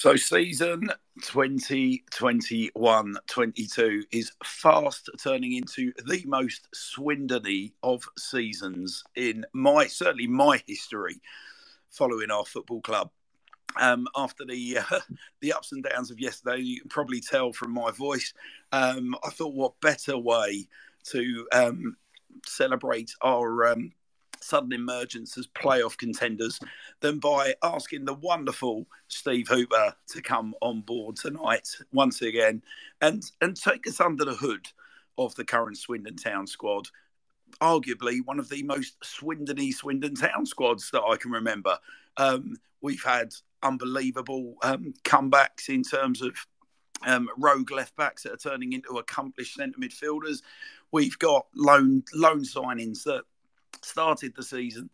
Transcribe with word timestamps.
So, 0.00 0.16
season 0.16 0.88
2021 1.24 3.18
22 3.26 4.04
is 4.10 4.32
fast 4.42 5.10
turning 5.22 5.52
into 5.52 5.92
the 6.06 6.24
most 6.24 6.66
Swindony 6.74 7.72
of 7.82 8.08
seasons 8.18 9.04
in 9.14 9.44
my 9.52 9.86
certainly 9.88 10.26
my 10.26 10.62
history 10.66 11.20
following 11.90 12.30
our 12.30 12.46
football 12.46 12.80
club. 12.80 13.10
Um, 13.78 14.08
after 14.16 14.46
the 14.46 14.78
uh, 14.78 15.00
the 15.42 15.52
ups 15.52 15.72
and 15.72 15.84
downs 15.84 16.10
of 16.10 16.18
yesterday, 16.18 16.62
you 16.62 16.80
can 16.80 16.88
probably 16.88 17.20
tell 17.20 17.52
from 17.52 17.72
my 17.72 17.90
voice. 17.90 18.32
Um, 18.72 19.14
I 19.22 19.28
thought, 19.28 19.52
what 19.52 19.82
better 19.82 20.16
way 20.16 20.66
to 21.10 21.46
um, 21.52 21.98
celebrate 22.46 23.12
our 23.20 23.66
um, 23.66 23.92
sudden 24.40 24.72
emergence 24.72 25.36
as 25.38 25.46
playoff 25.46 25.96
contenders 25.96 26.58
than 27.00 27.18
by 27.18 27.54
asking 27.62 28.04
the 28.04 28.14
wonderful 28.14 28.86
Steve 29.08 29.48
Hooper 29.48 29.94
to 30.08 30.22
come 30.22 30.54
on 30.60 30.80
board 30.80 31.16
tonight 31.16 31.68
once 31.92 32.22
again 32.22 32.62
and 33.00 33.22
and 33.40 33.56
take 33.56 33.86
us 33.86 34.00
under 34.00 34.24
the 34.24 34.34
hood 34.34 34.66
of 35.18 35.34
the 35.34 35.44
current 35.44 35.76
Swindon 35.76 36.16
Town 36.16 36.46
squad. 36.46 36.88
Arguably 37.60 38.24
one 38.24 38.38
of 38.38 38.48
the 38.48 38.62
most 38.62 38.98
Swindony 39.00 39.72
Swindon 39.72 40.14
Town 40.14 40.46
squads 40.46 40.90
that 40.92 41.02
I 41.02 41.16
can 41.16 41.30
remember. 41.30 41.78
Um, 42.16 42.56
we've 42.80 43.02
had 43.02 43.34
unbelievable 43.62 44.56
um, 44.62 44.94
comebacks 45.04 45.68
in 45.68 45.82
terms 45.82 46.22
of 46.22 46.34
um, 47.06 47.28
rogue 47.38 47.70
left 47.70 47.96
backs 47.96 48.22
that 48.22 48.32
are 48.32 48.36
turning 48.36 48.72
into 48.72 48.98
accomplished 48.98 49.54
centre 49.54 49.78
midfielders. 49.78 50.42
We've 50.92 51.18
got 51.18 51.46
loan 51.54 52.02
loan 52.14 52.42
signings 52.42 53.04
that 53.04 53.24
started 53.82 54.34
the 54.34 54.42
season 54.42 54.90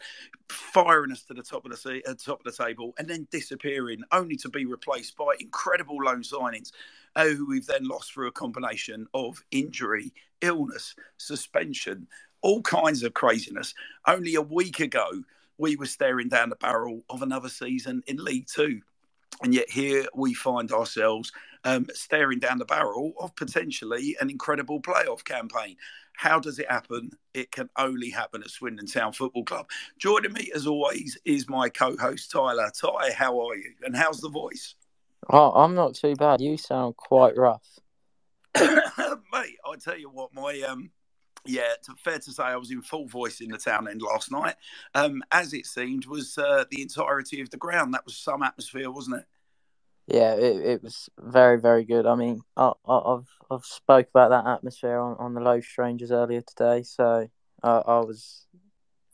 firing 0.49 1.13
us 1.13 1.23
to 1.25 1.35
the 1.35 1.43
top 1.43 1.65
of 1.65 1.71
the 1.71 2.03
uh, 2.07 2.15
top 2.15 2.45
of 2.45 2.57
the 2.57 2.65
table 2.65 2.95
and 2.99 3.09
then 3.09 3.27
disappearing, 3.31 4.03
only 4.13 4.37
to 4.37 4.49
be 4.49 4.65
replaced 4.65 5.17
by 5.17 5.35
incredible 5.41 5.97
loan 5.97 6.23
signings, 6.23 6.73
uh, 7.17 7.25
who 7.27 7.47
we've 7.47 7.67
then 7.67 7.87
lost 7.87 8.13
through 8.13 8.29
a 8.29 8.33
combination 8.33 9.07
of 9.15 9.43
injury, 9.51 10.13
illness, 10.41 10.95
suspension, 11.17 12.07
all 12.43 12.63
kinds 12.63 13.03
of 13.03 13.15
craziness. 13.15 13.75
Only 14.07 14.35
a 14.35 14.43
week 14.43 14.81
ago, 14.81 15.09
we 15.59 15.77
were 15.77 15.87
staring 15.87 16.29
down 16.29 16.51
the 16.51 16.57
barrel 16.57 17.03
of 17.09 17.23
another 17.23 17.49
season 17.49 18.03
in 18.07 18.17
League 18.23 18.47
Two. 18.47 18.81
And 19.43 19.53
yet 19.53 19.69
here 19.69 20.07
we 20.15 20.33
find 20.33 20.73
ourselves 20.73 21.33
um, 21.67 21.87
staring 21.93 22.39
down 22.39 22.59
the 22.59 22.65
barrel 22.65 23.13
of 23.21 23.35
potentially 23.35 24.17
an 24.21 24.31
incredible 24.31 24.81
playoff 24.81 25.25
campaign. 25.25 25.77
How 26.15 26.39
does 26.39 26.59
it 26.59 26.71
happen? 26.71 27.11
It 27.35 27.51
can 27.51 27.69
only 27.77 28.09
happen 28.09 28.43
at 28.43 28.51
Swindon 28.51 28.87
Town 28.87 29.13
Football 29.13 29.45
Club. 29.45 29.69
Joining 29.99 30.33
me, 30.33 30.51
as 30.55 30.67
always, 30.67 31.19
is 31.25 31.49
my 31.49 31.69
co-host 31.69 32.31
Tyler. 32.31 32.71
Ty, 32.71 33.13
how 33.13 33.39
are 33.41 33.57
you? 33.57 33.73
And 33.83 33.97
how's 33.97 34.21
the 34.21 34.31
voice? 34.31 34.77
Oh, 35.29 35.51
I'm 35.51 35.75
not 35.75 35.97
too 35.97 36.15
bad. 36.15 36.41
You 36.41 36.57
sound 36.57 36.97
quite 36.97 37.37
rough, 37.37 37.67
mate. 38.61 38.71
I 39.35 39.77
tell 39.83 39.99
you 39.99 40.09
what, 40.09 40.33
my 40.33 40.61
um, 40.61 40.91
yeah, 41.45 41.73
fair 41.99 42.21
to 42.21 42.33
say, 42.33 42.45
I 42.45 42.57
was 42.57 42.71
in 42.71 42.81
full 42.81 43.07
voice 43.07 43.41
in 43.41 43.51
the 43.51 43.59
town 43.59 43.89
end 43.89 44.03
last 44.03 44.31
night. 44.31 44.55
Um, 44.95 45.23
as 45.33 45.53
it 45.53 45.67
seemed, 45.67 46.07
was 46.07 46.39
uh, 46.39 46.65
the 46.71 46.81
entirety 46.83 47.41
of 47.41 47.51
the 47.51 47.57
ground. 47.57 47.93
That 47.93 48.05
was 48.05 48.17
some 48.17 48.45
atmosphere, 48.45 48.91
wasn't 48.91 49.17
it? 49.17 49.27
Yeah, 50.07 50.35
it, 50.35 50.65
it 50.65 50.83
was 50.83 51.09
very 51.19 51.61
very 51.61 51.85
good. 51.85 52.07
I 52.07 52.15
mean, 52.15 52.43
I, 52.57 52.73
have 52.87 53.27
I've 53.51 53.65
spoke 53.65 54.09
about 54.09 54.31
that 54.31 54.49
atmosphere 54.49 54.99
on, 54.99 55.17
on 55.19 55.35
the 55.35 55.41
Low 55.41 55.61
Strangers 55.61 56.13
earlier 56.13 56.43
today, 56.43 56.85
so 56.85 57.29
I, 57.63 57.71
I 57.71 57.99
was 58.01 58.47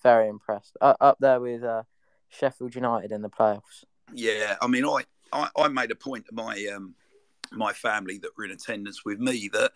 very 0.02 0.28
impressed. 0.28 0.76
Uh, 0.80 0.94
up 1.00 1.16
there 1.20 1.40
with 1.40 1.62
uh, 1.62 1.84
Sheffield 2.28 2.74
United 2.74 3.12
in 3.12 3.22
the 3.22 3.30
playoffs. 3.30 3.84
Yeah, 4.12 4.56
I 4.60 4.66
mean, 4.66 4.84
I, 4.84 5.04
I, 5.32 5.48
I 5.56 5.68
made 5.68 5.90
a 5.90 5.96
point 5.96 6.26
to 6.26 6.34
my 6.34 6.66
um, 6.74 6.94
my 7.50 7.72
family 7.72 8.18
that 8.18 8.30
were 8.36 8.44
in 8.44 8.50
attendance 8.50 9.04
with 9.04 9.18
me 9.18 9.48
that 9.52 9.72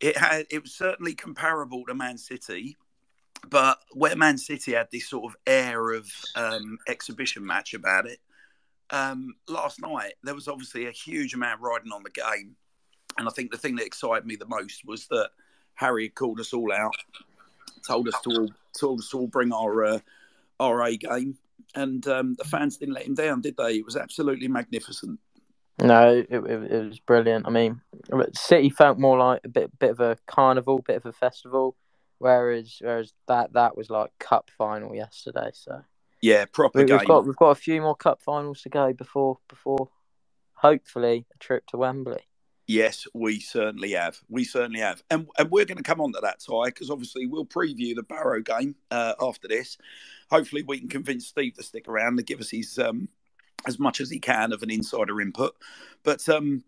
it 0.00 0.16
had 0.16 0.46
it 0.50 0.62
was 0.62 0.74
certainly 0.74 1.14
comparable 1.14 1.84
to 1.86 1.94
Man 1.94 2.18
City, 2.18 2.76
but 3.48 3.78
where 3.92 4.16
Man 4.16 4.36
City 4.36 4.72
had 4.72 4.88
this 4.92 5.08
sort 5.08 5.24
of 5.24 5.36
air 5.46 5.92
of 5.92 6.10
um, 6.34 6.78
exhibition 6.86 7.46
match 7.46 7.72
about 7.72 8.06
it 8.06 8.18
um, 8.92 9.34
last 9.48 9.80
night 9.80 10.14
there 10.22 10.34
was 10.34 10.48
obviously 10.48 10.86
a 10.86 10.92
huge 10.92 11.34
amount 11.34 11.60
riding 11.60 11.92
on 11.92 12.02
the 12.02 12.10
game, 12.10 12.54
and 13.18 13.26
I 13.26 13.30
think 13.32 13.50
the 13.50 13.58
thing 13.58 13.76
that 13.76 13.86
excited 13.86 14.26
me 14.26 14.36
the 14.36 14.46
most 14.46 14.84
was 14.86 15.06
that 15.08 15.30
Harry 15.74 16.04
had 16.04 16.14
called 16.14 16.38
us 16.38 16.52
all 16.52 16.72
out, 16.72 16.94
told 17.86 18.06
us 18.06 18.20
to 18.22 18.30
all 18.30 18.48
told 18.78 19.00
us 19.00 19.08
to 19.10 19.18
all 19.18 19.26
bring 19.26 19.52
our 19.52 19.84
uh, 19.84 19.98
our 20.60 20.82
A 20.82 20.96
game, 20.96 21.36
and 21.74 22.06
um, 22.06 22.34
the 22.38 22.44
fans 22.44 22.76
didn't 22.76 22.94
let 22.94 23.06
him 23.06 23.14
down, 23.14 23.40
did 23.40 23.56
they? 23.56 23.76
It 23.76 23.84
was 23.84 23.96
absolutely 23.96 24.48
magnificent. 24.48 25.18
No, 25.80 26.10
it, 26.10 26.26
it, 26.30 26.72
it 26.72 26.88
was 26.88 27.00
brilliant. 27.00 27.46
I 27.46 27.50
mean, 27.50 27.80
City 28.34 28.68
felt 28.68 28.98
more 28.98 29.18
like 29.18 29.40
a 29.44 29.48
bit 29.48 29.76
bit 29.78 29.90
of 29.90 30.00
a 30.00 30.18
carnival, 30.26 30.84
bit 30.86 30.96
of 30.96 31.06
a 31.06 31.12
festival, 31.12 31.76
whereas 32.18 32.76
whereas 32.80 33.12
that 33.26 33.54
that 33.54 33.76
was 33.76 33.88
like 33.90 34.10
cup 34.18 34.50
final 34.56 34.94
yesterday. 34.94 35.50
So 35.54 35.82
yeah, 36.22 36.44
proper 36.46 36.78
we, 36.78 36.84
game. 36.86 36.98
We've 36.98 37.08
got 37.08 37.26
we've 37.26 37.36
got 37.36 37.50
a 37.50 37.56
few 37.56 37.82
more 37.82 37.96
cup 37.96 38.22
finals 38.22 38.62
to 38.62 38.68
go 38.68 38.92
before 38.92 39.38
before 39.48 39.88
hopefully 40.54 41.26
a 41.34 41.38
trip 41.38 41.66
to 41.66 41.76
Wembley. 41.76 42.22
Yes, 42.68 43.08
we 43.12 43.40
certainly 43.40 43.90
have. 43.92 44.20
We 44.28 44.44
certainly 44.44 44.80
have, 44.80 45.02
and 45.10 45.26
and 45.36 45.50
we're 45.50 45.64
going 45.64 45.78
to 45.78 45.82
come 45.82 46.00
on 46.00 46.12
to 46.12 46.20
that, 46.22 46.38
Ty, 46.40 46.66
because 46.66 46.90
obviously 46.90 47.26
we'll 47.26 47.44
preview 47.44 47.94
the 47.96 48.04
Barrow 48.04 48.40
game 48.40 48.76
uh, 48.90 49.14
after 49.20 49.48
this. 49.48 49.76
Hopefully, 50.30 50.62
we 50.62 50.78
can 50.78 50.88
convince 50.88 51.26
Steve 51.26 51.54
to 51.54 51.62
stick 51.64 51.88
around 51.88 52.16
to 52.16 52.22
give 52.22 52.40
us 52.40 52.50
his 52.50 52.78
um, 52.78 53.08
as 53.66 53.80
much 53.80 54.00
as 54.00 54.08
he 54.08 54.20
can 54.20 54.52
of 54.52 54.62
an 54.62 54.70
insider 54.70 55.20
input. 55.20 55.56
But 56.04 56.26
um, 56.28 56.62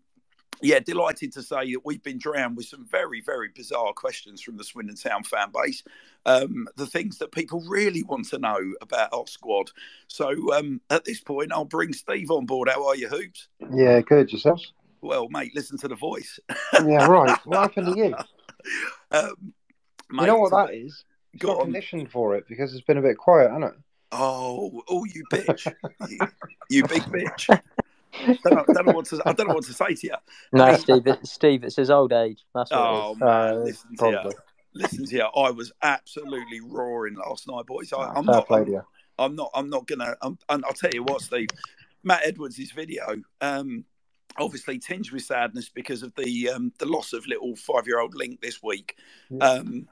yeah, 0.61 0.79
delighted 0.79 1.33
to 1.33 1.43
say 1.43 1.73
that 1.73 1.85
we've 1.85 2.03
been 2.03 2.17
drowned 2.17 2.57
with 2.57 2.67
some 2.67 2.85
very, 2.85 3.21
very 3.21 3.49
bizarre 3.53 3.93
questions 3.93 4.41
from 4.41 4.57
the 4.57 4.63
Swindon 4.63 4.95
Town 4.95 5.23
fan 5.23 5.51
base. 5.53 5.83
Um, 6.25 6.67
the 6.75 6.87
things 6.87 7.17
that 7.19 7.31
people 7.31 7.63
really 7.67 8.03
want 8.03 8.27
to 8.29 8.39
know 8.39 8.59
about 8.81 9.13
our 9.13 9.27
squad. 9.27 9.71
So 10.07 10.53
um, 10.53 10.81
at 10.89 11.05
this 11.05 11.21
point, 11.21 11.51
I'll 11.51 11.65
bring 11.65 11.93
Steve 11.93 12.31
on 12.31 12.45
board. 12.45 12.69
How 12.69 12.87
are 12.87 12.95
you, 12.95 13.07
Hoops? 13.07 13.47
Yeah, 13.73 14.01
good. 14.01 14.31
Yourself? 14.31 14.61
Well, 15.01 15.29
mate, 15.29 15.51
listen 15.55 15.77
to 15.79 15.87
the 15.87 15.95
voice. 15.95 16.39
yeah, 16.73 17.05
right. 17.05 17.37
What 17.45 17.59
happened 17.59 17.93
to 17.93 17.97
you? 17.97 18.15
Um, 19.11 19.53
mate, 20.09 20.21
you 20.21 20.25
know 20.25 20.39
what 20.39 20.49
that 20.49 20.73
is? 20.73 21.05
Got 21.37 21.61
conditioned 21.61 22.09
for 22.09 22.35
it 22.35 22.45
because 22.49 22.73
it's 22.73 22.83
been 22.83 22.97
a 22.97 23.01
bit 23.01 23.15
quiet, 23.15 23.51
hasn't 23.51 23.65
it? 23.65 23.79
Oh, 24.11 24.81
oh, 24.89 25.05
you 25.05 25.23
bitch! 25.31 25.71
you, 26.09 26.19
you 26.69 26.87
big 26.87 27.03
bitch! 27.03 27.61
Don't, 28.25 28.45
know, 28.45 28.65
don't 28.73 28.85
know 28.85 28.93
what 28.93 29.05
to, 29.05 29.21
I 29.25 29.33
don't 29.33 29.47
know 29.47 29.55
what 29.55 29.65
to 29.65 29.73
say 29.73 29.95
to 29.95 30.07
you. 30.07 30.15
No, 30.53 30.75
Steve, 30.75 31.07
it, 31.07 31.27
Steve, 31.27 31.63
it's 31.63 31.75
his 31.75 31.89
old 31.89 32.13
age. 32.13 32.43
That's 32.53 32.71
what 32.71 32.79
oh, 32.79 33.09
it 33.09 33.13
is. 33.13 33.19
man, 33.19 33.29
uh, 33.29 33.53
listen 33.55 33.95
to 33.97 34.09
you. 34.09 34.31
Listen 34.73 35.05
to 35.05 35.15
you. 35.15 35.23
I 35.23 35.51
was 35.51 35.71
absolutely 35.81 36.59
roaring 36.59 37.15
last 37.15 37.47
night, 37.47 37.65
boys. 37.65 37.93
I, 37.93 38.17
am 38.17 38.25
not. 38.25 38.45
I'm, 38.51 38.83
I'm, 39.17 39.35
not. 39.35 39.49
I'm 39.53 39.69
not 39.69 39.87
gonna. 39.87 40.15
I'm, 40.21 40.37
I'll 40.49 40.73
tell 40.73 40.91
you 40.93 41.03
what, 41.03 41.21
Steve. 41.21 41.47
Matt 42.03 42.21
Edwards' 42.25 42.71
video, 42.71 43.15
um, 43.41 43.85
obviously 44.37 44.79
tinged 44.79 45.11
with 45.11 45.23
sadness 45.23 45.69
because 45.69 46.03
of 46.03 46.13
the 46.15 46.49
um, 46.49 46.71
the 46.77 46.85
loss 46.85 47.13
of 47.13 47.25
little 47.27 47.55
five 47.55 47.87
year 47.87 47.99
old 47.99 48.15
Link 48.15 48.41
this 48.41 48.61
week. 48.61 48.97
Um, 49.41 49.87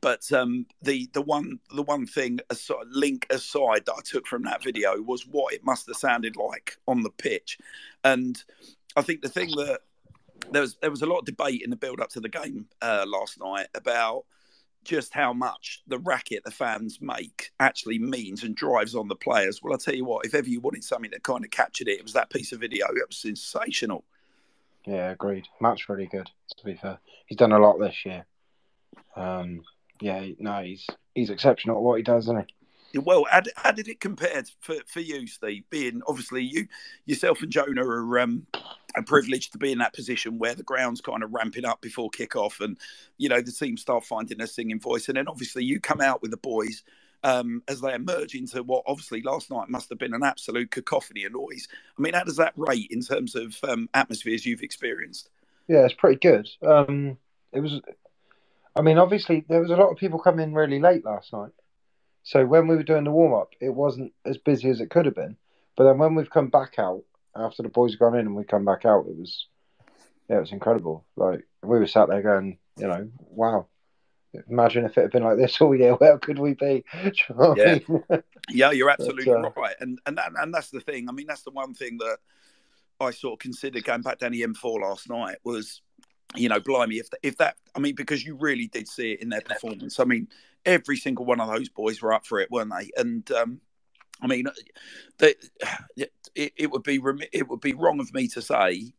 but 0.00 0.30
um, 0.32 0.66
the 0.82 1.08
the 1.12 1.22
one 1.22 1.58
the 1.74 1.82
one 1.82 2.06
thing 2.06 2.40
aside, 2.50 2.86
link 2.90 3.26
aside 3.30 3.84
that 3.86 3.94
I 3.94 4.00
took 4.04 4.26
from 4.26 4.42
that 4.44 4.62
video 4.62 5.00
was 5.00 5.26
what 5.26 5.54
it 5.54 5.64
must 5.64 5.86
have 5.86 5.96
sounded 5.96 6.36
like 6.36 6.76
on 6.88 7.02
the 7.02 7.10
pitch, 7.10 7.58
and 8.04 8.42
I 8.96 9.02
think 9.02 9.22
the 9.22 9.28
thing 9.28 9.50
that 9.56 9.80
there 10.50 10.62
was 10.62 10.76
there 10.80 10.90
was 10.90 11.02
a 11.02 11.06
lot 11.06 11.18
of 11.18 11.24
debate 11.24 11.62
in 11.62 11.70
the 11.70 11.76
build 11.76 12.00
up 12.00 12.10
to 12.10 12.20
the 12.20 12.28
game 12.28 12.66
uh, 12.80 13.04
last 13.06 13.40
night 13.40 13.68
about 13.74 14.24
just 14.84 15.14
how 15.14 15.32
much 15.32 15.82
the 15.86 15.98
racket 15.98 16.42
the 16.44 16.50
fans 16.50 17.00
make 17.00 17.52
actually 17.60 17.98
means 17.98 18.42
and 18.42 18.56
drives 18.56 18.94
on 18.94 19.06
the 19.06 19.14
players. 19.14 19.62
Well, 19.62 19.72
I'll 19.72 19.78
tell 19.78 19.94
you 19.94 20.04
what, 20.04 20.26
if 20.26 20.34
ever 20.34 20.48
you 20.48 20.60
wanted 20.60 20.82
something 20.82 21.12
that 21.12 21.22
kind 21.22 21.44
of 21.44 21.50
captured 21.50 21.86
it, 21.86 21.98
it 21.98 22.02
was 22.02 22.14
that 22.14 22.30
piece 22.30 22.52
of 22.52 22.60
video. 22.60 22.86
It 22.88 23.06
was 23.06 23.16
sensational. 23.16 24.04
Yeah, 24.84 25.10
agreed. 25.10 25.46
Matt's 25.60 25.88
really 25.88 26.06
good, 26.06 26.28
to 26.56 26.64
be 26.64 26.74
fair. 26.74 26.98
He's 27.26 27.38
done 27.38 27.52
a 27.52 27.58
lot 27.58 27.78
this 27.78 28.04
year. 28.04 28.26
Um, 29.14 29.62
yeah, 30.02 30.26
no, 30.38 30.62
he's 30.62 30.86
he's 31.14 31.30
exceptional 31.30 31.76
at 31.76 31.82
what 31.82 31.96
he 31.96 32.02
does, 32.02 32.24
isn't 32.24 32.46
he? 32.48 32.98
Well, 32.98 33.24
how, 33.30 33.40
how 33.56 33.72
did 33.72 33.88
it 33.88 34.00
compare 34.00 34.42
for, 34.60 34.74
for 34.86 35.00
you, 35.00 35.26
Steve? 35.26 35.64
Being 35.70 36.02
obviously 36.06 36.42
you 36.42 36.66
yourself 37.06 37.40
and 37.40 37.50
Jonah 37.50 37.86
are 37.86 38.18
um, 38.18 38.46
are 38.96 39.02
privileged 39.04 39.52
to 39.52 39.58
be 39.58 39.72
in 39.72 39.78
that 39.78 39.94
position 39.94 40.38
where 40.38 40.54
the 40.54 40.62
ground's 40.62 41.00
kind 41.00 41.22
of 41.22 41.32
ramping 41.32 41.64
up 41.64 41.80
before 41.80 42.10
kickoff, 42.10 42.60
and 42.60 42.76
you 43.16 43.28
know 43.28 43.40
the 43.40 43.52
team 43.52 43.76
start 43.76 44.04
finding 44.04 44.38
their 44.38 44.46
singing 44.46 44.80
voice, 44.80 45.08
and 45.08 45.16
then 45.16 45.28
obviously 45.28 45.64
you 45.64 45.80
come 45.80 46.00
out 46.00 46.20
with 46.20 46.32
the 46.32 46.36
boys 46.36 46.82
um, 47.24 47.62
as 47.68 47.80
they 47.80 47.94
emerge 47.94 48.34
into 48.34 48.62
what 48.62 48.82
obviously 48.86 49.22
last 49.22 49.50
night 49.50 49.68
must 49.68 49.88
have 49.88 49.98
been 49.98 50.14
an 50.14 50.24
absolute 50.24 50.70
cacophony 50.70 51.24
of 51.24 51.32
noise. 51.32 51.68
I 51.96 52.02
mean, 52.02 52.14
how 52.14 52.24
does 52.24 52.36
that 52.36 52.52
rate 52.56 52.88
in 52.90 53.00
terms 53.00 53.34
of 53.34 53.56
um, 53.62 53.88
atmospheres 53.94 54.44
you've 54.44 54.62
experienced? 54.62 55.30
Yeah, 55.68 55.84
it's 55.84 55.94
pretty 55.94 56.18
good. 56.18 56.48
Um, 56.66 57.16
it 57.52 57.60
was 57.60 57.80
I 58.74 58.82
mean, 58.82 58.98
obviously, 58.98 59.44
there 59.48 59.60
was 59.60 59.70
a 59.70 59.76
lot 59.76 59.90
of 59.90 59.98
people 59.98 60.18
coming 60.18 60.48
in 60.48 60.54
really 60.54 60.80
late 60.80 61.04
last 61.04 61.32
night. 61.32 61.52
So 62.22 62.46
when 62.46 62.68
we 62.68 62.76
were 62.76 62.82
doing 62.82 63.04
the 63.04 63.10
warm 63.10 63.34
up, 63.34 63.50
it 63.60 63.70
wasn't 63.70 64.12
as 64.24 64.38
busy 64.38 64.70
as 64.70 64.80
it 64.80 64.90
could 64.90 65.06
have 65.06 65.14
been. 65.14 65.36
But 65.76 65.84
then 65.84 65.98
when 65.98 66.14
we've 66.14 66.30
come 66.30 66.48
back 66.48 66.78
out, 66.78 67.02
after 67.34 67.62
the 67.62 67.68
boys 67.68 67.92
had 67.92 67.98
gone 67.98 68.14
in 68.14 68.26
and 68.26 68.36
we 68.36 68.44
come 68.44 68.64
back 68.64 68.84
out, 68.84 69.06
it 69.08 69.16
was 69.16 69.46
yeah, 70.28 70.36
it 70.36 70.40
was 70.40 70.52
incredible. 70.52 71.04
Like 71.16 71.46
we 71.62 71.78
were 71.78 71.86
sat 71.86 72.08
there 72.08 72.22
going, 72.22 72.58
you 72.76 72.86
know, 72.86 73.08
wow. 73.28 73.66
Imagine 74.48 74.86
if 74.86 74.96
it 74.96 75.02
had 75.02 75.10
been 75.10 75.24
like 75.24 75.36
this 75.36 75.60
all 75.60 75.74
year. 75.74 75.94
Where 75.94 76.18
could 76.18 76.38
we 76.38 76.54
be? 76.54 76.84
You 77.02 77.34
know 77.36 77.54
yeah, 77.56 77.78
I 77.88 77.92
mean? 77.92 78.22
yeah, 78.50 78.70
you're 78.70 78.90
absolutely 78.90 79.24
but, 79.26 79.44
uh, 79.44 79.50
right, 79.56 79.76
and 79.80 79.98
and 80.06 80.16
that, 80.16 80.32
and 80.38 80.54
that's 80.54 80.70
the 80.70 80.80
thing. 80.80 81.08
I 81.08 81.12
mean, 81.12 81.26
that's 81.26 81.42
the 81.42 81.50
one 81.50 81.74
thing 81.74 81.98
that 81.98 82.18
I 83.00 83.10
sort 83.10 83.34
of 83.34 83.38
considered 83.40 83.84
going 83.84 84.02
back 84.02 84.18
down 84.18 84.32
the 84.32 84.42
M4 84.42 84.80
last 84.80 85.08
night 85.08 85.36
was, 85.44 85.82
you 86.34 86.48
know, 86.48 86.60
blimey, 86.60 86.96
if 86.96 87.08
if 87.22 87.36
that, 87.38 87.56
I 87.74 87.78
mean, 87.78 87.94
because 87.94 88.24
you 88.24 88.36
really 88.36 88.66
did 88.66 88.88
see 88.88 89.12
it 89.12 89.22
in 89.22 89.28
their 89.28 89.40
performance. 89.40 90.00
I 90.00 90.04
mean, 90.04 90.28
every 90.64 90.96
single 90.96 91.24
one 91.24 91.40
of 91.40 91.48
those 91.48 91.68
boys 91.68 92.00
were 92.00 92.12
up 92.12 92.26
for 92.26 92.40
it, 92.40 92.50
weren't 92.50 92.72
they? 92.78 92.90
And 92.96 93.30
um, 93.32 93.60
I 94.20 94.26
mean, 94.26 94.46
they, 95.18 95.34
it, 95.96 96.12
it 96.34 96.70
would 96.70 96.82
be 96.82 97.00
it 97.32 97.48
would 97.48 97.60
be 97.60 97.74
wrong 97.74 98.00
of 98.00 98.14
me 98.14 98.28
to 98.28 98.42
say 98.42 98.92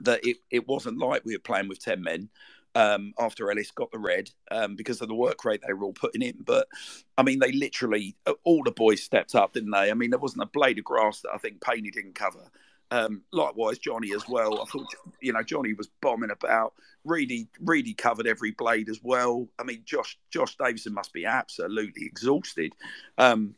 that 0.00 0.24
it, 0.26 0.38
it 0.50 0.68
wasn't 0.68 0.98
like 0.98 1.24
we 1.24 1.34
were 1.34 1.40
playing 1.40 1.68
with 1.68 1.82
10 1.82 2.02
men 2.02 2.28
um, 2.74 3.12
after 3.18 3.50
Ellis 3.50 3.70
got 3.70 3.90
the 3.90 3.98
red 3.98 4.30
um, 4.50 4.76
because 4.76 5.00
of 5.00 5.08
the 5.08 5.14
work 5.14 5.44
rate 5.44 5.62
they 5.66 5.72
were 5.72 5.84
all 5.84 5.92
putting 5.92 6.22
in. 6.22 6.36
But 6.44 6.68
I 7.16 7.22
mean, 7.22 7.38
they 7.38 7.52
literally, 7.52 8.16
all 8.44 8.62
the 8.62 8.70
boys 8.70 9.02
stepped 9.02 9.34
up, 9.34 9.54
didn't 9.54 9.70
they? 9.70 9.90
I 9.90 9.94
mean, 9.94 10.10
there 10.10 10.18
wasn't 10.18 10.42
a 10.42 10.46
blade 10.46 10.78
of 10.78 10.84
grass 10.84 11.20
that 11.22 11.30
I 11.34 11.38
think 11.38 11.60
Paney 11.60 11.90
didn't 11.90 12.14
cover. 12.14 12.50
Um, 12.90 13.22
likewise, 13.32 13.78
Jonny 13.78 14.12
as 14.14 14.26
well. 14.28 14.62
I 14.62 14.64
thought, 14.64 14.86
you 15.20 15.32
know, 15.32 15.42
Jonny 15.42 15.74
was 15.74 15.88
bombing 16.00 16.30
about. 16.30 16.74
Really, 17.04 17.48
really 17.60 17.94
covered 17.94 18.26
every 18.26 18.50
blade 18.52 18.88
as 18.88 19.00
well. 19.02 19.48
I 19.58 19.64
mean, 19.64 19.82
Josh 19.84 20.18
Josh 20.30 20.56
Davison 20.56 20.94
must 20.94 21.12
be 21.12 21.24
absolutely 21.24 22.06
exhausted. 22.06 22.72
Um, 23.16 23.54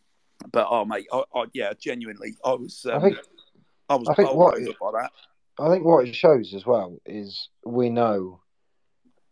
but 0.52 0.66
oh, 0.70 0.84
mate, 0.84 1.06
I, 1.12 1.22
I, 1.34 1.44
yeah, 1.52 1.72
genuinely, 1.78 2.36
I 2.44 2.52
was, 2.52 2.86
um, 2.90 2.98
I, 2.98 3.00
think, 3.00 3.18
I 3.88 3.94
was 3.96 4.08
I 4.08 4.14
think 4.14 4.34
what, 4.34 4.54
by 4.80 5.00
that. 5.00 5.10
I 5.58 5.68
think 5.70 5.84
what 5.84 6.06
it 6.06 6.14
shows 6.14 6.54
as 6.54 6.64
well 6.64 6.98
is 7.04 7.48
we 7.64 7.90
know 7.90 8.40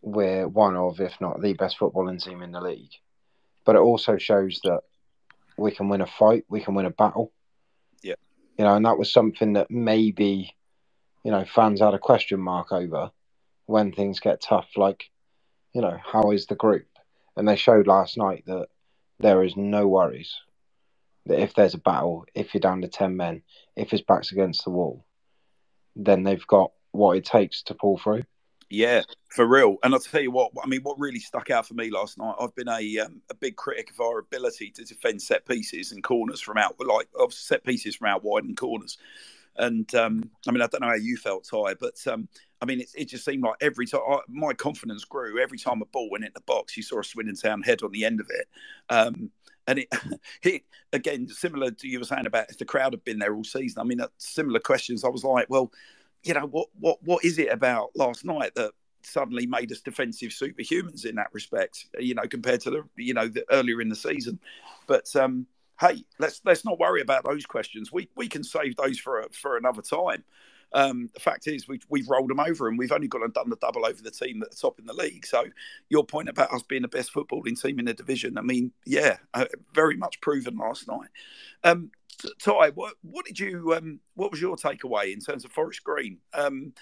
we're 0.03 0.47
one 0.47 0.77
of, 0.77 1.01
if 1.01 1.21
not 1.21 1.41
the 1.41 1.55
best 1.55 1.79
footballing 1.79 2.23
team 2.23 2.43
in 2.43 2.53
the 2.53 2.61
league. 2.61 2.93
But 3.65 3.77
it 3.77 3.81
also 3.81 4.17
shows 4.19 4.61
that 4.65 4.81
we 5.57 5.73
can 5.73 5.89
win 5.89 6.01
a 6.01 6.07
fight, 6.07 6.45
we 6.49 6.61
can 6.61 6.75
win 6.75 6.87
a 6.87 6.91
battle. 6.91 7.33
You 8.59 8.65
know, 8.65 8.75
and 8.75 8.85
that 8.85 8.99
was 8.99 9.13
something 9.13 9.53
that 9.55 9.71
maybe, 9.71 10.55
you 11.25 11.31
know, 11.31 11.45
fans 11.45 11.81
had 11.81 11.95
a 11.95 11.99
question 11.99 12.41
mark 12.41 12.73
over 12.73 13.13
when 13.67 13.93
things 13.93 14.19
get 14.19 14.41
tough. 14.41 14.67
Like, 14.77 15.05
you 15.73 15.81
know, 15.81 15.97
how 16.05 16.33
is 16.33 16.47
the 16.47 16.57
group? 16.57 16.89
And 17.37 17.47
they 17.47 17.57
showed 17.57 17.87
last 17.87 18.19
night 18.19 18.45
that 18.47 18.67
there 19.21 19.45
is 19.45 19.57
no 19.57 19.87
worries. 19.87 20.35
That 21.27 21.41
if 21.41 21.55
there's 21.55 21.75
a 21.75 21.79
battle, 21.79 22.25
if 22.35 22.53
you're 22.53 22.61
down 22.61 22.81
to 22.83 22.89
10 22.89 23.17
men, 23.17 23.43
if 23.77 23.91
his 23.91 24.03
back's 24.03 24.33
against 24.33 24.65
the 24.65 24.71
wall, 24.71 25.05
then 25.95 26.25
they've 26.25 26.47
got 26.47 26.73
what 26.91 27.17
it 27.17 27.25
takes 27.25 27.63
to 27.65 27.75
pull 27.75 27.99
through. 27.99 28.25
Yeah, 28.71 29.03
for 29.31 29.47
real. 29.47 29.77
And 29.83 29.95
I'll 29.95 30.01
tell 30.01 30.21
you 30.21 30.31
what, 30.31 30.53
I 30.63 30.67
mean, 30.67 30.83
what 30.83 30.99
really 30.99 31.21
stuck 31.21 31.51
out 31.51 31.67
for 31.67 31.75
me 31.75 31.91
last 31.91 32.19
night, 32.19 32.35
I've 32.39 32.55
been 32.55 32.69
a 32.69 32.99
um, 32.99 33.23
a 33.31 33.35
big 33.35 33.57
critic 33.57 33.91
of 33.91 34.01
our 34.01 34.19
ability 34.19 34.71
to 34.73 34.85
defend 34.85 35.23
set 35.23 35.47
pieces 35.47 35.93
and 35.93 36.05
corners 36.05 36.41
from 36.41 36.59
out, 36.59 36.77
like 36.79 37.09
of 37.19 37.33
set 37.33 37.65
pieces 37.65 37.97
from 37.97 38.09
out 38.09 38.23
wide 38.23 38.45
and 38.45 38.57
corners. 38.57 38.99
And 39.57 39.93
um, 39.95 40.31
I 40.47 40.53
mean, 40.53 40.61
I 40.61 40.67
don't 40.67 40.83
know 40.83 40.89
how 40.89 40.95
you 40.95 41.17
felt, 41.17 41.49
Ty, 41.51 41.75
but 41.81 41.95
um, 42.07 42.29
I 42.61 42.67
mean, 42.67 42.81
it, 42.81 42.91
it, 42.95 43.05
just 43.07 43.25
seemed 43.25 43.43
like 43.43 43.57
every 43.61 43.87
time 43.87 44.03
I, 44.09 44.19
my 44.29 44.53
confidence 44.53 45.05
grew. 45.05 45.41
Every 45.41 45.59
time 45.59 45.81
a 45.81 45.87
ball 45.87 46.11
went 46.11 46.25
in 46.25 46.31
the 46.35 46.43
box, 46.43 46.77
you 46.77 46.83
saw 46.83 47.01
a 47.01 47.05
Swindon 47.05 47.37
Town 47.37 47.63
head 47.63 47.83
on 47.83 47.91
the 47.91 48.05
end 48.05 48.21
of 48.21 48.29
it. 48.31 48.49
Um, 48.91 49.31
and 49.67 49.81
it, 49.81 49.89
it 50.43 50.63
again 50.93 51.27
similar 51.29 51.71
to 51.71 51.89
you 51.89 51.99
were 52.01 52.05
saying 52.05 52.27
about 52.27 52.51
if 52.51 52.59
the 52.59 52.65
crowd 52.65 52.93
had 52.93 53.05
been 53.05 53.19
there 53.19 53.35
all 53.35 53.45
season. 53.45 53.81
I 53.81 53.85
mean, 53.85 54.01
similar 54.19 54.61
questions. 54.61 55.05
I 55.05 55.09
was 55.09 55.25
like, 55.25 55.47
well, 55.49 55.73
you 56.25 56.35
know, 56.35 56.47
what 56.47 56.69
what 56.79 57.03
what 57.03 57.25
is 57.25 57.39
it 57.39 57.49
about 57.53 57.91
last 57.95 58.25
night 58.25 58.55
that 58.55 58.73
suddenly 59.03 59.47
made 59.47 59.71
us 59.73 59.81
defensive 59.81 60.31
superhumans 60.31 61.07
in 61.07 61.17
that 61.17 61.29
respect? 61.33 61.87
You 61.99 62.15
know, 62.15 62.27
compared 62.29 62.61
to 62.63 62.71
the 62.71 62.85
you 62.97 63.15
know 63.15 63.29
the 63.29 63.45
earlier 63.51 63.81
in 63.81 63.89
the 63.89 63.97
season. 63.97 64.39
But 64.87 65.15
um, 65.17 65.47
hey, 65.81 66.05
let's 66.19 66.41
let's 66.45 66.65
not 66.65 66.79
worry 66.79 67.01
about 67.01 67.25
those 67.25 67.47
questions. 67.47 67.93
We 67.93 68.09
we 68.17 68.29
can 68.29 68.45
save 68.45 68.77
those 68.77 68.99
for 68.99 69.27
for 69.33 69.57
another 69.57 69.83
time. 69.83 70.25
Um, 70.73 71.09
the 71.15 71.21
fact 71.21 71.47
is, 71.47 71.67
we've, 71.67 71.85
we've 71.89 72.09
rolled 72.09 72.31
them 72.31 72.41
over 72.41 72.69
and 72.69 72.79
we've 72.79 72.93
only 72.93 73.09
gone 73.09 73.23
and 73.23 73.33
done 73.33 73.49
the 73.49 73.57
double 73.57 73.87
over 73.87 74.03
the 74.03 74.11
team 74.11 74.41
that's 74.41 74.61
top 74.61 74.79
in 74.79 74.87
the 74.87 74.93
league. 74.93 75.25
So, 75.25 75.45
your 75.89 76.05
point 76.05 76.29
about 76.29 76.53
us 76.53 76.63
being 76.63 76.83
the 76.83 76.89
best 76.89 77.13
footballing 77.13 77.61
team 77.61 77.79
in 77.79 77.87
the 77.87 77.95
division, 77.95 78.37
I 78.37 78.43
mean, 78.43 78.73
yeah, 78.85 79.17
uh, 79.35 79.47
very 79.75 79.97
much 79.97 80.21
proven 80.21 80.59
last 80.59 80.87
night. 80.87 81.09
Um, 81.65 81.91
Ty, 82.41 82.71
what, 82.75 82.95
what 83.03 83.27
did 83.27 83.39
you, 83.39 83.75
um, 83.75 84.01
what 84.15 84.31
was 84.31 84.41
your 84.41 84.57
takeaway 84.57 85.13
in 85.13 85.21
terms 85.21 85.45
of 85.45 85.53
Forest 85.53 85.85
Green? 85.85 86.19
Um, 86.35 86.73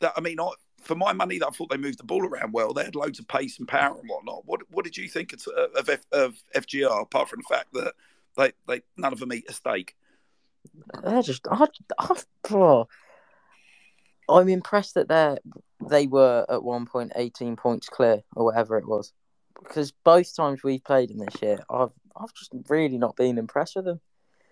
that 0.00 0.12
I 0.16 0.20
mean, 0.20 0.40
I, 0.40 0.50
for 0.80 0.94
my 0.94 1.12
money, 1.12 1.40
I 1.44 1.50
thought 1.50 1.70
they 1.70 1.76
moved 1.76 1.98
the 1.98 2.04
ball 2.04 2.24
around 2.24 2.52
well. 2.52 2.72
They 2.72 2.84
had 2.84 2.94
loads 2.94 3.18
of 3.18 3.28
pace 3.28 3.58
and 3.58 3.66
power 3.66 3.98
and 3.98 4.08
whatnot. 4.08 4.44
What 4.46 4.62
what 4.70 4.84
did 4.84 4.96
you 4.96 5.08
think 5.08 5.32
of, 5.32 5.46
of, 5.76 5.88
F, 5.88 6.00
of 6.12 6.36
FGR 6.54 7.02
apart 7.02 7.28
from 7.28 7.40
the 7.40 7.54
fact 7.54 7.72
that 7.74 7.94
they, 8.36 8.52
they 8.66 8.82
none 8.96 9.12
of 9.12 9.18
them 9.18 9.32
eat 9.32 9.48
a 9.48 9.52
steak? 9.52 9.96
They're 11.02 11.22
just 11.22 11.46
I, 11.50 11.66
I, 11.98 12.84
I'm 14.28 14.48
impressed 14.48 14.94
that 14.94 15.08
they 15.08 15.38
they 15.88 16.06
were 16.06 16.44
at 16.48 16.62
one 16.62 16.86
point 16.86 17.12
18 17.16 17.56
points 17.56 17.88
clear 17.88 18.22
or 18.36 18.44
whatever 18.44 18.78
it 18.78 18.86
was, 18.86 19.12
because 19.62 19.92
both 20.04 20.34
times 20.34 20.62
we've 20.62 20.84
played 20.84 21.10
them 21.10 21.18
this 21.18 21.42
year, 21.42 21.58
I've 21.70 21.92
I've 22.16 22.34
just 22.34 22.52
really 22.68 22.98
not 22.98 23.16
been 23.16 23.38
impressed 23.38 23.76
with 23.76 23.86
them. 23.86 24.00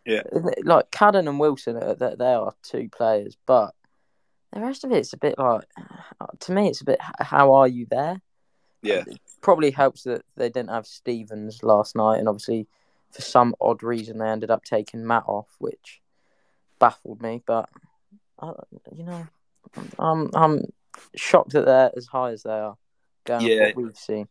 Yeah, 0.06 0.22
like 0.62 0.90
Cadden 0.92 1.28
and 1.28 1.40
Wilson, 1.40 1.74
that 1.74 2.18
they 2.18 2.32
are 2.32 2.54
two 2.62 2.88
players, 2.88 3.36
but 3.44 3.74
the 4.52 4.60
rest 4.60 4.84
of 4.84 4.92
it's 4.92 5.12
a 5.12 5.18
bit 5.18 5.38
like 5.38 5.64
to 6.40 6.52
me, 6.52 6.68
it's 6.68 6.80
a 6.80 6.84
bit 6.84 7.00
how 7.20 7.52
are 7.54 7.66
you 7.66 7.86
there? 7.90 8.20
Yeah, 8.82 9.02
it 9.06 9.18
probably 9.40 9.72
helps 9.72 10.04
that 10.04 10.22
they 10.36 10.48
didn't 10.48 10.70
have 10.70 10.86
Stevens 10.86 11.62
last 11.62 11.96
night, 11.96 12.18
and 12.18 12.28
obviously 12.28 12.68
for 13.10 13.22
some 13.22 13.54
odd 13.60 13.82
reason 13.82 14.18
they 14.18 14.28
ended 14.28 14.50
up 14.50 14.64
taking 14.64 15.06
Matt 15.06 15.24
off, 15.26 15.48
which 15.58 16.00
baffled 16.78 17.20
me. 17.20 17.42
But 17.44 17.68
uh, 18.38 18.52
you 18.94 19.04
know, 19.04 19.26
I'm 19.98 20.30
I'm 20.34 20.72
shocked 21.16 21.52
that 21.52 21.64
they're 21.64 21.90
as 21.96 22.06
high 22.06 22.30
as 22.30 22.44
they 22.44 22.50
are. 22.50 22.76
yeah, 23.26 23.72
we've 23.74 23.96
seen. 23.96 24.28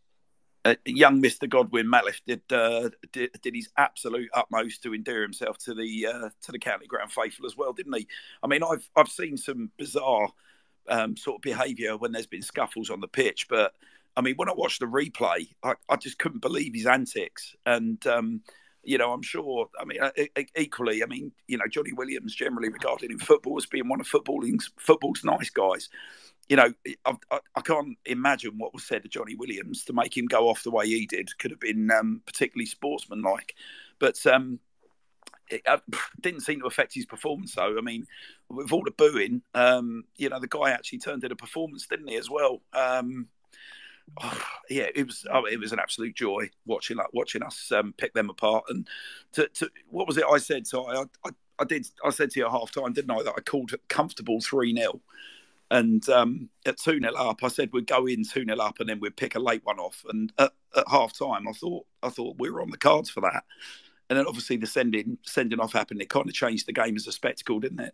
Uh, 0.65 0.73
young 0.85 1.21
Mister 1.21 1.45
Godwin-Malife 1.45 2.21
did, 2.25 2.41
uh, 2.51 2.89
did, 3.11 3.29
did 3.43 3.53
his 3.53 3.69
absolute 3.77 4.29
utmost 4.33 4.81
to 4.81 4.95
endear 4.95 5.21
himself 5.21 5.59
to 5.59 5.75
the 5.75 6.07
uh, 6.07 6.29
to 6.41 6.51
the 6.51 6.57
county 6.57 6.87
ground 6.87 7.11
faithful 7.11 7.45
as 7.45 7.55
well, 7.55 7.71
didn't 7.71 7.95
he? 7.95 8.07
I 8.41 8.47
mean, 8.47 8.63
I've 8.63 8.89
I've 8.95 9.07
seen 9.07 9.37
some 9.37 9.69
bizarre 9.77 10.29
um, 10.89 11.15
sort 11.15 11.37
of 11.37 11.41
behaviour 11.43 11.97
when 11.97 12.11
there's 12.11 12.25
been 12.25 12.41
scuffles 12.41 12.89
on 12.89 12.99
the 12.99 13.07
pitch, 13.07 13.47
but 13.47 13.73
I 14.17 14.21
mean, 14.21 14.35
when 14.37 14.49
I 14.49 14.53
watched 14.53 14.79
the 14.79 14.87
replay, 14.87 15.47
I, 15.63 15.75
I 15.87 15.97
just 15.97 16.17
couldn't 16.17 16.41
believe 16.41 16.73
his 16.73 16.87
antics 16.87 17.55
and. 17.65 18.05
Um, 18.07 18.41
you 18.87 18.99
know, 18.99 19.11
I'm 19.11 19.23
sure. 19.23 19.67
I 19.79 19.85
mean, 19.85 19.99
uh, 19.99 20.11
equally, 20.55 21.01
I 21.01 21.07
mean, 21.07 21.31
you 21.47 21.57
know, 21.57 21.65
Jonny 21.67 21.91
Williams 21.91 22.35
generally 22.35 22.69
regarded 22.69 23.09
in 23.09 23.17
football 23.17 23.57
as 23.57 23.65
being 23.65 23.89
one 23.89 23.99
of 23.99 24.05
footballing's 24.05 24.69
football's 24.77 25.23
nice 25.23 25.49
guys. 25.49 25.89
You 26.47 26.57
know, 26.57 26.73
I, 27.05 27.39
I, 27.55 27.61
can't 27.61 27.97
imagine 28.05 28.57
what 28.57 28.73
was 28.73 28.83
said 28.83 29.01
to 29.01 29.09
Jonny 29.09 29.33
Williams 29.33 29.83
to 29.85 29.93
make 29.93 30.15
him 30.15 30.27
go 30.27 30.47
off 30.47 30.63
the 30.63 30.69
way 30.69 30.85
he 30.85 31.07
did. 31.07 31.35
Could 31.39 31.49
have 31.49 31.59
been 31.59 31.89
um, 31.89 32.21
particularly 32.25 32.67
sportsmanlike, 32.67 33.55
but 33.97 34.23
um, 34.27 34.59
it 35.49 35.61
uh, 35.65 35.79
didn't 36.21 36.41
seem 36.41 36.59
to 36.59 36.67
affect 36.67 36.93
his 36.93 37.05
performance. 37.05 37.55
Though, 37.55 37.77
I 37.77 37.81
mean, 37.81 38.05
with 38.49 38.71
all 38.71 38.83
the 38.83 38.91
booing, 38.91 39.41
um, 39.53 40.03
you 40.17 40.29
know, 40.29 40.39
the 40.39 40.47
guy 40.47 40.71
actually 40.71 40.99
turned 40.99 41.23
in 41.23 41.31
a 41.31 41.35
performance, 41.35 41.87
didn't 41.87 42.09
he, 42.09 42.15
as 42.15 42.29
well? 42.29 42.61
Oh, 44.21 44.41
yeah, 44.69 44.87
it 44.93 45.05
was 45.05 45.25
oh, 45.31 45.45
it 45.45 45.59
was 45.59 45.71
an 45.71 45.79
absolute 45.79 46.15
joy 46.15 46.49
watching 46.65 46.97
like 46.97 47.13
watching 47.13 47.43
us 47.43 47.71
um, 47.71 47.93
pick 47.97 48.13
them 48.13 48.29
apart. 48.29 48.65
And 48.69 48.87
to, 49.33 49.47
to, 49.47 49.69
what 49.89 50.07
was 50.07 50.17
it 50.17 50.25
I 50.29 50.37
said? 50.37 50.67
So 50.67 50.87
I, 50.87 51.03
I, 51.25 51.29
I 51.59 51.65
did 51.65 51.87
I 52.03 52.09
said 52.09 52.31
to 52.31 52.39
you 52.39 52.45
at 52.45 52.51
half 52.51 52.71
time, 52.71 52.93
didn't 52.93 53.11
I, 53.11 53.23
that 53.23 53.33
I 53.37 53.41
called 53.41 53.73
it 53.73 53.81
comfortable 53.87 54.41
three 54.41 54.75
0 54.75 55.01
and 55.75 56.07
um, 56.09 56.49
at 56.65 56.77
2 56.77 56.99
0 57.01 57.13
up, 57.15 57.43
I 57.43 57.49
said 57.49 57.69
we'd 57.73 57.87
go 57.87 58.05
in 58.05 58.23
2 58.23 58.45
0 58.45 58.57
up 58.59 58.79
and 58.79 58.87
then 58.87 59.01
we'd 59.01 59.17
pick 59.17 59.35
a 59.35 59.39
late 59.39 59.65
one 59.65 59.77
off. 59.77 60.05
And 60.07 60.31
at, 60.37 60.53
at 60.75 60.87
half 60.89 61.17
time, 61.17 61.47
I 61.47 61.51
thought 61.51 61.85
I 62.01 62.09
thought 62.09 62.37
we 62.39 62.49
were 62.49 62.61
on 62.61 62.71
the 62.71 62.77
cards 62.77 63.09
for 63.09 63.21
that. 63.21 63.43
And 64.09 64.17
then 64.17 64.25
obviously 64.25 64.55
the 64.55 64.67
sending 64.67 65.17
sending 65.23 65.59
off 65.59 65.73
happened. 65.73 66.01
It 66.01 66.09
kind 66.09 66.29
of 66.29 66.33
changed 66.33 66.65
the 66.65 66.73
game 66.73 66.95
as 66.95 67.07
a 67.07 67.11
spectacle, 67.11 67.59
didn't 67.59 67.81
it? 67.81 67.93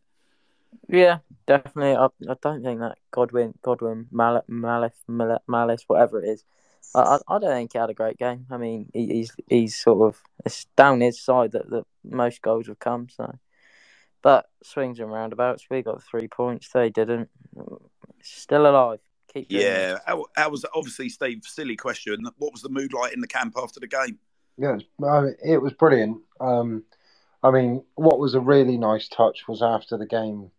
Yeah, 0.88 1.20
definitely. 1.48 1.96
I, 1.96 2.06
I 2.30 2.36
don't 2.42 2.64
think 2.64 2.80
that 2.82 2.98
Godwin, 3.10 3.56
Godwin, 3.62 4.08
Mal- 4.12 4.46
Malice, 4.48 5.04
Malice, 5.08 5.84
whatever 5.88 6.22
it 6.22 6.30
is, 6.30 6.46
I, 6.94 7.18
I, 7.28 7.40
don't 7.40 7.50
think 7.50 7.74
he 7.74 7.80
had 7.80 7.90
a 7.90 7.96
great 7.96 8.18
game. 8.18 8.46
I 8.52 8.58
mean, 8.58 8.90
he, 8.94 9.08
he's 9.08 9.32
he's 9.50 9.76
sort 9.76 10.08
of 10.08 10.22
it's 10.46 10.66
down 10.78 11.02
his 11.02 11.20
side 11.20 11.54
that, 11.54 11.70
that 11.72 11.86
most 12.04 12.42
goals 12.42 12.68
have 12.68 12.80
come. 12.80 13.08
So, 13.10 13.34
but 14.22 14.46
swings 14.64 15.00
and 15.00 15.12
roundabouts, 15.12 15.66
we 15.70 15.82
got 15.82 16.04
three 16.04 16.28
points. 16.28 16.70
They 16.70 16.90
didn't. 16.90 17.30
Still 18.22 18.68
alive. 18.68 19.00
Keep 19.34 19.48
yeah. 19.50 19.98
How, 20.06 20.26
how 20.36 20.50
was 20.50 20.66
obviously 20.76 21.10
Steve? 21.10 21.42
Silly 21.44 21.76
question. 21.76 22.26
What 22.38 22.52
was 22.52 22.62
the 22.62 22.70
mood 22.70 22.94
like 22.94 23.14
in 23.14 23.22
the 23.22 23.28
camp 23.28 23.56
after 23.58 23.80
the 23.80 23.88
game? 23.88 24.20
Yeah, 24.58 24.78
it 25.44 25.62
was 25.62 25.74
brilliant. 25.74 26.22
Um, 26.40 26.84
I 27.42 27.50
mean, 27.52 27.84
what 27.96 28.20
was 28.20 28.36
a 28.36 28.40
really 28.40 28.78
nice 28.78 29.08
touch 29.08 29.48
was 29.48 29.62
after 29.62 29.98
the 29.98 30.06
game 30.06 30.52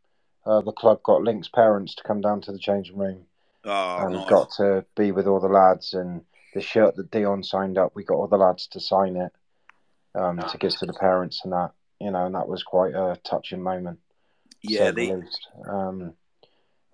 uh, 0.45 0.61
the 0.61 0.73
club 0.73 1.03
got 1.03 1.23
Link's 1.23 1.49
parents 1.49 1.95
to 1.95 2.03
come 2.03 2.21
down 2.21 2.41
to 2.43 2.53
the 2.53 2.59
changing 2.59 2.99
room 2.99 3.25
Oh, 3.65 3.99
and 3.99 4.15
nice. 4.15 4.29
got 4.29 4.51
to 4.57 4.85
be 4.97 5.13
with 5.13 5.27
all 5.27 5.39
the 5.39 5.47
lads. 5.47 5.95
And 5.95 6.23
the 6.55 6.61
shirt 6.61 6.97
that 6.97 7.11
Dion 7.11 7.45
signed 7.45 7.79
up, 7.79 7.93
we 7.95 8.05
got 8.05 8.17
all 8.17 8.27
the 8.27 8.37
lads 8.37 8.67
to 8.69 8.81
sign 8.81 9.17
it 9.17 9.33
um, 10.15 10.39
to 10.39 10.59
give 10.59 10.77
to 10.79 10.87
the 10.87 10.93
parents 10.95 11.43
and 11.45 11.53
that. 11.53 11.71
You 12.03 12.11
know, 12.11 12.27
and 12.27 12.35
that 12.35 12.49
was 12.49 12.65
quite 12.65 12.95
a 12.95 13.17
touching 13.23 13.63
moment. 13.63 14.01
yeah, 14.61 14.87
say 14.87 14.91
the, 14.91 15.15
least. 15.15 15.47
Um, 15.69 16.15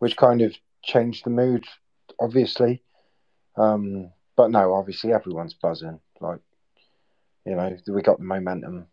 which 0.01 0.19
kind 0.19 0.43
of 0.43 0.55
changed 0.83 1.25
the 1.25 1.31
mood, 1.31 1.65
obviously. 2.21 2.83
Um, 3.57 4.11
but 4.37 4.51
no, 4.51 4.75
obviously 4.75 5.15
everyone's 5.15 5.55
buzzing. 5.55 5.99
Like, 6.21 6.41
you 7.47 7.57
know, 7.57 7.75
we 7.89 8.03
got 8.03 8.19
the 8.19 8.25
momentum. 8.25 8.87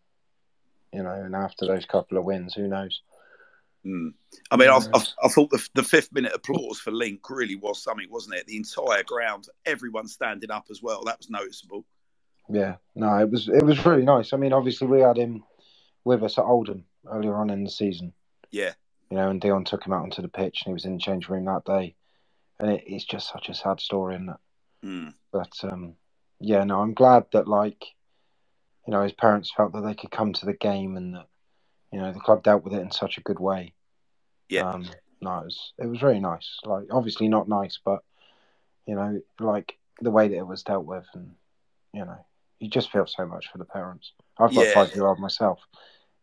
You 0.90 1.02
know, 1.02 1.10
and 1.10 1.36
after 1.36 1.66
those 1.66 1.84
couple 1.84 2.16
of 2.16 2.24
wins, 2.24 2.54
who 2.54 2.66
knows? 2.66 3.02
Mm. 3.84 4.14
I 4.50 4.56
mean, 4.56 4.70
I, 4.70 4.78
I, 4.94 5.04
I 5.24 5.28
thought 5.28 5.50
the, 5.50 5.68
the 5.74 5.82
fifth 5.82 6.14
minute 6.14 6.32
applause 6.34 6.80
for 6.80 6.92
Link 6.92 7.28
really 7.28 7.56
was 7.56 7.82
something, 7.82 8.10
wasn't 8.10 8.36
it? 8.36 8.46
The 8.46 8.56
entire 8.56 9.02
ground, 9.02 9.48
everyone 9.66 10.08
standing 10.08 10.50
up 10.50 10.68
as 10.70 10.82
well. 10.82 11.04
That 11.04 11.18
was 11.18 11.28
noticeable. 11.28 11.84
Yeah, 12.48 12.76
no, 12.94 13.14
it 13.18 13.30
was 13.30 13.48
it 13.48 13.62
was 13.64 13.84
really 13.84 14.04
nice. 14.04 14.32
I 14.32 14.38
mean, 14.38 14.54
obviously 14.54 14.86
we 14.86 15.00
had 15.00 15.18
him 15.18 15.44
with 16.06 16.22
us 16.22 16.38
at 16.38 16.44
Oldham 16.44 16.84
earlier 17.10 17.34
on 17.36 17.50
in 17.50 17.64
the 17.64 17.70
season. 17.70 18.12
Yeah, 18.52 18.74
You 19.10 19.16
know, 19.16 19.28
and 19.28 19.40
Dion 19.40 19.64
took 19.64 19.84
him 19.84 19.92
out 19.92 20.04
onto 20.04 20.22
the 20.22 20.28
pitch, 20.28 20.62
and 20.64 20.70
he 20.70 20.72
was 20.72 20.84
in 20.84 20.94
the 20.94 21.00
change 21.02 21.28
room 21.28 21.44
that 21.46 21.64
day. 21.64 21.96
And 22.60 22.70
it, 22.70 22.84
it's 22.86 23.04
just 23.04 23.28
such 23.28 23.48
a 23.48 23.54
sad 23.54 23.80
story, 23.80 24.14
isn't 24.14 24.30
it? 24.30 24.36
mm. 24.86 25.14
But 25.32 25.52
um, 25.64 25.94
yeah, 26.40 26.64
no, 26.64 26.80
I'm 26.80 26.94
glad 26.94 27.26
that 27.32 27.48
like, 27.48 27.84
you 28.86 28.92
know, 28.92 29.02
his 29.02 29.12
parents 29.12 29.52
felt 29.54 29.72
that 29.72 29.82
they 29.82 29.94
could 29.94 30.12
come 30.12 30.32
to 30.34 30.46
the 30.46 30.54
game 30.54 30.96
and 30.96 31.14
that, 31.16 31.26
you 31.92 31.98
know, 31.98 32.12
the 32.12 32.20
club 32.20 32.42
dealt 32.44 32.62
with 32.64 32.72
it 32.72 32.80
in 32.80 32.92
such 32.92 33.18
a 33.18 33.22
good 33.22 33.40
way. 33.40 33.74
Yeah. 34.48 34.70
Um, 34.70 34.86
no, 35.20 35.38
it 35.40 35.44
was 35.44 35.72
it 35.78 35.86
was 35.86 36.02
really 36.02 36.20
nice. 36.20 36.58
Like, 36.64 36.84
obviously 36.90 37.28
not 37.28 37.48
nice, 37.48 37.80
but 37.84 38.00
you 38.86 38.94
know, 38.94 39.20
like 39.40 39.76
the 40.00 40.12
way 40.12 40.28
that 40.28 40.36
it 40.36 40.46
was 40.46 40.62
dealt 40.62 40.84
with, 40.86 41.06
and 41.14 41.32
you 41.92 42.04
know, 42.04 42.24
you 42.60 42.70
just 42.70 42.92
feel 42.92 43.06
so 43.06 43.26
much 43.26 43.48
for 43.50 43.58
the 43.58 43.64
parents. 43.64 44.12
I've 44.38 44.54
got 44.54 44.66
Yeah. 44.66 44.74
five 44.74 44.94
year 44.94 45.06
old 45.06 45.18
myself, 45.18 45.58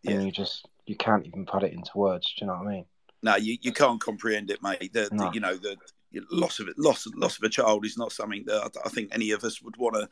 and 0.06 0.16
Yeah. 0.16 0.26
you 0.26 0.32
just 0.32 0.68
you 0.86 0.96
can't 0.96 1.26
even 1.26 1.46
put 1.46 1.64
it 1.64 1.74
into 1.74 1.92
words. 1.96 2.34
Do 2.38 2.44
you 2.46 2.48
know 2.48 2.58
what 2.58 2.68
I 2.68 2.72
mean? 2.72 2.86
no, 3.22 3.36
you, 3.38 3.58
you 3.62 3.72
can't 3.72 4.02
comprehend 4.02 4.52
it, 4.52 4.62
mate. 4.62 4.92
The, 4.92 5.10
the- 5.10 5.32
you 5.34 5.40
know, 5.40 5.56
the 5.56 5.78
loss 6.30 6.60
of 6.60 6.68
it, 6.68 6.78
loss 6.78 7.08
loss 7.16 7.38
of 7.38 7.44
a 7.44 7.50
child 7.50 7.86
is 7.86 7.98
not 7.98 8.12
something 8.12 8.44
that 8.48 8.72
I, 8.84 8.88
I 8.88 8.90
think 8.90 9.10
any 9.12 9.32
of 9.32 9.44
us 9.44 9.62
would 9.62 9.78
want 9.78 9.96
to 9.96 10.10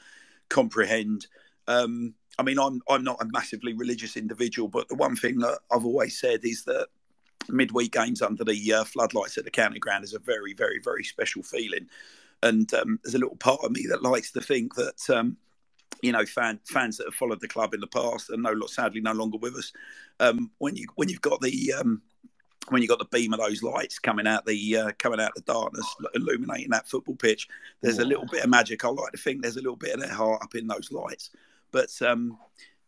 comprehend. 0.49 1.27
Um, 1.67 2.13
I 2.39 2.43
mean, 2.43 2.57
I'm 2.57 2.81
I'm 2.89 3.03
not 3.03 3.21
a 3.21 3.25
massively 3.25 3.73
religious 3.73 4.15
individual, 4.15 4.69
but 4.69 4.87
the 4.87 4.95
one 4.95 5.15
thing 5.15 5.39
that 5.39 5.59
I've 5.71 5.85
always 5.85 6.19
said 6.19 6.39
is 6.43 6.63
that 6.65 6.87
midweek 7.49 7.91
games 7.91 8.21
under 8.21 8.43
the 8.43 8.73
uh, 8.73 8.83
floodlights 8.85 9.37
at 9.37 9.43
the 9.43 9.51
county 9.51 9.79
ground 9.79 10.03
is 10.03 10.13
a 10.13 10.19
very, 10.19 10.53
very, 10.53 10.79
very 10.79 11.03
special 11.03 11.43
feeling. 11.43 11.87
And 12.43 12.73
um, 12.73 12.99
there's 13.03 13.15
a 13.15 13.19
little 13.19 13.35
part 13.35 13.61
of 13.63 13.71
me 13.71 13.85
that 13.89 14.03
likes 14.03 14.31
to 14.31 14.41
think 14.41 14.75
that 14.75 15.09
um, 15.09 15.37
you 16.01 16.11
know 16.11 16.25
fan, 16.25 16.59
fans 16.65 16.97
that 16.97 17.07
have 17.07 17.15
followed 17.15 17.41
the 17.41 17.47
club 17.47 17.73
in 17.73 17.79
the 17.79 17.87
past 17.87 18.29
and 18.29 18.43
no, 18.43 18.55
sadly 18.67 19.01
no 19.01 19.13
longer 19.13 19.37
with 19.37 19.55
us. 19.55 19.71
Um, 20.19 20.51
when 20.57 20.75
you 20.75 20.87
when 20.95 21.09
you've 21.09 21.21
got 21.21 21.41
the 21.41 21.73
um, 21.79 22.01
when 22.69 22.81
you 22.81 22.87
got 22.87 22.99
the 22.99 23.05
beam 23.05 23.33
of 23.33 23.39
those 23.39 23.63
lights 23.63 23.99
coming 23.99 24.27
out 24.27 24.45
the 24.45 24.77
uh, 24.77 24.91
coming 24.99 25.19
out 25.19 25.35
the 25.35 25.41
darkness, 25.41 25.95
illuminating 26.13 26.69
that 26.69 26.87
football 26.87 27.15
pitch, 27.15 27.47
there's 27.81 27.99
a 27.99 28.05
little 28.05 28.25
bit 28.25 28.43
of 28.43 28.49
magic. 28.49 28.85
I 28.85 28.89
like 28.89 29.11
to 29.11 29.17
think 29.17 29.41
there's 29.41 29.57
a 29.57 29.61
little 29.61 29.75
bit 29.75 29.93
of 29.93 29.99
their 29.99 30.13
heart 30.13 30.43
up 30.43 30.55
in 30.55 30.67
those 30.67 30.91
lights. 30.91 31.31
But 31.71 31.89
um, 32.01 32.37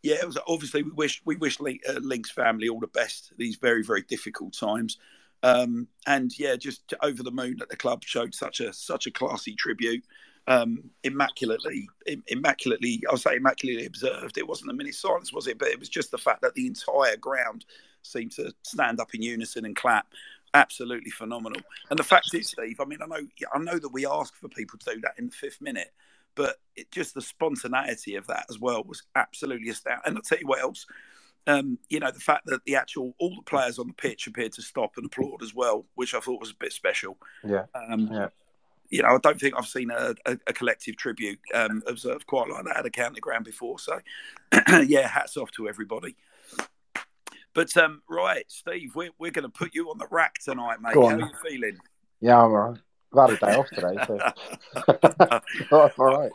yeah, 0.04 0.16
it 0.16 0.26
was 0.26 0.38
obviously 0.48 0.84
we 0.84 0.92
wish 0.92 1.22
we 1.26 1.36
wish 1.38 1.60
Link, 1.60 1.82
uh, 1.90 2.00
Link's 2.02 2.32
family 2.32 2.70
all 2.70 2.80
the 2.80 2.88
best 2.88 3.34
these 3.38 3.56
very 3.56 3.84
very 3.84 4.04
difficult 4.04 4.54
times. 4.54 4.98
Um, 5.42 5.88
and 6.08 6.38
yeah, 6.38 6.56
just 6.56 6.94
over 7.02 7.22
the 7.22 7.32
moon 7.32 7.58
that 7.60 7.70
the 7.70 7.76
club 7.76 8.04
showed 8.06 8.34
such 8.34 8.60
a 8.60 8.72
such 8.74 9.08
a 9.08 9.12
classy 9.12 9.56
tribute. 9.56 10.04
Um, 10.46 10.90
immaculately, 11.04 11.88
im- 12.06 12.24
immaculately, 12.28 13.02
I'll 13.10 13.18
say 13.18 13.38
immaculately 13.38 13.86
observed. 13.86 14.38
It 14.38 14.48
wasn't 14.48 14.72
a 14.72 14.74
minute 14.74 14.96
silence, 14.96 15.32
was 15.32 15.48
it? 15.48 15.58
But 15.58 15.70
it 15.70 15.80
was 15.80 15.90
just 15.90 16.12
the 16.12 16.18
fact 16.18 16.42
that 16.42 16.54
the 16.54 16.68
entire 16.68 17.16
ground 17.16 17.66
seemed 18.02 18.34
to 18.34 18.54
stand 18.64 19.00
up 19.00 19.16
in 19.16 19.22
unison 19.22 19.66
and 19.66 19.76
clap. 19.76 20.08
Absolutely 20.54 21.12
phenomenal. 21.12 21.62
And 21.90 21.98
the 21.98 22.04
fact 22.04 22.34
is, 22.34 22.50
Steve, 22.50 22.80
I 22.80 22.86
mean, 22.86 23.00
I 23.02 23.06
know, 23.06 23.26
I 23.54 23.60
know 23.60 23.80
that 23.80 23.94
we 23.94 24.06
ask 24.06 24.36
for 24.36 24.50
people 24.50 24.78
to 24.80 24.96
do 24.96 25.02
that 25.02 25.14
in 25.18 25.28
the 25.28 25.32
fifth 25.32 25.62
minute, 25.62 25.92
but 26.36 26.58
it, 26.76 26.92
just 26.92 27.16
the 27.16 27.22
spontaneity 27.22 28.16
of 28.16 28.28
that 28.28 28.46
as 28.50 28.60
well 28.60 28.84
was 28.84 29.04
absolutely 29.16 29.70
astounding. 29.70 30.04
And 30.06 30.18
I'll 30.18 30.22
tell 30.22 30.40
you 30.40 30.48
what 30.48 30.62
else. 30.62 30.86
Um, 31.48 31.78
you 31.90 32.00
know, 32.00 32.12
the 32.12 32.20
fact 32.20 32.46
that 32.46 32.64
the 32.66 32.76
actual 32.76 33.16
all 33.20 33.36
the 33.36 33.42
players 33.42 33.80
on 33.80 33.88
the 33.88 33.94
pitch 33.94 34.28
appeared 34.28 34.54
to 34.54 34.62
stop 34.62 34.94
and 34.98 35.06
applaud 35.06 35.42
as 35.42 35.54
well, 35.54 35.86
which 35.96 36.14
I 36.14 36.20
thought 36.20 36.40
was 36.40 36.52
a 36.52 36.56
bit 36.56 36.72
special. 36.72 37.18
Yeah. 37.44 37.66
Um, 37.76 38.10
Yeah. 38.12 38.30
You 38.90 39.02
know, 39.02 39.10
I 39.10 39.18
don't 39.18 39.40
think 39.40 39.56
I've 39.58 39.68
seen 39.68 39.92
a, 39.92 40.14
a, 40.26 40.38
a 40.48 40.54
collective 40.54 40.98
tribute 40.98 41.40
um, 41.54 41.82
observed 41.88 42.28
quite 42.28 42.50
like 42.50 42.66
that 42.66 42.78
at 42.78 42.86
a 42.86 42.90
county 42.90 43.20
ground 43.20 43.46
before. 43.46 43.80
So, 43.80 44.00
yeah, 44.86 45.08
hats 45.08 45.38
off 45.38 45.52
to 45.52 45.68
everybody. 45.68 46.16
But 47.54 47.76
um, 47.78 48.02
right, 48.10 48.46
Steve, 48.48 48.96
we're, 48.96 49.12
we're 49.20 49.32
going 49.32 49.44
to 49.44 49.50
put 49.50 49.74
you 49.74 49.90
on 49.90 49.98
the 49.98 50.08
rack 50.10 50.40
tonight, 50.44 50.82
mate. 50.82 50.96
How 50.96 51.08
are 51.08 51.20
you 51.20 51.30
feeling? 51.44 51.78
Yeah, 52.20 52.42
I'm 52.42 52.52
alright. 52.52 52.80
I've 53.16 53.30
had 53.30 53.38
a 53.38 53.46
day 53.46 53.56
off 53.58 53.70
today, 53.70 53.98
so 54.08 55.42
all 55.98 56.06
right. 56.06 56.32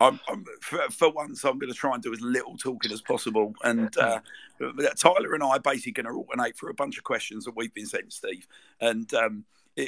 I'm, 0.00 0.20
I'm 0.28 0.44
for, 0.60 0.78
for 0.90 1.10
once, 1.10 1.44
I'm 1.44 1.58
going 1.58 1.72
to 1.72 1.78
try 1.78 1.94
and 1.94 2.02
do 2.02 2.12
as 2.12 2.20
little 2.20 2.56
talking 2.56 2.92
as 2.92 3.02
possible. 3.02 3.52
And 3.64 3.96
uh, 3.98 4.20
Tyler 4.96 5.34
and 5.34 5.42
I 5.42 5.48
are 5.48 5.60
basically 5.60 5.92
going 5.92 6.06
to 6.06 6.12
alternate 6.12 6.56
through 6.56 6.70
a 6.70 6.74
bunch 6.74 6.98
of 6.98 7.04
questions 7.04 7.44
that 7.44 7.56
we've 7.56 7.74
been 7.74 7.86
sent, 7.86 8.12
Steve. 8.12 8.46
And 8.80 9.12
um, 9.14 9.44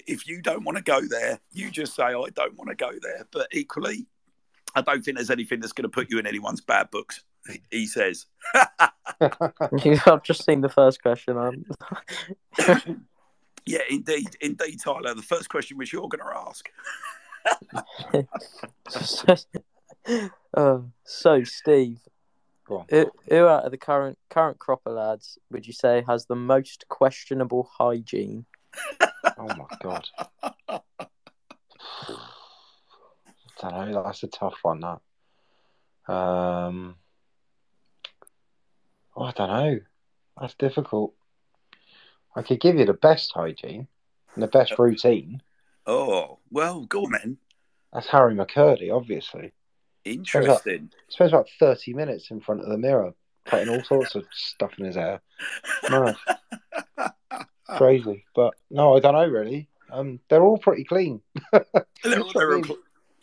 if 0.07 0.27
you 0.27 0.41
don't 0.43 0.65
want 0.65 0.77
to 0.79 0.85
go 0.85 1.01
there, 1.01 1.41
you 1.53 1.71
just 1.71 1.95
say, 1.95 2.03
I 2.05 2.13
don't 2.13 2.57
want 2.57 2.69
to 2.71 2.77
go 2.77 2.91
there. 3.03 3.27
But 3.31 3.49
equally, 3.53 4.07
I 4.75 4.83
don't 4.83 5.05
think 5.05 5.17
there's 5.17 5.31
anything 5.31 5.61
that's 5.61 5.73
going 5.73 5.83
to 5.85 5.89
put 5.89 6.11
you 6.11 6.19
in 6.19 6.27
anyone's 6.27 6.61
bad 6.61 6.91
books, 6.91 7.23
he- 7.49 7.63
he 7.71 7.87
says. 7.87 8.27
I've 9.21 10.23
just 10.23 10.45
seen 10.45 10.61
the 10.61 10.69
first 10.69 11.03
question. 11.03 11.37
Um, 11.37 11.65
Yeah, 13.67 13.81
indeed, 13.89 14.37
indeed, 14.41 14.81
Tyler. 14.83 15.15
The 15.15 15.23
first 15.23 15.49
question 15.49 15.77
which 15.77 15.93
you're 15.93 16.09
going 16.09 16.25
to 16.25 16.37
ask. 16.49 16.69
uh, 20.55 20.79
so, 21.05 21.45
Steve, 21.45 21.99
who, 22.67 23.11
who 23.29 23.47
out 23.47 23.65
of 23.65 23.71
the 23.71 23.79
current 23.79 24.19
current 24.29 24.59
crop 24.59 24.81
of 24.87 24.95
lads 24.95 25.39
would 25.51 25.67
you 25.67 25.73
say 25.73 26.03
has 26.09 26.27
the 26.27 26.37
most 26.37 26.87
questionable 26.89 27.71
hygiene? 27.79 28.47
Oh 29.41 29.47
my 29.57 29.65
god. 29.81 30.07
I 33.63 33.71
don't 33.71 33.93
know. 33.93 34.03
That's 34.05 34.23
a 34.23 34.27
tough 34.27 34.59
one. 34.63 34.81
That. 34.81 36.13
Um. 36.13 36.97
oh, 39.17 39.25
I 39.25 39.33
don't 39.33 39.49
know. 39.49 39.81
That's 40.39 40.55
difficult. 40.55 41.15
I 42.37 42.43
could 42.43 42.61
give 42.61 42.77
you 42.77 42.85
the 42.85 42.93
best 42.93 43.33
hygiene 43.35 43.89
and 44.35 44.43
the 44.43 44.49
best 44.49 44.79
routine. 44.79 45.43
Oh, 45.87 46.39
well, 46.51 46.83
go 46.83 47.05
on 47.05 47.13
then. 47.13 47.39
That's 47.93 48.09
Harry 48.09 48.35
McKirdy, 48.35 48.95
obviously. 48.95 49.53
Interesting. 50.05 50.91
Spends 51.09 51.33
about 51.33 51.49
thirty 51.59 51.95
minutes 51.95 52.31
in 52.31 52.41
front 52.41 52.61
of 52.61 52.69
the 52.69 52.79
mirror, 52.79 53.15
putting 53.47 53.71
all 53.71 53.83
sorts 53.85 54.15
of 54.15 54.25
stuff 54.33 54.73
in 54.79 54.85
his 54.85 54.97
hair. 54.97 55.23
Mad. 55.91 56.17
Crazy, 57.77 58.25
but 58.35 58.55
no, 58.71 58.97
I 58.97 59.00
don't 59.00 59.15
know 59.15 59.27
really. 59.27 59.69
Um, 59.91 60.21
they're 60.29 60.43
all 60.43 60.59
pretty 60.59 60.85
clean. 60.85 61.21
They're- 61.53 61.65
That's 61.75 61.87
they're 62.05 62.21
what 62.23 62.37
I 62.37 62.69
all- 62.69 62.77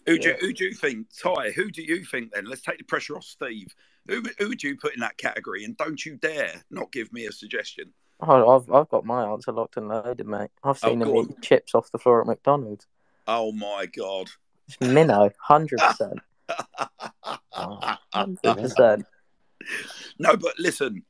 Who 0.06 0.18
do, 0.20 0.30
Yeah. 0.30 0.36
who 0.40 0.54
do 0.54 0.66
you 0.66 0.74
think, 0.74 1.08
Ty? 1.18 1.52
Who 1.52 1.70
do 1.72 1.82
you 1.82 2.04
think 2.04 2.32
then? 2.34 2.46
Let's 2.46 2.62
take 2.62 2.78
the 2.78 2.84
pressure 2.84 3.16
off 3.16 3.24
Steve. 3.24 3.74
Who, 4.08 4.22
who 4.38 4.50
would 4.50 4.64
you 4.64 4.76
put 4.78 4.94
in 4.94 5.00
that 5.02 5.18
category? 5.18 5.64
And 5.66 5.76
don't 5.78 6.06
you 6.06 6.16
dare 6.18 6.64
not 6.72 6.92
give 6.92 7.12
me 7.14 7.26
a 7.26 7.32
suggestion. 7.32 7.94
Oh, 8.20 8.50
I've 8.58 8.72
I've 8.72 8.90
got 8.90 9.06
my 9.06 9.24
answer 9.26 9.52
locked 9.52 9.78
and 9.78 9.88
loaded, 9.90 10.26
mate. 10.28 10.50
I've 10.64 10.80
Oh, 10.84 10.90
seen 10.90 11.02
him 11.02 11.08
go 11.10 11.22
eat 11.24 11.42
chips 11.42 11.76
off 11.76 11.92
the 11.92 12.00
floor 12.00 12.20
at 12.22 12.28
McDonald's. 12.28 12.88
Oh 13.28 13.52
my 13.52 13.86
God. 13.86 14.30
It's 14.68 14.80
minnow, 14.82 15.30
hundred 15.40 15.80
percent, 15.80 16.20
hundred 17.52 18.42
percent. 18.44 19.06
no, 20.20 20.36
but 20.36 20.58
listen, 20.60 21.04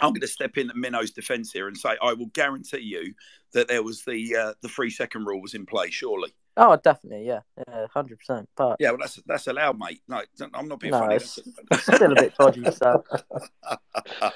I'm 0.00 0.10
going 0.12 0.20
to 0.20 0.26
step 0.28 0.56
in 0.56 0.70
at 0.70 0.76
Minnow's 0.76 1.10
defence 1.10 1.52
here 1.52 1.68
and 1.68 1.76
say 1.76 1.96
I 2.02 2.12
will 2.14 2.26
guarantee 2.34 2.80
you 2.80 3.14
that 3.52 3.68
there 3.68 3.82
was 3.82 4.02
the 4.04 4.36
uh, 4.36 4.54
the 4.62 4.68
three 4.68 4.90
second 4.90 5.26
rule 5.26 5.40
was 5.40 5.54
in 5.54 5.66
play. 5.66 5.90
Surely, 5.90 6.32
Oh, 6.56 6.76
definitely, 6.76 7.26
yeah, 7.26 7.40
yeah, 7.68 7.86
hundred 7.92 8.18
percent. 8.18 8.48
But 8.56 8.76
yeah. 8.80 8.90
Well, 8.90 8.98
that's 9.00 9.20
that's 9.26 9.46
allowed, 9.46 9.78
mate. 9.78 10.02
No, 10.08 10.20
I'm 10.54 10.68
not 10.68 10.80
being 10.80 10.92
No, 10.92 11.00
funny. 11.00 11.16
it's- 11.16 11.38
still 11.82 12.12
a 12.12 12.14
bit 12.16 12.34
dodgy. 12.38 12.70
So 12.70 13.04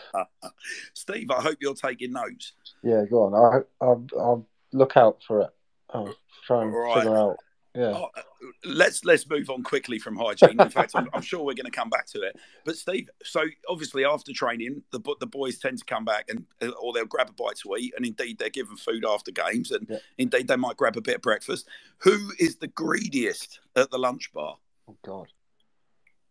Steve, 0.95 1.31
I 1.31 1.41
hope 1.43 1.57
you're 1.61 1.75
taking 1.75 2.13
notes. 2.13 2.53
Yeah, 2.83 3.05
go 3.11 3.25
on. 3.25 3.35
I, 3.35 3.85
I'll, 3.85 4.07
I'll 4.19 4.49
look 4.73 4.97
out 4.97 5.19
for 5.27 5.41
it. 5.43 5.51
I'll 5.91 6.15
try 6.47 6.63
and 6.63 6.73
Right. 6.73 6.95
figure 6.95 7.17
out. 7.17 7.37
Yeah. 7.75 7.93
Oh, 7.95 8.09
uh, 8.17 8.23
let's 8.65 9.05
let's 9.05 9.29
move 9.29 9.51
on 9.51 9.65
quickly 9.65 9.99
from 9.99 10.17
hygiene. 10.17 10.61
In 10.61 10.71
fact, 10.71 10.93
I'm, 10.95 11.09
I'm 11.13 11.23
sure 11.23 11.41
we're 11.41 11.55
going 11.55 11.65
to 11.65 11.73
come 11.73 11.91
back 11.91 12.07
to 12.09 12.23
it. 12.23 12.37
But 12.65 12.77
Steve, 12.77 13.11
so 13.25 13.43
obviously 13.69 14.05
after 14.05 14.33
training, 14.33 14.83
the 14.93 15.01
the 15.19 15.27
boys 15.27 15.59
tend 15.59 15.79
to 15.79 15.85
come 15.85 16.05
back 16.05 16.29
and 16.29 16.45
uh, 16.63 16.69
or 16.81 16.93
they'll 16.93 17.05
grab 17.05 17.31
a 17.31 17.33
bite 17.33 17.57
to 17.65 17.75
eat, 17.77 17.93
and 17.97 18.07
indeed 18.07 18.39
they're 18.39 18.49
given 18.49 18.77
food 18.77 19.05
after 19.05 19.33
games, 19.33 19.73
and 19.73 19.89
Yeah. 19.91 19.99
indeed 20.19 20.47
they 20.47 20.57
might 20.57 20.77
grab 20.77 20.97
a 20.97 21.01
bit 21.01 21.17
of 21.17 21.23
breakfast. 21.23 21.67
Who 21.99 22.31
is 22.39 22.57
the 22.57 22.69
greediest 22.69 23.59
at 23.75 23.91
the 23.91 23.99
lunch 23.99 24.33
bar? 24.33 24.57
Oh 24.89 24.97
God. 25.05 25.27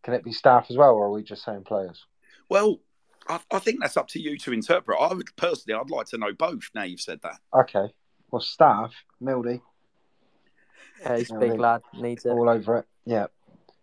Can 0.04 0.14
it 0.14 0.24
be 0.24 0.32
staff 0.32 0.68
as 0.70 0.78
well, 0.78 0.92
or 0.92 1.08
are 1.08 1.12
we 1.12 1.24
just 1.24 1.44
saying 1.44 1.64
players? 1.64 2.06
Well, 2.50 2.80
I, 3.28 3.40
I 3.52 3.60
think 3.60 3.80
that's 3.82 3.98
up 3.98 4.08
to 4.10 4.20
you 4.20 4.38
to 4.40 4.54
interpret. 4.54 4.98
I 5.00 5.14
would 5.14 5.36
personally, 5.36 5.80
I'd 5.80 5.90
like 5.90 6.08
to 6.08 6.18
know 6.18 6.34
both. 6.34 6.70
Now 6.76 6.84
you've 6.84 7.02
said 7.02 7.22
that. 7.24 7.40
Okay. 7.54 7.94
Well, 8.32 8.42
staff, 8.42 8.94
Mildy, 9.22 9.62
Yeah, 11.04 11.18
he's 11.18 11.30
a 11.32 11.34
Yeah, 11.34 11.40
I 11.40 11.50
big 11.50 11.60
lad. 11.60 11.82
Needs 11.94 12.26
it. 12.26 12.30
all 12.30 12.50
over 12.50 12.78
it. 12.78 12.86
Yeah. 13.06 13.26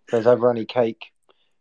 If 0.07 0.13
there's 0.13 0.27
ever 0.27 0.51
any 0.51 0.65
cake, 0.65 1.07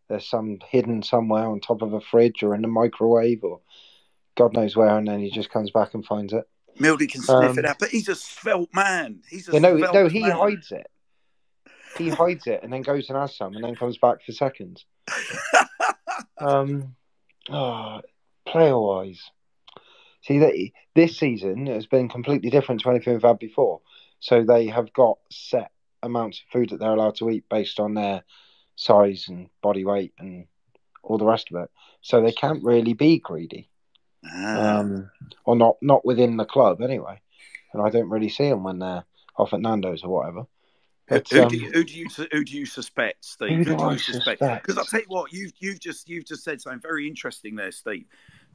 there's 0.08 0.28
some 0.28 0.60
hidden 0.70 1.04
somewhere 1.04 1.46
on 1.48 1.60
top 1.60 1.82
of 1.82 1.94
a 1.94 2.02
fridge 2.02 2.42
or 2.42 2.56
in 2.56 2.62
the 2.64 2.68
microwave 2.68 3.44
or 3.44 3.62
God 4.36 4.54
knows 4.54 4.76
where, 4.76 4.98
and 4.98 5.08
then 5.08 5.20
he 5.20 5.30
just 5.30 5.50
comes 5.52 5.70
back 5.72 5.94
and 5.94 6.06
finds 6.06 6.34
it. 6.34 6.48
Mildy 6.80 7.08
can 7.08 7.22
sniff 7.22 7.52
Um, 7.52 7.60
it 7.60 7.66
out, 7.66 7.78
but 7.78 7.90
he's 7.90 8.08
a 8.08 8.16
svelte 8.16 8.74
man. 8.74 9.22
He's 9.30 9.50
a 9.50 9.52
Yeah, 9.52 9.60
no, 9.60 9.78
svelte 9.78 9.94
no, 9.94 10.08
he 10.08 10.22
man. 10.22 10.32
hides 10.32 10.72
it. 10.72 10.88
He 11.98 12.08
hides 12.10 12.48
it 12.48 12.62
and 12.64 12.72
then 12.72 12.82
goes 12.84 13.10
and 13.10 13.18
has 13.18 13.36
some 13.36 13.54
and 13.56 13.64
then 13.64 13.76
comes 13.76 13.98
back 13.98 14.24
for 14.26 14.32
seconds. 14.32 14.86
Um, 16.42 16.96
oh, 17.50 18.00
player 18.48 18.80
wise, 18.80 19.22
see 20.22 20.40
that 20.40 20.54
this 20.96 21.18
season 21.18 21.66
has 21.68 21.86
been 21.86 22.08
completely 22.08 22.50
different 22.50 22.80
to 22.82 22.90
anything 22.90 23.12
we've 23.14 23.22
had 23.24 23.40
before. 23.40 23.82
So 24.20 24.44
they 24.44 24.68
have 24.68 24.92
got 24.94 25.18
set 25.32 25.72
amounts 26.04 26.40
of 26.40 26.52
food 26.52 26.70
that 26.70 26.80
they're 26.80 26.94
allowed 26.94 27.16
to 27.18 27.30
eat 27.30 27.46
based 27.50 27.80
on 27.80 27.94
their 27.94 28.24
size 28.76 29.26
and 29.28 29.50
body 29.62 29.86
weight 29.86 30.14
and 30.20 30.46
all 31.04 31.18
the 31.18 31.26
rest 31.26 31.50
of 31.52 31.62
it. 31.64 31.70
So 32.02 32.22
they 32.22 32.32
can't 32.32 32.64
really 32.64 32.94
be 32.94 33.20
greedy, 33.20 33.70
Ah. 34.26 34.80
um, 34.80 35.10
or 35.46 35.56
not 35.56 35.78
not 35.82 36.06
within 36.06 36.38
the 36.38 36.46
club 36.46 36.82
anyway. 36.82 37.20
And 37.74 37.82
I 37.82 37.90
don't 37.90 38.10
really 38.10 38.30
see 38.30 38.50
them 38.50 38.64
when 38.64 38.80
they're 38.80 39.04
off 39.38 39.54
at 39.54 39.62
Nando's 39.62 40.04
or 40.04 40.10
whatever. 40.10 40.40
Who, 41.10 41.16
But, 41.16 41.30
who 41.30 41.42
um, 41.44 41.50
do 41.50 41.58
you 41.58 41.72
who 41.72 41.84
do 41.84 41.94
you 41.94 42.08
who 42.32 42.44
do 42.44 42.58
you 42.58 42.66
suspect, 42.66 43.26
Steve? 43.26 43.58
Who 43.58 43.64
do 43.66 43.78
do 43.78 43.84
I 43.84 43.92
you 43.94 43.98
suspect? 44.00 44.40
suspect? 44.40 44.68
Because 44.68 44.78
I 44.78 44.84
tell 44.90 45.02
you 45.02 45.08
what, 45.08 45.34
you've 45.34 45.54
you've 45.60 45.80
just 45.80 46.08
you've 46.08 46.26
just 46.26 46.44
said 46.44 46.62
something 46.62 46.82
very 46.82 47.08
interesting 47.08 47.56
there, 47.56 47.72
Steve. 47.72 48.06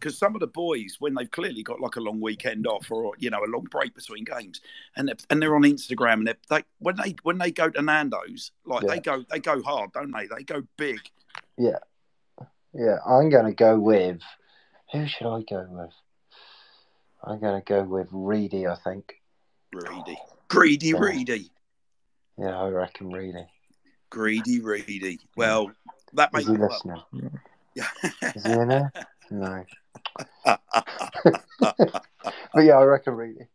Because 0.04 0.18
some 0.18 0.34
of 0.34 0.40
the 0.40 0.46
boys, 0.46 0.96
when 0.99 1.14
they've 1.14 1.30
clearly 1.30 1.62
got 1.62 1.80
like 1.80 1.96
a 1.96 2.00
long 2.00 2.20
weekend 2.20 2.66
off 2.66 2.90
or 2.90 3.14
you 3.18 3.30
know 3.30 3.42
a 3.42 3.49
long 3.49 3.64
break 3.70 3.94
between 3.94 4.25
games, 4.25 4.61
and 4.96 5.08
they're, 5.08 5.16
and 5.30 5.40
they're 5.40 5.56
on 5.56 5.62
Instagram 5.62 6.14
and 6.14 6.26
they're, 6.26 6.37
they 6.50 6.62
when 6.78 6.96
they 6.96 7.16
when 7.23 7.38
they 7.38 7.50
go 7.50 7.70
to 7.70 7.80
Nando's, 7.80 8.52
like 8.66 8.82
Yeah. 8.82 8.90
they 8.90 9.00
go 9.00 9.25
they 9.30 9.38
go 9.38 9.62
hard, 9.62 9.92
don't 9.92 10.12
they? 10.12 10.26
They 10.26 10.42
go 10.42 10.62
big. 10.76 11.00
Yeah, 11.56 11.78
yeah 12.75 12.99
I'm 13.06 13.30
going 13.30 13.46
to 13.46 13.54
go 13.54 13.78
with. 13.80 14.20
Who 14.92 15.06
should 15.06 15.26
I 15.34 15.40
go 15.49 15.66
with? 15.70 15.90
I'm 17.25 17.40
going 17.40 17.58
to 17.58 17.64
go 17.64 17.82
with 17.82 18.08
Reedy, 18.12 18.66
I 18.66 18.75
think. 18.76 19.14
Reedy 19.73 20.18
greedy, 20.49 20.88
Yeah. 20.88 20.99
greedy, 20.99 21.50
Yeah, 22.38 22.61
I 22.61 22.68
reckon 22.68 23.11
Reedy. 23.11 23.46
greedy, 24.11 24.61
Reedy 24.61 25.18
Well, 25.34 25.73
that 26.12 26.30
makes 26.34 26.46
he 26.46 26.52
well, 26.52 26.68
listening? 26.68 27.30
yeah. 27.75 27.88
Is 28.34 28.44
he 28.44 28.52
in 28.52 28.68
there? 28.68 28.92
No. 29.30 29.64
But 32.54 32.64
yeah, 32.64 32.78
I 32.78 32.85
reckon 32.85 33.14
Reedy. 33.14 33.49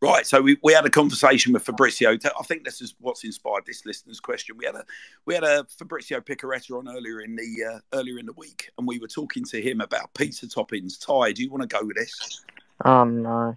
Right, 0.00 0.26
so 0.26 0.40
we, 0.40 0.58
we 0.64 0.72
had 0.72 0.84
a 0.84 0.90
conversation 0.90 1.52
with 1.52 1.62
Fabrizio. 1.62 2.18
I 2.24 2.42
think 2.42 2.64
this 2.64 2.82
is 2.82 2.96
what's 2.98 3.22
inspired 3.22 3.64
this 3.66 3.86
listener's 3.86 4.18
question. 4.18 4.56
We 4.56 4.66
had 4.66 4.74
a 4.74 4.84
we 5.26 5.34
had 5.34 5.44
a 5.44 5.64
Fabrizio 5.78 6.20
Picaretta 6.20 6.74
on 6.76 6.88
earlier 6.88 7.20
in 7.20 7.36
the 7.36 7.72
uh, 7.72 7.78
earlier 7.96 8.18
in 8.18 8.26
the 8.26 8.32
week, 8.32 8.68
and 8.78 8.88
we 8.88 8.98
were 8.98 9.06
talking 9.06 9.44
to 9.44 9.62
him 9.62 9.80
about 9.80 10.12
pizza 10.14 10.46
toppings. 10.46 10.98
Ty, 10.98 11.32
do 11.32 11.44
you 11.44 11.50
want 11.50 11.62
to 11.62 11.68
go 11.68 11.86
with 11.86 11.94
this? 11.94 12.44
Oh 12.84 13.04
no. 13.04 13.56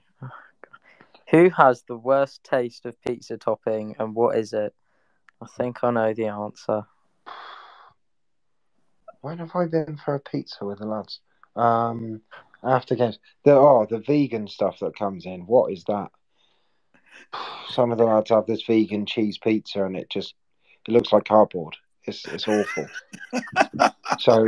Who 1.32 1.50
has 1.50 1.82
the 1.82 1.98
worst 1.98 2.44
taste 2.44 2.86
of 2.86 3.02
pizza 3.02 3.38
topping 3.38 3.96
and 3.98 4.14
what 4.14 4.38
is 4.38 4.54
it? 4.54 4.76
I 5.42 5.48
think 5.58 5.84
I 5.84 5.90
know 5.90 6.14
the 6.14 6.28
answer. 6.28 6.86
When 9.26 9.40
have 9.40 9.56
I 9.56 9.66
been 9.66 9.98
for 9.98 10.14
a 10.14 10.20
pizza 10.20 10.66
with 10.66 10.78
the 10.78 10.86
lads? 10.86 11.20
Um, 11.56 12.22
after 12.64 12.94
games. 12.94 13.18
There 13.44 13.60
are 13.60 13.88
the 13.88 13.98
vegan 13.98 14.48
stuff 14.48 14.78
that 14.82 14.96
comes 14.96 15.26
in. 15.26 15.48
What 15.48 15.74
is 15.74 15.84
that? 15.86 16.12
Some 17.70 17.92
of 17.92 17.98
the 17.98 18.04
lads 18.04 18.30
have 18.30 18.46
this 18.46 18.62
vegan 18.62 19.08
cheese 19.08 19.40
pizza, 19.40 19.84
and 19.84 19.98
it 19.98 20.12
just 20.12 20.36
it 20.88 20.92
looks 20.92 21.12
like 21.12 21.26
cardboard. 21.26 21.76
It's 22.04 22.24
it's 22.28 22.48
awful. 22.48 22.88
so 24.20 24.48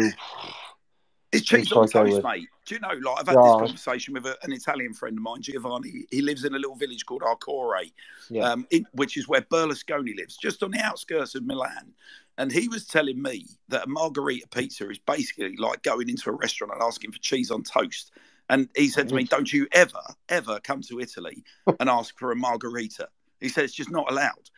It's 1.31 1.45
cheese 1.45 1.71
on 1.73 1.83
I 1.83 1.87
toast, 1.87 2.23
mate. 2.23 2.47
Do 2.65 2.75
you 2.75 2.79
know? 2.79 2.89
Like 2.89 3.19
I've 3.19 3.27
had 3.27 3.35
Yeah. 3.35 3.43
this 3.43 3.55
conversation 3.55 4.13
with 4.13 4.25
a, 4.25 4.37
an 4.43 4.53
Italian 4.53 4.93
friend 4.93 5.17
of 5.17 5.23
mine, 5.23 5.41
Giovanni. 5.41 6.05
He 6.09 6.21
lives 6.21 6.45
in 6.45 6.53
a 6.55 6.57
little 6.57 6.75
village 6.75 7.05
called 7.05 7.21
Arcore, 7.21 7.91
yeah, 8.29 8.51
um, 8.51 8.65
in, 8.71 8.85
which 8.93 9.17
is 9.17 9.27
where 9.27 9.41
Berlusconi 9.41 10.15
lives, 10.15 10.37
just 10.37 10.63
on 10.63 10.71
the 10.71 10.79
outskirts 10.79 11.35
of 11.35 11.45
Milan. 11.45 11.93
And 12.37 12.51
he 12.51 12.67
was 12.67 12.85
telling 12.85 13.21
me 13.21 13.45
that 13.69 13.85
a 13.85 13.89
margarita 13.89 14.47
pizza 14.49 14.89
is 14.89 14.99
basically 14.99 15.57
like 15.57 15.81
going 15.81 16.07
into 16.07 16.29
a 16.29 16.33
restaurant 16.33 16.73
and 16.73 16.83
asking 16.83 17.11
for 17.11 17.19
cheese 17.19 17.51
on 17.51 17.63
toast. 17.63 18.11
And 18.49 18.69
he 18.75 18.87
said 18.87 19.09
to 19.09 19.15
me, 19.15 19.23
Don't 19.25 19.51
you 19.51 19.67
ever, 19.73 19.99
ever 20.29 20.59
come 20.61 20.81
to 20.83 20.99
Italy 20.99 21.43
and 21.79 21.89
ask 21.89 22.17
for 22.17 22.31
a 22.31 22.35
margarita. 22.35 23.09
He 23.41 23.49
said 23.49 23.65
it's 23.65 23.73
just 23.73 23.91
not 23.91 24.09
allowed. 24.09 24.49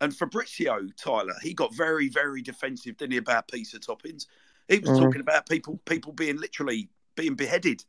And 0.00 0.14
Fabrizio 0.14 0.88
Tyler, 0.96 1.34
he 1.42 1.54
got 1.54 1.74
very, 1.74 2.08
very 2.08 2.42
defensive, 2.42 2.96
didn't 2.96 3.12
he, 3.12 3.18
about 3.18 3.48
pizza 3.48 3.78
toppings? 3.78 4.26
He 4.68 4.78
was 4.78 4.90
Mhm. 4.90 5.02
talking 5.04 5.20
about 5.20 5.48
people 5.48 5.78
people 5.84 6.12
being 6.12 6.36
literally 6.38 6.88
being 7.14 7.34
beheaded. 7.34 7.82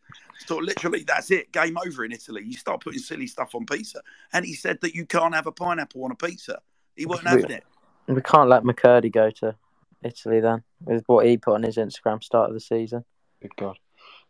So 0.46 0.58
literally 0.58 1.04
that's 1.04 1.32
it, 1.32 1.52
game 1.52 1.78
over 1.86 2.06
in 2.06 2.12
Italy. 2.14 2.44
You 2.46 2.54
start 2.54 2.82
putting 2.82 3.00
silly 3.00 3.28
stuff 3.28 3.54
on 3.56 3.66
pizza. 3.66 4.02
And 4.32 4.46
he 4.46 4.54
said 4.54 4.80
that 4.82 4.96
you 4.96 5.06
can't 5.06 5.36
have 5.36 5.48
a 5.48 5.52
pineapple 5.52 6.04
on 6.06 6.12
a 6.12 6.16
pizza. 6.16 6.62
He 6.96 7.06
wasn't 7.06 7.28
Really? 7.28 7.42
having 7.42 7.58
it. 7.58 7.64
We 8.08 8.22
can't 8.22 8.48
let 8.50 8.64
McKirdy 8.64 9.12
go 9.12 9.30
to 9.32 9.56
Italy 10.02 10.40
then, 10.40 10.64
with 10.86 11.04
what 11.08 11.26
he 11.26 11.38
put 11.38 11.56
on 11.56 11.64
his 11.64 11.76
Instagram 11.76 12.24
start 12.24 12.50
of 12.50 12.54
the 12.54 12.62
season. 12.62 13.04
good 13.42 13.56
God. 13.58 13.78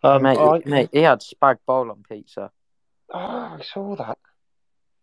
Um, 0.03 0.23
mate, 0.23 0.37
I, 0.37 0.61
mate, 0.65 0.89
he 0.91 0.99
had 1.03 1.21
spag 1.21 1.57
bowl 1.65 1.91
on 1.91 2.03
pizza. 2.09 2.51
oh, 3.09 3.17
I 3.19 3.61
saw 3.61 3.95
that. 3.97 4.17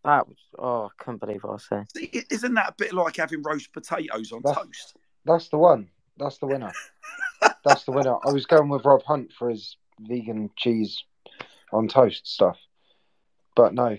That 0.04 0.26
was 0.28 0.36
oh, 0.58 0.86
I 0.86 1.02
couldn't 1.02 1.20
believe 1.20 1.44
what 1.44 1.50
I 1.50 1.52
was 1.54 1.66
saying. 1.68 1.86
See, 1.96 2.24
Isn't 2.30 2.54
that 2.54 2.70
a 2.70 2.74
bit 2.76 2.92
like 2.92 3.16
having 3.16 3.42
roast 3.42 3.72
potatoes 3.72 4.32
on 4.32 4.42
That's- 4.44 4.64
toast? 4.66 4.96
That's 5.24 5.48
the 5.48 5.58
one. 5.58 5.88
That's 6.16 6.38
the 6.38 6.46
winner. 6.46 6.72
That's 7.64 7.84
the 7.84 7.92
winner. 7.92 8.16
I 8.24 8.30
was 8.30 8.46
going 8.46 8.68
with 8.68 8.84
Rob 8.84 9.02
Hunt 9.02 9.32
for 9.32 9.50
his 9.50 9.76
vegan 10.00 10.50
cheese 10.56 11.02
on 11.72 11.88
toast 11.88 12.26
stuff, 12.26 12.58
but 13.56 13.74
no, 13.74 13.96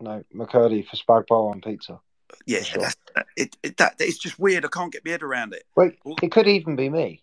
no 0.00 0.22
McKirdy 0.34 0.86
for 0.86 0.96
spag 0.96 1.26
bowl 1.26 1.48
on 1.48 1.60
pizza. 1.60 2.00
Yeah, 2.46 2.62
Sure. 2.62 2.82
that's, 2.82 2.96
it, 3.36 3.56
it, 3.62 3.76
that, 3.78 3.94
it's 4.00 4.18
just 4.18 4.38
weird. 4.38 4.64
I 4.64 4.68
can't 4.68 4.92
get 4.92 5.04
my 5.04 5.12
head 5.12 5.22
around 5.22 5.54
it. 5.54 5.64
Wait, 5.76 5.98
it 6.22 6.30
could 6.32 6.46
even 6.48 6.76
be 6.76 6.88
me. 6.88 7.22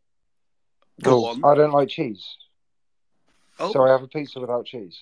Go 1.02 1.22
'cause 1.26 1.38
on. 1.38 1.46
I 1.46 1.56
don't 1.56 1.72
like 1.72 1.90
cheese, 1.90 2.26
Oh, 3.60 3.72
so 3.72 3.84
I 3.84 3.90
have 3.92 4.04
a 4.04 4.08
pizza 4.08 4.40
without 4.40 4.66
cheese. 4.66 5.00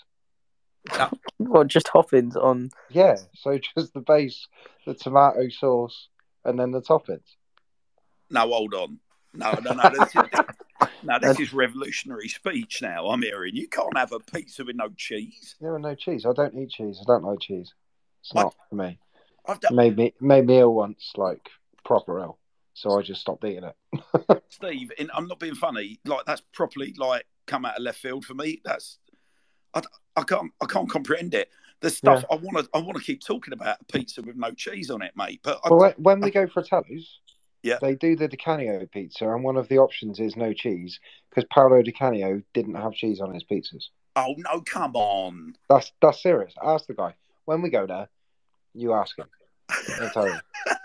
Ah. 0.92 1.12
What 1.38 1.68
just 1.68 1.88
Hoppins 1.88 2.36
on? 2.36 2.70
Yeah, 2.90 3.16
so 3.36 3.58
just 3.78 3.94
the 3.94 4.02
base, 4.02 4.48
the 4.86 4.94
tomato 4.94 5.48
sauce, 5.50 6.10
and 6.44 6.60
then 6.60 6.72
the 6.72 6.82
toppings. 6.82 7.36
No, 8.30 8.48
hold 8.48 8.74
on. 8.74 9.00
No, 9.34 9.54
no, 9.54 9.74
no. 9.74 9.90
This 9.90 10.16
is, 10.16 10.24
no, 11.04 11.20
this 11.20 11.40
is 11.40 11.54
revolutionary 11.54 12.30
speech 12.30 12.82
now. 12.82 13.08
I'm 13.08 13.22
hearing. 13.22 13.56
You 13.56 13.68
can't 13.68 13.98
have 13.98 14.12
a 14.12 14.20
pizza 14.20 14.64
with 14.64 14.76
no 14.76 14.90
cheese. 14.98 15.56
There 15.62 15.74
are 15.74 15.80
no 15.80 15.96
cheese. 15.96 16.26
I 16.26 16.34
don't 16.34 16.58
eat 16.58 16.72
cheese. 16.72 17.00
I 17.02 17.06
don't 17.06 17.24
like 17.24 17.40
cheese. 17.40 17.74
It's 18.22 18.34
not 18.34 18.56
for 18.70 18.76
me. 18.76 19.00
I've 19.48 19.60
done, 19.60 19.76
Made 19.76 19.98
me 19.98 20.14
made 20.20 20.46
me 20.46 20.60
ill 20.60 20.74
once, 20.74 21.12
like 21.16 21.50
proper 21.86 22.20
ill. 22.20 22.38
So 22.74 22.98
I 22.98 23.02
just 23.02 23.22
stopped 23.22 23.44
eating 23.44 23.66
it. 23.66 24.44
Steve, 24.50 24.92
and 24.98 25.10
I'm 25.14 25.28
not 25.28 25.40
being 25.40 25.56
funny. 25.56 26.00
Like 26.06 26.26
that's 26.26 26.42
properly 26.54 26.94
like 26.98 27.26
come 27.48 27.66
out 27.66 27.78
of 27.78 27.84
left 27.84 28.00
field 28.00 28.26
for 28.26 28.36
me. 28.36 28.62
That's 28.64 29.00
I, 29.74 29.82
I 30.16 30.24
can't 30.24 30.52
I 30.62 30.66
can't 30.66 30.90
comprehend 30.90 31.34
it. 31.34 31.50
The 31.82 31.90
stuff 31.90 32.26
I 32.30 32.36
want 32.36 32.58
to 32.58 32.70
I 32.74 32.80
want 32.80 32.98
to 32.98 33.04
keep 33.04 33.24
talking 33.24 33.54
about 33.54 33.78
a 33.82 33.86
pizza 33.86 34.22
with 34.22 34.36
no 34.36 34.52
cheese 34.52 34.90
on 34.90 35.02
it, 35.02 35.14
mate. 35.16 35.40
But 35.44 35.60
I, 35.64 35.70
Well, 35.70 35.80
when, 35.80 35.94
when 35.98 36.22
we 36.22 36.32
go 36.32 36.48
for 36.48 36.62
Tello's, 36.62 37.20
Yeah. 37.64 37.78
they 37.82 37.96
do 37.96 38.16
the 38.16 38.28
Di 38.28 38.38
Canio 38.38 38.86
pizza, 38.92 39.30
and 39.30 39.44
one 39.44 39.58
of 39.58 39.68
the 39.68 39.78
options 39.80 40.20
is 40.20 40.36
no 40.36 40.54
cheese 40.54 41.00
because 41.30 41.46
Paolo 41.52 41.82
Di 41.82 41.92
Canio 41.92 42.42
didn't 42.54 42.76
have 42.76 42.94
cheese 42.94 43.20
on 43.20 43.34
his 43.34 43.44
pizzas. 43.44 43.86
oh 44.16 44.36
no, 44.38 44.62
come 44.62 44.96
on. 44.96 45.56
That's 45.70 45.92
that's 46.02 46.22
serious. 46.24 46.54
Ask 46.64 46.88
the 46.88 46.94
guy 46.94 47.16
when 47.46 47.62
we 47.62 47.70
go 47.70 47.86
there. 47.86 48.10
You 48.74 48.94
ask 48.94 49.18
him. 49.18 49.28
He'll 50.00 50.10
tell 50.10 50.26
you. 50.28 50.40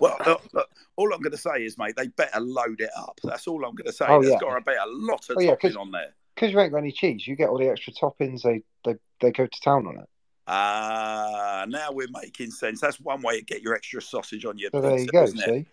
Well, 0.00 0.16
look, 0.26 0.42
look, 0.52 0.68
all 0.96 1.12
I'm 1.14 1.20
going 1.20 1.32
to 1.32 1.38
say 1.38 1.64
is, 1.64 1.78
mate, 1.78 1.94
they 1.96 2.08
better 2.08 2.38
load 2.40 2.80
it 2.80 2.90
up. 2.98 3.18
That's 3.24 3.46
all 3.48 3.64
I'm 3.64 3.74
going 3.74 3.86
to 3.86 3.92
say. 3.92 4.04
Oh, 4.06 4.20
There's 4.20 4.32
yeah. 4.34 4.38
got 4.40 4.54
to 4.58 4.60
be 4.60 4.72
a 4.72 4.84
lot 4.86 5.28
of 5.30 5.36
Oh, 5.38 5.40
yeah, 5.40 5.50
topping 5.50 5.70
'cause- 5.70 5.76
on 5.76 5.90
there. 5.90 6.14
Because 6.34 6.52
you 6.52 6.60
ain't 6.60 6.70
got 6.72 6.78
any 6.78 6.92
cheese, 6.92 7.26
you 7.26 7.34
get 7.34 7.48
all 7.48 7.58
the 7.58 7.68
extra 7.68 7.94
toppings. 7.94 8.42
They 8.42 8.62
they 8.84 8.96
they 9.22 9.32
go 9.32 9.46
to 9.46 9.60
town 9.62 9.86
on 9.86 9.98
it. 9.98 10.08
Ah, 10.46 11.64
now 11.68 11.92
we're 11.92 12.08
making 12.10 12.50
sense. 12.50 12.80
That's 12.80 13.00
one 13.00 13.22
way 13.22 13.38
to 13.38 13.44
get 13.44 13.62
your 13.62 13.74
extra 13.74 14.02
sausage 14.02 14.44
on 14.44 14.58
your 14.58 14.70
So 14.70 14.80
pizza, 14.82 14.88
there 14.90 14.98
you 15.00 15.06
go. 15.08 15.22
isn't 15.24 15.38
it? 15.40 15.44
See, 15.44 15.66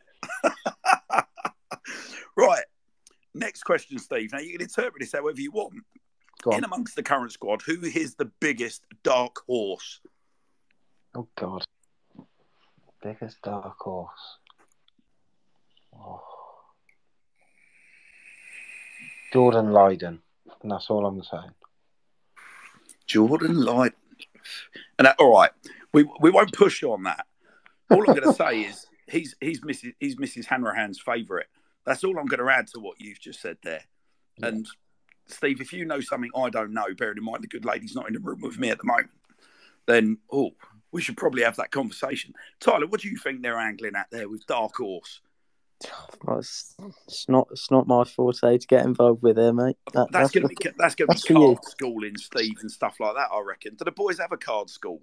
right. 2.38 2.64
Next 3.34 3.64
question, 3.64 3.98
Steve. 4.00 4.32
Now 4.32 4.40
you 4.40 4.52
can 4.52 4.62
interpret 4.62 5.02
this 5.02 5.12
however 5.12 5.40
you 5.40 5.52
want. 5.52 5.74
go 6.42 6.52
on. 6.52 6.58
In 6.58 6.64
amongst 6.64 6.96
the 6.96 7.04
current 7.04 7.32
squad, 7.32 7.62
who 7.62 7.82
is 7.84 8.16
the 8.16 8.32
biggest 8.40 8.84
dark 9.04 9.40
horse? 9.48 10.02
Oh 11.16 11.28
God, 11.36 11.66
biggest 13.02 13.42
dark 13.42 13.78
horse. 13.80 14.38
Oh. 15.96 16.22
Jordan 19.32 19.68
Lyden, 19.68 20.20
and 20.62 20.72
that's 20.72 20.90
all 20.92 21.08
I'm 21.08 21.24
saying. 21.24 21.54
Jordan 23.08 23.56
Light. 23.56 23.94
And 25.00 25.08
that, 25.08 25.16
all 25.20 25.34
right, 25.34 25.52
we 25.92 26.08
we 26.20 26.30
won't 26.30 26.54
push 26.54 26.82
you 26.82 26.94
on 26.94 27.04
that. 27.04 27.26
All 27.90 28.00
I'm 28.00 28.16
going 28.16 28.22
to 28.24 28.34
say 28.34 28.62
is 28.62 28.86
he's 29.08 29.36
he's 29.42 29.62
Mrs. 29.62 29.94
he's 30.00 30.16
Mrs. 30.16 30.46
Hanrahan's 30.46 31.00
favourite. 31.00 31.48
That's 31.86 32.04
all 32.04 32.18
I'm 32.18 32.26
going 32.26 32.40
to 32.40 32.50
add 32.50 32.68
to 32.68 32.80
what 32.80 33.00
you've 33.00 33.20
just 33.20 33.42
said 33.42 33.58
there. 33.64 33.84
Yeah. 34.38 34.48
And 34.48 34.68
Steve, 35.28 35.62
if 35.62 35.74
you 35.74 35.86
know 35.86 36.00
something 36.00 36.32
I 36.36 36.50
don't 36.50 36.74
know, 36.74 36.94
bearing 36.98 37.18
in 37.18 37.24
mind 37.24 37.44
the 37.44 37.48
good 37.48 37.66
lady's 37.66 37.96
not 37.96 38.08
in 38.08 38.14
the 38.14 38.20
room 38.20 38.42
with 38.42 38.58
me 38.58 38.70
at 38.70 38.78
the 38.78 38.86
moment, 38.86 39.12
then 39.86 40.18
oh, 40.32 40.52
we 40.92 41.02
should 41.02 41.18
probably 41.18 41.44
have 41.44 41.58
that 41.58 41.72
conversation. 41.72 42.34
Tyler, 42.60 42.88
what 42.88 43.02
do 43.02 43.10
you 43.10 43.18
think 43.18 43.42
they're 43.42 43.58
angling 43.58 43.96
at 43.96 44.08
there 44.12 44.30
with 44.30 44.46
Dark 44.46 44.76
Horse? 44.76 45.22
Well, 46.24 46.40
it's, 46.40 46.76
it's 47.08 47.28
not 47.28 47.48
it's 47.52 47.70
not 47.70 47.88
my 47.88 48.06
forte 48.06 48.58
to 48.58 48.68
get 48.68 48.86
involved 48.86 49.22
with 49.22 49.38
here, 49.38 49.52
mate. 49.52 49.76
That- 49.94 50.12
that's 50.12 50.32
going 50.32 50.48
to 50.48 50.56
be 50.56 50.56
that's 50.78 50.96
going 50.96 51.08
to 51.08 51.14
that's 51.14 51.24
be 51.28 51.34
for 51.34 51.40
you. 51.40 51.56
card 51.56 51.66
schooling, 51.66 52.18
Steve, 52.18 52.58
and 52.62 52.72
stuff 52.72 53.00
like 53.00 53.16
that. 53.16 53.30
I 53.34 53.42
reckon. 53.42 53.76
Do 53.76 53.84
the 53.84 53.92
boys 53.92 54.20
have 54.20 54.32
a 54.32 54.38
card 54.38 54.70
school? 54.70 55.02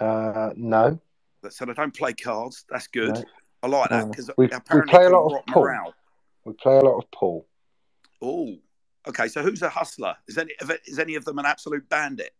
Uh, 0.00 0.50
no, 0.56 1.00
So 1.48 1.66
I 1.68 1.72
don't 1.72 1.94
play 1.96 2.12
cards. 2.12 2.64
That's 2.68 2.86
good. 2.88 3.24
I 3.62 3.66
like 3.66 3.90
that 3.90 4.10
because 4.10 4.30
We- 4.36 4.46
we 4.46 4.82
play 4.88 5.04
a 5.06 5.10
lot 5.10 5.38
of 5.38 5.46
pool. 5.46 5.62
morale. 5.62 5.94
we 6.44 6.52
play 6.54 6.76
a 6.76 6.80
lot 6.82 6.98
of 6.98 7.10
pool. 7.10 7.46
Oh, 8.22 8.56
okay. 9.06 9.28
So 9.28 9.42
who's 9.42 9.62
a 9.62 9.68
hustler? 9.68 10.16
Is 10.26 10.38
any 10.38 10.54
is 10.86 10.98
any 10.98 11.14
of 11.14 11.24
them 11.24 11.38
an 11.38 11.46
absolute 11.46 11.88
bandit? 11.88 12.34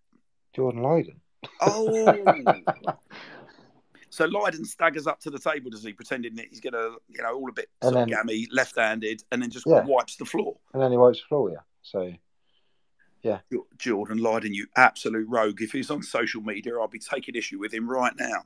Jordan 0.55 0.83
Lyden. 0.83 1.21
Oh, 1.61 1.87
so 4.11 4.27
Lyden 4.29 4.67
staggers 4.67 5.07
up 5.07 5.21
to 5.21 5.31
the 5.31 5.39
table, 5.39 5.71
does 5.71 5.83
he, 5.85 5.93
pretending 5.93 6.35
that 6.37 6.47
he's 6.49 6.61
gonna, 6.61 6.97
you 7.09 7.23
know, 7.23 7.35
all 7.35 7.49
a 7.49 7.53
bit 7.53 7.69
And 7.83 7.95
then- 7.95 8.09
gammy, 8.09 8.47
left-handed, 8.51 9.23
and 9.31 9.41
then 9.43 9.51
just 9.51 9.67
Yeah. 9.67 9.85
wipes 9.85 10.17
the 10.17 10.25
floor. 10.27 10.59
And 10.75 10.83
then 10.83 10.91
he 10.91 10.97
wipes 10.99 11.21
the 11.21 11.27
floor, 11.29 11.51
yeah. 11.51 11.61
So 11.83 12.13
yeah. 13.23 13.41
Jordan 13.79 14.19
Lyden, 14.19 14.55
you 14.55 14.67
absolute 14.77 15.27
rogue. 15.29 15.61
If 15.63 15.73
he's 15.73 15.91
on 15.91 16.03
social 16.03 16.41
media, 16.43 16.79
I'll 16.79 16.89
be 16.89 16.99
taking 16.99 17.35
issue 17.37 17.59
with 17.59 17.73
him 17.73 17.89
right 17.89 18.15
now. 18.19 18.45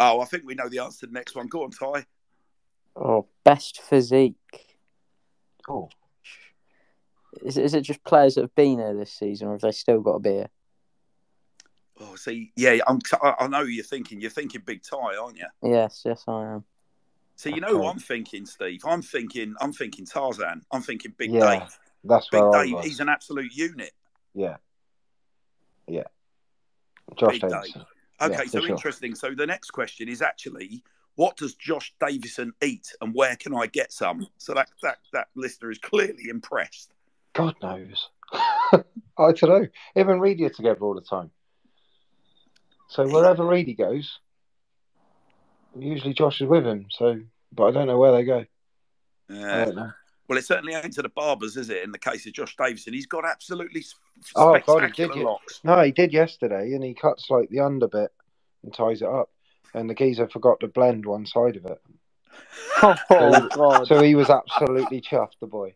Oh, 0.00 0.20
I 0.20 0.24
think 0.26 0.44
we 0.44 0.54
know 0.54 0.68
the 0.68 0.78
answer 0.78 1.00
to 1.00 1.06
the 1.06 1.12
next 1.12 1.34
one. 1.34 1.46
Go 1.48 1.64
on, 1.64 1.70
Ty. 1.70 2.06
Oh, 2.96 3.26
best 3.44 3.80
physique. 3.80 4.36
oh, 5.68 5.88
Is, 7.42 7.58
is 7.58 7.74
it 7.74 7.82
just 7.82 8.02
players 8.04 8.34
that 8.36 8.42
have 8.42 8.54
been 8.54 8.78
here 8.78 8.94
this 8.94 9.12
season, 9.12 9.48
or 9.48 9.52
have 9.52 9.60
they 9.60 9.72
still 9.72 10.00
got 10.00 10.14
to 10.14 10.18
be 10.20 10.30
here? 10.30 10.50
Oh, 12.00 12.14
see, 12.14 12.52
yeah, 12.56 12.78
I'm, 12.86 13.00
I 13.22 13.34
I 13.40 13.46
know 13.48 13.62
you're 13.62 13.84
thinking. 13.84 14.20
You're 14.20 14.30
thinking 14.30 14.62
big 14.64 14.82
Ty, 14.84 15.16
aren't 15.16 15.36
you? 15.38 15.46
Yes, 15.62 16.02
yes, 16.04 16.24
I 16.28 16.44
am. 16.54 16.64
So 17.34 17.48
you 17.50 17.60
know 17.60 17.68
who 17.68 17.78
Okay. 17.80 17.88
I'm 17.88 17.98
thinking, 17.98 18.46
Steve. 18.46 18.80
I'm 18.84 19.02
thinking. 19.02 19.54
I'm 19.60 19.72
thinking 19.72 20.06
Tarzan. 20.06 20.62
I'm 20.72 20.82
thinking 20.82 21.14
Big 21.16 21.32
Yeah, 21.32 21.58
Dave. 21.60 21.78
that's 22.04 22.28
Big 22.28 22.40
where 22.40 22.54
I 22.56 22.64
Dave. 22.66 22.74
was. 22.74 22.84
He's 22.84 23.00
an 23.00 23.08
absolute 23.08 23.52
unit. 23.52 23.92
Yeah, 24.34 24.56
yeah. 25.88 26.04
Josh 27.16 27.40
Big 27.40 27.50
Dave. 27.50 27.84
Okay, 28.20 28.32
Yeah, 28.32 28.44
so 28.44 28.60
sure. 28.60 28.70
interesting. 28.70 29.14
So 29.14 29.34
the 29.34 29.46
next 29.46 29.70
question 29.70 30.08
is 30.08 30.22
actually, 30.22 30.82
what 31.14 31.36
does 31.36 31.54
Josh 31.54 31.94
Davison 32.00 32.52
eat, 32.62 32.92
and 33.00 33.14
where 33.14 33.36
can 33.36 33.54
I 33.54 33.66
get 33.66 33.92
some? 33.92 34.26
So 34.38 34.54
that 34.54 34.68
that 34.82 34.98
that 35.12 35.28
listener 35.34 35.70
is 35.70 35.78
clearly 35.82 36.28
impressed. 36.28 36.92
God 37.34 37.54
knows. 37.62 38.08
I 38.32 38.82
don't 39.18 39.42
know. 39.42 39.66
Him 39.94 40.08
and 40.10 40.20
Reedy 40.20 40.44
are 40.44 40.50
together 40.50 40.80
all 40.82 40.94
the 40.94 41.00
time. 41.00 41.30
So 42.88 43.06
wherever 43.08 43.44
Reedy 43.46 43.74
goes, 43.74 44.18
usually 45.78 46.14
Josh 46.14 46.40
is 46.40 46.48
with 46.48 46.64
him. 46.66 46.86
So, 46.90 47.20
but 47.52 47.66
I 47.66 47.70
don't 47.72 47.86
know 47.86 47.98
where 47.98 48.12
they 48.12 48.24
go. 48.24 48.44
I 49.30 49.64
don't 49.64 49.76
know. 49.76 49.92
well, 50.28 50.38
it 50.38 50.44
certainly 50.44 50.74
ain't 50.74 50.94
to 50.94 51.02
the 51.02 51.10
barbers, 51.10 51.56
is 51.56 51.68
it? 51.68 51.84
In 51.84 51.92
the 51.92 51.98
case 51.98 52.26
of 52.26 52.32
Josh 52.32 52.56
Davison, 52.56 52.94
he's 52.94 53.06
got 53.06 53.26
absolutely 53.26 53.84
Oh, 54.36 54.58
God, 54.66 54.84
he 54.84 54.92
did, 54.92 55.14
yeah. 55.14 55.22
locks. 55.22 55.60
No, 55.64 55.82
he 55.82 55.92
did 55.92 56.12
yesterday, 56.12 56.72
and 56.72 56.82
he 56.84 56.94
cuts 56.94 57.28
like 57.30 57.48
the 57.50 57.60
under 57.60 57.88
bit 57.88 58.10
and 58.62 58.72
ties 58.74 59.02
it 59.02 59.08
up. 59.08 59.30
And 59.74 59.88
the 59.88 59.94
geezer 59.94 60.28
forgot 60.28 60.60
to 60.60 60.68
blend 60.68 61.04
one 61.04 61.26
side 61.26 61.56
of 61.56 61.66
it, 61.66 61.82
Oh, 62.82 63.48
God. 63.54 63.86
so 63.86 64.00
he 64.00 64.14
was 64.14 64.30
absolutely 64.30 65.00
chuffed. 65.00 65.38
The 65.40 65.46
boy. 65.46 65.74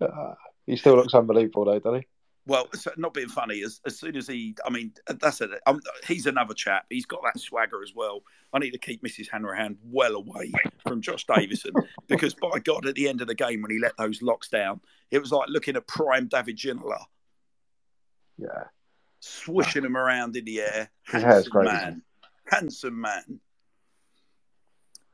he 0.66 0.76
still 0.76 0.96
looks 0.96 1.14
unbelievable, 1.14 1.66
though, 1.66 1.78
doesn't 1.78 2.00
he? 2.00 2.06
Well, 2.48 2.68
so 2.74 2.92
not 2.96 3.12
being 3.12 3.28
funny, 3.28 3.62
as, 3.62 3.80
as 3.86 3.98
soon 3.98 4.16
as 4.16 4.28
he, 4.28 4.54
I 4.64 4.70
mean, 4.70 4.92
that's 5.20 5.40
it. 5.40 5.50
Um, 5.66 5.80
he's 6.06 6.26
another 6.26 6.54
chap. 6.54 6.86
He's 6.88 7.04
got 7.04 7.20
that 7.24 7.40
swagger 7.40 7.82
as 7.82 7.92
well. 7.94 8.20
I 8.52 8.60
need 8.60 8.70
to 8.70 8.78
keep 8.78 9.02
Mrs. 9.02 9.28
Hanrahan 9.28 9.76
well 9.82 10.14
away 10.14 10.52
from 10.86 11.00
Josh 11.00 11.26
Davison 11.26 11.72
because, 12.06 12.34
by 12.34 12.60
God, 12.60 12.86
at 12.86 12.94
the 12.94 13.08
end 13.08 13.20
of 13.20 13.26
the 13.26 13.34
game 13.34 13.62
when 13.62 13.72
he 13.72 13.80
let 13.80 13.96
those 13.96 14.22
locks 14.22 14.48
down, 14.48 14.80
it 15.10 15.18
was 15.18 15.32
like 15.32 15.48
looking 15.48 15.74
at 15.74 15.88
prime 15.88 16.28
David 16.28 16.56
Ginola, 16.56 17.02
Yeah. 18.38 18.64
swishing 19.18 19.84
him 19.84 19.96
around 19.96 20.36
in 20.36 20.44
the 20.44 20.60
air. 20.60 20.90
His 21.02 21.22
hair's 21.22 21.34
Handsome 21.34 21.50
great, 21.50 21.64
man, 21.66 22.02
handsome 22.46 23.00
man. 23.00 23.40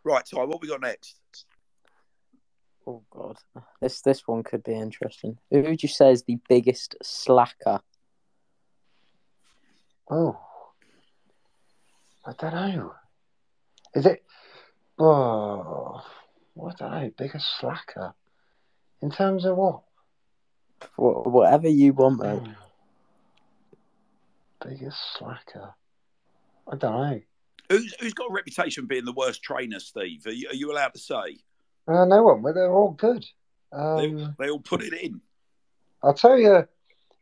Right, 0.05 0.25
Ty, 0.27 0.45
what 0.45 0.61
we 0.61 0.69
got 0.69 0.83
next? 0.83 1.17
Oh 2.87 3.03
God, 3.11 3.37
this 3.81 4.01
this 4.03 4.27
one 4.27 4.43
could 4.43 4.65
be 4.65 4.75
interesting. 4.75 5.39
Who 5.51 5.63
would 5.63 5.83
you 5.83 5.89
say 5.89 6.11
is 6.11 6.25
the 6.25 6.39
biggest 6.49 6.97
slacker? 7.03 7.81
Oh, 10.11 10.39
I 12.27 12.33
don't 12.39 12.55
know. 12.55 12.95
Is 13.95 14.07
it? 14.07 14.25
Oh, 14.99 16.03
what 16.55 16.79
don't 16.79 16.91
know. 16.91 17.11
Biggest 17.17 17.47
slacker 17.59 18.15
in 19.01 19.11
terms 19.11 19.45
of 19.45 19.57
what? 19.57 19.83
Wh- 20.97 21.27
Whatever 21.27 21.69
you 21.69 21.93
want, 21.93 22.21
mate. 22.21 22.39
Hmm. 22.39 22.53
Biggest 24.69 24.99
slacker. 25.17 25.75
I 26.71 26.77
don't 26.77 27.11
know. 27.11 27.21
Who's 27.69 27.95
who's 28.01 28.15
got 28.15 28.31
a 28.31 28.35
reputation 28.35 28.85
for 28.85 28.89
being 28.89 29.05
the 29.05 29.13
worst 29.13 29.43
trainer, 29.43 29.81
Steve? 29.81 30.27
Are 30.27 30.33
you, 30.33 30.49
are 30.49 30.55
you 30.55 30.73
allowed 30.73 30.95
to 30.95 31.01
say? 31.01 31.39
Uh, 31.89 32.05
no 32.05 32.23
one. 32.23 32.43
Well, 32.43 32.55
they're 32.55 32.73
all 32.73 32.93
good. 32.93 33.25
They, 33.73 33.79
Um, 33.79 34.37
they 34.39 34.51
all 34.51 34.61
put 34.61 34.83
it 34.83 34.93
in. 34.93 35.21
I'll 36.03 36.15
tell 36.15 36.39
you, 36.39 36.67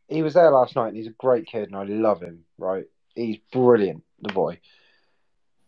he 0.07 0.21
was 0.23 0.33
there 0.33 0.51
last 0.51 0.75
night, 0.75 0.89
and 0.89 0.97
he's 0.97 1.07
a 1.07 1.11
great 1.11 1.45
kid, 1.47 1.67
and 1.67 1.75
I 1.75 1.83
love 1.83 2.21
him. 2.21 2.43
Right, 2.57 2.85
he's 3.15 3.37
brilliant, 3.51 4.03
the 4.21 4.33
boy. 4.33 4.59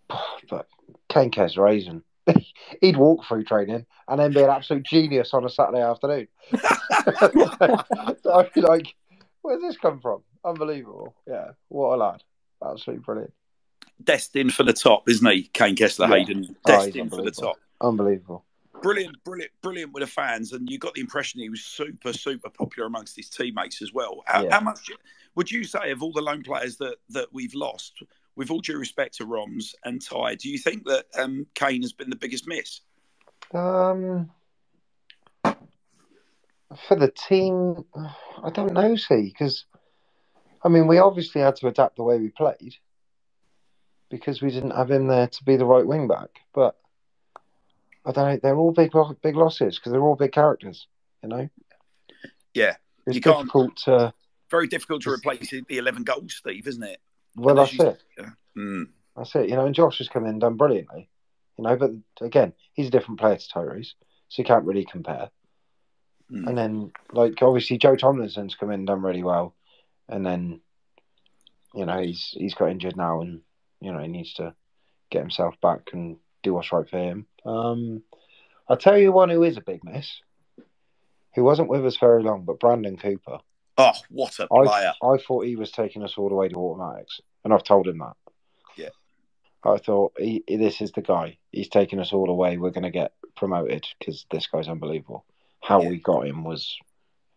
But 0.49 0.67
Kaine 1.10 1.32
Kes 1.32 1.58
raising. 1.58 2.03
He'd 2.82 2.97
walk 2.97 3.25
through 3.25 3.45
training 3.45 3.86
and 4.08 4.19
then 4.19 4.34
be 4.34 4.41
an 4.41 4.49
absolute 4.49 4.84
genius 4.84 5.34
on 5.34 5.45
a 5.45 5.49
Saturday 5.49 5.82
afternoon. 5.82 6.27
I'd 8.34 8.53
be 8.53 8.62
like, 8.62 8.93
where's 9.41 9.62
this 9.62 9.77
come 9.77 9.99
from? 10.01 10.23
Unbelievable. 10.45 11.15
Yeah, 11.27 11.51
what 11.69 11.95
a 11.95 11.97
lad. 11.97 12.23
Absolutely 12.63 13.03
brilliant. 13.03 13.34
Destined 14.03 14.53
for 14.53 14.63
the 14.63 14.73
top, 14.73 15.08
isn't 15.10 15.29
he? 15.32 15.43
Kaine 15.43 15.75
Kesler 15.75 16.10
Yeah. 16.10 16.17
Hayden. 16.17 16.47
Oh, 16.49 16.56
Destined 16.65 17.10
for 17.12 17.21
the 17.21 17.32
top. 17.32 17.58
Unbelievable. 17.82 18.43
Brilliant, 18.83 19.23
brilliant, 19.23 19.51
brilliant 19.61 19.93
with 19.93 20.01
the 20.01 20.07
fans, 20.07 20.51
and 20.51 20.69
you 20.69 20.77
got 20.77 20.93
the 20.93 20.99
impression 20.99 21.39
he 21.39 21.49
was 21.49 21.63
super, 21.63 22.11
super 22.11 22.49
popular 22.49 22.85
amongst 22.85 23.15
his 23.15 23.29
teammates 23.29 23.81
as 23.81 23.93
well. 23.93 24.23
How, 24.27 24.43
Yeah. 24.43 24.55
how 24.55 24.59
much 24.59 24.91
would 25.35 25.49
you 25.49 25.63
say 25.63 25.91
of 25.91 26.03
all 26.03 26.11
the 26.11 26.21
loan 26.21 26.43
players 26.43 26.75
that 26.77 26.97
that 27.09 27.33
we've 27.33 27.55
lost? 27.55 28.03
With 28.35 28.51
all 28.51 28.59
due 28.59 28.77
respect 28.77 29.15
to 29.17 29.25
Roms 29.25 29.73
and 29.85 30.01
Ty, 30.01 30.35
do 30.35 30.49
you 30.49 30.57
think 30.57 30.85
that 30.85 31.05
um, 31.17 31.45
Kaine 31.55 31.81
has 31.81 31.93
been 31.93 32.09
the 32.09 32.15
biggest 32.15 32.45
miss? 32.47 32.81
Um, 33.53 34.29
for 35.43 36.95
the 36.97 37.11
team, 37.29 37.85
I 38.43 38.49
don't 38.49 38.73
know, 38.73 38.95
see, 38.95 39.31
because 39.31 39.65
I 40.63 40.67
mean, 40.69 40.87
we 40.87 40.97
obviously 40.97 41.41
had 41.41 41.55
to 41.57 41.67
adapt 41.67 41.95
the 41.95 42.03
way 42.03 42.19
we 42.19 42.29
played 42.29 42.75
because 44.09 44.41
we 44.41 44.49
didn't 44.51 44.71
have 44.71 44.91
him 44.91 45.07
there 45.07 45.27
to 45.27 45.43
be 45.43 45.55
the 45.55 45.65
right 45.65 45.85
wing 45.85 46.07
back. 46.07 46.29
But 46.53 46.75
I 48.05 48.11
don't 48.11 48.27
know, 48.27 48.39
they're 48.41 48.55
all 48.57 48.71
big, 48.71 48.91
big 49.21 49.35
losses 49.35 49.77
because 49.77 49.91
they're 49.91 50.01
all 50.03 50.15
big 50.15 50.31
characters. 50.31 50.87
You 51.21 51.29
know, 51.29 51.49
Yeah, 52.53 52.75
it's 53.07 53.15
You 53.15 53.21
can't- 53.21 53.37
difficult 53.39 53.77
to. 53.85 54.13
very 54.51 54.67
difficult 54.67 55.01
to 55.03 55.09
replace 55.11 55.49
the 55.49 55.77
eleven 55.77 56.03
goals, 56.03 56.33
Steve, 56.35 56.67
isn't 56.67 56.83
it? 56.83 56.99
Well, 57.35 57.51
Unless 57.57 57.77
that's 57.77 58.03
you- 58.17 58.23
it. 58.25 58.29
Mm. 58.57 58.85
That's 59.15 59.35
it. 59.35 59.49
You 59.49 59.55
know, 59.55 59.65
and 59.65 59.73
Josh 59.75 59.97
has 59.99 60.09
come 60.09 60.23
in 60.25 60.31
and 60.31 60.41
done 60.41 60.57
brilliantly. 60.57 61.09
You 61.57 61.63
know, 61.63 61.75
but 61.75 61.91
again, 62.21 62.53
he's 62.73 62.87
a 62.87 62.91
different 62.91 63.19
player 63.19 63.37
to 63.37 63.47
Tyreece, 63.47 63.93
so 64.29 64.41
you 64.41 64.43
can't 64.45 64.65
really 64.65 64.85
compare. 64.85 65.29
Mm. 66.31 66.47
And 66.49 66.57
then, 66.57 66.91
like, 67.11 67.41
obviously, 67.41 67.77
Joe 67.77 67.95
Tomlinson's 67.95 68.55
come 68.55 68.69
in 68.71 68.81
and 68.81 68.87
done 68.87 69.01
really 69.01 69.23
well. 69.23 69.55
And 70.09 70.25
then, 70.25 70.61
you 71.73 71.85
know, 71.85 72.01
he's 72.01 72.29
he's 72.37 72.53
got 72.55 72.69
injured 72.71 72.97
now, 72.97 73.21
and 73.21 73.41
you 73.81 73.91
know 73.93 73.99
he 73.99 74.07
needs 74.07 74.33
to 74.35 74.55
get 75.09 75.21
himself 75.21 75.59
back 75.61 75.89
and 75.93 76.17
do 76.43 76.53
what's 76.53 76.71
right 76.71 76.88
for 76.89 76.97
him. 76.97 77.25
Um, 77.45 78.03
I'll 78.69 78.77
tell 78.77 78.97
you 78.97 79.12
one 79.12 79.29
who 79.29 79.43
is 79.43 79.58
a 79.58 79.62
big 79.62 79.84
miss, 79.84 80.21
who 81.36 81.43
wasn't 81.43 81.69
with 81.69 81.86
us 81.86 81.97
very 81.97 82.23
long, 82.23 82.43
but 82.43 82.60
Brandon 82.60 82.97
Cooper. 82.97 83.39
Oh, 83.77 83.91
what 84.10 84.38
a 84.39 84.43
I, 84.53 84.65
player! 84.65 84.93
I 85.01 85.17
thought 85.17 85.45
he 85.45 85.56
was 85.56 85.71
taking 85.71 86.03
us 86.03 86.13
all 86.17 86.29
the 86.29 86.36
way 86.36 86.47
to 86.47 86.56
automatics, 86.56 87.21
and 87.43 87.53
I've 87.53 87.63
told 87.63 87.88
him 87.88 87.97
that. 87.97 88.13
Yeah. 88.77 88.89
I 89.65 89.77
thought 89.77 90.13
he, 90.19 90.43
this 90.47 90.82
is 90.82 90.91
the 90.91 91.01
guy. 91.01 91.38
He's 91.51 91.69
taking 91.69 91.99
us 91.99 92.13
all 92.13 92.27
the 92.27 92.34
way. 92.34 92.58
We're 92.58 92.69
going 92.71 92.84
to 92.84 92.91
get 92.91 93.13
promoted 93.36 93.88
because 93.97 94.25
this 94.29 94.45
guy's 94.47 94.67
unbelievable. 94.67 95.25
How 95.62 95.82
Yeah. 95.82 95.89
we 95.89 95.97
got 95.97 96.27
him 96.27 96.43
was 96.43 96.77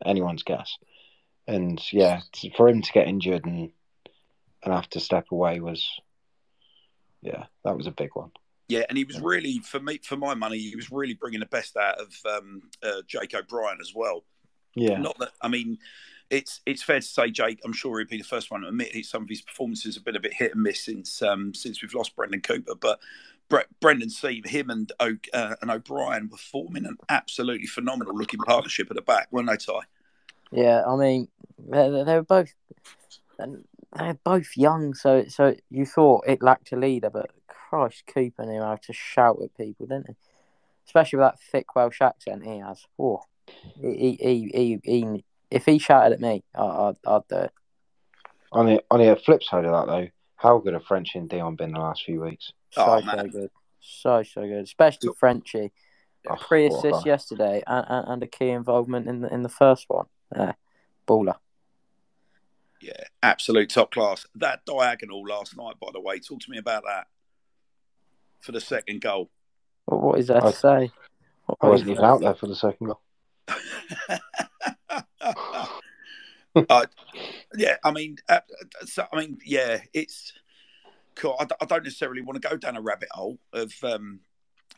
anyone's 0.04 0.42
guess. 0.42 0.76
And 1.46 1.80
yeah, 1.92 2.20
for 2.56 2.68
him 2.68 2.82
to 2.82 2.92
get 2.92 3.06
injured 3.08 3.46
and 3.46 3.70
and 4.62 4.74
have 4.74 4.90
to 4.90 5.00
step 5.00 5.26
away 5.30 5.60
was, 5.60 5.88
yeah, 7.22 7.44
that 7.64 7.76
was 7.76 7.86
a 7.86 7.92
big 7.92 8.10
one. 8.14 8.32
Yeah, 8.68 8.82
and 8.88 8.98
he 8.98 9.04
was 9.04 9.20
really 9.20 9.60
for 9.60 9.78
me 9.78 9.98
for 10.02 10.16
my 10.16 10.34
money. 10.34 10.58
He 10.58 10.74
was 10.74 10.90
really 10.90 11.14
bringing 11.14 11.40
the 11.40 11.46
best 11.46 11.76
out 11.76 11.98
of 12.00 12.12
um, 12.28 12.62
uh, 12.82 13.02
Jake 13.06 13.34
O'Brien 13.34 13.78
as 13.80 13.92
well. 13.94 14.24
Yeah, 14.74 14.98
Not 14.98 15.18
that 15.18 15.30
I 15.40 15.48
mean, 15.48 15.78
it's 16.30 16.60
it's 16.66 16.82
fair 16.82 17.00
to 17.00 17.06
say 17.06 17.30
Jake. 17.30 17.60
I'm 17.64 17.72
sure 17.72 17.98
he'd 17.98 18.08
be 18.08 18.18
the 18.18 18.24
first 18.24 18.50
one 18.50 18.62
to 18.62 18.68
admit 18.68 18.94
it, 18.94 19.06
some 19.06 19.22
of 19.22 19.28
his 19.28 19.42
performances 19.42 19.94
have 19.94 20.04
been 20.04 20.16
a 20.16 20.20
bit 20.20 20.34
hit 20.34 20.54
and 20.54 20.62
miss 20.62 20.84
since 20.84 21.22
um, 21.22 21.54
since 21.54 21.80
we've 21.80 21.94
lost 21.94 22.16
Brendan 22.16 22.40
Cooper. 22.40 22.74
But 22.74 22.98
Bre- 23.48 23.70
Brendan 23.80 24.10
Seam, 24.10 24.42
him 24.44 24.70
and 24.70 24.90
o- 24.98 25.16
uh, 25.32 25.54
and 25.62 25.70
O'Brien 25.70 26.28
were 26.28 26.36
forming 26.36 26.84
an 26.86 26.96
absolutely 27.08 27.68
phenomenal 27.68 28.16
looking 28.16 28.40
partnership 28.40 28.90
at 28.90 28.96
the 28.96 29.02
back, 29.02 29.28
weren't 29.30 29.48
they, 29.48 29.56
Ty? 29.56 29.80
Yeah, 30.50 30.82
I 30.84 30.96
mean, 30.96 31.28
they 31.58 31.88
they 31.88 32.14
were 32.14 32.22
both 32.22 32.52
they're 33.38 34.18
both 34.24 34.56
young, 34.56 34.94
so 34.94 35.24
so 35.28 35.54
you 35.70 35.86
thought 35.86 36.24
it 36.26 36.42
lacked 36.42 36.72
a 36.72 36.76
leader, 36.76 37.10
but 37.10 37.30
Christ, 37.76 38.04
Cooper 38.06 38.46
knew 38.46 38.60
how 38.62 38.76
to 38.76 38.92
shout 38.92 39.38
at 39.42 39.56
people, 39.56 39.86
didn't 39.86 40.08
he? 40.08 40.14
Especially 40.86 41.18
with 41.18 41.26
that 41.26 41.40
thick 41.40 41.74
Welsh 41.74 42.00
accent 42.00 42.44
he 42.44 42.58
has. 42.58 42.84
Oh, 42.98 43.22
he, 43.80 44.16
he, 44.20 44.50
he, 44.54 44.80
he, 44.84 45.02
he 45.02 45.24
if 45.50 45.64
he 45.64 45.78
shouted 45.78 46.14
at 46.14 46.20
me, 46.20 46.42
I, 46.54 46.62
I'd, 46.64 46.96
I'd 47.06 47.28
do 47.28 47.36
it. 47.36 47.52
on 48.52 48.66
the 48.66 48.82
on 48.90 49.00
the 49.00 49.16
flip 49.16 49.42
side 49.42 49.64
of 49.64 49.72
that 49.72 49.92
though, 49.92 50.08
how 50.36 50.58
good 50.58 50.74
have 50.74 50.84
Frenchie 50.84 51.18
and 51.18 51.28
Dion 51.28 51.56
been 51.56 51.72
the 51.72 51.80
last 51.80 52.04
few 52.04 52.20
weeks? 52.22 52.52
So 52.70 52.82
Oh, 52.84 53.00
so 53.00 53.06
man. 53.06 53.28
good, 53.28 53.50
so 53.80 54.22
so 54.22 54.42
good, 54.42 54.64
especially 54.64 55.10
Frenchie. 55.18 55.72
Oh, 56.28 56.36
Three 56.48 56.68
what 56.68 56.74
a 56.74 56.78
assists 56.78 57.04
guy. 57.04 57.10
Oh. 57.10 57.12
yesterday 57.12 57.62
and, 57.66 57.86
and, 57.88 58.08
and 58.08 58.22
a 58.22 58.26
key 58.26 58.50
involvement 58.50 59.06
in 59.08 59.20
the 59.20 59.32
in 59.32 59.42
the 59.42 59.48
first 59.48 59.86
one. 59.88 60.06
Yeah, 60.34 60.52
baller. 61.06 61.36
Yeah, 62.80 63.04
absolute 63.22 63.70
top 63.70 63.92
class. 63.92 64.26
That 64.34 64.64
diagonal 64.66 65.24
last 65.24 65.56
night, 65.56 65.74
by 65.80 65.88
the 65.92 66.00
way, 66.00 66.18
talk 66.20 66.40
to 66.40 66.50
me 66.50 66.58
about 66.58 66.82
that 66.84 67.06
for 68.40 68.52
the 68.52 68.60
second 68.60 69.00
goal. 69.00 69.30
What, 69.86 70.02
what 70.02 70.18
is 70.18 70.26
that 70.28 70.44
I- 70.44 70.50
to 70.50 70.56
say? 70.56 70.90
What- 71.46 71.58
I 71.60 71.68
wasn't 71.68 71.90
even 71.90 72.04
out 72.04 72.20
there 72.20 72.34
for 72.34 72.46
the 72.48 72.56
second 72.56 72.88
goal. 72.88 73.00
uh, 76.68 76.86
yeah, 77.56 77.76
I 77.84 77.90
mean, 77.92 78.16
uh, 78.28 78.40
so, 78.84 79.06
I 79.12 79.18
mean, 79.20 79.38
yeah, 79.44 79.80
it's 79.92 80.32
cool. 81.14 81.36
I, 81.38 81.44
d- 81.44 81.54
I 81.60 81.64
don't 81.66 81.84
necessarily 81.84 82.22
want 82.22 82.40
to 82.40 82.48
go 82.48 82.56
down 82.56 82.76
a 82.76 82.80
rabbit 82.80 83.08
hole 83.12 83.38
of, 83.52 83.72
um, 83.82 84.20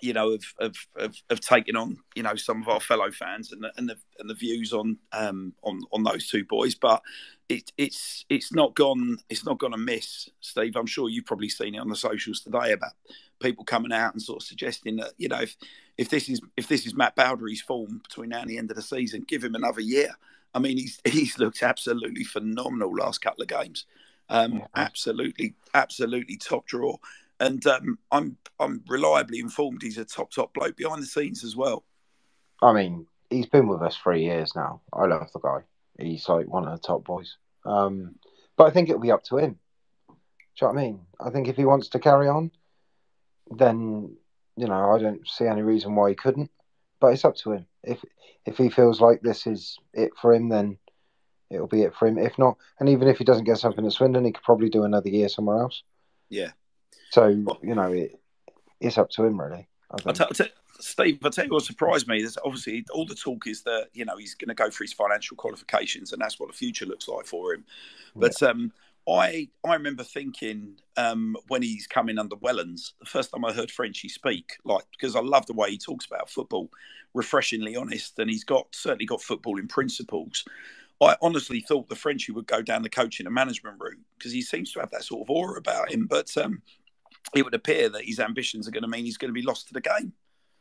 you 0.01 0.12
know, 0.12 0.31
of, 0.33 0.44
of 0.61 0.77
of 0.97 1.16
of 1.31 1.40
taking 1.40 1.75
on, 1.75 1.97
you 2.14 2.23
know, 2.23 2.37
some 2.37 2.62
of 2.62 2.68
our 2.68 2.81
fellow 2.81 3.11
fans 3.11 3.53
and 3.53 3.64
the, 3.64 3.73
and 3.77 3.88
the 3.88 3.97
and 4.18 4.31
the 4.31 4.35
views 4.35 4.73
on 4.73 4.99
um 5.12 5.55
on 5.62 5.81
on 5.92 6.05
those 6.05 6.29
two 6.29 6.44
boys, 6.44 6.75
but 6.75 7.03
it, 7.49 7.73
it's 7.77 8.25
it's 8.29 8.53
not 8.53 8.75
gone 8.75 9.18
it's 9.29 9.44
not 9.44 9.59
gone 9.59 9.75
amiss, 9.75 10.29
Steve. 10.40 10.77
I'm 10.77 10.87
sure 10.87 11.09
you've 11.09 11.27
probably 11.27 11.49
seen 11.49 11.75
it 11.75 11.79
on 11.79 11.88
the 11.88 11.97
socials 11.97 12.40
today 12.40 12.73
about 12.73 12.92
people 13.40 13.64
coming 13.64 13.92
out 13.92 14.12
and 14.12 14.22
sort 14.22 14.42
of 14.42 14.46
suggesting 14.46 14.96
that 14.96 15.12
you 15.18 15.29
know 15.29 15.40
if 15.40 15.57
if 15.96 16.09
this 16.09 16.29
is 16.29 16.40
if 16.57 16.68
this 16.68 16.87
is 16.87 16.94
Mathieu 16.94 17.24
Baudry's 17.24 17.61
form 17.61 18.01
between 18.03 18.31
now 18.31 18.40
and 18.40 18.51
the 18.51 18.59
end 18.59 18.70
of 18.70 18.77
the 18.77 18.83
season, 18.83 19.24
give 19.27 19.44
him 19.44 19.55
another 19.55 19.81
year. 19.81 20.11
I 20.55 20.59
mean, 20.61 20.77
he's 20.77 21.01
he's 21.05 21.38
looked 21.38 21.62
absolutely 21.62 22.24
phenomenal 22.24 22.94
last 22.94 23.20
couple 23.20 23.42
of 23.42 23.48
games. 23.48 23.87
Um, 24.31 24.59
Yeah. 24.59 24.66
absolutely, 24.77 25.55
absolutely 25.74 26.37
top 26.37 26.66
draw, 26.66 26.96
and 27.40 27.66
um, 27.66 27.98
I'm 28.11 28.37
I'm 28.61 28.83
reliably 28.88 29.38
informed 29.40 29.83
he's 29.83 29.98
a 29.98 30.05
top 30.05 30.31
top 30.31 30.53
bloke 30.55 30.77
behind 30.77 31.03
the 31.03 31.07
scenes 31.07 31.44
as 31.44 31.57
well. 31.57 31.85
I 32.61 32.72
mean, 32.72 33.07
he's 33.31 33.46
been 33.46 33.68
with 33.68 33.83
us 33.83 33.96
three 33.96 34.24
years 34.24 34.55
now. 34.55 34.81
I 34.92 35.07
love 35.07 35.31
the 35.33 35.38
guy. 35.40 35.61
He's 35.98 36.29
like 36.29 36.46
one 36.46 36.66
of 36.66 36.72
the 36.72 36.87
top 36.87 37.05
boys. 37.05 37.37
Um, 37.64 38.16
but 38.57 38.64
I 38.66 38.70
think 38.70 38.88
it'll 38.88 39.01
be 39.01 39.12
up 39.12 39.24
to 39.24 39.38
him. 39.38 39.59
Do 40.09 40.14
you 40.66 40.66
know 40.66 40.68
what 40.74 40.81
I 40.81 40.83
mean? 40.83 41.01
I 41.20 41.31
think 41.31 41.48
if 41.48 41.57
he 41.57 41.64
wants 41.64 41.88
to 41.90 41.98
carry 41.98 42.29
on, 42.29 42.51
then 43.51 44.17
you 44.57 44.67
know 44.67 44.93
I 44.93 44.99
don't 44.99 45.27
see 45.27 45.47
any 45.47 45.63
reason 45.63 45.95
why 45.95 46.11
he 46.11 46.15
couldn't. 46.15 46.51
But 47.01 47.13
it's 47.13 47.25
up 47.25 47.37
to 47.37 47.53
him. 47.53 47.67
If 47.83 48.05
if 48.45 48.57
he 48.57 48.71
feels 48.71 49.01
like 49.01 49.21
this 49.21 49.47
is 49.47 49.79
it 49.93 50.11
for 50.21 50.35
him, 50.35 50.49
then 50.49 50.79
it'll 51.51 51.69
be 51.69 51.83
it 51.83 51.95
for 51.95 52.09
him. 52.09 52.19
If 52.19 52.39
not, 52.39 52.57
and 52.81 52.89
even 52.89 53.09
if 53.09 53.19
he 53.19 53.25
doesn't 53.25 53.45
get 53.45 53.59
something 53.59 53.87
at 53.87 53.93
Swindon, 53.93 54.25
he 54.25 54.33
could 54.33 54.43
probably 54.43 54.69
do 54.69 54.85
another 54.85 55.09
year 55.09 55.29
somewhere 55.29 55.63
else. 55.63 55.83
Yeah, 56.29 56.51
So 57.11 57.29
you 57.29 57.75
know, 57.75 57.93
it, 57.93 58.21
it's 58.81 58.99
up 58.99 59.11
to 59.11 59.25
him 59.25 59.41
really. 59.41 59.69
I 60.07 60.13
tell, 60.13 60.29
I 60.29 60.49
Steve, 60.81 61.19
I 61.25 61.29
tell 61.31 61.47
you 61.47 61.53
what 61.53 61.65
surprised 61.65 62.07
me. 62.07 62.21
There's 62.21 62.39
obviously 62.45 62.85
all 62.93 63.07
the 63.07 63.15
talk 63.15 63.47
is 63.47 63.63
that 63.63 63.89
you 63.95 64.05
know 64.05 64.17
he's 64.17 64.35
going 64.35 64.49
to 64.49 64.55
go 64.55 64.71
for 64.71 64.85
his 64.85 64.93
financial 64.93 65.37
qualifications, 65.37 66.13
and 66.13 66.21
that's 66.21 66.39
what 66.39 66.51
the 66.51 66.57
future 66.57 66.87
looks 66.87 67.09
like 67.09 67.27
for 67.27 67.55
him. 67.55 67.65
But 68.15 68.43
um, 68.43 68.73
I 69.09 69.49
I 69.64 69.75
remember 69.75 70.05
thinking 70.05 70.77
um, 70.97 71.37
when 71.49 71.62
he's 71.62 71.87
coming 71.87 72.18
under 72.18 72.37
Wellens, 72.37 72.92
the 73.01 73.07
first 73.07 73.31
time 73.33 73.44
I 73.44 73.53
heard 73.53 73.71
Frenchie 73.71 74.09
speak, 74.09 74.57
like 74.64 74.85
because 74.92 75.16
I 75.16 75.21
love 75.21 75.47
the 75.47 75.55
way 75.55 75.71
he 75.71 75.79
talks 75.79 76.07
about 76.07 76.31
football, 76.31 76.71
refreshingly 77.14 77.77
honest, 77.77 78.18
and 78.18 78.31
he's 78.31 78.44
got 78.44 78.66
certainly 78.73 79.07
got 79.07 79.21
footballing 79.21 79.68
principles. 79.68 80.44
I 81.01 81.16
honestly 81.23 81.61
thought 81.61 81.88
the 81.88 81.94
Frenchie 81.94 82.33
would 82.33 82.47
go 82.49 82.61
down 82.61 82.83
the 82.83 82.90
coaching 82.90 83.27
and 83.27 83.35
management 83.35 83.77
route 83.81 84.01
because 84.18 84.33
he 84.33 84.42
seems 84.42 84.73
to 84.73 84.81
have 84.81 84.90
that 84.90 85.05
sort 85.05 85.23
of 85.23 85.31
aura 85.31 85.59
about 85.59 85.92
him. 85.92 86.07
But 86.07 86.37
um, 86.37 86.61
it 87.35 87.44
would 87.44 87.55
appear 87.55 87.88
that 87.88 88.05
his 88.05 88.18
ambitions 88.18 88.66
are 88.66 88.73
going 88.73 88.83
to 88.83 88.88
mean 88.88 89.05
he's 89.05 89.16
going 89.16 89.33
to 89.33 89.40
be 89.40 89.47
lost 89.47 89.68
to 89.68 89.75
the 89.75 89.81
game. 89.81 90.12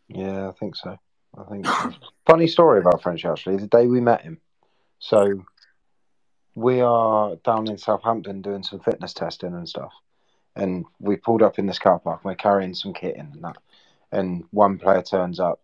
Yeah, 0.07 0.49
I 0.49 0.51
think 0.53 0.75
so. 0.75 0.97
I 1.37 1.43
think. 1.43 1.65
Funny 2.25 2.47
story 2.47 2.79
about 2.79 3.01
French 3.01 3.25
actually. 3.25 3.57
The 3.57 3.67
day 3.67 3.87
we 3.87 3.99
met 3.99 4.21
him, 4.21 4.39
so 4.99 5.43
we 6.57 6.81
are 6.81 7.35
down 7.45 7.67
in 7.67 7.77
Southampton 7.77 8.41
doing 8.41 8.63
some 8.63 8.79
fitness 8.79 9.13
testing 9.13 9.53
and 9.53 9.69
stuff, 9.69 9.93
and 10.55 10.85
we 10.99 11.15
pulled 11.15 11.43
up 11.43 11.59
in 11.59 11.67
this 11.67 11.77
car 11.77 11.99
park. 11.99 12.25
We're 12.25 12.33
carrying 12.33 12.73
some 12.73 12.95
kit 12.95 13.15
in 13.15 13.27
and 13.31 13.43
that, 13.43 13.57
and 14.11 14.43
one 14.49 14.79
player 14.79 15.03
turns 15.03 15.39
up. 15.39 15.61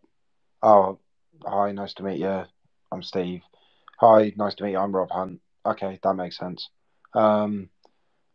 Oh, 0.62 1.00
hi, 1.44 1.72
nice 1.72 1.96
to 1.96 2.04
meet 2.04 2.20
you. 2.20 2.44
I'm 2.92 3.02
Steve. 3.02 3.42
Hi, 4.02 4.34
nice 4.36 4.54
to 4.56 4.64
meet 4.66 4.74
you. 4.74 4.78
I'm 4.78 4.96
Rob 4.96 5.10
Hunt. 5.10 5.42
Okay, 5.66 6.00
that 6.04 6.14
makes 6.14 6.38
sense. 6.38 6.70
Um, 7.16 7.72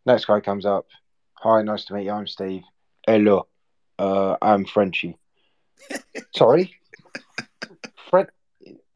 next 0.04 0.24
guy 0.24 0.40
comes 0.40 0.66
up. 0.66 0.86
Hi, 1.34 1.62
nice 1.62 1.84
to 1.84 1.94
meet 1.94 2.06
you. 2.06 2.10
I'm 2.10 2.26
Steve. 2.26 2.64
Hello, 3.06 3.46
uh, 4.00 4.36
I'm 4.42 4.64
Frenchie. 4.64 5.16
Sorry, 6.34 6.74
Fred. 8.10 8.30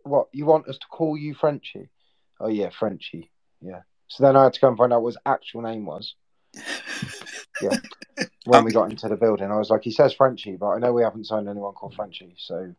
What 0.03 0.31
you 0.33 0.47
want 0.47 0.67
us 0.67 0.79
to 0.79 0.87
call 0.89 1.17
you, 1.17 1.35
Frenchie? 1.35 1.91
Oh 2.41 2.49
yeah, 2.49 2.71
Frenchie. 2.71 3.31
Yeah. 3.63 3.81
So 4.09 4.25
then 4.25 4.37
I 4.37 4.45
had 4.45 4.55
to 4.55 4.61
go 4.61 4.69
and 4.69 4.77
find 4.77 4.93
out 4.93 5.03
what 5.03 5.11
his 5.11 5.19
actual 5.25 5.63
name 5.63 5.87
was 5.87 6.15
yeah. 7.63 7.79
when 8.45 8.65
we 8.65 8.73
got 8.73 8.91
into 8.91 9.09
the 9.09 9.17
building. 9.17 9.51
I 9.51 9.57
was 9.57 9.71
like, 9.71 9.83
he 9.83 9.91
says 9.91 10.13
Frenchie, 10.13 10.57
but 10.57 10.69
I 10.69 10.79
know 10.79 10.93
we 10.93 11.03
haven't 11.03 11.27
signed 11.27 11.49
anyone 11.49 11.73
called 11.73 11.95
Frenchie. 11.95 12.35
So 12.37 12.75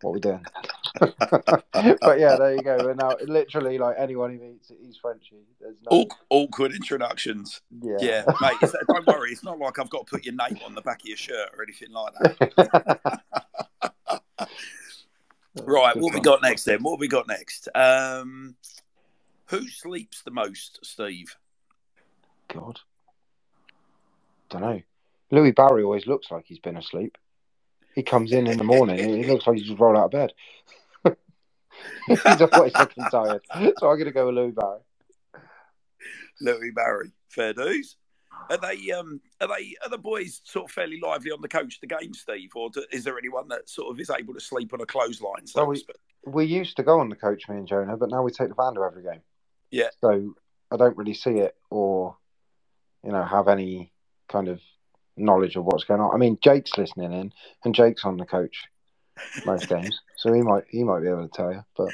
what 0.00 0.10
are 0.10 0.14
we 0.14 0.20
doing? 0.20 0.44
but 1.00 2.18
yeah, 2.18 2.36
there 2.36 2.54
you 2.54 2.62
go. 2.62 2.88
And 2.88 2.98
now, 2.98 3.14
literally, 3.26 3.76
like 3.76 3.96
anyone 3.98 4.30
he 4.30 4.38
meets, 4.38 4.72
he's 4.82 4.96
Frenchie. 4.96 5.44
There's 5.60 5.76
no. 5.90 5.98
Aw- 5.98 6.14
awkward 6.30 6.72
introductions. 6.72 7.60
Yeah. 7.82 7.96
Yeah, 8.00 8.24
mate. 8.40 8.56
Don't 8.88 9.06
worry. 9.06 9.32
It's 9.32 9.44
not 9.44 9.58
like 9.58 9.78
I've 9.78 9.90
got 9.90 10.06
to 10.06 10.10
put 10.10 10.24
your 10.24 10.34
name 10.34 10.58
on 10.64 10.74
the 10.74 10.80
back 10.80 11.02
of 11.02 11.06
your 11.06 11.18
shirt 11.18 11.50
or 11.56 11.62
anything 11.62 11.92
like 11.92 12.14
that. 12.14 13.20
Right. 15.64 15.96
What 15.96 16.14
we 16.14 16.20
got 16.20 16.42
next 16.42 16.64
then? 16.64 16.82
What 16.82 16.92
have 16.92 17.00
we 17.00 17.08
got 17.08 17.26
next? 17.26 17.68
Um, 17.74 18.54
who 19.50 19.68
sleeps 19.68 20.22
the 20.22 20.30
most, 20.30 20.78
Steve? 20.82 21.36
God. 22.48 22.80
Don't 24.48 24.62
know. 24.62 24.82
Louis 25.30 25.52
Barry 25.52 25.82
always 25.82 26.06
looks 26.06 26.30
like 26.30 26.44
he's 26.46 26.58
been 26.58 26.76
asleep. 26.76 27.16
He 27.94 28.02
comes 28.02 28.32
in 28.32 28.46
in 28.46 28.58
the 28.58 28.64
morning 28.64 29.00
and 29.00 29.14
he 29.24 29.30
looks 29.30 29.46
like 29.46 29.58
he's 29.58 29.66
just 29.66 29.78
rolled 29.78 29.96
out 29.96 30.06
of 30.06 30.10
bed. 30.12 30.32
he's 32.06 32.42
always 32.42 32.76
looking 32.76 33.04
tired. 33.10 33.42
So 33.78 33.88
I'm 33.88 33.96
going 33.96 34.04
to 34.04 34.12
go 34.12 34.26
with 34.26 34.34
Louis 34.34 34.52
Barry. 34.52 34.80
Louis 36.40 36.70
Barry. 36.70 37.12
Fair 37.28 37.52
dues. 37.52 37.96
Are 38.48 38.56
they 38.56 38.90
um 38.90 39.20
are 39.40 39.48
they 39.48 39.76
are 39.84 39.90
the 39.90 39.98
boys 39.98 40.40
sort 40.44 40.64
of 40.64 40.70
fairly 40.72 40.98
lively 41.00 41.30
on 41.30 41.40
the 41.40 41.48
coach 41.48 41.78
the 41.80 41.86
game, 41.86 42.12
Steve, 42.14 42.50
or 42.56 42.70
do, 42.70 42.84
is 42.90 43.04
there 43.04 43.18
anyone 43.18 43.46
that 43.48 43.68
sort 43.68 43.92
of 43.92 44.00
is 44.00 44.10
able 44.10 44.34
to 44.34 44.40
sleep 44.40 44.72
on 44.72 44.80
a 44.80 44.86
clothesline? 44.86 45.46
So 45.46 45.60
Well, 45.60 45.70
we- 45.70 45.84
we 46.26 46.44
used 46.44 46.76
to 46.76 46.82
go 46.82 46.98
on 47.00 47.08
the 47.08 47.16
coach, 47.16 47.48
me 47.48 47.56
and 47.56 47.66
Jonah, 47.66 47.96
but 47.96 48.10
now 48.10 48.22
we 48.22 48.30
take 48.30 48.48
the 48.48 48.54
van 48.54 48.74
to 48.74 48.82
every 48.84 49.02
game. 49.02 49.20
Yeah. 49.70 49.88
So 50.00 50.34
I 50.70 50.76
don't 50.76 50.96
really 50.96 51.14
see 51.14 51.38
it 51.38 51.54
or, 51.70 52.16
you 53.04 53.12
know, 53.12 53.22
have 53.24 53.48
any 53.48 53.92
kind 54.28 54.48
of 54.48 54.60
knowledge 55.16 55.56
of 55.56 55.64
what's 55.64 55.84
going 55.84 56.00
on. 56.00 56.14
I 56.14 56.18
mean, 56.18 56.38
Jake's 56.42 56.76
listening 56.78 57.12
in, 57.12 57.32
and 57.64 57.74
Jake's 57.74 58.04
on 58.04 58.16
the 58.16 58.24
coach 58.26 58.56
most 59.44 59.68
games, 59.68 60.00
so 60.16 60.32
he 60.32 60.40
might 60.42 60.64
he 60.70 60.82
might 60.84 61.00
be 61.00 61.08
able 61.08 61.28
to 61.28 61.34
tell 61.34 61.52
you. 61.52 61.62
But 61.76 61.88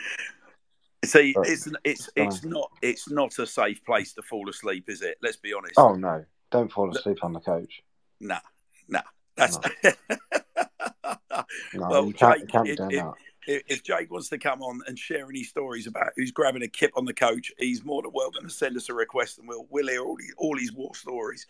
See, 1.05 1.33
But- 1.35 1.49
it's 1.49 1.69
it's 1.85 2.09
it's 2.17 2.45
not 2.45 2.71
it's 2.83 3.11
not 3.11 3.39
a 3.39 3.47
safe 3.47 3.85
place 3.85 4.13
to 4.15 4.23
fall 4.23 4.49
asleep, 4.49 4.85
is 4.89 5.03
it? 5.03 5.19
Let's 5.23 5.37
be 5.37 5.53
honest. 5.53 5.75
oh 5.77 5.95
no, 5.95 6.25
don't 6.51 6.71
fall 6.73 6.91
asleep 6.95 7.19
on 7.23 7.33
the 7.33 7.41
coach. 7.41 7.83
Nah, 8.21 8.41
nah. 8.89 9.03
That's 9.37 9.59
No, 9.85 11.53
Well, 11.75 12.07
you 12.07 12.13
can't, 12.15 12.41
you 12.41 12.47
Jake, 12.47 12.53
can't 12.53 12.65
be 12.65 12.71
it- 12.73 12.77
doing 12.79 12.91
it- 12.93 12.97
that. 12.97 13.13
If 13.47 13.63
if 13.69 13.83
Jake 13.83 14.11
wants 14.11 14.29
to 14.31 14.39
come 14.39 14.63
on 14.63 14.81
and 14.87 14.99
share 14.99 15.29
any 15.29 15.43
stories 15.43 15.87
about 15.87 16.13
who's 16.17 16.31
grabbing 16.31 16.63
a 16.63 16.69
kip 16.69 16.93
on 16.97 17.05
the 17.05 17.15
coach, 17.15 17.53
he's 17.59 17.85
more 17.85 18.03
than 18.03 18.13
welcome 18.13 18.45
to 18.45 18.51
send 18.51 18.77
us 18.77 18.89
a 18.89 18.95
request, 18.95 19.39
and 19.39 19.49
we'll 19.49 19.67
we'll 19.71 19.89
hear 19.89 20.03
all 20.03 20.17
his, 20.17 20.35
all 20.37 20.57
his 20.57 20.73
war 20.73 20.95
stories. 20.95 21.47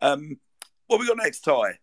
Um, 0.00 0.38
what 0.86 1.00
we 1.00 1.06
got 1.06 1.16
next, 1.16 1.40
Ty? 1.40 1.78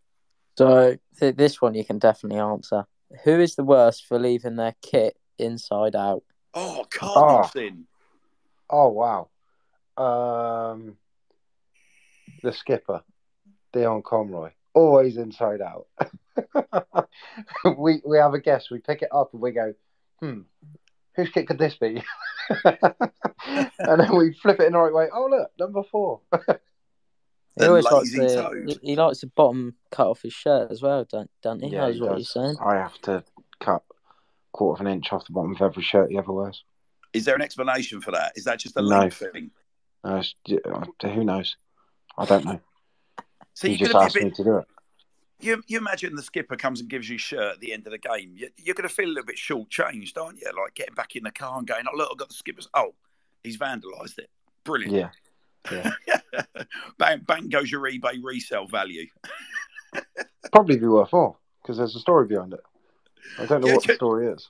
So 0.58 0.98
th- 1.20 1.36
this 1.36 1.62
one 1.62 1.74
you 1.74 1.86
can 1.86 2.00
definitely 2.00 2.40
answer. 2.40 2.86
Who 3.24 3.40
is 3.40 3.56
the 3.56 3.64
worst 3.64 4.06
for 4.06 4.20
leaving 4.20 4.56
their 4.56 4.76
kit 4.82 5.18
inside 5.38 5.96
out? 5.96 6.24
Oh, 6.54 6.86
Carlson. 6.90 7.88
Oh 8.70 8.90
wow, 8.90 9.30
um, 9.98 10.98
the 12.44 12.52
skipper, 12.52 13.02
Dion 13.74 14.04
Conroy, 14.04 14.52
always 14.74 15.18
inside 15.18 15.62
out. 15.62 15.88
we 17.78 18.02
we 18.06 18.18
have 18.18 18.34
a 18.34 18.40
guess. 18.40 18.70
We 18.72 18.80
pick 18.80 19.02
it 19.02 19.10
up 19.14 19.32
and 19.34 19.42
we 19.42 19.52
go, 19.52 19.74
hmm, 20.20 20.42
whose 21.16 21.30
kit 21.30 21.48
could 21.48 21.58
this 21.60 21.76
be? 21.76 22.04
and 22.66 24.00
then 24.00 24.16
we 24.16 24.34
flip 24.42 24.60
it 24.60 24.68
in 24.68 24.74
the 24.74 24.80
right 24.80 24.94
way. 24.94 25.08
Oh 25.14 25.28
look, 25.30 25.52
number 25.60 25.84
four. 25.92 26.22
He 27.58 27.66
always 27.66 27.84
likes 27.84 28.16
lazy 28.16 28.20
the, 28.20 28.78
he, 28.82 28.92
he 28.92 28.96
likes 28.96 29.20
the 29.20 29.28
bottom 29.28 29.76
cut 29.92 30.08
off 30.08 30.22
his 30.22 30.32
shirt 30.32 30.72
as 30.72 30.82
well, 30.82 31.04
don't 31.04 31.30
don't 31.44 31.62
he? 31.62 31.70
Yeah, 31.72 31.88
That's 31.88 31.96
he 31.96 32.02
what 32.02 32.10
does. 32.12 32.18
he's 32.20 32.30
saying. 32.32 32.56
I 32.64 32.76
have 32.76 32.98
to 33.02 33.22
cut 33.60 33.84
quarter 34.54 34.82
of 34.82 34.88
an 34.88 34.94
inch 34.94 35.12
off 35.12 35.26
the 35.26 35.34
bottom 35.34 35.54
of 35.56 35.62
every 35.62 35.84
shirt 35.84 36.10
he 36.10 36.18
ever 36.18 36.32
wears. 36.32 36.64
Is 37.12 37.26
there 37.26 37.36
an 37.36 37.42
explanation 37.42 38.00
for 38.00 38.12
that? 38.12 38.32
Is 38.38 38.46
that 38.46 38.60
just 38.60 38.78
a 38.78 38.82
No. 38.82 38.88
length 38.88 39.16
thing? 39.34 39.52
It's- 40.06 40.34
uh, 40.48 40.86
who 41.10 41.26
knows? 41.26 41.58
I 42.18 42.24
don't 42.26 42.46
know. 42.46 42.60
So 43.56 43.68
he 43.68 43.74
you're 43.74 43.90
just 43.90 43.96
asked 43.96 44.16
to 44.16 44.24
me 44.24 44.32
to 44.32 44.44
do 44.44 44.58
it. 44.60 44.66
You, 45.42 45.64
you 45.68 45.78
imagine 45.78 46.16
the 46.16 46.24
skipper 46.24 46.58
comes 46.58 46.82
and 46.82 46.90
gives 46.90 47.10
you 47.10 47.16
a 47.16 47.20
shirt 47.20 47.54
at 47.54 47.60
the 47.62 47.72
end 47.72 47.88
of 47.88 47.92
the 47.92 47.98
game. 47.98 48.34
You, 48.36 48.50
you're 48.58 48.76
going 48.76 48.88
to 48.88 48.94
feel 48.94 49.08
a 49.08 49.14
little 49.14 49.26
bit 49.26 49.38
shortchanged, 49.38 50.18
aren't 50.18 50.40
you? 50.42 50.48
Like 50.58 50.76
getting 50.76 50.96
back 50.96 51.16
in 51.16 51.24
the 51.24 51.32
car 51.32 51.58
and 51.58 51.68
going, 51.68 51.86
"Oh 51.92 51.96
look, 51.96 52.10
I've 52.12 52.18
got 52.18 52.28
the 52.30 52.34
skipper's." 52.36 52.68
Oh, 52.74 52.94
he's 53.44 53.58
vandalised 53.58 54.20
it. 54.20 54.30
Brilliant. 54.66 54.94
Yeah. 55.72 55.92
bang, 56.98 57.22
bang 57.26 57.50
goes 57.50 57.72
your 57.72 57.82
eBay 57.82 58.20
resale 58.22 58.68
value. 58.68 59.08
Probably 60.52 60.78
be 60.78 60.88
worth 60.88 61.14
more 61.14 61.38
because 61.62 61.78
there's 61.78 61.96
a 61.96 62.00
story 62.00 62.28
behind 62.28 62.54
it. 62.54 62.62
I 63.38 63.46
don't 63.46 63.62
know 63.62 63.68
Yeah, 63.68 63.76
what 63.76 63.88
the 63.88 63.96
story 63.96 64.28
is. 64.28 64.50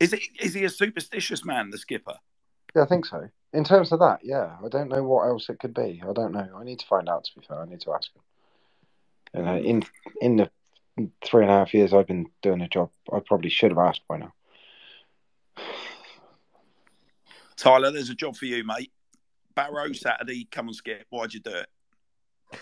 Is 0.00 0.12
he 0.12 0.30
is 0.40 0.54
he 0.54 0.64
a 0.64 0.70
superstitious 0.70 1.44
man, 1.44 1.70
the 1.70 1.78
skipper? 1.78 2.16
Yeah, 2.74 2.82
I 2.82 2.86
think 2.86 3.06
so. 3.06 3.28
In 3.52 3.64
terms 3.64 3.92
of 3.92 4.00
that, 4.00 4.20
yeah, 4.24 4.56
I 4.64 4.68
don't 4.68 4.88
know 4.88 5.02
what 5.04 5.26
else 5.26 5.48
it 5.48 5.60
could 5.60 5.74
be. 5.74 6.02
I 6.06 6.12
don't 6.12 6.32
know. 6.32 6.48
I 6.56 6.64
need 6.64 6.80
to 6.80 6.86
find 6.86 7.08
out. 7.08 7.24
To 7.24 7.40
be 7.40 7.46
fair, 7.46 7.60
I 7.60 7.66
need 7.66 7.80
to 7.82 7.92
ask 7.92 8.10
him. 8.14 8.22
You 9.34 9.42
know, 9.42 9.56
in 9.56 9.82
in 10.20 10.36
the 10.36 10.50
three 11.24 11.42
and 11.42 11.50
a 11.50 11.54
half 11.54 11.74
years 11.74 11.92
I've 11.92 12.06
been 12.06 12.26
doing 12.42 12.60
the 12.60 12.68
job, 12.68 12.90
I 13.12 13.18
probably 13.24 13.50
should 13.50 13.72
have 13.72 13.78
asked 13.78 14.02
by 14.08 14.18
now. 14.18 14.32
Tyler, 17.56 17.90
there's 17.90 18.10
a 18.10 18.14
job 18.14 18.36
for 18.36 18.46
you, 18.46 18.64
mate. 18.64 18.92
Barrow 19.54 19.92
Saturday, 19.92 20.46
come 20.50 20.68
and 20.68 20.76
skip. 20.76 21.06
Why'd 21.10 21.34
you 21.34 21.40
do 21.40 21.50
it? 21.50 22.58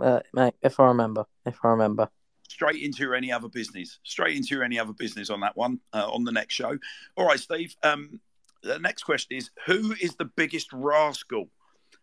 Uh, 0.00 0.20
mate, 0.32 0.54
if 0.62 0.80
I 0.80 0.86
remember, 0.86 1.26
if 1.46 1.58
I 1.62 1.68
remember. 1.68 2.08
Straight 2.48 2.82
into 2.82 3.14
any 3.14 3.32
other 3.32 3.48
business. 3.48 3.98
Straight 4.02 4.36
into 4.36 4.62
any 4.62 4.78
other 4.78 4.92
business 4.92 5.30
on 5.30 5.40
that 5.40 5.56
one 5.56 5.80
uh, 5.92 6.08
on 6.10 6.24
the 6.24 6.32
next 6.32 6.54
show. 6.54 6.76
All 7.16 7.26
right, 7.26 7.38
Steve. 7.38 7.74
Um, 7.82 8.20
the 8.62 8.78
next 8.78 9.04
question 9.04 9.36
is: 9.36 9.50
Who 9.66 9.94
is 10.00 10.16
the 10.16 10.24
biggest 10.24 10.72
rascal? 10.72 11.48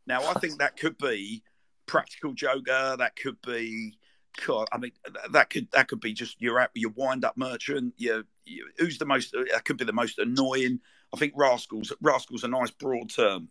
Now, 0.08 0.24
I 0.24 0.34
think 0.40 0.60
that 0.60 0.78
could 0.78 0.98
be 0.98 1.44
Practical 1.86 2.34
Joker. 2.34 2.96
That 2.98 3.16
could 3.16 3.38
be. 3.46 3.98
God, 4.46 4.68
I 4.72 4.78
mean, 4.78 4.92
that 5.32 5.50
could 5.50 5.70
that 5.72 5.88
could 5.88 6.00
be 6.00 6.14
just 6.14 6.42
your 6.42 6.60
app- 6.60 6.72
your 6.76 6.92
wind 6.92 7.26
up 7.26 7.36
merchant. 7.38 7.94
Your, 7.98 8.24
your 8.46 8.68
who's 8.78 8.98
the 8.98 9.06
most? 9.06 9.36
uh, 9.36 9.44
That 9.52 9.66
could 9.66 9.78
be 9.78 9.86
the 9.86 9.94
most 9.94 10.18
annoying. 10.20 10.80
I 11.14 11.18
think 11.18 11.34
rascals. 11.36 11.92
Rascals 12.02 12.44
a 12.44 12.48
nice 12.48 12.72
broad 12.72 13.10
term. 13.10 13.50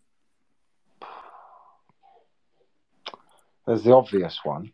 There's 3.67 3.83
the 3.83 3.93
obvious 3.93 4.39
one. 4.43 4.71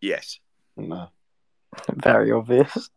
Yes. 0.00 0.38
No. 0.76 1.08
Very 1.94 2.30
obvious. 2.32 2.90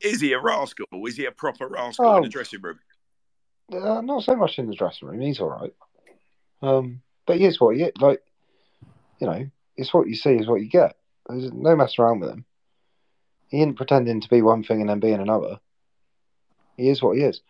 Is 0.00 0.20
he 0.20 0.32
a 0.32 0.40
rascal? 0.40 0.86
Is 1.06 1.16
he 1.16 1.24
a 1.26 1.32
proper 1.32 1.66
rascal 1.68 2.06
Oh. 2.06 2.16
in 2.18 2.22
the 2.24 2.28
dressing 2.28 2.60
room? 2.60 2.78
Uh, 3.72 4.00
not 4.02 4.22
so 4.24 4.36
much 4.36 4.58
in 4.58 4.66
the 4.66 4.74
dressing 4.74 5.08
room. 5.08 5.20
He's 5.20 5.40
all 5.40 5.48
right. 5.50 5.74
Um, 6.62 7.00
but 7.26 7.38
here's 7.38 7.60
what 7.60 7.76
you 7.76 7.90
like. 8.00 8.20
You 9.20 9.26
know, 9.26 9.46
it's 9.76 9.94
what 9.94 10.08
you 10.08 10.16
see 10.16 10.34
is 10.34 10.46
what 10.46 10.60
you 10.60 10.68
get. 10.68 10.96
There's 11.28 11.52
no 11.52 11.74
mess 11.76 11.98
around 11.98 12.20
with 12.20 12.30
him. 12.30 12.44
He 13.48 13.62
ain't 13.62 13.76
pretending 13.76 14.20
to 14.20 14.28
be 14.28 14.42
one 14.42 14.62
thing 14.64 14.80
and 14.80 14.90
then 14.90 15.00
being 15.00 15.20
another. 15.20 15.58
He 16.76 16.88
is 16.88 17.02
what 17.02 17.16
he 17.16 17.22
is. 17.22 17.40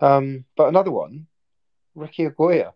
Um, 0.00 0.44
but 0.56 0.68
another 0.68 0.90
one, 0.90 1.26
Ricky 1.94 2.26
Aguiar. 2.28 2.72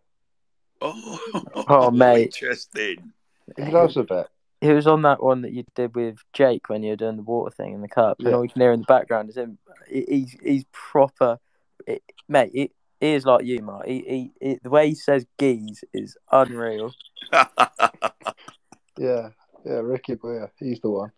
Oh, 0.81 1.20
Oh, 1.68 1.90
mate. 1.90 2.26
interesting. 2.40 3.12
He 3.57 3.70
loves 3.70 3.96
a 3.96 4.05
bit. 4.05 4.29
He 4.61 4.72
was 4.72 4.87
on 4.87 5.03
that 5.03 5.22
one 5.22 5.42
that 5.42 5.53
you 5.53 5.64
did 5.74 5.94
with 5.94 6.18
Jake 6.33 6.68
when 6.68 6.83
you 6.83 6.90
were 6.90 6.96
doing 6.96 7.16
the 7.16 7.22
water 7.22 7.55
thing 7.55 7.72
in 7.74 7.81
the 7.81 7.88
cup, 7.88 8.16
Yeah. 8.20 8.29
and 8.29 8.37
all 8.37 8.44
you 8.44 8.50
can 8.50 8.61
hear 8.61 8.72
in 8.72 8.81
the 8.81 8.87
background 8.87 9.31
is 9.31 9.37
him. 9.37 9.59
He's 9.88 10.37
he's 10.42 10.64
proper, 10.70 11.38
it, 11.87 12.03
mate. 12.29 12.50
He, 12.53 12.70
he 13.00 13.14
is 13.14 13.24
like 13.24 13.44
you, 13.46 13.61
Mark. 13.62 13.87
He, 13.87 14.05
he, 14.07 14.46
he 14.48 14.59
the 14.62 14.68
way 14.70 14.88
he 14.90 14.94
says 14.94 15.26
"geese" 15.38 15.83
is 15.92 16.16
unreal. 16.31 16.92
Yeah, 18.98 19.31
yeah, 19.64 19.81
Ricky 19.81 20.14
Aguiar. 20.14 20.51
He's 20.59 20.81
the 20.81 20.90
one. 20.90 21.12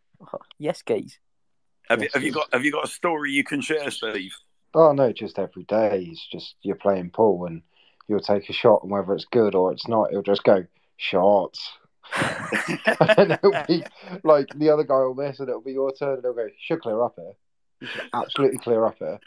Yes, 0.58 0.82
geese. 0.82 1.18
have, 1.88 2.02
you, 2.02 2.08
have 2.14 2.22
you 2.22 2.32
got 2.32 2.48
have 2.52 2.64
you 2.64 2.72
got 2.72 2.84
a 2.84 2.88
story 2.88 3.32
you 3.32 3.44
can 3.44 3.60
share, 3.60 3.90
Steve? 3.90 4.34
Oh 4.74 4.92
no, 4.92 5.12
just 5.12 5.38
every 5.38 5.64
day. 5.64 6.08
It's 6.10 6.26
just 6.30 6.54
you're 6.62 6.76
playing 6.76 7.10
pool 7.10 7.46
and 7.46 7.62
you'll 8.08 8.20
take 8.20 8.48
a 8.48 8.52
shot, 8.52 8.82
and 8.82 8.90
whether 8.90 9.12
it's 9.14 9.26
good 9.26 9.54
or 9.54 9.72
it's 9.72 9.88
not, 9.88 10.10
it'll 10.10 10.22
just 10.22 10.44
go 10.44 10.64
shots. 10.96 11.72
and 13.00 13.32
it'll 13.32 13.64
be 13.66 13.84
like 14.24 14.48
the 14.56 14.70
other 14.70 14.84
guy 14.84 14.98
will 14.98 15.14
miss, 15.14 15.40
and 15.40 15.48
it'll 15.48 15.60
be 15.60 15.72
your 15.72 15.92
turn, 15.92 16.14
and 16.14 16.18
it'll 16.18 16.34
go, 16.34 16.48
"Should 16.60 16.82
clear 16.82 17.02
up 17.02 17.14
here. 17.16 17.32
You 17.80 17.86
should 17.88 18.10
absolutely 18.12 18.58
clear 18.58 18.84
up 18.84 18.98
here. 18.98 19.18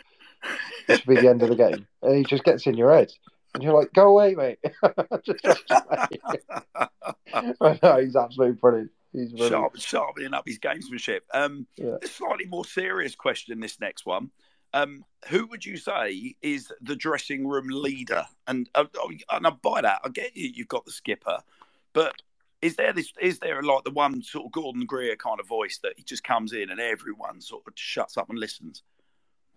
This 0.87 0.99
should 0.99 1.07
be 1.07 1.15
the 1.15 1.29
end 1.29 1.41
of 1.41 1.49
the 1.49 1.55
game." 1.55 1.87
And 2.01 2.15
he 2.15 2.23
just 2.23 2.43
gets 2.43 2.67
in 2.67 2.75
your 2.75 2.93
head, 2.93 3.11
and 3.53 3.63
you're 3.63 3.73
like, 3.73 3.93
"Go 3.93 4.09
away, 4.09 4.35
mate." 4.35 4.59
just 5.25 5.43
try 5.43 5.53
to 5.53 6.19
play. 6.19 7.55
I 7.61 7.79
know 7.81 7.99
he's 8.01 8.15
absolutely 8.15 8.55
brilliant. 8.55 8.91
He's. 9.15 9.49
Sharp, 9.49 9.77
sharpening 9.77 10.33
up 10.33 10.45
his 10.45 10.59
gamesmanship. 10.59 11.21
Um, 11.33 11.67
Yeah. 11.77 11.95
A 12.01 12.07
slightly 12.07 12.45
more 12.45 12.65
serious 12.65 13.15
question. 13.15 13.59
This 13.59 13.79
next 13.79 14.05
one. 14.05 14.31
Um, 14.73 15.05
who 15.29 15.47
would 15.47 15.65
you 15.65 15.77
say 15.77 16.35
is 16.41 16.71
the 16.81 16.97
dressing 16.97 17.47
room 17.47 17.67
leader? 17.69 18.25
And 18.47 18.69
uh, 18.75 18.85
and 19.31 19.47
I 19.47 19.49
buy 19.49 19.81
that. 19.81 20.01
I 20.03 20.09
get 20.09 20.35
you. 20.35 20.51
You've 20.53 20.67
got 20.67 20.85
the 20.85 20.91
skipper, 20.91 21.39
but 21.93 22.13
is 22.61 22.75
there 22.75 22.91
this? 22.91 23.13
Is 23.21 23.39
there 23.39 23.61
like 23.61 23.85
the 23.85 23.91
one 23.91 24.21
sort 24.21 24.45
of 24.45 24.51
Gordon 24.51 24.85
Greer 24.85 25.15
kind 25.15 25.39
of 25.39 25.47
voice 25.47 25.79
that 25.83 25.93
he 25.95 26.03
just 26.03 26.23
comes 26.23 26.51
in 26.51 26.69
and 26.69 26.79
everyone 26.81 27.39
sort 27.39 27.63
of 27.67 27.73
shuts 27.75 28.17
up 28.17 28.29
and 28.29 28.37
listens? 28.37 28.83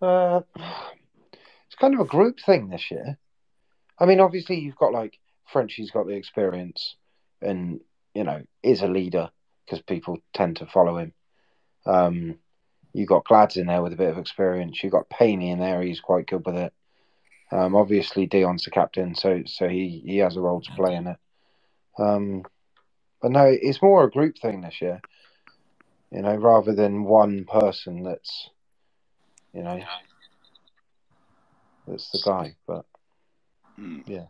Uh, 0.01 0.41
it's 0.55 1.75
kind 1.77 1.93
of 1.93 1.99
a 1.99 2.05
group 2.05 2.39
thing 2.39 2.69
this 2.69 2.89
year. 2.89 3.17
I 3.99 4.05
mean, 4.05 4.21
obviously 4.21 4.59
you've 4.59 4.77
got 4.77 4.93
like 4.93 5.19
Frenchie's 5.51 5.91
got 5.91 6.07
the 6.07 6.13
experience, 6.13 6.95
and 7.41 7.81
you 8.13 8.23
know 8.23 8.43
is 8.63 8.81
a 8.83 8.87
leader 8.87 9.31
because 9.69 9.83
people 9.83 10.17
tend 10.33 10.57
to 10.57 10.65
follow 10.65 10.97
him. 10.97 11.13
Um, 11.85 12.35
you 12.93 13.05
got 13.05 13.25
Glads 13.25 13.57
in 13.57 13.67
there 13.67 13.81
with 13.81 13.93
a 13.93 13.97
bit 13.97 14.09
of 14.09 14.17
experience. 14.17 14.83
You 14.83 14.89
got 14.89 15.09
Paney 15.09 15.51
in 15.51 15.59
there; 15.59 15.81
he's 15.81 15.99
quite 15.99 16.27
good 16.27 16.45
with 16.45 16.55
it. 16.55 16.73
Um, 17.51 17.75
obviously 17.75 18.25
Dion's 18.25 18.65
the 18.65 18.71
captain, 18.71 19.15
so 19.15 19.43
so 19.45 19.67
he 19.67 20.01
he 20.05 20.17
has 20.17 20.35
a 20.35 20.41
role 20.41 20.61
to 20.61 20.71
play 20.71 20.95
in 20.95 21.07
it. 21.07 21.17
Um, 21.97 22.43
but 23.21 23.31
no, 23.31 23.45
it's 23.45 23.81
more 23.81 24.03
a 24.03 24.11
group 24.11 24.37
thing 24.37 24.61
this 24.61 24.81
year. 24.81 25.01
You 26.11 26.21
know, 26.21 26.35
rather 26.35 26.73
than 26.73 27.03
one 27.03 27.45
person 27.45 28.03
that's, 28.03 28.49
you 29.53 29.61
know, 29.61 29.79
that's 31.87 32.09
the 32.09 32.21
guy. 32.25 32.55
But 32.65 32.85
Hmm. 33.77 34.01
Yeah. 34.07 34.25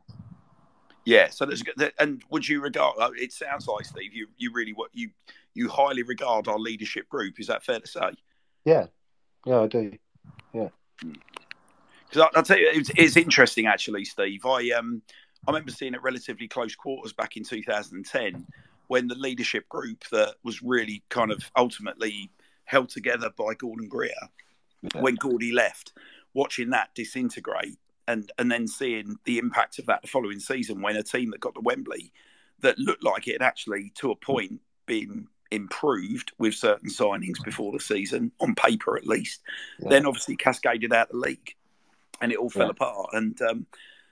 Yeah, 1.05 1.29
so 1.29 1.45
there's 1.45 1.63
and 1.97 2.23
would 2.29 2.47
you 2.47 2.61
regard? 2.61 2.95
It 3.17 3.31
sounds 3.33 3.67
like 3.67 3.85
Steve, 3.85 4.13
you 4.13 4.27
you 4.37 4.51
really 4.51 4.73
what 4.73 4.89
you 4.93 5.09
you 5.53 5.69
highly 5.69 6.03
regard 6.03 6.47
our 6.47 6.59
leadership 6.59 7.09
group. 7.09 7.39
Is 7.39 7.47
that 7.47 7.63
fair 7.63 7.79
to 7.79 7.87
say? 7.87 8.11
Yeah, 8.65 8.87
yeah, 9.45 9.61
I 9.61 9.67
do. 9.67 9.97
Yeah, 10.53 10.69
because 11.01 12.29
I'll 12.35 12.43
tell 12.43 12.59
you, 12.59 12.69
it's, 12.71 12.91
it's 12.95 13.17
interesting 13.17 13.65
actually, 13.65 14.05
Steve. 14.05 14.45
I 14.45 14.71
um 14.71 15.01
I 15.47 15.51
remember 15.51 15.71
seeing 15.71 15.95
at 15.95 16.03
relatively 16.03 16.47
close 16.47 16.75
quarters 16.75 17.13
back 17.13 17.37
in 17.37 17.43
2010 17.43 18.45
when 18.87 19.07
the 19.07 19.15
leadership 19.15 19.69
group 19.69 20.03
that 20.11 20.35
was 20.43 20.61
really 20.61 21.03
kind 21.09 21.31
of 21.31 21.49
ultimately 21.55 22.29
held 22.65 22.89
together 22.89 23.31
by 23.37 23.53
Gordon 23.53 23.87
Greer 23.87 24.11
Yeah. 24.81 25.01
when 25.01 25.15
Gordy 25.15 25.51
left, 25.51 25.93
watching 26.33 26.71
that 26.71 26.93
disintegrate 26.93 27.77
and 28.09 28.31
and 28.37 28.51
then 28.51 28.67
seeing 28.67 29.17
the 29.25 29.37
impact 29.37 29.79
of 29.79 29.85
that 29.85 30.01
the 30.01 30.07
following 30.07 30.39
season 30.39 30.81
when 30.81 30.95
a 30.95 31.03
team 31.03 31.29
that 31.31 31.39
got 31.39 31.53
to 31.55 31.61
Wembley 31.61 32.11
that 32.61 32.77
looked 32.79 33.03
like 33.03 33.27
it 33.27 33.33
had 33.41 33.41
actually 33.41 33.91
to 33.95 34.11
a 34.11 34.15
point 34.15 34.59
been 34.85 35.27
improved 35.51 36.31
with 36.37 36.53
certain 36.53 36.89
signings 36.89 37.41
before 37.43 37.71
the 37.71 37.79
season 37.79 38.31
on 38.39 38.53
paper 38.55 38.97
at 38.97 39.07
least 39.07 39.41
Yeah. 39.79 39.89
then 39.89 40.05
obviously 40.05 40.35
cascaded 40.35 40.91
out 40.93 41.09
the 41.09 41.17
league 41.17 41.55
and 42.21 42.31
it 42.31 42.37
all 42.37 42.49
fell 42.49 42.65
Yeah. 42.65 42.71
apart 42.71 43.09
and 43.13 43.41
um, 43.41 43.65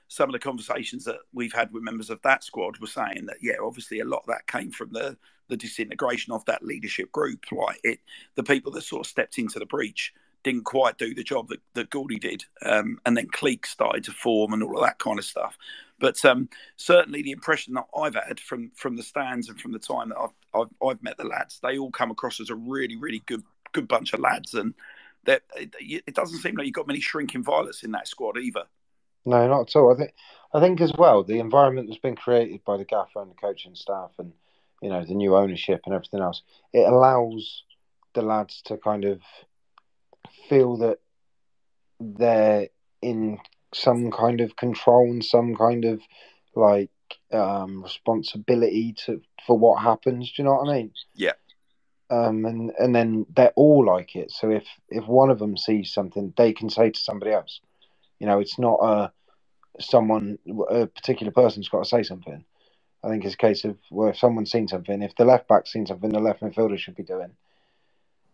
some 0.08 0.28
of 0.28 0.32
the 0.32 0.38
conversations 0.38 1.04
that 1.04 1.18
we've 1.34 1.52
had 1.52 1.70
with 1.72 1.82
members 1.82 2.08
of 2.10 2.20
that 2.22 2.42
squad 2.42 2.78
were 2.78 2.86
saying 2.86 3.26
that 3.26 3.36
yeah 3.42 3.56
obviously 3.62 4.00
a 4.00 4.04
lot 4.04 4.20
of 4.20 4.26
that 4.26 4.46
came 4.46 4.70
from 4.70 4.92
the 4.92 5.16
the 5.48 5.56
disintegration 5.56 6.32
of 6.32 6.44
that 6.46 6.62
leadership 6.62 7.10
group 7.12 7.44
like 7.52 7.80
it 7.84 8.00
the 8.34 8.42
people 8.42 8.70
that 8.72 8.82
sort 8.82 9.00
of 9.06 9.10
stepped 9.10 9.38
into 9.38 9.58
the 9.58 9.66
breach 9.66 10.12
didn't 10.44 10.64
quite 10.64 10.98
do 10.98 11.14
the 11.14 11.24
job 11.24 11.48
that, 11.48 11.60
that 11.74 11.90
Goldie 11.90 12.18
did. 12.18 12.44
Um, 12.64 12.98
and 13.04 13.16
then 13.16 13.28
cliques 13.28 13.70
started 13.70 14.04
to 14.04 14.12
form 14.12 14.52
and 14.52 14.62
all 14.62 14.76
of 14.76 14.84
that 14.84 14.98
kind 14.98 15.18
of 15.18 15.24
stuff. 15.24 15.58
But 15.98 16.24
um, 16.24 16.48
certainly 16.76 17.22
the 17.22 17.32
impression 17.32 17.74
that 17.74 17.86
I've 17.96 18.14
had 18.14 18.38
from 18.38 18.70
from 18.76 18.96
the 18.96 19.02
stands 19.02 19.48
and 19.48 19.60
from 19.60 19.72
the 19.72 19.78
time 19.78 20.10
that 20.10 20.18
I've, 20.18 20.60
I've, 20.60 20.88
I've 20.88 21.02
met 21.02 21.16
the 21.16 21.26
lads, 21.26 21.58
they 21.60 21.76
all 21.76 21.90
come 21.90 22.10
across 22.10 22.40
as 22.40 22.50
a 22.50 22.54
really, 22.54 22.96
really 22.96 23.22
good 23.26 23.42
good 23.72 23.88
bunch 23.88 24.12
of 24.12 24.20
lads. 24.20 24.54
And 24.54 24.74
that 25.24 25.42
it, 25.56 26.04
it 26.06 26.14
doesn't 26.14 26.38
seem 26.38 26.54
like 26.54 26.66
you've 26.66 26.74
got 26.74 26.86
many 26.86 27.00
shrinking 27.00 27.42
violets 27.42 27.82
in 27.82 27.90
that 27.92 28.08
squad 28.08 28.38
either. 28.38 28.64
No, 29.24 29.46
not 29.48 29.68
at 29.68 29.76
all. 29.76 29.92
I 29.92 29.96
think 29.96 30.14
I 30.54 30.60
think 30.60 30.80
as 30.80 30.92
well 30.96 31.24
the 31.24 31.40
environment 31.40 31.88
that's 31.88 32.00
been 32.00 32.16
created 32.16 32.64
by 32.64 32.76
the 32.76 32.84
gaffer 32.84 33.20
and 33.20 33.30
the 33.30 33.34
coaching 33.34 33.74
staff 33.74 34.10
and 34.18 34.32
you 34.80 34.88
know 34.88 35.04
the 35.04 35.14
new 35.14 35.36
ownership 35.36 35.82
and 35.84 35.94
everything 35.94 36.20
else. 36.20 36.42
It 36.72 36.88
allows 36.88 37.64
the 38.14 38.22
lads 38.22 38.62
to 38.66 38.76
kind 38.78 39.04
of 39.04 39.20
feel 40.48 40.78
that 40.78 40.98
they're 42.00 42.68
in 43.02 43.38
some 43.74 44.10
kind 44.10 44.40
of 44.40 44.56
control 44.56 45.10
and 45.10 45.24
some 45.24 45.54
kind 45.54 45.84
of 45.84 46.00
like 46.54 46.90
um, 47.32 47.82
responsibility 47.82 48.94
to 49.04 49.20
for 49.46 49.58
what 49.58 49.82
happens. 49.82 50.32
Do 50.32 50.42
you 50.42 50.48
know 50.48 50.56
what 50.56 50.68
I 50.68 50.74
mean? 50.74 50.92
Yeah. 51.14 51.32
Um, 52.10 52.44
and 52.46 52.72
and 52.78 52.94
then 52.94 53.26
they're 53.34 53.52
all 53.54 53.84
like 53.84 54.16
it. 54.16 54.30
So 54.30 54.50
if 54.50 54.64
if 54.88 55.06
one 55.06 55.30
of 55.30 55.38
them 55.38 55.56
sees 55.56 55.92
something, 55.92 56.32
they 56.36 56.52
can 56.52 56.70
say 56.70 56.90
to 56.90 56.98
somebody 56.98 57.32
else. 57.32 57.60
You 58.18 58.26
know, 58.26 58.40
it's 58.40 58.58
not 58.58 58.78
a 58.82 59.12
someone 59.80 60.38
a 60.70 60.86
particular 60.86 61.32
person's 61.32 61.68
got 61.68 61.84
to 61.84 61.88
say 61.88 62.02
something. 62.02 62.44
I 63.04 63.08
think 63.08 63.24
it's 63.24 63.34
a 63.34 63.38
case 63.38 63.64
of 63.64 63.76
well, 63.90 64.08
if 64.08 64.18
someone's 64.18 64.50
seen 64.50 64.68
something, 64.68 65.02
if 65.02 65.14
the 65.16 65.24
left 65.24 65.48
back's 65.48 65.72
seen 65.72 65.86
something, 65.86 66.10
the 66.10 66.18
left 66.18 66.40
midfielder 66.40 66.78
should 66.78 66.96
be 66.96 67.04
doing, 67.04 67.32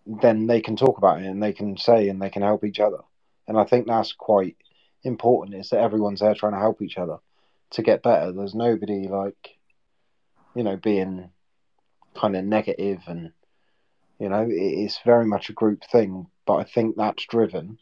then 0.07 0.46
they 0.46 0.61
can 0.61 0.76
talk 0.76 0.98
about 0.98 1.22
it 1.22 1.26
and 1.26 1.42
they 1.42 1.52
can 1.52 1.76
say 1.76 2.09
and 2.09 2.20
they 2.20 2.30
can 2.30 2.42
help 2.42 2.64
each 2.64 2.80
other. 2.80 2.98
And 3.46 3.59
I 3.59 3.64
think 3.64 3.86
that's 3.86 4.12
quite 4.12 4.57
important. 5.02 5.57
Is 5.57 5.70
that 5.70 5.80
everyone's 5.80 6.20
there 6.20 6.34
trying 6.34 6.52
to 6.52 6.59
help 6.59 6.82
each 6.82 6.98
other 6.98 7.18
to 7.70 7.82
get 7.82 8.02
better. 8.02 8.32
There's 8.32 8.55
nobody 8.55 9.09
like, 9.09 9.57
you 10.55 10.62
know, 10.62 10.76
being 10.76 11.30
kind 12.14 12.36
of 12.36 12.44
negative 12.44 13.00
and 13.09 13.32
you 14.20 14.28
know 14.28 14.46
it's 14.48 15.00
very 15.05 15.26
much 15.26 15.48
a 15.48 15.55
group 15.55 15.82
thing. 15.90 16.26
But 16.46 16.57
I 16.57 16.64
think 16.64 16.96
that's 16.96 17.26
driven 17.26 17.78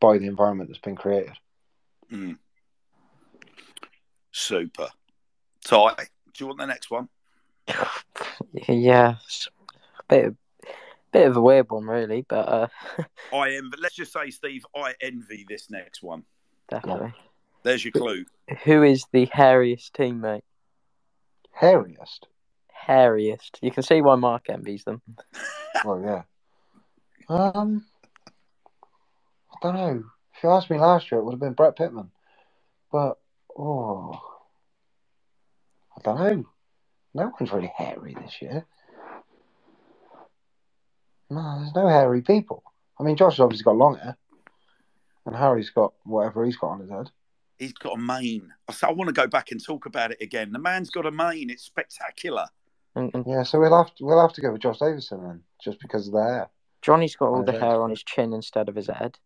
by 0.00 0.18
the 0.18 0.26
environment 0.26 0.68
that's 0.68 0.80
been 0.80 0.96
created. 0.96 1.34
Mm. 2.10 2.38
Super. 4.32 4.88
Ty, 5.64 5.94
do 5.96 6.04
you 6.38 6.46
want 6.46 6.58
the 6.58 6.66
next 6.66 6.90
one? 6.90 7.08
Yeah, 8.68 9.14
a 9.98 10.02
bit 10.08 10.24
of, 10.26 10.36
bit 11.12 11.28
of 11.28 11.36
a 11.36 11.40
weird 11.40 11.70
one, 11.70 11.84
really, 11.84 12.24
but 12.28 12.48
uh, 12.48 12.68
I 13.32 13.50
am, 13.50 13.70
but 13.70 13.80
let's 13.80 13.94
just 13.94 14.12
say, 14.12 14.30
Steve, 14.30 14.64
I 14.74 14.94
envy 15.00 15.44
this 15.48 15.70
next 15.70 16.02
one. 16.02 16.24
definitely. 16.68 17.12
There's 17.62 17.84
your 17.84 17.92
clue. 17.92 18.24
Who 18.64 18.82
is 18.82 19.04
the 19.12 19.26
hairiest 19.26 19.92
teammate? 19.92 20.42
Hairiest. 21.60 22.26
Hairiest. 22.88 23.58
You 23.60 23.70
can 23.70 23.84
see 23.84 24.02
why 24.02 24.16
Mark 24.16 24.46
envies 24.48 24.84
them. 24.84 25.02
Oh 25.84 26.00
yeah. 26.00 26.22
Um, 27.28 27.86
I 29.50 29.56
don't 29.62 29.74
know. 29.74 30.04
If 30.36 30.42
you 30.44 30.50
asked 30.50 30.70
me 30.70 30.78
last 30.78 31.10
year, 31.10 31.20
it 31.20 31.24
would 31.24 31.32
have 31.32 31.40
been 31.40 31.54
Brett 31.54 31.76
Pitman. 31.76 32.10
But 32.92 33.18
oh, 33.58 34.20
I 35.96 36.02
don't 36.04 36.18
know. 36.18 36.44
No 37.14 37.32
one's 37.40 37.52
really 37.52 37.72
hairy 37.74 38.14
this 38.14 38.40
year. 38.42 38.66
No, 41.34 41.58
there's 41.60 41.74
no 41.74 41.88
hairy 41.88 42.22
people. 42.22 42.62
I 43.00 43.02
mean, 43.02 43.16
Josh 43.16 43.34
has 43.34 43.40
obviously 43.40 43.64
got 43.64 43.76
long 43.76 43.96
hair, 43.96 44.16
and 45.26 45.34
Harry's 45.34 45.70
got 45.70 45.94
whatever 46.04 46.44
he's 46.44 46.56
got 46.56 46.68
on 46.70 46.80
his 46.80 46.90
head. 46.90 47.10
He's 47.58 47.72
got 47.72 47.94
a 47.94 48.00
mane. 48.00 48.52
I 48.68 48.72
say 48.72 48.88
I 48.88 48.92
want 48.92 49.08
to 49.08 49.12
go 49.12 49.26
back 49.26 49.50
and 49.52 49.62
talk 49.64 49.86
about 49.86 50.10
it 50.10 50.20
again. 50.20 50.52
The 50.52 50.58
man's 50.58 50.90
got 50.90 51.06
a 51.06 51.10
mane. 51.10 51.48
It's 51.50 51.62
spectacular. 51.64 52.46
And, 52.94 53.10
and 53.14 53.24
Yeah, 53.26 53.44
so 53.44 53.58
we'll 53.60 53.76
have 53.76 53.94
to 53.96 54.04
we'll 54.04 54.20
have 54.20 54.32
to 54.34 54.40
go 54.40 54.52
with 54.52 54.60
Josh 54.62 54.78
Davison 54.78 55.22
then, 55.22 55.42
just 55.62 55.80
because 55.80 56.06
of 56.08 56.14
the 56.14 56.22
hair. 56.22 56.50
Jonny's 56.82 57.14
got 57.16 57.28
all 57.28 57.44
the 57.44 57.52
hair 57.52 57.80
on 57.80 57.90
his 57.90 58.02
chin 58.02 58.32
instead 58.32 58.68
of 58.68 58.74
his 58.74 58.88
head. 58.88 59.16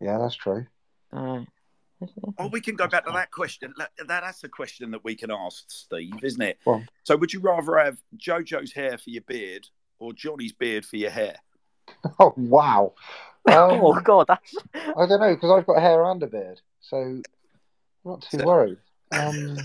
Yeah, 0.00 0.18
that's 0.18 0.34
true. 0.36 0.66
Uh, 1.12 1.42
Oh, 2.38 2.46
we 2.48 2.62
can 2.62 2.76
go 2.76 2.88
back 2.88 3.04
to 3.04 3.12
that 3.12 3.30
question. 3.30 3.74
That, 3.76 3.90
that- 3.98 4.22
that's 4.22 4.42
a 4.42 4.48
question 4.48 4.90
that 4.92 5.04
we 5.04 5.14
can 5.14 5.30
ask 5.30 5.64
Steve, 5.70 6.14
isn't 6.22 6.40
it? 6.40 6.58
Go 6.64 6.72
on. 6.72 6.88
So, 7.02 7.14
would 7.14 7.30
you 7.30 7.40
rather 7.40 7.76
have 7.76 7.98
JoJo's 8.16 8.72
hair 8.72 8.96
for 8.96 9.10
your 9.10 9.20
beard 9.20 9.68
or 10.00 10.12
Jonny's 10.12 10.52
beard 10.52 10.84
for 10.84 10.96
your 10.96 11.10
hair? 11.10 11.36
Oh 12.18 12.32
wow. 12.36 12.94
oh 13.48 13.92
Um, 13.96 14.02
God, 14.02 14.26
that's 14.28 14.54
I 14.74 15.06
don't 15.06 15.20
know 15.20 15.34
because 15.34 15.50
I've 15.50 15.66
got 15.66 15.80
hair 15.80 16.04
and 16.04 16.22
a 16.22 16.26
beard, 16.26 16.60
so 16.80 16.96
I'm 16.96 17.22
not 18.04 18.22
too 18.22 18.38
So- 18.38 18.44
worried. 18.46 18.78
Um, 19.12 19.58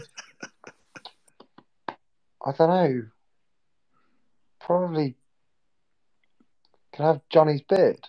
I 2.46 2.52
don't 2.52 2.70
know. 2.70 3.04
Probably 4.60 5.16
can 6.94 7.06
I 7.06 7.08
have 7.10 7.22
Jonny's 7.34 7.62
beard. 7.62 8.00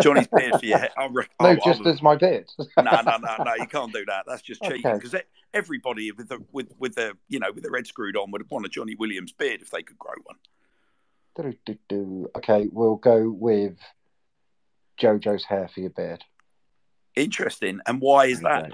Jonny's 0.00 0.28
beard 0.28 0.60
for 0.60 0.66
your 0.66 0.78
hair? 0.84 0.90
I 0.98 1.06
re- 1.10 1.24
No, 1.40 1.48
I- 1.48 1.50
I 1.52 1.54
just 1.56 1.80
would- 1.84 1.88
as 1.94 2.02
my 2.02 2.14
beard. 2.16 2.46
no, 2.58 2.82
no, 2.84 3.16
no, 3.16 3.44
no. 3.44 3.54
You 3.58 3.66
can't 3.66 3.92
do 3.92 4.04
that. 4.06 4.24
That's 4.26 4.42
just 4.42 4.62
cheating. 4.62 4.86
Okay. 4.86 4.94
Because 4.98 5.14
everybody 5.54 6.12
with 6.12 6.28
the 6.28 6.44
with 6.52 6.72
with 6.78 6.94
the 6.94 7.16
you 7.28 7.38
know 7.40 7.50
with 7.52 7.62
their 7.64 7.72
red 7.72 7.86
screwed 7.86 8.16
on 8.16 8.30
would 8.30 8.48
want 8.50 8.66
a 8.66 8.68
Jonny 8.68 8.94
Williams 8.94 9.32
beard 9.32 9.62
if 9.62 9.70
they 9.70 9.82
could 9.82 9.98
grow 9.98 10.14
one. 10.24 10.36
Okay, 11.38 12.68
we'll 12.72 12.96
go 12.96 13.30
with 13.30 13.78
JoJo's 15.00 15.44
hair 15.44 15.68
for 15.68 15.80
your 15.80 15.90
beard. 15.90 16.24
Interesting. 17.14 17.80
And 17.86 18.00
why 18.00 18.26
is 18.26 18.40
that? 18.40 18.72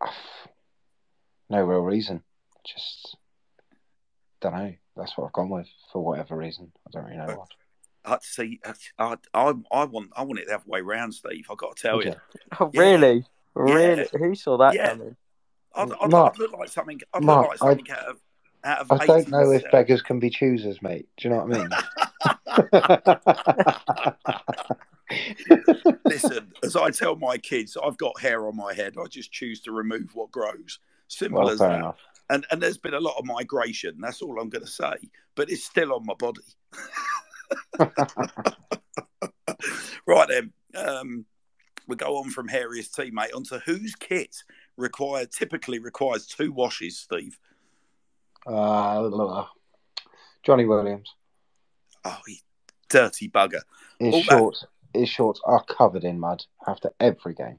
No 1.50 1.62
real 1.64 1.80
reason. 1.80 2.22
Just 2.64 3.14
don't 4.40 4.54
know. 4.54 4.72
That's 4.96 5.18
what 5.18 5.26
I've 5.26 5.32
gone 5.34 5.50
with 5.50 5.68
for 5.92 6.02
whatever 6.02 6.34
reason. 6.34 6.72
I 6.86 6.90
don't 6.90 7.04
really 7.04 7.18
know 7.18 7.24
uh, 7.24 7.36
what. 7.36 7.48
I 8.06 8.12
uh, 8.14 8.18
see. 8.22 8.58
Uh, 8.64 8.72
I, 8.98 9.16
I, 9.34 9.52
I 9.70 9.84
want 9.84 10.12
I 10.16 10.22
want 10.22 10.38
it 10.40 10.46
the 10.48 10.54
other 10.54 10.64
way 10.66 10.80
round, 10.80 11.12
Steve. 11.12 11.46
I've 11.50 11.58
got 11.58 11.76
to 11.76 11.82
tell 11.82 12.02
you. 12.02 12.10
Okay. 12.10 12.18
oh, 12.60 12.70
Yeah. 12.72 12.80
really, 12.80 13.24
really. 13.54 14.08
Who 14.18 14.34
saw 14.34 14.56
that 14.58 14.74
Yeah. 14.74 14.90
coming? 14.90 15.16
I'd, 15.74 15.92
I'd, 15.92 16.10
Mark- 16.10 16.34
I'd 16.34 16.38
look 16.38 16.52
like 16.52 16.68
something. 16.68 17.00
I'd 17.12 17.22
Mark, 17.22 17.42
look 17.42 17.50
like 17.50 17.58
something 17.58 17.90
out 17.90 17.98
of 17.98 18.04
out 18.04 18.10
of. 18.12 18.20
I 18.64 19.06
don't 19.06 19.28
know 19.28 19.50
if 19.50 19.64
beggars 19.70 20.02
can 20.02 20.18
be 20.18 20.30
choosers, 20.30 20.80
mate. 20.82 21.08
Do 21.16 21.28
you 21.28 21.34
know 21.34 21.44
what 21.44 21.56
I 21.56 21.62
mean? 21.62 21.70
Listen, 26.04 26.52
as 26.62 26.76
I 26.76 26.90
tell 26.90 27.16
my 27.16 27.38
kids, 27.38 27.76
I've 27.82 27.98
got 27.98 28.20
hair 28.20 28.46
on 28.46 28.56
my 28.56 28.72
head. 28.72 28.94
I 29.02 29.06
just 29.06 29.32
choose 29.32 29.60
to 29.62 29.72
remove 29.72 30.14
what 30.14 30.30
grows. 30.30 30.78
Simple 31.08 31.40
well, 31.40 31.50
as 31.50 31.58
that. 31.58 31.78
enough. 31.78 31.98
And 32.30 32.46
and 32.50 32.62
there's 32.62 32.78
been 32.78 32.94
a 32.94 33.00
lot 33.00 33.18
of 33.18 33.24
migration. 33.24 33.96
That's 34.00 34.22
all 34.22 34.40
I'm 34.40 34.48
going 34.48 34.64
to 34.64 34.70
say. 34.70 34.94
But 35.34 35.50
it's 35.50 35.64
still 35.64 35.92
on 35.92 36.06
my 36.06 36.14
body. 36.14 36.40
right 40.06 40.28
then, 40.28 40.52
um, 40.74 41.26
we 41.88 41.96
go 41.96 42.16
on 42.16 42.30
from 42.30 42.48
hairiest 42.48 42.96
teammate 42.96 43.34
onto 43.34 43.58
whose 43.58 43.94
kit 43.96 44.36
required 44.76 45.32
typically 45.32 45.78
requires 45.78 46.26
two 46.26 46.52
washes. 46.52 46.98
Steve. 46.98 47.38
Uh, 48.46 49.44
Jonny 50.42 50.64
Williams. 50.64 51.14
Oh, 52.04 52.18
you 52.26 52.36
dirty 52.88 53.28
bugger. 53.28 53.60
His 53.98 54.14
All 54.14 54.20
that- 54.22 54.28
shorts, 54.30 54.64
his 54.94 55.08
shorts 55.08 55.40
are 55.44 55.64
covered 55.64 56.04
in 56.04 56.18
mud 56.20 56.44
after 56.66 56.90
every 57.00 57.34
game. 57.34 57.58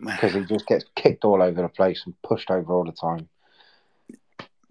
because 0.00 0.32
he 0.32 0.44
just 0.44 0.66
gets 0.66 0.84
kicked 0.96 1.24
all 1.24 1.40
over 1.40 1.62
the 1.62 1.68
place 1.68 2.02
and 2.06 2.14
pushed 2.22 2.50
over 2.50 2.72
all 2.74 2.84
the 2.84 2.90
time. 2.92 3.28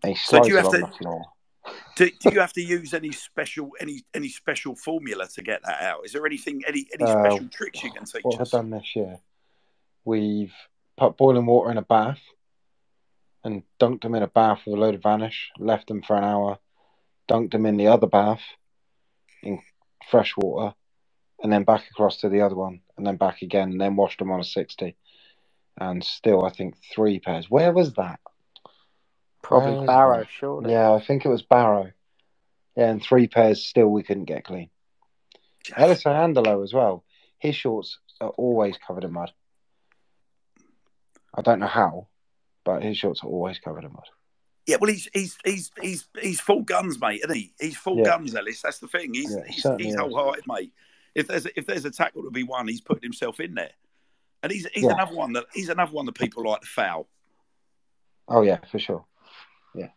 And 0.03 0.09
he 0.11 0.15
So 0.15 0.31
slides 0.31 0.47
do 0.47 0.51
you 0.51 0.57
have 0.57 0.65
along 0.65 0.81
to- 0.81 0.87
the 0.87 0.93
floor. 0.97 1.25
Do, 1.95 2.09
do 2.09 2.29
you 2.33 2.39
have 2.41 2.53
to 2.53 2.61
use 2.61 2.93
any 2.93 3.11
special 3.11 3.69
any 3.79 4.03
any 4.13 4.27
special 4.29 4.75
formula 4.75 5.27
to 5.35 5.41
get 5.41 5.61
that 5.63 5.81
out? 5.83 6.03
Is 6.05 6.11
there 6.11 6.25
anything 6.25 6.63
any 6.67 6.87
any 6.99 7.09
Uh, 7.09 7.23
special 7.23 7.47
tricks 7.49 7.83
you 7.83 7.91
can 7.91 8.03
teach 8.05 8.23
What 8.23 8.41
us? 8.41 8.53
I 8.53 8.57
done 8.57 8.71
this 8.71 8.95
year? 8.95 9.19
We've 10.03 10.53
put 10.97 11.15
boiling 11.17 11.45
water 11.45 11.71
in 11.71 11.77
a 11.77 11.83
bath 11.83 12.19
and 13.43 13.63
dunked 13.79 14.01
them 14.01 14.15
in 14.15 14.23
a 14.23 14.27
bath 14.27 14.61
with 14.65 14.75
a 14.75 14.79
load 14.79 14.95
of 14.95 15.03
vanish, 15.03 15.51
left 15.57 15.87
them 15.87 16.01
for 16.01 16.15
an 16.15 16.23
hour, 16.23 16.59
dunked 17.27 17.51
them 17.51 17.65
in 17.65 17.77
the 17.77 17.87
other 17.87 18.07
bath 18.07 18.41
in 19.41 19.59
fresh 20.09 20.35
water, 20.37 20.75
and 21.41 21.51
then 21.51 21.63
back 21.63 21.83
across 21.89 22.17
to 22.17 22.29
the 22.29 22.41
other 22.41 22.55
one, 22.55 22.81
and 22.97 23.05
then 23.05 23.15
back 23.17 23.41
again, 23.41 23.71
and 23.71 23.81
then 23.81 23.95
washed 23.95 24.19
them 24.19 24.31
on 24.31 24.39
a 24.39 24.43
60. 24.43 24.95
And 25.79 26.03
still, 26.03 26.45
I 26.45 26.51
think 26.51 26.75
three 26.93 27.19
pairs. 27.19 27.49
Where 27.49 27.71
was 27.71 27.93
that? 27.93 28.19
Probably 29.41 29.77
Where 29.77 29.87
Barrow, 29.87 30.19
that? 30.19 30.29
surely. 30.29 30.71
Yeah, 30.71 30.91
I 30.91 31.03
think 31.03 31.25
it 31.25 31.29
was 31.29 31.41
Barrow. 31.41 31.91
Yeah, 32.75 32.91
and 32.91 33.01
three 33.01 33.27
pairs 33.27 33.63
still 33.63 33.87
we 33.87 34.03
couldn't 34.03 34.25
get 34.25 34.45
clean. 34.45 34.69
Ellis 35.75 36.03
Iandolo 36.03 36.63
as 36.63 36.73
well. 36.73 37.03
His 37.39 37.55
shorts 37.55 37.97
are 38.19 38.29
always 38.29 38.77
covered 38.77 39.03
in 39.03 39.13
mud. 39.13 39.31
I 41.33 41.41
don't 41.41 41.59
know 41.59 41.67
how, 41.67 42.07
but 42.63 42.83
his 42.83 42.97
shorts 42.97 43.23
are 43.23 43.27
always 43.27 43.59
covered 43.59 43.83
in 43.83 43.91
mud. 43.93 44.03
Yeah, 44.67 44.77
well, 44.79 44.91
he's 44.91 45.09
he's 45.13 45.37
he's 45.43 45.71
he's 45.81 46.07
he's 46.21 46.39
full 46.39 46.61
guns, 46.61 46.99
mate, 46.99 47.21
isn't 47.23 47.35
he? 47.35 47.53
He's 47.59 47.77
full 47.77 47.97
Yeah. 47.97 48.03
guns, 48.05 48.35
Ellis. 48.35 48.61
That's 48.61 48.79
the 48.79 48.87
thing. 48.87 49.13
He's 49.13 49.35
Yeah, 49.35 49.43
he's, 49.47 49.65
he's 49.79 49.95
wholehearted, 49.95 50.45
mate. 50.47 50.71
If 51.15 51.27
there's 51.27 51.45
a, 51.45 51.59
if 51.59 51.65
there's 51.65 51.83
a 51.85 51.91
tackle 51.91 52.23
to 52.23 52.31
be 52.31 52.43
won, 52.43 52.67
he's 52.67 52.79
putting 52.81 53.03
himself 53.03 53.39
in 53.39 53.55
there, 53.55 53.71
and 54.43 54.51
he's 54.51 54.67
he's 54.73 54.83
Yeah. 54.83 54.93
another 54.93 55.15
one 55.15 55.33
that 55.33 55.45
he's 55.53 55.69
another 55.69 55.91
one 55.91 56.05
that 56.05 56.15
people 56.15 56.47
like 56.47 56.61
to 56.61 56.67
foul. 56.67 57.07
Oh 58.27 58.43
yeah, 58.43 58.59
for 58.71 58.79
sure. 58.79 59.03
Yeah, 59.73 59.89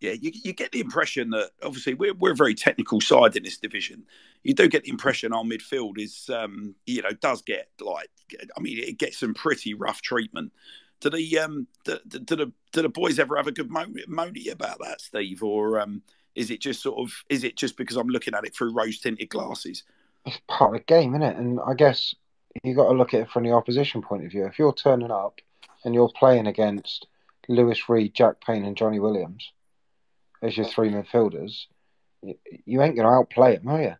yeah, 0.00 0.12
you, 0.12 0.32
you 0.42 0.52
get 0.54 0.72
the 0.72 0.80
impression 0.80 1.30
that 1.30 1.50
obviously 1.62 1.92
we're 1.94 2.14
we're 2.14 2.32
a 2.32 2.36
very 2.36 2.54
technical 2.54 3.00
side 3.00 3.36
in 3.36 3.42
this 3.42 3.58
division. 3.58 4.04
You 4.42 4.54
do 4.54 4.68
get 4.68 4.84
the 4.84 4.90
impression 4.90 5.34
our 5.34 5.44
midfield 5.44 5.98
is, 5.98 6.30
um, 6.30 6.74
you 6.86 7.02
know, 7.02 7.10
does 7.10 7.42
get 7.42 7.68
like, 7.78 8.08
I 8.56 8.60
mean, 8.60 8.78
it 8.78 8.96
gets 8.98 9.18
some 9.18 9.34
pretty 9.34 9.74
rough 9.74 10.00
treatment. 10.00 10.52
Do 11.00 11.10
the 11.10 11.38
um, 11.38 11.66
do 11.84 11.98
the 12.04 12.52
do 12.72 12.82
the 12.82 12.88
boys 12.88 13.18
ever 13.18 13.36
have 13.36 13.46
a 13.46 13.52
good 13.52 13.70
moan, 13.70 13.94
moan 14.06 14.28
at 14.28 14.36
you 14.36 14.52
about 14.52 14.78
that, 14.80 15.00
Steve, 15.00 15.42
or 15.42 15.80
um, 15.80 16.02
is 16.34 16.50
it 16.50 16.60
just 16.60 16.82
sort 16.82 16.98
of 16.98 17.12
is 17.28 17.44
it 17.44 17.56
just 17.56 17.76
because 17.76 17.96
I'm 17.96 18.08
looking 18.08 18.34
at 18.34 18.44
it 18.44 18.54
through 18.54 18.74
rose 18.74 19.00
tinted 19.00 19.30
glasses? 19.30 19.84
It's 20.26 20.40
part 20.48 20.74
of 20.74 20.80
the 20.80 20.84
game, 20.84 21.14
isn't 21.14 21.22
it? 21.22 21.36
And 21.36 21.58
I 21.66 21.74
guess 21.74 22.14
you 22.62 22.74
got 22.74 22.88
to 22.88 22.96
look 22.96 23.14
at 23.14 23.20
it 23.20 23.30
from 23.30 23.44
the 23.44 23.52
opposition 23.52 24.02
point 24.02 24.24
of 24.24 24.30
view. 24.30 24.44
If 24.44 24.58
you're 24.58 24.74
turning 24.74 25.10
up 25.10 25.40
and 25.84 25.94
you're 25.94 26.10
playing 26.14 26.46
against 26.46 27.06
Louis 27.48 27.88
Reed, 27.88 28.14
Jack 28.14 28.40
Payne, 28.44 28.64
and 28.64 28.76
Jonny 28.76 29.00
Williams 29.00 29.52
as 30.42 30.56
your 30.56 30.66
three 30.66 30.90
midfielders, 30.90 31.66
you, 32.22 32.82
ain't 32.82 32.96
going 32.96 33.06
to 33.06 33.12
outplay 33.12 33.56
them, 33.56 33.68
are 33.68 33.82
you? 33.82 33.94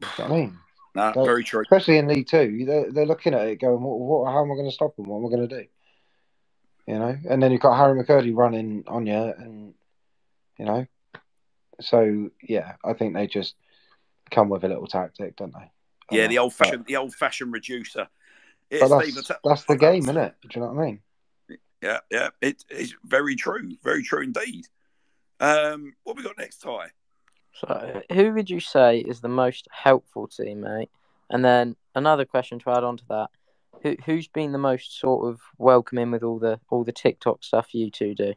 What 0.00 0.20
I 0.20 0.28
mean? 0.28 0.58
No, 0.94 1.12
Don't- 1.12 1.24
very 1.24 1.44
true. 1.44 1.62
especially 1.62 1.98
in 1.98 2.08
League 2.08 2.26
Two, 2.28 2.64
they're, 2.66 2.90
they're 2.90 3.06
looking 3.06 3.34
at 3.34 3.46
it 3.46 3.60
going, 3.60 3.80
what, 3.82 3.98
what, 3.98 4.32
how 4.32 4.42
am 4.42 4.50
I 4.50 4.54
going 4.54 4.68
to 4.68 4.74
stop 4.74 4.96
them? 4.96 5.06
What 5.06 5.18
am 5.18 5.26
I 5.26 5.36
going 5.36 5.48
to 5.48 5.62
do? 5.62 5.68
You 6.86 6.98
know, 6.98 7.18
and 7.28 7.42
then 7.42 7.52
you've 7.52 7.60
got 7.60 7.76
Harry 7.76 8.02
McKirdy 8.02 8.34
running 8.34 8.84
on 8.86 9.06
you, 9.06 9.14
and 9.14 9.74
you 10.58 10.64
know, 10.64 10.86
so 11.80 12.30
yeah, 12.42 12.76
I 12.82 12.94
think 12.94 13.14
they 13.14 13.26
just 13.26 13.54
come 14.30 14.48
with 14.48 14.64
a 14.64 14.68
little 14.68 14.86
tactic, 14.86 15.36
don't 15.36 15.52
they? 15.52 15.70
Yeah, 16.16 16.24
Uh, 16.24 16.28
the 16.28 16.38
old 16.38 16.54
fashioned 16.54 16.86
the 16.86 16.96
old 16.96 17.14
fashioned 17.14 17.52
reducer. 17.52 18.08
But 18.70 18.88
that's, 18.88 19.30
that's 19.44 19.64
the 19.64 19.76
game, 19.76 20.02
isn't 20.04 20.16
it? 20.16 20.34
Do 20.42 20.48
you 20.54 20.60
know 20.60 20.72
what 20.72 20.82
I 20.82 20.86
mean? 20.86 21.00
Yeah, 21.82 22.00
yeah, 22.10 22.28
it, 22.40 22.64
it's 22.68 22.94
very 23.04 23.36
true, 23.36 23.76
very 23.82 24.02
true 24.02 24.22
indeed. 24.22 24.66
Um, 25.40 25.94
what 26.04 26.16
we 26.16 26.22
got 26.22 26.36
next, 26.38 26.58
Ty? 26.58 26.88
So, 27.54 28.02
who 28.12 28.32
would 28.34 28.48
you 28.50 28.60
say 28.60 28.98
is 28.98 29.20
the 29.20 29.28
most 29.28 29.66
helpful 29.72 30.28
teammate? 30.28 30.88
And 31.30 31.44
then 31.44 31.76
another 31.94 32.24
question 32.24 32.58
to 32.60 32.70
add 32.70 32.84
on 32.84 32.96
to 32.98 33.04
that: 33.08 33.28
who 33.82 33.96
who's 34.04 34.28
been 34.28 34.52
the 34.52 34.58
most 34.58 34.98
sort 34.98 35.28
of 35.28 35.40
welcoming 35.58 36.10
with 36.10 36.22
all 36.22 36.38
the 36.38 36.60
all 36.70 36.84
the 36.84 36.92
TikTok 36.92 37.42
stuff 37.42 37.74
you 37.74 37.90
two 37.90 38.14
do? 38.14 38.34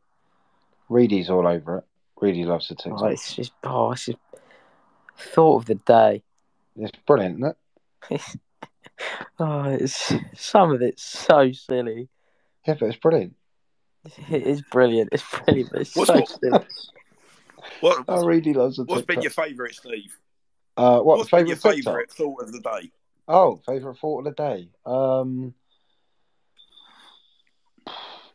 Reedy's 0.89 1.30
all 1.30 1.47
over 1.47 1.78
it. 1.80 1.84
Reedy 2.20 2.43
loves 2.45 2.68
the 2.68 2.76
Oh, 2.76 2.84
TikTok. 2.84 3.12
it's 3.12 3.36
just 3.36 3.51
oh, 3.64 3.91
it's 3.91 4.05
just 4.07 4.18
thought 5.18 5.57
of 5.57 5.66
the 5.66 5.76
day. 5.76 6.24
It's 6.76 6.91
brilliant, 7.05 7.36
isn't 7.39 7.55
it? 8.09 8.22
oh, 9.39 9.64
it's 9.66 10.14
some 10.36 10.72
of 10.72 10.82
it's 10.82 11.03
so 11.03 11.51
silly. 11.51 12.09
Yeah, 12.68 12.76
but 12.80 12.88
it's 12.88 12.97
brilliant. 12.97 13.36
It 14.30 14.43
is 14.47 14.62
brilliant. 14.64 15.09
It's 15.12 15.24
brilliant. 15.45 15.72
But 15.72 15.82
it's 15.82 15.95
What's 15.95 16.07
so 16.09 16.16
what- 16.16 16.30
silly. 16.30 16.66
What, 17.82 18.05
Oh, 18.07 18.25
Reedy 18.25 18.53
loves 18.53 18.77
the 18.77 18.84
what's 18.86 19.01
TikTok. 19.01 19.15
been 19.15 19.21
your 19.23 19.32
favourite, 19.32 19.75
Steve? 19.75 20.17
uh, 20.77 20.99
what 21.01 21.17
What's 21.17 21.29
been 21.32 21.47
your 21.47 21.57
favourite 21.57 22.09
thought 22.11 22.41
of 22.41 22.51
the 22.53 22.59
day? 22.61 22.91
Oh, 23.27 23.57
favourite 23.65 23.97
thought 23.97 24.19
of 24.19 24.36
the 24.36 24.43
day. 24.43 24.69
Um, 24.86 25.53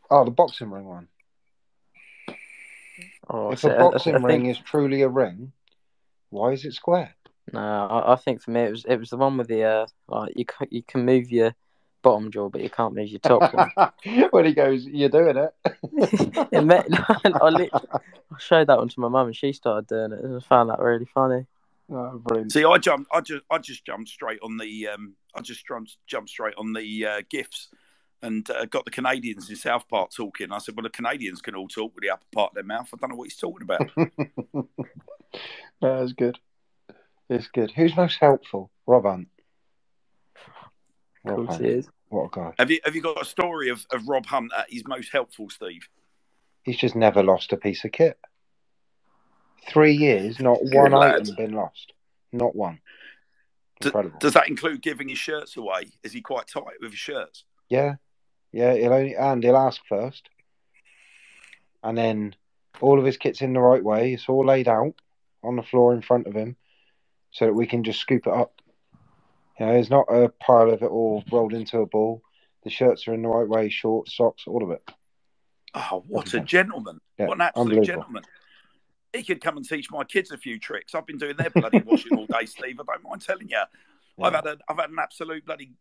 oh, 0.09 0.25
the 0.25 0.31
boxing 0.31 0.69
ring 0.71 0.85
one. 0.85 1.07
Oh, 3.29 3.51
if 3.51 3.63
a 3.63 3.67
a 3.67 3.71
I- 3.71 3.75
I 3.75 3.79
boxing 3.91 4.13
think- 4.13 4.25
ring 4.25 4.45
is 4.47 4.57
truly 4.59 5.01
a 5.01 5.09
ring, 5.09 5.51
why 6.29 6.51
is 6.51 6.65
it 6.65 6.73
square? 6.73 7.13
No, 7.53 7.59
I, 7.59 8.13
I 8.13 8.15
think 8.17 8.41
for 8.41 8.51
me 8.51 8.61
it 8.61 8.71
was 8.71 8.85
it 8.85 8.97
was 8.97 9.09
the 9.09 9.17
one 9.17 9.37
with 9.37 9.47
the 9.47 9.63
uh 9.63 9.85
like 10.09 10.33
you 10.35 10.45
ca- 10.45 10.65
you 10.69 10.83
can 10.83 11.05
move 11.05 11.31
your 11.31 11.55
bottom 12.01 12.31
jaw 12.31 12.49
but 12.49 12.61
you 12.61 12.69
can't 12.69 12.93
move 12.93 13.09
your 13.09 13.19
top 13.19 13.53
one. 13.53 13.71
when 14.31 14.45
he 14.45 14.53
goes, 14.53 14.85
you're 14.85 15.09
doing 15.09 15.37
it. 15.37 15.53
it 16.51 16.63
met, 16.63 16.87
I, 16.91 17.69
I 17.73 18.39
showed 18.39 18.67
that 18.67 18.77
one 18.77 18.89
to 18.89 18.99
my 18.99 19.07
mum 19.07 19.27
and 19.27 19.35
she 19.35 19.53
started 19.53 19.87
doing 19.87 20.11
it 20.11 20.23
and 20.23 20.37
I 20.37 20.39
found 20.39 20.69
that 20.69 20.79
really 20.79 21.07
funny. 21.13 21.45
oh. 21.91 22.21
See, 22.49 22.65
I 22.65 22.77
jumped. 22.77 23.09
I 23.13 23.21
just, 23.21 23.43
I 23.49 23.57
just 23.57 23.85
jumped 23.85 24.09
straight 24.09 24.39
on 24.43 24.57
the. 24.57 24.87
Um, 24.87 25.15
I 25.35 25.41
just 25.41 25.65
jumped, 25.65 25.97
jumped 26.05 26.29
straight 26.29 26.55
on 26.57 26.73
the 26.73 27.05
uh, 27.05 27.21
gifts, 27.29 27.69
and 28.21 28.49
uh, 28.49 28.65
got 28.65 28.83
the 28.85 28.91
Canadians 28.91 29.49
in 29.49 29.55
South 29.55 29.87
Park 29.87 30.11
talking. 30.11 30.51
I 30.51 30.57
said, 30.57 30.75
"Well, 30.75 30.83
the 30.83 30.89
Canadians 30.89 31.41
can 31.41 31.55
all 31.55 31.69
talk 31.69 31.95
with 31.95 32.01
the 32.01 32.09
upper 32.09 32.25
part 32.33 32.51
of 32.51 32.55
their 32.55 32.63
mouth. 32.65 32.89
I 32.93 32.97
don't 32.99 33.11
know 33.11 33.15
what 33.15 33.29
he's 33.29 33.37
talking 33.37 33.63
about." 33.63 33.89
That's 35.81 36.11
good. 36.13 36.37
It's 37.29 37.47
good. 37.47 37.71
Who's 37.71 37.95
most 37.95 38.17
helpful? 38.19 38.71
Rob 38.85 39.03
Hunt. 39.03 39.27
Of 41.29 41.35
course 41.35 41.49
Hunt. 41.49 41.65
it 41.65 41.71
is. 41.77 41.89
What 42.09 42.25
a 42.25 42.29
guy. 42.31 42.53
have 42.57 42.71
you, 42.71 42.79
have 42.85 42.95
you 42.95 43.01
got 43.01 43.21
a 43.21 43.25
story 43.25 43.69
of, 43.69 43.85
of 43.91 44.07
Rob 44.07 44.25
Hunt 44.25 44.51
at 44.57 44.71
his 44.71 44.87
most 44.87 45.11
helpful, 45.11 45.49
Steve? 45.49 45.87
He's 46.63 46.77
just 46.77 46.95
never 46.95 47.21
lost 47.23 47.51
a 47.53 47.57
piece 47.57 47.83
of 47.85 47.91
kit. 47.91 48.17
Three 49.69 49.93
years, 49.93 50.39
not 50.39 50.59
one 50.61 50.91
lad. 50.91 51.21
item 51.21 51.35
been 51.35 51.53
lost. 51.53 51.93
Not 52.31 52.55
one. 52.55 52.79
D- 53.81 53.87
Incredible. 53.89 54.17
Does 54.19 54.33
that 54.33 54.47
include 54.47 54.81
giving 54.81 55.09
his 55.09 55.17
shirts 55.17 55.57
away? 55.57 55.91
Is 56.03 56.13
he 56.13 56.21
quite 56.21 56.47
tight 56.47 56.79
with 56.81 56.91
his 56.91 56.99
shirts? 56.99 57.43
Yeah, 57.69 57.95
yeah. 58.51 58.73
He'll 58.73 58.93
only 58.93 59.15
and 59.15 59.43
he'll 59.43 59.57
ask 59.57 59.81
first, 59.87 60.29
and 61.83 61.97
then 61.97 62.35
all 62.81 62.97
of 62.99 63.05
his 63.05 63.17
kit's 63.17 63.41
in 63.41 63.53
the 63.53 63.59
right 63.59 63.83
way. 63.83 64.13
It's 64.13 64.29
all 64.29 64.45
laid 64.45 64.67
out 64.67 64.95
on 65.43 65.57
the 65.57 65.63
floor 65.63 65.93
in 65.93 66.01
front 66.01 66.27
of 66.27 66.33
him, 66.33 66.55
so 67.31 67.45
that 67.45 67.53
we 67.53 67.67
can 67.67 67.83
just 67.83 67.99
scoop 67.99 68.25
it 68.25 68.33
up. 68.33 68.53
You 69.59 69.65
know, 69.65 69.73
there's 69.73 69.89
not 69.89 70.05
a 70.09 70.29
pile 70.29 70.71
of 70.71 70.81
it 70.83 70.87
all 70.87 71.23
rolled 71.31 71.53
into 71.53 71.79
a 71.79 71.85
ball. 71.85 72.21
The 72.63 72.69
shirts 72.69 73.07
are 73.07 73.13
in 73.13 73.21
the 73.21 73.27
right 73.27 73.47
way, 73.47 73.69
shorts, 73.69 74.15
socks, 74.15 74.43
all 74.47 74.63
of 74.63 74.71
it. 74.71 74.83
Oh, 75.73 76.03
what 76.07 76.33
a 76.33 76.39
gentleman! 76.39 76.99
Yeah, 77.17 77.27
what 77.27 77.37
an 77.37 77.41
absolute 77.41 77.85
gentleman! 77.85 78.23
He 79.13 79.23
could 79.23 79.41
come 79.41 79.57
and 79.57 79.67
teach 79.67 79.89
my 79.91 80.03
kids 80.03 80.31
a 80.31 80.37
few 80.37 80.59
tricks. 80.59 80.93
I've 80.93 81.05
been 81.05 81.17
doing 81.17 81.35
their 81.37 81.49
bloody 81.49 81.79
washing 81.85 82.17
all 82.17 82.25
day, 82.25 82.45
Steve. 82.45 82.79
I 82.79 82.83
don't 82.93 83.03
mind 83.03 83.21
telling 83.21 83.49
you. 83.49 83.61
I've 84.21 84.33
had 84.33 84.45
a, 84.47 84.57
I've 84.67 84.77
had 84.77 84.89
an 84.89 84.97
absolute 84.99 85.45
bloody, 85.45 85.71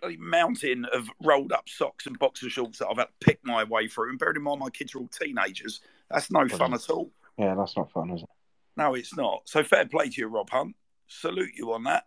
bloody 0.00 0.16
mountain 0.16 0.84
of 0.92 1.08
rolled 1.22 1.52
up 1.52 1.68
socks 1.68 2.06
and 2.06 2.18
boxer 2.18 2.48
shorts 2.48 2.78
that 2.78 2.88
I've 2.88 2.96
had 2.96 3.08
to 3.08 3.26
pick 3.26 3.40
my 3.42 3.64
way 3.64 3.88
through. 3.88 4.10
And 4.10 4.18
bearing 4.18 4.36
in 4.36 4.42
mind, 4.42 4.60
my 4.60 4.70
kids 4.70 4.94
are 4.94 4.98
all 4.98 5.08
teenagers. 5.08 5.80
That's 6.10 6.30
no 6.30 6.48
fun 6.48 6.74
at 6.74 6.88
all. 6.88 7.10
Yeah, 7.36 7.54
that's 7.56 7.76
not 7.76 7.90
fun, 7.90 8.10
is 8.10 8.22
it? 8.22 8.28
No, 8.76 8.94
it's 8.94 9.16
not. 9.16 9.42
So 9.46 9.64
fair 9.64 9.86
play 9.86 10.08
to 10.08 10.20
you, 10.20 10.28
Rob 10.28 10.48
Hunt. 10.50 10.76
Salute 11.08 11.52
you 11.56 11.72
on 11.72 11.84
that. 11.84 12.04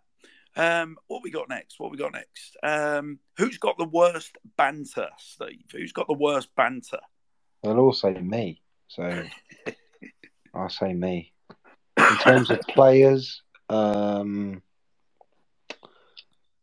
Um, 0.56 0.96
what 1.06 1.22
we 1.22 1.30
got 1.30 1.48
next? 1.50 1.78
What 1.78 1.90
we 1.90 1.98
got 1.98 2.12
next? 2.12 2.56
Um, 2.62 3.18
who's 3.36 3.58
got 3.58 3.76
the 3.76 3.84
worst 3.84 4.36
banter, 4.56 5.08
Steve? 5.18 5.66
Who's 5.70 5.92
got 5.92 6.06
the 6.06 6.14
worst 6.14 6.48
banter? 6.56 7.00
They'll 7.62 7.78
all 7.78 7.92
say 7.92 8.14
me, 8.14 8.62
so 8.88 9.24
I'll 10.54 10.70
say 10.70 10.94
me. 10.94 11.32
In 11.98 12.16
terms 12.18 12.50
of 12.50 12.60
players, 12.60 13.42
um, 13.68 14.62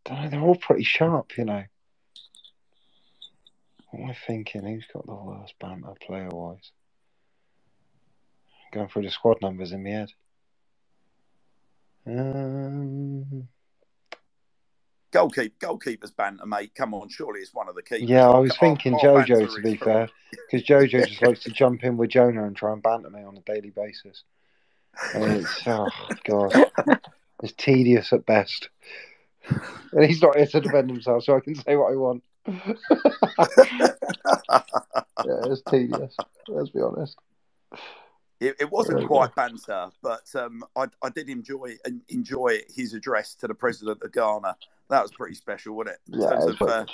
don't 0.05 0.21
know, 0.23 0.29
they're 0.29 0.41
all 0.41 0.55
pretty 0.55 0.83
sharp, 0.83 1.37
you 1.37 1.45
know. 1.45 1.63
What 3.91 4.03
am 4.03 4.09
I 4.09 4.17
thinking? 4.25 4.65
Who's 4.65 4.87
got 4.91 5.05
the 5.05 5.13
worst 5.13 5.53
banter 5.59 5.93
player 6.01 6.29
wise? 6.29 6.71
Going 8.71 8.87
through 8.89 9.03
the 9.03 9.11
squad 9.11 9.37
numbers 9.41 9.71
in 9.71 9.83
my 9.83 9.89
head. 9.91 10.09
Um, 12.07 13.47
goalkeeper, 15.13 15.55
goalkeeper's 15.59 16.11
banter, 16.11 16.45
mate. 16.45 16.75
Come 16.75 16.93
on, 16.93 17.07
surely 17.07 17.39
it's 17.39 17.53
one 17.53 17.69
of 17.69 17.75
the 17.75 17.83
keepers. 17.83 18.09
Yeah, 18.09 18.27
I 18.27 18.39
was 18.39 18.57
thinking 18.57 18.97
Jojo 18.97 19.55
to 19.55 19.61
be 19.61 19.77
fair, 19.77 20.09
because 20.31 20.67
Jojo 20.67 21.07
just 21.07 21.21
likes 21.21 21.43
to 21.43 21.51
jump 21.51 21.83
in 21.83 21.95
with 21.95 22.09
Jonah 22.09 22.43
and 22.45 22.55
try 22.55 22.73
and 22.73 22.81
banter 22.81 23.09
me 23.09 23.23
on 23.23 23.37
a 23.37 23.41
daily 23.41 23.69
basis. 23.69 24.23
And 25.13 25.23
it's 25.37 25.61
oh 25.67 25.87
god, 26.25 26.69
it's 27.41 27.53
tedious 27.53 28.11
at 28.11 28.25
best. 28.25 28.69
And 29.91 30.05
he's 30.05 30.21
not 30.21 30.37
here 30.37 30.47
to 30.47 30.61
defend 30.61 30.89
himself, 30.89 31.25
so 31.25 31.35
I 31.35 31.41
can 31.41 31.53
say 31.53 31.75
what 31.75 31.91
I 31.91 31.95
want. 31.97 32.23
yeah, 32.47 32.55
it's 35.45 35.61
tedious. 35.69 36.15
Let's 36.47 36.69
be 36.69 36.79
honest. 36.79 37.17
It, 38.39 38.55
it 38.59 38.71
wasn't 38.71 39.05
quite 39.05 39.35
banter, 39.35 39.89
but 40.01 40.23
um, 40.35 40.63
I, 40.75 40.87
I 41.03 41.09
did 41.09 41.29
enjoy 41.29 41.75
enjoy 42.09 42.61
his 42.73 42.93
address 42.93 43.35
to 43.35 43.47
the 43.47 43.53
president 43.53 44.01
of 44.01 44.11
Ghana. 44.13 44.55
That 44.89 45.01
was 45.01 45.11
pretty 45.11 45.35
special, 45.35 45.75
wasn't 45.75 45.95
it? 46.07 46.13
In 46.13 46.21
Yeah, 46.21 46.29
terms 46.29 46.45
it's 46.45 46.61
of, 46.61 46.67
very 46.67 46.81
uh. 46.81 46.85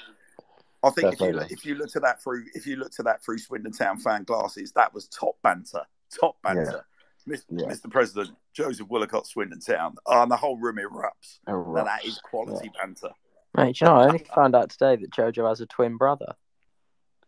I 0.81 0.89
think 0.91 1.13
if 1.13 1.19
you 1.19 1.25
Definitely. 1.27 1.47
if 1.53 1.65
you 1.65 1.75
looked 1.75 1.95
at 1.97 2.01
that 2.03 2.23
through 2.23 2.45
if 2.53 2.65
you 2.65 2.77
looked 2.77 2.99
at 2.99 3.05
that 3.05 3.23
through 3.23 3.37
Swindon 3.39 3.73
Town 3.73 3.97
fan 3.99 4.23
glasses, 4.23 4.71
that 4.73 4.93
was 4.93 5.07
top 5.09 5.35
banter, 5.43 5.81
top 6.19 6.37
banter. 6.41 6.85
Mis- 7.25 7.43
Yeah. 7.49 7.67
Mr. 7.67 7.91
President 7.91 8.29
Joseph 8.53 8.87
Wollacott, 8.87 9.25
Swindon 9.27 9.59
Town, 9.59 9.95
oh, 10.05 10.21
and 10.23 10.31
the 10.31 10.37
whole 10.37 10.57
room 10.57 10.77
erupts. 10.77 11.39
Now 11.45 11.53
Erupts. 11.55 11.85
that 11.85 12.05
is 12.05 12.17
quality 12.19 12.71
banter. 12.79 13.09
Mate, 13.57 13.81
you 13.81 13.87
know, 13.87 13.95
I 13.97 14.05
only 14.05 14.19
found 14.33 14.55
out 14.55 14.69
today 14.69 14.95
that 14.95 15.11
Jojo 15.11 15.49
has 15.49 15.59
a 15.59 15.65
twin 15.65 15.97
brother. 15.97 16.33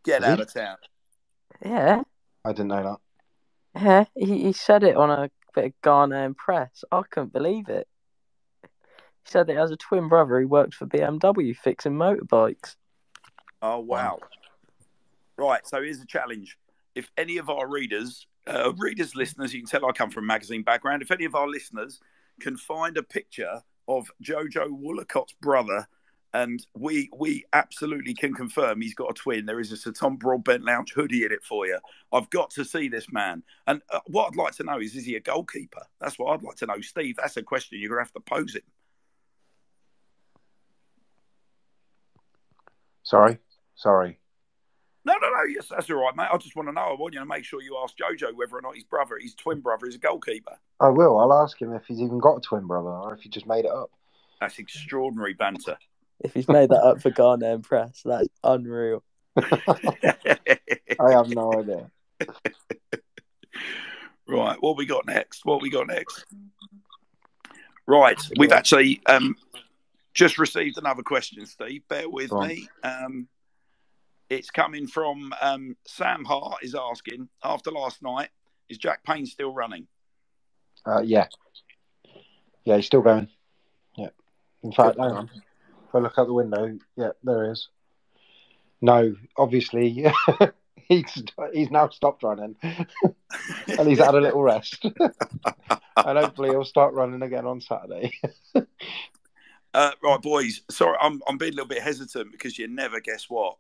Get 0.06 0.24
out 0.24 0.40
of 0.40 0.52
town. 0.54 0.78
Yeah, 1.64 2.04
I 2.46 2.52
didn't 2.54 2.70
know 2.70 2.98
that. 3.76 3.82
yeah. 3.82 4.06
He, 4.16 4.44
he 4.44 4.54
said 4.54 4.84
it 4.84 4.96
on 4.96 5.10
a 5.12 5.30
bit 5.54 5.66
of 5.66 5.74
Ghanaian 5.84 6.36
press. 6.38 6.84
I 6.92 7.02
couldn't 7.10 7.34
believe 7.34 7.68
it. 7.68 7.88
He 9.24 9.32
said 9.32 9.48
that 9.48 9.54
he 9.54 9.60
has 9.60 9.72
a 9.72 9.78
twin 9.78 10.08
brother 10.08 10.40
who 10.40 10.48
works 10.48 10.78
for 10.78 10.86
BMW 10.86 11.56
fixing 11.56 11.94
motorbikes. 11.94 12.76
Oh 13.62 13.80
wow! 13.80 14.20
Right, 15.38 15.66
so 15.68 15.82
here's 15.82 16.02
a 16.02 16.06
challenge. 16.06 16.58
If 16.96 17.12
any 17.18 17.38
of 17.38 17.50
our 17.50 17.68
readers, 17.68 18.28
uh, 18.48 18.74
readers, 18.78 19.16
listeners, 19.16 19.54
you 19.54 19.62
can 19.62 19.70
tell 19.70 19.88
I 19.88 19.92
come 19.92 20.12
from 20.12 20.26
a 20.26 20.28
magazine 20.28 20.64
background. 20.64 21.02
If 21.02 21.12
any 21.12 21.26
of 21.26 21.36
our 21.36 21.48
listeners 21.48 22.00
can 22.40 22.58
find 22.58 22.98
a 22.98 23.04
picture 23.04 23.62
of 23.88 24.12
Jojo 24.24 24.70
Wollacott's 24.70 25.34
brother, 25.42 25.88
and 26.34 26.66
we 26.74 27.10
we 27.18 27.46
absolutely 27.54 28.14
can 28.14 28.34
confirm 28.34 28.82
he's 28.82 28.94
got 28.94 29.12
a 29.12 29.14
twin. 29.14 29.46
There 29.46 29.60
is 29.60 29.72
a 29.72 29.78
Sir 29.78 29.92
Tom 29.92 30.16
Broadbent 30.16 30.64
Lounge 30.64 30.94
hoodie 30.94 31.26
in 31.26 31.32
it 31.32 31.44
for 31.44 31.68
you. 31.68 31.78
I've 32.12 32.30
got 32.30 32.52
to 32.52 32.66
see 32.66 32.88
this 32.88 33.12
man. 33.12 33.44
And 33.68 33.82
uh, 33.90 34.00
what 34.08 34.28
I'd 34.28 34.36
like 34.36 34.54
to 34.56 34.64
know 34.64 34.80
is, 34.80 34.96
is 34.96 35.06
he 35.06 35.16
a 35.16 35.20
goalkeeper? 35.20 35.86
That's 36.00 36.18
what 36.18 36.34
I'd 36.34 36.44
like 36.44 36.56
to 36.58 36.66
know, 36.66 36.80
Steve. 36.82 37.18
That's 37.18 37.38
a 37.38 37.44
question 37.44 37.80
you're 37.80 37.90
gonna 37.90 38.02
have 38.02 38.14
to 38.14 38.22
pose 38.22 38.56
him. 38.56 38.64
Sorry, 43.12 43.40
sorry. 43.76 44.18
No, 45.04 45.14
no, 45.22 45.30
no. 45.30 45.44
Yes, 45.54 45.68
that's 45.68 45.90
all 45.90 45.98
right, 45.98 46.16
mate. 46.16 46.30
I 46.32 46.38
just 46.38 46.56
want 46.56 46.70
to 46.70 46.74
know. 46.74 46.82
I 46.82 46.94
want 46.94 47.14
you 47.14 47.20
to 47.20 47.26
make 47.26 47.44
sure 47.44 47.62
you 47.62 47.78
ask 47.84 47.94
Jojo 47.98 48.34
whether 48.34 48.56
or 48.56 48.62
not 48.62 48.76
his 48.76 48.86
brother, 48.86 49.18
his 49.20 49.36
twin 49.36 49.60
brother, 49.60 49.86
is 49.88 49.96
a 49.96 49.98
goalkeeper. 49.98 50.58
I 50.80 50.88
will. 50.88 51.20
I'll 51.20 51.34
ask 51.34 51.62
him 51.62 51.74
if 51.74 51.84
he's 51.86 52.00
even 52.00 52.20
got 52.20 52.38
a 52.38 52.40
twin 52.40 52.68
brother 52.68 52.88
or 52.88 53.14
if 53.14 53.20
he 53.20 53.28
just 53.28 53.46
made 53.46 53.66
it 53.66 53.72
up. 53.72 53.92
That's 54.40 54.60
extraordinary 54.60 55.34
banter. 55.34 55.78
If 56.24 56.36
he's 56.36 56.48
made 56.48 56.70
that 56.70 56.84
up 56.84 57.02
for 57.02 57.10
Ghana 57.10 57.52
and 57.52 57.64
press, 57.64 58.04
that's 58.06 58.28
unreal. 58.44 59.04
I 59.38 61.10
have 61.10 61.30
no 61.30 61.52
idea. 61.52 61.90
right, 64.28 64.56
what 64.62 64.78
we 64.78 64.86
got 64.86 65.08
next? 65.08 65.46
What 65.46 65.64
we 65.64 65.72
got 65.72 65.88
next? 65.88 66.26
Right, 67.88 68.22
we've 68.38 68.52
actually 68.52 69.02
um, 69.08 69.36
just 70.14 70.38
received 70.38 70.78
another 70.78 71.04
question, 71.04 71.46
Steve. 71.46 71.84
Bear 71.88 72.10
with 72.10 72.30
Go 72.30 72.42
me. 72.42 72.68
Um, 72.84 73.28
it's 74.30 74.50
coming 74.50 74.88
from 74.88 75.34
um, 75.42 75.76
Sam 75.86 76.24
Hart 76.24 76.60
is 76.64 76.76
asking 76.76 77.28
after 77.44 77.72
last 77.72 78.02
night, 78.02 78.30
is 78.70 78.78
Jack 78.78 79.04
Payne 79.04 79.26
still 79.26 79.54
running? 79.54 79.88
Uh, 80.86 81.02
yeah, 81.02 81.28
yeah, 82.64 82.78
he's 82.78 82.86
still 82.86 83.02
going. 83.02 83.28
Yeah. 83.98 84.10
In 84.64 84.72
fact, 84.72 84.98
hang 84.98 85.12
on. 85.12 85.30
If 85.88 85.96
I 85.96 86.00
look 86.00 86.18
out 86.18 86.28
the 86.28 86.34
window, 86.34 86.78
yeah, 86.96 87.10
there 87.24 87.46
he 87.46 87.52
is. 87.52 87.68
No, 88.82 89.16
obviously, 89.38 90.08
he's 90.76 91.24
he's 91.54 91.70
now 91.70 91.90
stopped 91.90 92.24
running, 92.24 92.56
and 92.64 93.88
he's 93.88 94.00
had 94.00 94.16
a 94.16 94.22
little 94.22 94.42
rest, 94.42 94.84
and 95.00 96.18
hopefully 96.18 96.50
he'll 96.50 96.64
start 96.64 96.94
running 96.94 97.22
again 97.22 97.46
on 97.46 97.62
Saturday. 97.62 98.18
Uh, 99.74 99.92
right, 100.04 100.22
boys. 100.22 100.62
Sorry, 100.70 100.98
I'm 101.02 101.22
I'm 101.28 101.38
being 101.38 101.54
a 101.54 101.56
little 101.56 101.68
bit 101.68 101.82
hesitant 101.82 102.32
because 102.32 102.58
you 102.60 102.68
never 102.68 103.00
guess 103.00 103.30
what. 103.30 103.58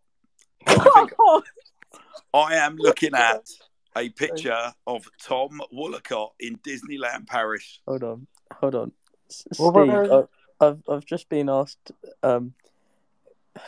I 0.67 1.07
I 2.33 2.55
am 2.55 2.75
looking 2.77 3.13
at 3.15 3.47
a 3.95 4.09
picture 4.23 4.73
of 4.87 5.05
Tom 5.21 5.61
Wollacott 5.73 6.31
in 6.39 6.57
Disneyland 6.57 7.27
Paris. 7.27 7.79
Hold 7.87 8.03
on, 8.03 8.27
hold 8.53 8.75
on. 8.75 8.91
S- 9.29 9.45
Steve, 9.53 9.65
I- 10.11 10.23
I've 10.65 10.81
I've 10.89 11.05
just 11.05 11.29
been 11.29 11.49
asked. 11.49 11.91
Um, 12.23 12.53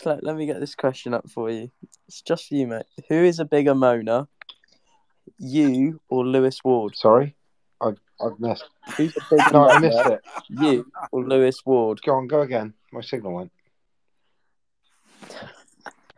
let, 0.05 0.23
let 0.23 0.35
me 0.35 0.45
get 0.45 0.59
this 0.59 0.75
question 0.75 1.13
up 1.13 1.29
for 1.29 1.49
you. 1.49 1.69
It's 2.07 2.21
just 2.21 2.47
for 2.47 2.55
you, 2.55 2.67
mate. 2.67 2.85
Who 3.09 3.15
is 3.15 3.39
a 3.39 3.45
bigger 3.45 3.73
moaner, 3.73 4.27
you 5.39 5.99
or 6.09 6.25
Lewis 6.25 6.63
Ward? 6.63 6.95
Sorry, 6.95 7.35
I've 8.21 8.39
missed. 8.39 8.65
Who's 8.97 9.15
a 9.17 9.21
bigger 9.29 9.51
No, 9.51 9.69
I 9.69 9.77
missed 9.79 10.05
it. 10.05 10.21
you 10.49 10.85
or 11.11 11.23
Lewis 11.23 11.65
Ward? 11.65 12.01
Go 12.03 12.15
on, 12.15 12.27
go 12.27 12.41
again. 12.41 12.73
My 12.91 13.01
signal 13.01 13.33
went. 13.33 13.51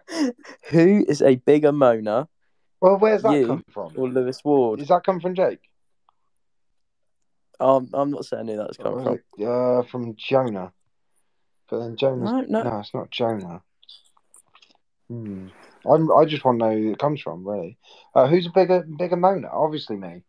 Who 0.70 1.06
is 1.08 1.22
a 1.22 1.36
bigger 1.36 1.72
moaner 1.72 2.28
Well, 2.82 2.98
where's 2.98 3.24
that 3.24 3.34
You 3.34 3.48
come 3.48 3.64
from? 3.72 3.93
or 3.96 4.10
Lewis 4.10 4.43
Ward? 4.43 4.80
Does 4.80 4.89
that 4.89 5.04
come 5.04 5.20
from 5.20 5.36
Jake? 5.36 5.60
Um, 7.60 7.89
I'm 7.93 8.12
not 8.12 8.26
saying 8.26 8.48
who 8.48 8.58
that's 8.58 8.78
come 8.78 8.93
Or 8.93 9.04
from. 9.04 9.14
it, 9.14 9.48
uh, 9.48 9.84
from 9.84 10.16
Jonah. 10.18 10.74
But 11.70 11.80
then 11.80 11.96
Jonah. 11.96 12.26
No, 12.26 12.41
no. 12.41 12.64
No, 12.64 12.80
it's 12.80 12.93
not 12.93 13.10
Jonah. 13.10 13.62
Hmm. 15.10 15.48
I'm, 15.89 16.12
I 16.12 16.26
just 16.26 16.43
want 16.43 16.60
to 16.60 16.66
know 16.66 16.76
who 16.76 16.91
it 16.91 17.00
comes 17.00 17.22
from, 17.22 17.48
really. 17.48 17.78
Uh, 18.14 18.28
who's 18.28 18.48
a 18.48 18.52
bigger 18.52 18.82
bigger 18.82 19.18
moaner? 19.18 19.50
Obviously 19.54 19.96
me. 19.96 20.24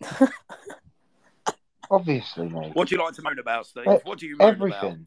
Obviously 1.90 2.48
me. 2.48 2.70
What 2.74 2.88
do 2.88 2.94
you 2.94 3.02
like 3.02 3.14
to 3.14 3.22
moan 3.22 3.38
about, 3.38 3.66
Steve? 3.66 3.86
What 3.86 4.18
do 4.18 4.26
you 4.26 4.36
moan 4.36 4.54
about? 4.54 4.76
Everything. 4.76 5.06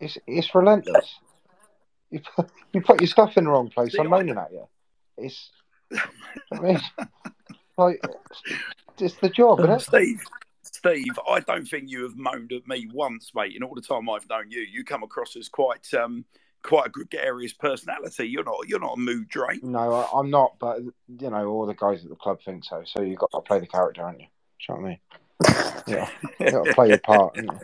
It's 0.00 0.18
it's 0.26 0.54
relentless. 0.54 1.18
You 2.10 2.20
put, 2.20 2.50
you 2.72 2.80
put 2.80 3.00
your 3.00 3.08
stuff 3.08 3.36
in 3.36 3.44
the 3.44 3.50
wrong 3.50 3.68
place. 3.68 3.92
See, 3.92 3.98
I'm 3.98 4.08
moaning 4.08 4.36
at 4.36 4.52
you. 4.52 4.66
It's. 5.18 5.50
I 6.52 6.60
mean, 6.60 6.80
like 7.78 8.02
it's 8.98 9.14
the 9.16 9.28
job, 9.28 9.60
isn't 9.60 9.70
it? 9.70 9.80
Steve, 9.80 10.22
Steve, 10.62 11.18
I 11.28 11.40
don't 11.40 11.66
think 11.66 11.88
you 11.88 12.02
have 12.02 12.16
moaned 12.16 12.52
at 12.52 12.66
me 12.66 12.88
once, 12.92 13.32
mate. 13.34 13.54
In 13.54 13.62
all 13.62 13.74
the 13.74 13.80
time 13.80 14.08
I've 14.08 14.28
known 14.28 14.50
you, 14.50 14.60
you 14.60 14.84
come 14.84 15.02
across 15.02 15.36
as 15.36 15.48
quite 15.48 15.92
um 15.94 16.24
quite 16.66 16.86
a 16.86 16.90
gregarious 16.90 17.52
personality. 17.52 18.28
You're 18.28 18.44
not 18.44 18.68
you're 18.68 18.80
not 18.80 18.94
a 18.94 19.00
mood 19.00 19.28
drain. 19.28 19.60
No, 19.62 19.92
I, 19.94 20.18
I'm 20.18 20.30
not. 20.30 20.58
But 20.58 20.80
you 20.80 21.30
know, 21.30 21.48
all 21.48 21.66
the 21.66 21.74
guys 21.74 22.02
at 22.04 22.10
the 22.10 22.16
club 22.16 22.40
think 22.44 22.64
so. 22.64 22.82
So 22.84 23.00
you've 23.00 23.18
got 23.18 23.30
to 23.32 23.40
play 23.40 23.60
the 23.60 23.66
character, 23.66 24.02
aren't 24.02 24.20
you? 24.20 24.26
Do 24.66 24.72
you 24.72 24.74
know 24.74 24.80
what 24.80 24.86
I 24.86 24.90
mean? 24.90 24.98
Yeah, 25.86 26.10
you 26.40 26.50
got 26.50 26.64
to 26.64 26.74
play 26.74 26.88
your 26.88 26.98
part. 26.98 27.36
haven't 27.36 27.60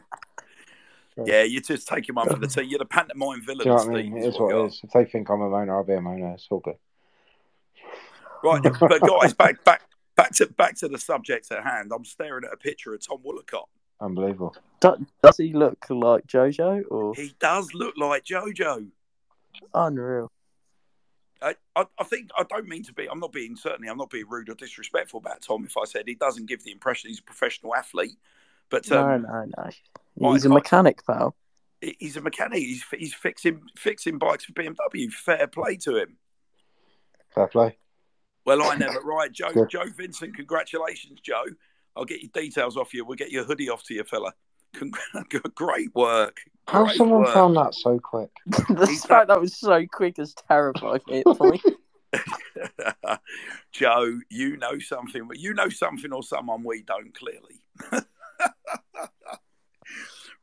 you? 1.16 1.24
Yeah, 1.26 1.42
you're 1.42 1.60
just 1.60 1.88
taking 1.88 2.14
one 2.14 2.28
for 2.28 2.38
the 2.38 2.46
team. 2.46 2.66
You're 2.68 2.78
the 2.78 2.84
pantomime 2.84 3.42
villain, 3.44 3.64
Do 3.64 3.70
you 3.70 3.76
know 3.76 3.84
what 3.84 3.88
I 3.88 4.02
mean? 4.02 4.16
It 4.16 4.28
is 4.28 4.38
what 4.38 4.54
you 4.54 4.64
it 4.64 4.74
If 4.84 4.90
they 4.92 5.04
think 5.04 5.28
I'm 5.28 5.40
a 5.40 5.50
moaner, 5.50 5.76
I'll 5.76 5.84
be 5.84 5.94
a 5.94 5.98
moaner. 5.98 6.34
It's 6.34 6.46
all 6.50 6.60
good. 6.60 6.76
Right, 8.44 8.62
but 8.80 9.00
guys, 9.00 9.34
back 9.34 9.62
back 9.64 9.82
back 10.16 10.32
to 10.36 10.46
back 10.46 10.76
to 10.76 10.88
the 10.88 10.98
subject 10.98 11.50
at 11.50 11.64
hand. 11.64 11.90
I'm 11.94 12.04
staring 12.04 12.44
at 12.44 12.52
a 12.52 12.56
picture 12.56 12.94
of 12.94 13.06
Tom 13.06 13.18
Wollacott. 13.26 13.66
Unbelievable. 14.02 14.54
Do- 14.80 15.06
Does 15.22 15.36
he 15.36 15.52
look 15.52 15.78
like 15.88 16.26
Jojo 16.26 16.82
or 16.90 17.14
He 17.14 17.34
does 17.38 17.72
look 17.72 17.94
like 17.96 18.24
Jojo. 18.24 18.88
unreal? 19.74 20.30
I, 21.40 21.54
I, 21.74 21.86
I 21.98 22.04
think 22.04 22.30
I 22.38 22.44
don't 22.44 22.68
mean 22.68 22.82
to 22.84 22.92
be. 22.92 23.08
I'm 23.08 23.18
not 23.20 23.32
being 23.32 23.56
certainly. 23.56 23.88
I'm 23.88 23.96
not 23.96 24.10
being 24.10 24.28
rude 24.28 24.48
or 24.48 24.54
disrespectful 24.54 25.18
about 25.18 25.42
Tom. 25.42 25.64
If 25.64 25.76
I 25.76 25.84
said 25.84 26.04
he 26.06 26.14
doesn't 26.14 26.46
give 26.46 26.62
the 26.64 26.70
impression 26.72 27.10
he's 27.10 27.18
a 27.20 27.22
professional 27.24 27.74
athlete, 27.74 28.16
but 28.70 28.88
No, 28.90 29.08
um, 29.08 29.22
no, 29.22 29.44
no. 29.56 29.70
Right, 30.20 30.32
He's 30.34 30.44
a 30.44 30.48
right. 30.48 30.54
mechanic, 30.56 31.04
pal. 31.06 31.34
he's 31.80 32.16
a 32.16 32.20
mechanic. 32.20 32.58
He's 32.58 32.84
he's 32.96 33.14
fixing 33.14 33.62
fixing 33.76 34.18
bikes 34.18 34.44
for 34.44 34.52
BMW. 34.52 35.12
Fair 35.12 35.46
play 35.48 35.76
to 35.78 35.96
him. 35.96 36.16
Fair 37.34 37.48
play. 37.48 37.76
Well, 38.44 38.62
I 38.62 38.76
never. 38.76 39.00
Right, 39.00 39.30
Joe. 39.32 39.52
Good. 39.52 39.70
Joe 39.70 39.86
Vincent. 39.96 40.36
Congratulations, 40.36 41.20
Joe. 41.20 41.44
I'll 41.96 42.04
get 42.04 42.22
your 42.22 42.30
details 42.32 42.76
off 42.76 42.94
you. 42.94 43.04
We'll 43.04 43.16
get 43.16 43.30
your 43.30 43.44
hoodie 43.44 43.68
off 43.68 43.82
to 43.84 43.94
you, 43.94 44.04
fella. 44.04 44.32
Great 45.54 45.94
work. 45.94 46.38
How 46.66 46.84
Great 46.84 46.96
someone 46.96 47.22
work. 47.22 47.34
found 47.34 47.56
that 47.56 47.74
so 47.74 47.98
quick? 47.98 48.30
the 48.46 48.86
He's 48.86 49.04
fact 49.04 49.28
that 49.28 49.40
was 49.40 49.56
so 49.56 49.84
quick 49.86 50.16
has 50.16 50.34
terrified 50.34 51.02
me 51.06 51.22
at. 51.26 51.60
Joe, 53.72 54.18
you 54.30 54.56
know 54.56 54.78
something. 54.78 55.28
You 55.34 55.54
know 55.54 55.68
something 55.68 56.12
or 56.12 56.22
someone 56.22 56.62
we 56.64 56.82
don't 56.82 57.14
clearly. 57.14 57.62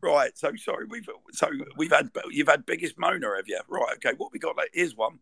Right. 0.01 0.37
So 0.37 0.51
sorry, 0.55 0.85
we've 0.89 1.07
so 1.33 1.49
we've 1.75 1.91
had 1.91 2.09
you've 2.31 2.47
had 2.47 2.65
biggest 2.65 2.97
moaner, 2.97 3.35
have 3.35 3.47
you? 3.47 3.59
Right. 3.67 3.95
Okay. 3.95 4.13
What 4.17 4.31
we 4.31 4.39
got? 4.39 4.55
Like, 4.55 4.69
here's 4.73 4.95
one. 4.95 5.19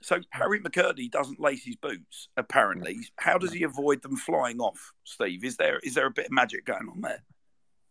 So 0.00 0.20
Harry 0.30 0.60
McKirdy 0.60 1.10
doesn't 1.10 1.40
lace 1.40 1.64
his 1.64 1.76
boots. 1.76 2.28
Apparently, 2.36 2.98
how 3.16 3.36
does 3.38 3.52
he 3.52 3.64
avoid 3.64 4.02
them 4.02 4.16
flying 4.16 4.60
off? 4.60 4.92
Steve, 5.04 5.44
is 5.44 5.56
there 5.56 5.78
is 5.80 5.94
there 5.94 6.06
a 6.06 6.10
bit 6.10 6.26
of 6.26 6.32
magic 6.32 6.64
going 6.64 6.88
on 6.88 7.00
there? 7.00 7.22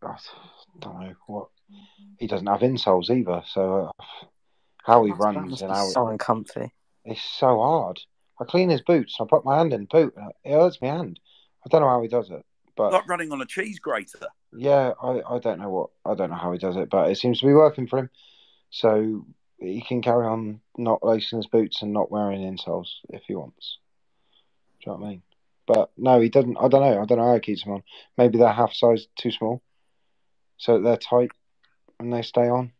I 0.03 0.16
don't 0.80 0.99
know 1.01 1.14
what. 1.26 1.47
He 2.20 2.28
doesn't 2.28 2.47
have 2.47 2.62
insoles 2.62 3.10
either, 3.10 3.43
so 3.47 3.91
uh, 3.99 4.03
how 4.84 5.03
he 5.03 5.12
That 5.12 5.18
runs 5.20 5.62
and 5.62 5.70
be 5.72 5.76
how 5.76 5.88
so 5.88 6.08
uncomfy. 6.08 6.72
it's 7.03 7.22
so 7.22 7.60
hard. 7.60 7.99
I 8.39 8.45
clean 8.45 8.70
his 8.70 8.82
boots. 8.82 9.18
I 9.20 9.26
put 9.28 9.43
my 9.43 9.58
hand 9.58 9.74
in 9.74 9.82
the 9.82 9.88
boot. 9.88 10.14
and 10.16 10.32
It 10.45 10.53
hurts 10.53 10.82
my 10.82 10.88
hand. 10.89 11.20
I 11.66 11.70
don't 11.70 11.82
know 11.82 11.89
how 11.89 12.01
he 12.01 12.08
does 12.08 12.30
it, 12.30 12.45
but 12.78 12.93
Like 12.93 13.08
running 13.10 13.32
on 13.34 13.41
a 13.41 13.45
cheese 13.45 13.80
grater. 13.80 14.28
yeah, 14.55 14.93
I, 15.01 15.22
I 15.30 15.39
don't 15.39 15.60
know 15.60 15.70
what 15.70 15.89
I 16.05 16.14
don't 16.16 16.30
know 16.30 16.38
how 16.38 16.53
he 16.53 16.58
does 16.60 16.78
it, 16.78 16.89
but 16.89 17.10
it 17.12 17.18
seems 17.18 17.39
to 17.41 17.47
be 17.47 17.53
working 17.53 17.88
for 17.88 17.99
him. 17.99 18.10
So 18.70 19.26
he 19.60 19.82
can 19.82 20.01
carry 20.01 20.26
on 20.28 20.62
not 20.78 21.03
lacing 21.03 21.39
his 21.39 21.47
boots 21.47 21.82
and 21.82 21.93
not 21.93 22.12
wearing 22.12 22.41
insoles 22.41 22.88
if 23.10 23.24
he 23.28 23.36
wants. 23.36 23.80
Do 24.82 24.91
you 24.91 24.93
know 24.93 24.99
what 24.99 25.08
I 25.08 25.10
mean? 25.10 25.22
But 25.66 25.91
no, 25.97 26.22
he 26.22 26.30
doesn't. 26.30 26.58
I 26.58 26.68
don't 26.68 26.82
know. 26.82 27.01
I 27.01 27.05
don't 27.05 27.18
know 27.18 27.28
how 27.28 27.34
he 27.34 27.39
keeps 27.39 27.64
them 27.64 27.74
on. 27.74 27.84
Maybe 28.18 28.38
they're 28.38 28.51
half 28.51 28.74
size 28.74 29.08
too 29.18 29.32
small, 29.32 29.62
so 30.58 30.80
they're 30.80 30.97
tight 30.97 31.32
and 31.99 32.14
they 32.14 32.22
stay 32.22 32.47
on. 32.47 32.72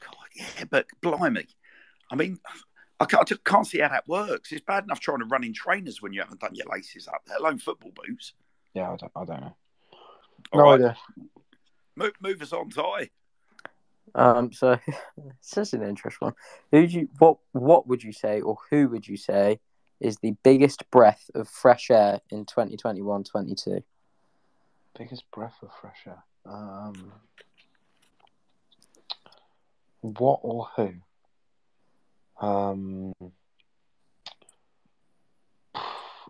God, 0.00 0.16
yeah, 0.34 0.64
but 0.68 0.86
blimey, 1.00 1.46
I 2.10 2.16
mean, 2.16 2.40
I 2.98 3.04
can't, 3.04 3.20
I 3.20 3.24
just 3.24 3.44
can't 3.44 3.66
see 3.66 3.78
how 3.78 3.88
that 3.88 4.08
works. 4.08 4.50
It's 4.50 4.64
bad 4.64 4.84
enough 4.84 5.00
trying 5.00 5.20
to 5.20 5.26
run 5.26 5.44
in 5.44 5.52
trainers 5.52 6.02
when 6.02 6.12
you 6.12 6.20
haven't 6.20 6.40
done 6.40 6.54
your 6.54 6.66
laces 6.70 7.06
up, 7.06 7.22
let 7.28 7.40
alone 7.40 7.58
football 7.58 7.92
boots. 7.94 8.32
Yeah, 8.74 8.92
I 8.92 8.96
don't. 8.96 9.12
I 9.14 9.24
don't 9.24 9.40
know. 9.40 9.56
All 10.52 10.60
no 10.60 10.64
right, 10.64 10.74
idea. 10.74 10.96
move, 11.94 12.12
move 12.20 12.42
us 12.42 12.52
on, 12.52 12.70
Ty. 12.70 13.10
Um, 14.14 14.52
so 14.52 14.78
it's 14.86 15.54
just 15.54 15.74
an 15.74 15.82
interesting 15.82 16.26
one. 16.26 16.34
Who 16.70 16.86
do 16.86 17.00
you 17.00 17.08
what 17.18 17.38
what 17.52 17.86
would 17.86 18.02
you 18.02 18.12
say, 18.12 18.40
or 18.40 18.56
who 18.70 18.88
would 18.88 19.06
you 19.06 19.16
say 19.16 19.60
is 20.00 20.16
the 20.18 20.34
biggest 20.42 20.90
breath 20.90 21.30
of 21.34 21.48
fresh 21.48 21.90
air 21.90 22.20
in 22.30 22.44
2021-22? 22.44 23.84
Biggest 24.98 25.30
breath 25.30 25.54
of 25.62 25.70
fresh 25.80 26.04
air. 26.08 26.24
Um, 26.44 27.12
what 30.00 30.40
or 30.42 30.68
who? 30.76 30.94
Um, 32.40 33.12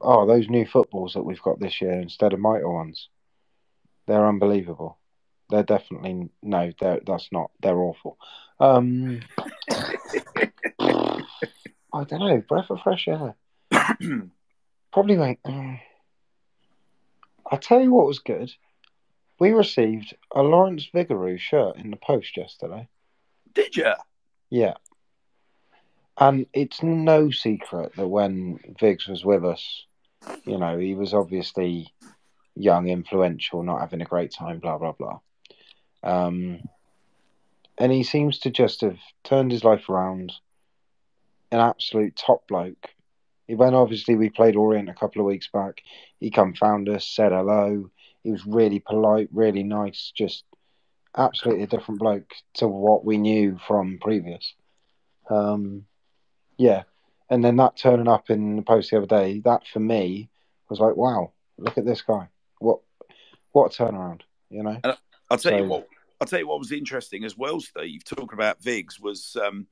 oh, 0.02 0.26
those 0.26 0.48
new 0.50 0.66
footballs 0.66 1.14
that 1.14 1.24
we've 1.24 1.42
got 1.42 1.58
this 1.58 1.80
year 1.80 1.98
instead 1.98 2.34
of 2.34 2.40
mitre 2.40 2.70
ones. 2.70 3.08
They're 4.06 4.28
unbelievable. 4.28 4.98
They're 5.52 5.62
definitely 5.62 6.30
no. 6.42 6.72
They're 6.80 7.00
that's 7.06 7.28
not. 7.30 7.50
They're 7.60 7.76
awful. 7.76 8.16
Um, 8.58 9.20
I 10.80 11.24
don't 11.92 12.20
know. 12.20 12.42
Breath 12.48 12.70
of 12.70 12.80
fresh 12.80 13.06
air. 13.06 13.34
Probably 14.92 15.18
like. 15.18 15.42
mm. 15.42 15.78
I'll 17.50 17.58
tell 17.58 17.82
you 17.82 17.92
what 17.92 18.06
was 18.06 18.20
good. 18.20 18.50
We 19.38 19.50
received 19.50 20.16
a 20.34 20.42
Lawrence 20.42 20.88
Vigouroux 20.94 21.38
shirt 21.38 21.76
in 21.76 21.90
the 21.90 21.98
post 21.98 22.34
yesterday. 22.34 22.88
Did 23.52 23.76
you? 23.76 23.92
Yeah. 24.48 24.74
And 26.16 26.46
it's 26.54 26.82
no 26.82 27.30
secret 27.30 27.94
that 27.96 28.08
when 28.08 28.58
Viggs 28.80 29.06
was 29.06 29.22
with 29.22 29.44
us, 29.44 29.84
you 30.46 30.56
know, 30.56 30.78
he 30.78 30.94
was 30.94 31.12
obviously 31.12 31.92
young, 32.54 32.88
influential, 32.88 33.62
not 33.62 33.80
having 33.80 34.00
a 34.00 34.06
great 34.06 34.32
time, 34.32 34.58
blah, 34.58 34.78
blah, 34.78 34.92
blah. 34.92 35.20
Um, 36.02 36.60
and 37.78 37.92
he 37.92 38.02
seems 38.02 38.38
to 38.40 38.50
just 38.50 38.80
have 38.82 38.98
turned 39.24 39.52
his 39.52 39.64
life 39.64 39.88
around. 39.88 40.32
An 41.50 41.60
absolute 41.60 42.16
top 42.16 42.48
bloke. 42.48 42.88
When 43.46 43.74
obviously 43.74 44.16
we 44.16 44.30
played 44.30 44.56
Orient 44.56 44.88
a 44.88 44.94
couple 44.94 45.20
of 45.20 45.26
weeks 45.26 45.48
back, 45.52 45.82
he 46.18 46.30
come 46.30 46.54
found 46.54 46.88
us, 46.88 47.06
said 47.06 47.32
hello. 47.32 47.90
He 48.22 48.30
was 48.30 48.46
really 48.46 48.78
polite, 48.78 49.28
really 49.32 49.62
nice, 49.62 50.12
just 50.16 50.44
absolutely 51.16 51.64
a 51.64 51.66
different 51.66 52.00
bloke 52.00 52.32
to 52.54 52.68
what 52.68 53.04
we 53.04 53.18
knew 53.18 53.58
from 53.66 53.98
previous. 54.00 54.54
Um, 55.28 55.84
yeah, 56.56 56.84
and 57.28 57.44
then 57.44 57.56
that 57.56 57.76
turning 57.76 58.08
up 58.08 58.30
in 58.30 58.56
the 58.56 58.62
post 58.62 58.90
the 58.90 58.98
other 58.98 59.06
day, 59.06 59.40
that 59.44 59.66
for 59.66 59.80
me 59.80 60.30
was 60.68 60.80
like, 60.80 60.96
wow, 60.96 61.32
look 61.58 61.76
at 61.76 61.84
this 61.84 62.02
guy. 62.02 62.28
What 62.58 62.80
what 63.52 63.78
a 63.78 63.82
turnaround, 63.82 64.20
you 64.48 64.62
know? 64.62 64.80
I'll 65.30 65.38
tell 65.38 65.56
you 65.58 65.64
what. 65.66 65.88
I'll 66.22 66.26
tell 66.26 66.38
you 66.38 66.46
what 66.46 66.60
was 66.60 66.70
interesting 66.70 67.24
as 67.24 67.36
well, 67.36 67.60
Steve. 67.60 68.04
Talking 68.04 68.34
about 68.34 68.62
Viggs 68.62 69.00
was 69.00 69.36
um, 69.44 69.66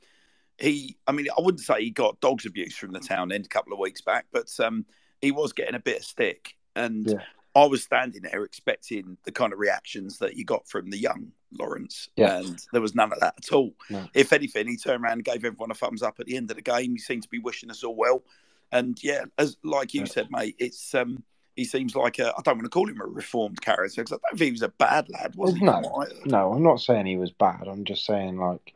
he. 0.58 0.96
I 1.06 1.12
mean, 1.12 1.28
I 1.36 1.40
wouldn't 1.40 1.60
say 1.62 1.80
he 1.80 1.90
got 1.90 2.20
dogs 2.20 2.44
abuse 2.44 2.76
from 2.76 2.90
the 2.92 2.98
town 2.98 3.30
end 3.30 3.46
a 3.46 3.48
couple 3.48 3.72
of 3.72 3.78
weeks 3.78 4.00
back, 4.00 4.26
but 4.32 4.50
um, 4.58 4.84
he 5.20 5.30
was 5.30 5.52
getting 5.52 5.76
a 5.76 5.80
bit 5.80 5.98
of 5.98 6.04
stick, 6.04 6.56
and 6.74 7.06
Yeah. 7.06 7.22
I 7.54 7.66
was 7.66 7.82
standing 7.84 8.22
there 8.22 8.42
expecting 8.44 9.16
the 9.24 9.32
kind 9.32 9.52
of 9.52 9.60
reactions 9.60 10.18
that 10.18 10.36
you 10.36 10.44
got 10.44 10.68
from 10.68 10.90
the 10.90 10.98
young 10.98 11.30
Lawrence, 11.56 12.08
Yeah. 12.16 12.38
and 12.40 12.58
there 12.72 12.80
was 12.80 12.94
none 12.96 13.12
of 13.12 13.20
that 13.20 13.34
at 13.38 13.52
all. 13.52 13.74
No. 13.88 14.08
If 14.12 14.32
anything, 14.32 14.66
he 14.66 14.76
turned 14.76 15.04
around 15.04 15.12
and 15.14 15.24
gave 15.24 15.44
everyone 15.44 15.70
a 15.70 15.74
thumbs 15.74 16.02
up 16.02 16.18
at 16.18 16.26
the 16.26 16.36
end 16.36 16.50
of 16.50 16.56
the 16.56 16.62
game. 16.62 16.92
He 16.92 16.98
seemed 16.98 17.22
to 17.22 17.28
be 17.28 17.38
wishing 17.38 17.70
us 17.70 17.84
all 17.84 17.94
well, 17.94 18.24
and 18.72 19.00
yeah, 19.04 19.24
as 19.38 19.56
like 19.62 19.94
you 19.94 20.00
Yeah. 20.00 20.06
said, 20.06 20.28
mate, 20.30 20.56
it's 20.58 20.94
um, 20.96 21.22
he 21.56 21.64
seems 21.64 21.94
like 21.94 22.18
a. 22.18 22.28
I 22.36 22.42
don't 22.42 22.56
want 22.56 22.64
to 22.64 22.70
call 22.70 22.88
him 22.88 23.00
a 23.00 23.06
reformed 23.06 23.60
character 23.60 24.02
because 24.02 24.18
I 24.18 24.28
don't 24.28 24.38
think 24.38 24.46
he 24.46 24.52
was 24.52 24.62
a 24.62 24.68
bad 24.68 25.08
lad, 25.10 25.34
was 25.36 25.54
he? 25.54 25.64
No. 25.64 25.82
from 25.82 26.00
I 26.00 26.04
heard? 26.04 26.26
No, 26.26 26.52
I'm 26.52 26.62
not 26.62 26.80
saying 26.80 27.06
he 27.06 27.16
was 27.16 27.30
bad. 27.30 27.66
I'm 27.66 27.84
just 27.84 28.04
saying 28.04 28.38
like, 28.38 28.74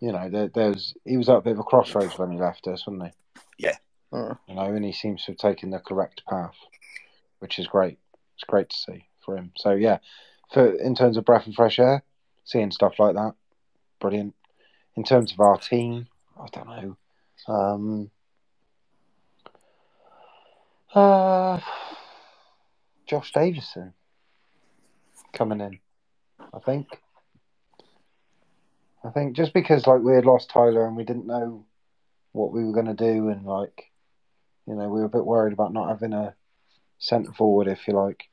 you 0.00 0.12
know, 0.12 0.28
there, 0.28 0.48
there's 0.48 0.94
he 1.04 1.16
was 1.16 1.28
at 1.28 1.36
a 1.36 1.40
bit 1.40 1.54
of 1.54 1.60
a 1.60 1.64
crossroads 1.64 2.18
when 2.18 2.30
he 2.30 2.38
left 2.38 2.66
us, 2.66 2.86
wasn't 2.86 3.04
he? 3.04 3.10
Mm. 4.12 4.38
You 4.48 4.54
know, 4.54 4.62
and 4.62 4.84
he 4.84 4.92
seems 4.92 5.24
to 5.24 5.32
have 5.32 5.38
taken 5.38 5.70
the 5.70 5.78
correct 5.78 6.22
path, 6.28 6.54
which 7.40 7.58
is 7.58 7.66
great. 7.66 7.98
It's 8.34 8.44
great 8.44 8.70
to 8.70 8.76
see 8.76 9.06
for 9.24 9.36
him. 9.36 9.52
So 9.56 9.72
yeah, 9.72 9.98
for 10.52 10.66
in 10.76 10.94
terms 10.94 11.16
of 11.16 11.24
breath 11.24 11.46
and 11.46 11.54
fresh 11.54 11.78
air, 11.78 12.02
seeing 12.44 12.70
stuff 12.70 12.98
like 12.98 13.14
that, 13.14 13.34
brilliant. 14.00 14.34
In 14.96 15.04
terms 15.04 15.32
of 15.32 15.40
our 15.40 15.58
team, 15.58 16.06
I 16.38 16.46
don't 16.52 16.68
know. 16.68 16.96
Um, 17.48 18.10
uh, 20.96 21.60
Josh 23.06 23.30
Davison 23.32 23.92
coming 25.32 25.60
in, 25.60 25.78
I 26.54 26.58
think. 26.58 26.88
I 29.04 29.10
think 29.10 29.36
just 29.36 29.52
because 29.52 29.86
like 29.86 30.00
we 30.00 30.14
had 30.14 30.24
lost 30.24 30.50
Tyler 30.50 30.86
and 30.86 30.96
we 30.96 31.04
didn't 31.04 31.26
know 31.26 31.66
what 32.32 32.52
we 32.52 32.64
were 32.64 32.72
going 32.72 32.86
to 32.86 32.94
do, 32.94 33.28
and 33.28 33.44
like, 33.44 33.84
you 34.66 34.74
know, 34.74 34.88
we 34.88 35.00
were 35.00 35.06
a 35.06 35.10
bit 35.10 35.24
worried 35.24 35.52
about 35.52 35.72
not 35.72 35.88
having 35.88 36.12
a 36.12 36.34
centre 36.98 37.32
forward, 37.32 37.68
if 37.68 37.86
you 37.86 37.94
like. 37.94 38.24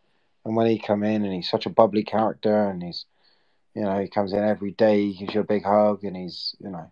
And 0.46 0.56
when 0.56 0.68
he 0.68 0.80
come 0.80 1.04
in, 1.04 1.24
and 1.24 1.34
he's 1.34 1.50
such 1.50 1.66
a 1.66 1.70
bubbly 1.70 2.04
character, 2.04 2.70
and 2.70 2.82
he's, 2.82 3.06
you 3.76 3.84
know, 3.84 4.00
he 4.00 4.08
comes 4.08 4.34
in 4.34 4.44
every 4.44 4.72
day, 4.72 5.12
he 5.12 5.26
gives 5.26 5.36
you 5.36 5.42
a 5.42 5.46
big 5.46 5.64
hug, 5.64 6.04
and 6.04 6.16
he's, 6.16 6.56
you 6.60 6.70
know, 6.70 6.92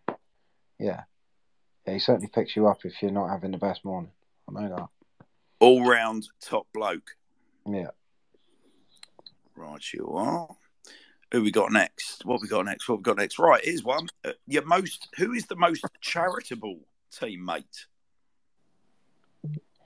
yeah, 0.79 1.03
yeah, 1.87 1.93
he 1.93 1.99
certainly 1.99 2.27
picks 2.27 2.55
you 2.55 2.67
up 2.67 2.85
if 2.85 3.01
you're 3.01 3.11
not 3.11 3.29
having 3.29 3.51
the 3.51 3.57
best 3.57 3.83
morning. 3.83 4.11
I 4.47 4.61
know 4.61 4.75
that. 4.75 5.00
All 5.61 5.85
round 5.85 6.27
top 6.41 6.67
bloke. 6.73 7.11
Yeah. 7.67 7.91
Right, 9.55 9.93
you 9.93 10.11
are. 10.15 10.47
Who 11.31 11.43
we 11.43 11.51
got 11.51 11.71
next? 11.71 12.25
What 12.25 12.41
we 12.41 12.47
got 12.47 12.65
next? 12.65 12.89
What 12.89 12.97
we 12.97 13.03
got 13.03 13.17
next? 13.17 13.37
Right, 13.37 13.63
here's 13.63 13.83
one. 13.83 14.07
Uh, 14.25 14.31
your 14.47 14.65
most. 14.65 15.07
Who 15.17 15.33
is 15.33 15.45
the 15.45 15.55
most 15.55 15.85
charitable 16.01 16.79
teammate? 17.13 17.85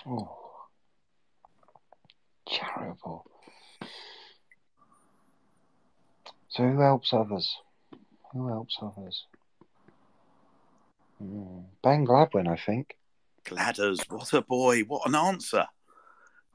Oh, 0.07 0.37
charitable. 2.47 3.25
So 6.47 6.63
who 6.63 6.79
helps 6.79 7.13
others? 7.13 7.53
Who 8.31 8.47
helps 8.47 8.77
others? 8.81 9.25
Hmm, 11.19 11.63
Ben 11.83 12.05
Gladwin, 12.05 12.47
I 12.47 12.55
think. 12.55 12.95
Gladders. 13.45 13.99
What 14.09 14.33
a 14.33 14.41
boy. 14.41 14.81
What 14.81 15.07
an 15.07 15.15
answer. 15.15 15.65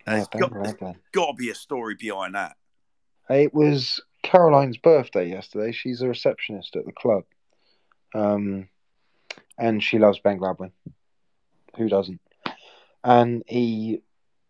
Yeah, 0.07 0.15
There's 0.15 0.29
got, 0.29 0.53
there's 0.53 0.97
got 1.13 1.27
to 1.27 1.35
be 1.35 1.51
a 1.51 1.55
story 1.55 1.95
behind 1.95 2.35
that. 2.35 2.57
It 3.29 3.55
was 3.55 4.01
Caroline's 4.23 4.77
birthday 4.77 5.29
yesterday. 5.29 5.73
She's 5.73 6.03
a 6.03 6.09
receptionist 6.09 6.77
at 6.77 6.85
the 6.85 6.93
club. 6.93 7.25
Um, 8.15 8.69
and 9.59 9.83
she 9.83 9.99
loves 9.99 10.19
Ben 10.19 10.39
Gladwin. 10.39 10.73
Who 11.77 11.89
doesn't? 11.89 12.21
And 13.05 13.43
he 13.47 14.03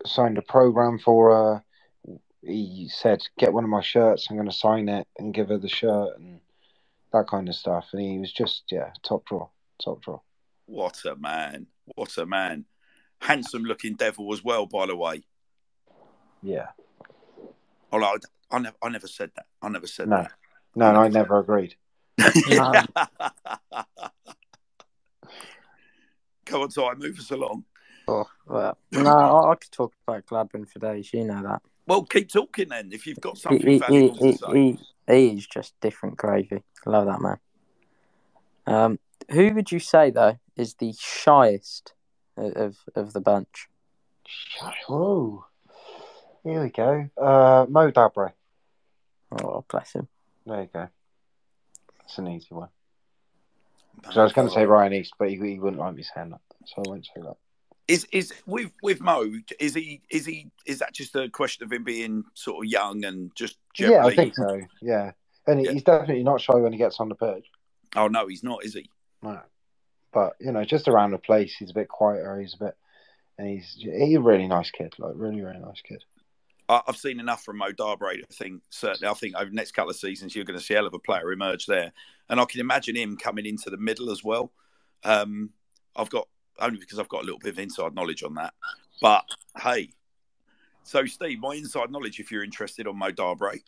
signed 0.05 0.37
a 0.37 0.41
program 0.41 0.99
for 0.99 1.31
her. 1.31 1.63
He 2.41 2.89
said, 2.91 3.21
Get 3.37 3.53
one 3.53 3.63
of 3.63 3.69
my 3.69 3.81
shirts. 3.81 4.27
I'm 4.29 4.37
going 4.37 4.49
to 4.49 4.55
sign 4.55 4.89
it 4.89 5.07
and 5.17 5.33
give 5.33 5.49
her 5.49 5.57
the 5.57 5.69
shirt 5.69 6.17
and 6.17 6.39
that 7.13 7.27
kind 7.27 7.47
of 7.49 7.55
stuff. 7.55 7.89
And 7.93 8.01
he 8.01 8.17
was 8.17 8.31
just, 8.31 8.63
yeah, 8.71 8.91
top 9.03 9.25
draw. 9.25 9.47
Top 9.83 10.01
draw. 10.01 10.19
What 10.71 11.03
a 11.03 11.17
man. 11.17 11.67
What 11.95 12.17
a 12.17 12.25
man. 12.25 12.63
Handsome 13.19 13.63
looking 13.63 13.95
devil 13.95 14.31
as 14.31 14.41
well, 14.41 14.65
by 14.65 14.85
the 14.85 14.95
way. 14.95 15.23
Yeah. 16.41 16.67
Oh, 17.91 18.01
I, 18.01 18.15
I, 18.49 18.59
never, 18.59 18.75
I 18.81 18.87
never 18.87 19.07
said 19.07 19.31
that. 19.35 19.47
I 19.61 19.67
never 19.67 19.85
said 19.85 20.07
No. 20.07 20.21
that. 20.21 20.31
No, 20.73 20.93
no, 20.93 21.01
I 21.01 21.09
never 21.09 21.39
agreed. 21.39 21.75
Um, 22.57 22.87
Come 26.45 26.61
on, 26.61 26.69
Ty, 26.69 26.93
move 26.93 27.19
us 27.19 27.31
along. 27.31 27.65
oh, 28.07 28.29
well, 28.47 28.77
no, 28.93 29.09
I, 29.09 29.51
I 29.51 29.55
could 29.55 29.71
talk 29.73 29.93
about 30.07 30.25
Gladwin 30.25 30.65
for 30.65 30.79
days. 30.79 31.13
You 31.13 31.25
know 31.25 31.43
that. 31.43 31.61
Well, 31.85 32.03
keep 32.03 32.31
talking 32.31 32.69
then. 32.69 32.91
If 32.93 33.05
you've 33.05 33.19
got 33.19 33.37
something 33.37 33.67
he, 33.67 33.73
he, 33.73 33.79
valuable 33.79 34.15
he, 34.25 34.31
to 34.31 34.37
say. 34.37 34.53
he, 34.53 34.79
he 35.13 35.37
is 35.37 35.47
just 35.47 35.73
different 35.81 36.15
gravy. 36.15 36.63
Love 36.85 37.07
that 37.07 37.19
man. 37.19 37.39
Um, 38.65 38.99
who 39.29 39.53
would 39.53 39.69
you 39.69 39.79
say 39.79 40.11
though 40.11 40.37
is 40.55 40.75
the 40.75 40.93
shyest 40.99 41.93
of 42.37 42.53
of, 42.53 42.77
of 42.95 43.13
the 43.13 43.21
bunch? 43.21 43.67
Shy. 44.27 44.73
Whoa. 44.87 45.45
Here 46.43 46.63
we 46.63 46.69
go. 46.69 47.09
Uh, 47.17 47.65
Mo 47.69 47.91
Dabre. 47.91 48.31
Oh, 49.31 49.63
bless 49.69 49.93
him. 49.93 50.07
There 50.45 50.61
you 50.61 50.69
go. 50.73 50.87
That's 51.99 52.17
an 52.17 52.27
easy 52.29 52.47
one. 52.49 52.69
'Cause 54.03 54.17
I 54.17 54.23
was 54.23 54.33
going 54.33 54.47
to 54.47 54.53
say 54.53 54.65
Ryan 54.65 54.93
East, 54.93 55.13
but 55.19 55.29
he, 55.29 55.35
he 55.35 55.59
wouldn't 55.59 55.79
like 55.79 55.93
me 55.93 56.01
saying 56.03 56.31
that, 56.31 56.39
so 56.65 56.81
I 56.85 56.89
won't 56.89 57.05
say 57.05 57.21
that. 57.21 57.35
Is 57.87 58.05
is 58.11 58.33
with 58.45 58.71
with 58.81 59.01
Mo? 59.01 59.31
Is 59.59 59.73
he 59.75 60.01
is 60.09 60.25
he 60.25 60.49
is 60.65 60.79
that 60.79 60.93
just 60.93 61.15
a 61.15 61.29
question 61.29 61.63
of 61.65 61.71
him 61.71 61.83
being 61.83 62.23
sort 62.33 62.65
of 62.65 62.71
young 62.71 63.03
and 63.05 63.31
just 63.35 63.57
generally? 63.75 63.99
Yeah, 63.99 64.05
I 64.07 64.15
think 64.15 64.35
so. 64.35 64.61
Yeah, 64.81 65.11
and 65.45 65.61
Yeah. 65.63 65.71
he's 65.73 65.83
definitely 65.83 66.23
not 66.23 66.39
shy 66.41 66.55
when 66.55 66.71
he 66.71 66.77
gets 66.79 66.99
on 66.99 67.09
the 67.09 67.15
pitch. 67.15 67.45
Oh 67.95 68.07
no, 68.07 68.27
he's 68.27 68.43
not, 68.43 68.63
is 68.63 68.73
he? 68.73 68.89
No, 69.21 69.39
but 70.13 70.33
you 70.39 70.51
know, 70.51 70.63
just 70.63 70.87
around 70.87 71.11
the 71.11 71.17
place, 71.17 71.55
he's 71.57 71.71
a 71.71 71.75
bit 71.75 71.87
quieter. 71.87 72.39
He's 72.39 72.53
a 72.53 72.65
bit, 72.65 72.77
and 73.37 73.47
he's 73.47 73.75
he's 73.79 74.17
a 74.17 74.21
really 74.21 74.47
nice 74.47 74.71
kid. 74.71 74.93
Like 74.97 75.13
really, 75.15 75.41
really 75.41 75.59
nice 75.59 75.81
kid. 75.81 76.03
I've 76.69 76.95
seen 76.95 77.19
enough 77.19 77.43
from 77.43 77.57
Mo 77.57 77.71
Dabre. 77.71 78.23
I 78.23 78.33
think 78.33 78.61
certainly. 78.69 79.09
I 79.09 79.13
think 79.13 79.35
over 79.35 79.49
the 79.49 79.55
next 79.55 79.71
couple 79.71 79.89
of 79.89 79.97
seasons, 79.97 80.35
you're 80.35 80.45
going 80.45 80.57
to 80.57 80.63
see 80.63 80.73
a 80.73 80.77
hell 80.77 80.87
of 80.87 80.93
a 80.93 80.99
player 80.99 81.31
emerge 81.31 81.65
there, 81.65 81.91
and 82.29 82.39
I 82.39 82.45
can 82.45 82.61
imagine 82.61 82.95
him 82.95 83.17
coming 83.17 83.45
into 83.45 83.69
the 83.69 83.77
middle 83.77 84.09
as 84.09 84.23
well. 84.23 84.51
Um, 85.03 85.49
I've 85.95 86.09
got 86.09 86.27
only 86.59 86.79
because 86.79 86.99
I've 86.99 87.09
got 87.09 87.23
a 87.23 87.25
little 87.25 87.39
bit 87.39 87.49
of 87.49 87.59
inside 87.59 87.93
knowledge 87.93 88.23
on 88.23 88.35
that. 88.35 88.53
But 89.01 89.25
hey, 89.61 89.89
so 90.83 91.05
Steve, 91.05 91.39
my 91.39 91.55
inside 91.55 91.91
knowledge, 91.91 92.19
if 92.19 92.31
you're 92.31 92.43
interested 92.43 92.87
on 92.87 92.97
Mo 92.97 93.11
Dabre, 93.11 93.59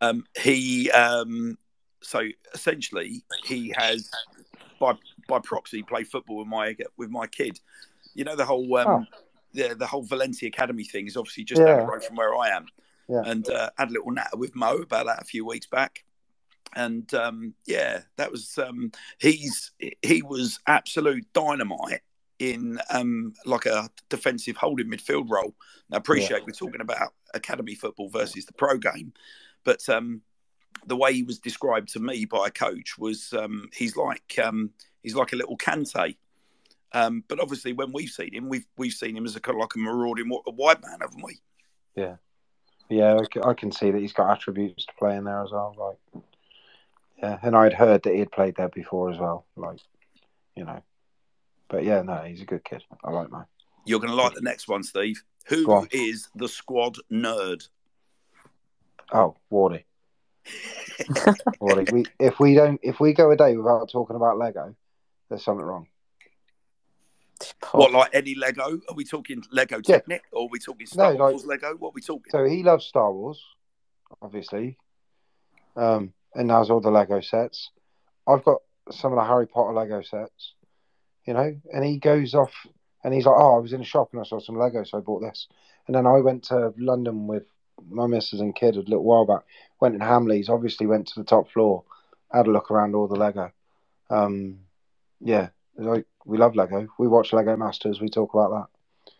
um, 0.00 0.24
he 0.42 0.90
um, 0.92 1.58
so 2.02 2.22
essentially 2.54 3.24
he 3.44 3.74
has 3.76 4.10
by 4.78 4.94
by 5.28 5.38
proxy 5.40 5.82
play 5.82 6.04
football 6.04 6.38
with 6.38 6.48
my 6.48 6.76
with 6.96 7.10
my 7.10 7.26
kid. 7.26 7.60
You 8.14 8.24
know 8.24 8.36
the 8.36 8.44
whole 8.44 8.76
um, 8.76 8.86
Oh. 8.88 9.18
the 9.52 9.74
the 9.74 9.86
whole 9.86 10.02
Valencia 10.02 10.48
Academy 10.48 10.84
thing 10.84 11.06
is 11.06 11.16
obviously 11.16 11.44
just 11.44 11.62
down 11.62 11.80
the 11.80 11.86
road 11.86 12.04
from 12.04 12.16
where 12.16 12.36
I 12.36 12.48
am. 12.50 12.66
Yeah. 13.08 13.22
And 13.24 13.48
uh, 13.48 13.70
had 13.78 13.90
a 13.90 13.92
little 13.92 14.10
natter 14.10 14.36
with 14.36 14.56
Mo 14.56 14.78
about 14.78 15.06
that 15.06 15.22
a 15.22 15.24
few 15.24 15.46
weeks 15.46 15.66
back. 15.66 16.04
And 16.74 17.12
um, 17.14 17.54
yeah, 17.64 18.00
that 18.16 18.30
was 18.32 18.58
um, 18.58 18.90
he's 19.18 19.70
he 20.02 20.22
was 20.22 20.58
absolute 20.66 21.24
dynamite 21.32 22.02
in 22.38 22.78
um, 22.90 23.32
like 23.46 23.64
a 23.66 23.88
defensive 24.08 24.56
holding 24.56 24.90
midfield 24.90 25.30
role. 25.30 25.54
I 25.92 25.96
appreciate 25.96 26.44
we're 26.44 26.52
talking 26.52 26.80
about 26.80 27.14
academy 27.32 27.74
football 27.76 28.08
versus 28.08 28.44
the 28.44 28.52
pro 28.52 28.76
game, 28.76 29.12
but 29.64 29.88
um, 29.88 30.20
the 30.86 30.96
way 30.96 31.12
he 31.12 31.22
was 31.22 31.38
described 31.38 31.88
to 31.92 32.00
me 32.00 32.24
by 32.24 32.46
a 32.46 32.50
coach 32.50 32.96
was 32.98 33.32
um, 33.32 33.68
he's 33.74 33.96
like 33.96 34.38
um, 34.42 34.70
he's 35.02 35.14
like 35.14 35.32
a 35.32 35.36
little 35.36 35.58
Kante. 35.58 36.16
Um, 36.92 37.24
but 37.28 37.40
obviously, 37.40 37.72
when 37.72 37.92
we've 37.92 38.08
seen 38.08 38.32
him, 38.32 38.48
we've 38.48 38.66
we've 38.78 38.92
seen 38.92 39.16
him 39.16 39.26
as 39.26 39.36
a 39.36 39.40
kind 39.40 39.56
of 39.56 39.60
like 39.60 39.74
a 39.74 39.78
marauding 39.78 40.30
a 40.46 40.50
wide 40.50 40.82
man, 40.82 40.98
haven't 41.00 41.22
we? 41.22 41.40
Yeah, 41.94 42.16
Yeah, 42.88 43.18
I, 43.44 43.54
can 43.54 43.72
see 43.72 43.90
that 43.90 44.00
he's 44.00 44.12
got 44.12 44.30
attributes 44.30 44.86
to 44.86 44.92
play 44.98 45.16
in 45.16 45.24
there 45.24 45.42
as 45.42 45.50
well. 45.50 45.74
Like, 45.78 46.22
yeah, 47.18 47.38
and 47.42 47.56
I'd 47.56 47.72
heard 47.72 48.02
that 48.04 48.12
he 48.12 48.20
had 48.20 48.30
played 48.30 48.56
there 48.56 48.68
before 48.68 49.10
as 49.10 49.18
well. 49.18 49.46
Like, 49.56 49.80
you 50.54 50.64
know, 50.64 50.82
but 51.68 51.84
yeah, 51.84 52.02
no, 52.02 52.16
he's 52.18 52.42
a 52.42 52.46
good 52.46 52.64
kid. 52.64 52.82
I 53.02 53.10
like 53.10 53.30
Mo. 53.30 53.44
You're 53.84 54.00
going 54.00 54.10
to 54.10 54.16
like 54.16 54.34
the 54.34 54.42
next 54.42 54.68
one, 54.68 54.82
Steve. 54.82 55.22
Who 55.46 55.66
Go 55.66 55.86
is 55.90 56.28
the 56.34 56.48
squad 56.48 56.96
nerd? 57.10 57.68
Oh, 59.12 59.36
Wardy. 59.50 59.84
Wardy. 61.60 61.90
We, 61.92 62.04
if 62.18 62.38
we 62.40 62.54
don't, 62.54 62.80
if 62.82 63.00
we 63.00 63.12
go 63.12 63.30
a 63.30 63.36
day 63.36 63.56
without 63.56 63.90
talking 63.90 64.16
about 64.16 64.38
Lego, 64.38 64.74
there's 65.28 65.44
something 65.44 65.64
wrong. 65.64 65.86
What, 67.72 67.92
like 67.92 68.14
any 68.14 68.34
Lego? 68.34 68.80
Are 68.88 68.94
we 68.94 69.04
talking 69.04 69.42
Lego 69.52 69.76
Yeah. 69.84 69.96
Technic 69.96 70.22
or 70.32 70.44
are 70.44 70.48
we 70.50 70.58
talking 70.58 70.86
Star 70.86 71.12
No, 71.12 71.24
like- 71.24 71.32
Wars 71.32 71.44
Lego? 71.46 71.74
What 71.76 71.88
are 71.88 71.92
we 71.94 72.00
talking? 72.00 72.30
So 72.30 72.44
he 72.44 72.62
loves 72.62 72.86
Star 72.86 73.12
Wars, 73.12 73.40
obviously, 74.22 74.78
um, 75.76 76.12
and 76.34 76.50
has 76.50 76.70
all 76.70 76.80
the 76.80 76.90
Lego 76.90 77.20
sets. 77.20 77.70
I've 78.26 78.44
got 78.44 78.62
some 78.90 79.12
of 79.12 79.18
the 79.18 79.24
Harry 79.24 79.46
Potter 79.46 79.74
Lego 79.74 80.00
sets, 80.02 80.54
you 81.26 81.34
know, 81.34 81.54
and 81.72 81.84
he 81.84 81.98
goes 81.98 82.34
off 82.34 82.52
and 83.04 83.12
he's 83.12 83.26
like, 83.26 83.36
"Oh, 83.38 83.56
I 83.56 83.58
was 83.60 83.72
in 83.72 83.80
a 83.82 83.84
shop 83.84 84.08
and 84.12 84.20
I 84.20 84.24
saw 84.24 84.38
some 84.40 84.56
Lego, 84.58 84.82
so 84.84 84.98
I 84.98 85.00
bought 85.00 85.20
this." 85.20 85.46
And 85.86 85.94
then 85.94 86.06
I 86.06 86.18
went 86.20 86.44
to 86.44 86.72
London 86.78 87.26
with 87.26 87.44
my 87.88 88.06
missus 88.06 88.40
and 88.40 88.54
kid 88.54 88.76
a 88.76 88.80
little 88.80 89.04
while 89.04 89.24
back. 89.26 89.42
Went 89.80 89.94
in 89.94 90.00
Hamleys, 90.00 90.48
obviously 90.48 90.86
went 90.86 91.06
to 91.08 91.20
the 91.20 91.24
top 91.24 91.50
floor, 91.50 91.84
had 92.32 92.46
a 92.46 92.50
look 92.50 92.70
around 92.70 92.94
all 92.94 93.06
the 93.08 93.16
Lego. 93.16 93.50
Um, 94.10 94.60
yeah, 95.20 95.48
like 95.76 96.06
we 96.24 96.38
love 96.38 96.56
Lego. 96.56 96.88
We 96.98 97.08
watch 97.08 97.32
Lego 97.32 97.56
Masters. 97.56 98.00
We 98.00 98.08
talk 98.08 98.34
about 98.34 98.50
that. 98.50 99.12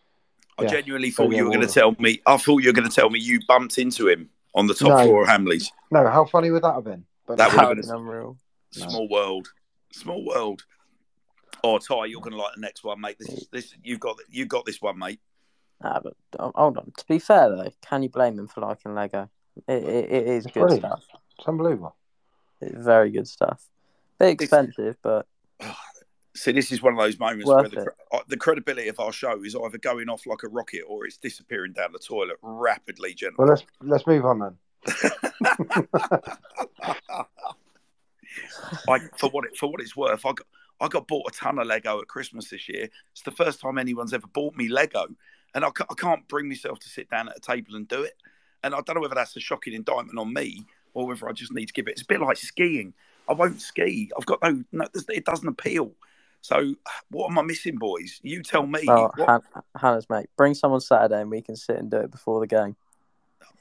I 0.59 0.63
Yeah. 0.63 0.69
genuinely 0.69 1.11
thought 1.11 1.31
yeah, 1.31 1.39
you 1.39 1.43
were 1.45 1.51
going 1.51 1.67
to 1.67 1.73
tell 1.73 1.95
me. 1.99 2.19
I 2.25 2.37
thought 2.37 2.63
you 2.63 2.69
were 2.69 2.73
going 2.73 2.89
to 2.89 2.93
tell 2.95 3.09
me 3.09 3.19
you 3.19 3.39
bumped 3.47 3.77
into 3.77 4.07
him 4.07 4.29
on 4.55 4.67
the 4.67 4.73
top 4.73 4.89
No. 4.89 5.03
floor 5.05 5.21
of 5.23 5.29
Hamleys. 5.29 5.69
No, 5.91 6.07
how 6.07 6.25
funny 6.25 6.49
would 6.51 6.63
that 6.63 6.73
have 6.73 6.83
been? 6.83 7.05
But 7.27 7.37
That 7.37 7.51
no. 7.51 7.57
would 7.57 7.77
have 7.77 7.77
been 7.77 7.81
been 7.87 7.95
unreal. 7.95 8.37
No. 8.77 8.89
Small 8.89 9.07
world, 9.09 9.49
small 9.91 10.25
world. 10.25 10.63
Oh, 11.63 11.77
Ty, 11.79 12.05
you're 12.05 12.21
going 12.21 12.33
to 12.33 12.37
like 12.41 12.55
the 12.55 12.61
next 12.61 12.83
one, 12.83 13.01
mate. 13.01 13.17
This, 13.19 13.47
this, 13.51 13.73
you've 13.83 13.99
got, 13.99 14.17
you 14.29 14.45
got 14.45 14.65
this 14.65 14.81
one, 14.81 14.97
mate. 14.99 15.19
Ah, 15.83 15.99
but 16.03 16.13
um, 16.39 16.51
hold 16.55 16.77
on. 16.77 16.91
To 16.97 17.05
be 17.07 17.19
fair 17.19 17.49
though, 17.49 17.69
can 17.81 18.03
you 18.03 18.09
blame 18.09 18.39
him 18.39 18.47
for 18.47 18.61
liking 18.61 18.95
Lego? 18.95 19.29
It, 19.67 19.83
it, 19.83 20.11
it 20.11 20.27
is 20.27 20.45
It's 20.45 20.53
good 20.53 20.61
brilliant. 20.61 20.85
stuff. 20.85 21.03
It's 21.37 21.47
unbelievable. 21.47 21.95
It's 22.61 22.83
very 22.83 23.11
good 23.11 23.27
stuff. 23.27 23.63
Bit 24.19 24.41
expensive, 24.41 24.97
but 25.01 25.27
See, 26.35 26.51
this 26.51 26.71
is 26.71 26.83
one 26.83 26.93
of 26.93 26.99
those 26.99 27.17
moments 27.17 27.47
Worth 27.47 27.61
where 27.61 27.69
the, 27.69 27.81
it. 27.81 27.83
cre- 27.83 28.15
uh, 28.15 28.19
the 28.27 28.37
credibility 28.37 28.89
of 28.89 28.99
our 28.99 29.11
show 29.11 29.43
is 29.43 29.55
either 29.55 29.79
going 29.79 30.07
off 30.07 30.27
like 30.27 30.43
a 30.43 30.47
rocket 30.47 30.83
or 30.87 31.03
it's 31.05 31.17
disappearing 31.17 31.73
down 31.73 31.93
the 31.93 31.99
toilet 31.99 32.37
rapidly, 32.43 33.15
gentlemen. 33.15 33.47
Well, 33.47 33.57
gentlemen. 33.57 33.89
let's 33.89 34.05
let's 34.05 34.07
move 34.07 34.25
on 34.25 34.39
then. 34.39 34.55
I, 38.87 38.99
for 39.17 39.29
what 39.31 39.45
it, 39.45 39.57
for 39.57 39.71
what 39.71 39.81
it's 39.81 39.95
worth, 39.95 40.23
I 40.25 40.33
got 40.33 40.45
I 40.79 40.87
got 40.87 41.07
bought 41.07 41.27
a 41.27 41.31
ton 41.35 41.57
of 41.57 41.65
Lego 41.65 41.99
at 42.01 42.07
Christmas 42.07 42.49
this 42.49 42.69
year. 42.69 42.87
It's 43.11 43.23
the 43.23 43.31
first 43.31 43.59
time 43.59 43.79
anyone's 43.79 44.13
ever 44.13 44.27
bought 44.27 44.55
me 44.55 44.67
Lego, 44.67 45.07
and 45.55 45.65
I, 45.65 45.69
I 45.89 45.93
can't 45.95 46.27
bring 46.27 46.47
myself 46.47 46.79
to 46.79 46.89
sit 46.89 47.09
down 47.09 47.29
at 47.29 47.37
a 47.37 47.39
table 47.39 47.75
and 47.75 47.87
do 47.87 48.03
it. 48.03 48.13
And 48.63 48.73
I 48.73 48.81
don't 48.81 48.95
know 48.95 49.01
whether 49.01 49.15
that's 49.15 49.35
a 49.35 49.39
shocking 49.39 49.73
indictment 49.73 50.17
on 50.17 50.33
me 50.33 50.65
or 50.93 51.07
whether 51.07 51.27
I 51.29 51.31
just 51.31 51.53
need 51.53 51.67
to 51.67 51.73
give 51.73 51.87
it. 51.87 51.91
It's 51.91 52.01
a 52.01 52.05
bit 52.05 52.21
like 52.21 52.37
skiing. 52.37 52.93
I 53.29 53.33
won't 53.33 53.61
ski. 53.61 54.11
I've 54.17 54.25
got 54.25 54.41
no, 54.41 54.63
no 54.71 54.87
it 55.09 55.25
doesn't 55.25 55.47
appeal. 55.47 55.91
So 56.41 56.75
what 57.11 57.29
am 57.29 57.39
I 57.39 57.43
missing, 57.43 57.75
boys? 57.77 58.19
You 58.23 58.43
tell 58.43 58.65
me. 58.65 58.81
What- 58.85 59.15
Han- 59.19 59.63
Hannah's 59.75 60.09
mate, 60.09 60.29
bring 60.37 60.53
someone 60.53 60.81
Saturday 60.81 61.21
and 61.21 61.31
we 61.31 61.41
can 61.41 61.55
sit 61.55 61.77
and 61.77 61.89
do 61.89 61.97
it 61.97 62.11
before 62.11 62.39
the 62.39 62.47
game. 62.47 62.75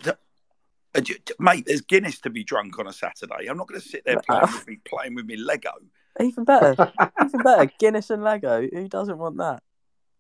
Uh, 0.05 1.03
mate, 1.39 1.65
there's 1.67 1.83
Guinness 1.83 2.21
to 2.21 2.31
be 2.31 2.43
drunk 2.43 2.79
on 2.79 2.87
a 2.87 2.93
Saturday. 2.93 3.49
I'm 3.49 3.59
not 3.59 3.69
going 3.69 3.81
to 3.81 3.87
sit 3.87 4.05
there 4.05 4.19
playing 4.27 4.43
with 4.53 4.67
me, 4.67 4.79
playing 4.89 5.15
with 5.15 5.27
me 5.27 5.37
Lego. 5.37 5.73
Even 6.19 6.45
better, 6.45 6.91
even 7.23 7.43
better. 7.43 7.71
Guinness 7.79 8.09
and 8.09 8.25
Lego. 8.25 8.67
Who 8.73 8.89
doesn't 8.89 9.19
want 9.19 9.37
that? 9.37 9.63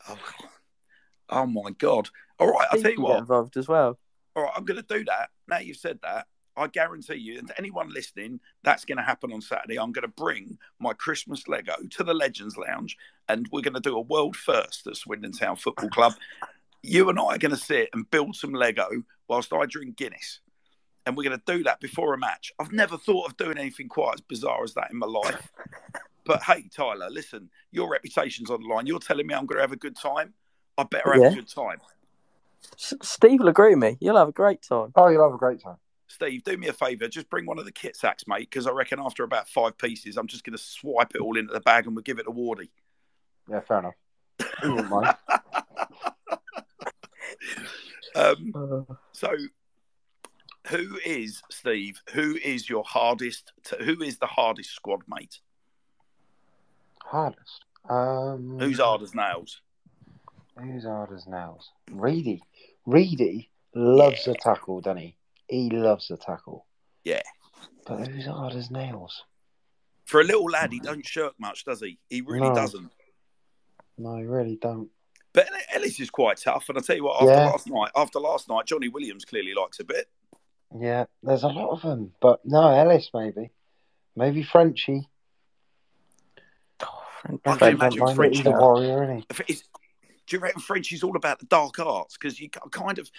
Oh, 0.08 0.18
oh 1.30 1.46
my 1.46 1.70
god! 1.78 2.08
All 2.38 2.48
right, 2.48 2.66
I'll 2.70 2.80
tell 2.80 2.92
you 2.92 3.02
what. 3.02 3.18
Involved 3.18 3.56
as 3.56 3.68
well. 3.68 3.98
All 4.34 4.44
right, 4.44 4.52
I'm 4.56 4.64
going 4.64 4.82
to 4.82 4.98
do 4.98 5.04
that. 5.04 5.30
Now 5.48 5.58
you've 5.58 5.78
said 5.78 5.98
that, 6.02 6.26
I 6.56 6.66
guarantee 6.66 7.16
you, 7.16 7.38
and 7.38 7.48
to 7.48 7.58
anyone 7.58 7.92
listening, 7.92 8.40
that's 8.62 8.84
going 8.84 8.98
to 8.98 9.04
happen 9.04 9.32
on 9.32 9.40
Saturday. 9.40 9.78
I'm 9.78 9.92
going 9.92 10.02
to 10.02 10.08
bring 10.08 10.58
my 10.78 10.92
Christmas 10.92 11.48
Lego 11.48 11.74
to 11.90 12.04
the 12.04 12.14
Legends 12.14 12.56
Lounge, 12.56 12.96
and 13.28 13.46
we're 13.52 13.62
going 13.62 13.74
to 13.74 13.80
do 13.80 13.96
a 13.96 14.00
world 14.00 14.36
first 14.36 14.86
at 14.86 14.96
Swindon 14.96 15.32
Town 15.32 15.56
Football 15.56 15.90
Club. 15.90 16.14
you 16.82 17.08
and 17.10 17.18
I 17.18 17.24
are 17.24 17.38
going 17.38 17.50
to 17.50 17.56
sit 17.56 17.90
and 17.92 18.10
build 18.10 18.36
some 18.36 18.52
Lego 18.52 18.88
whilst 19.28 19.52
I 19.52 19.66
drink 19.66 19.96
Guinness. 19.96 20.40
And 21.04 21.16
we're 21.16 21.28
going 21.28 21.38
to 21.38 21.56
do 21.56 21.62
that 21.64 21.80
before 21.80 22.14
a 22.14 22.18
match. 22.18 22.52
I've 22.58 22.72
never 22.72 22.96
thought 22.96 23.28
of 23.28 23.36
doing 23.36 23.58
anything 23.58 23.88
quite 23.88 24.14
as 24.14 24.20
bizarre 24.22 24.64
as 24.64 24.74
that 24.74 24.90
in 24.90 24.98
my 24.98 25.06
life. 25.06 25.52
but 26.24 26.42
hey, 26.42 26.68
Tyler, 26.74 27.08
listen, 27.10 27.50
your 27.70 27.88
reputation's 27.88 28.50
on 28.50 28.62
the 28.62 28.68
line. 28.68 28.86
You're 28.86 28.98
telling 28.98 29.26
me 29.26 29.34
I'm 29.34 29.46
going 29.46 29.58
to 29.58 29.62
have 29.62 29.72
a 29.72 29.76
good 29.76 29.96
time. 29.96 30.34
I 30.78 30.82
better 30.84 31.12
have 31.14 31.22
Yeah. 31.22 31.28
a 31.30 31.34
good 31.34 31.48
time. 31.48 31.80
S- 32.74 32.94
Steve 33.02 33.40
will 33.40 33.48
agree 33.48 33.70
with 33.74 33.78
me. 33.78 33.96
You'll 34.00 34.16
have 34.16 34.28
a 34.28 34.32
great 34.32 34.62
time. 34.62 34.92
Oh, 34.96 35.08
you'll 35.08 35.24
have 35.24 35.34
a 35.34 35.38
great 35.38 35.60
time. 35.62 35.76
Steve, 36.08 36.44
do 36.44 36.56
me 36.56 36.68
a 36.68 36.72
favour. 36.72 37.08
Just 37.08 37.28
bring 37.30 37.46
one 37.46 37.58
of 37.58 37.64
the 37.64 37.72
kit 37.72 37.96
sacks, 37.96 38.24
mate, 38.26 38.48
because 38.50 38.66
I 38.66 38.70
reckon 38.70 38.98
after 39.00 39.24
about 39.24 39.48
five 39.48 39.76
pieces, 39.78 40.16
I'm 40.16 40.26
just 40.26 40.44
going 40.44 40.56
to 40.56 40.62
swipe 40.62 41.14
it 41.14 41.20
all 41.20 41.36
into 41.36 41.52
the 41.52 41.60
bag 41.60 41.86
and 41.86 41.94
we'll 41.96 42.02
give 42.02 42.18
it 42.18 42.24
to 42.24 42.30
Wardy. 42.30 42.68
Yeah, 43.50 43.60
fair 43.60 43.78
enough. 43.80 43.94
He 44.62 44.68
wouldn't 44.68 44.90
mind. 44.90 45.14
Um, 48.14 48.86
so, 49.12 49.30
who 50.68 50.98
is 51.04 51.42
Steve? 51.50 52.00
Who 52.14 52.36
is 52.42 52.66
your 52.68 52.82
hardest? 52.84 53.52
To, 53.64 53.76
who 53.76 54.00
is 54.02 54.16
the 54.16 54.26
hardest 54.26 54.70
squad 54.74 55.02
mate? 55.06 55.40
Hardest. 57.02 57.64
Um, 57.90 58.56
Who's 58.58 58.78
hard 58.78 59.02
as 59.02 59.14
nails? 59.14 59.60
Who's 60.60 60.84
hard 60.84 61.12
as 61.12 61.26
nails? 61.26 61.70
Reedy. 61.90 62.42
Reedy 62.86 63.50
loves 63.74 64.26
a 64.26 64.34
tackle, 64.34 64.80
doesn't 64.80 64.98
he? 65.02 65.16
He 65.48 65.70
loves 65.70 66.10
a 66.10 66.16
tackle. 66.16 66.66
Yeah. 67.04 67.22
But 67.86 68.08
who's 68.08 68.26
hard 68.26 68.54
as 68.54 68.70
nails? 68.70 69.24
For 70.06 70.20
a 70.20 70.24
little 70.24 70.44
lad, 70.46 70.72
he 70.72 70.80
don't 70.80 71.04
shirk 71.06 71.34
much, 71.38 71.64
does 71.64 71.80
he? 71.80 71.98
He 72.08 72.20
really 72.20 72.48
No. 72.48 72.54
doesn't. 72.54 72.90
No, 73.98 74.16
he 74.16 74.24
really 74.24 74.56
don't. 74.56 74.90
But 75.32 75.48
Ellis 75.74 76.00
is 76.00 76.10
quite 76.10 76.38
tough, 76.38 76.68
and 76.68 76.78
I 76.78 76.80
tell 76.80 76.96
you 76.96 77.04
what, 77.04 77.16
after 77.22 77.26
Yeah. 77.32 77.46
last 77.50 77.66
night, 77.68 77.90
after 77.94 78.18
last 78.20 78.48
night, 78.48 78.66
Jonny 78.66 78.88
Williams 78.88 79.24
clearly 79.24 79.52
likes 79.52 79.80
a 79.80 79.84
bit. 79.84 80.08
Yeah, 80.78 81.04
there's 81.22 81.42
a 81.42 81.48
lot 81.48 81.70
of 81.70 81.82
them, 81.82 82.14
but 82.20 82.40
no, 82.44 82.68
Ellis 82.70 83.10
maybe, 83.12 83.50
maybe 84.16 84.42
Frenchy. 84.42 85.08
Oh, 86.80 87.02
French, 87.22 87.40
I 87.44 87.50
can 87.50 87.58
French- 87.58 87.74
imagine 87.74 88.00
Mind 88.00 88.16
French- 88.16 88.36
He's 88.38 88.46
a 88.46 88.50
warrior, 88.50 89.04
isn't 89.04 89.16
he? 89.18 89.26
If 89.30 89.40
it's- 89.40 89.68
do 90.26 90.36
you 90.36 90.40
reckon 90.40 90.60
Frenchie's 90.60 91.02
all 91.02 91.16
about 91.16 91.38
the 91.38 91.46
dark 91.46 91.78
arts? 91.78 92.16
Because 92.16 92.40
you 92.40 92.48
kind 92.48 92.98
of 92.98 93.10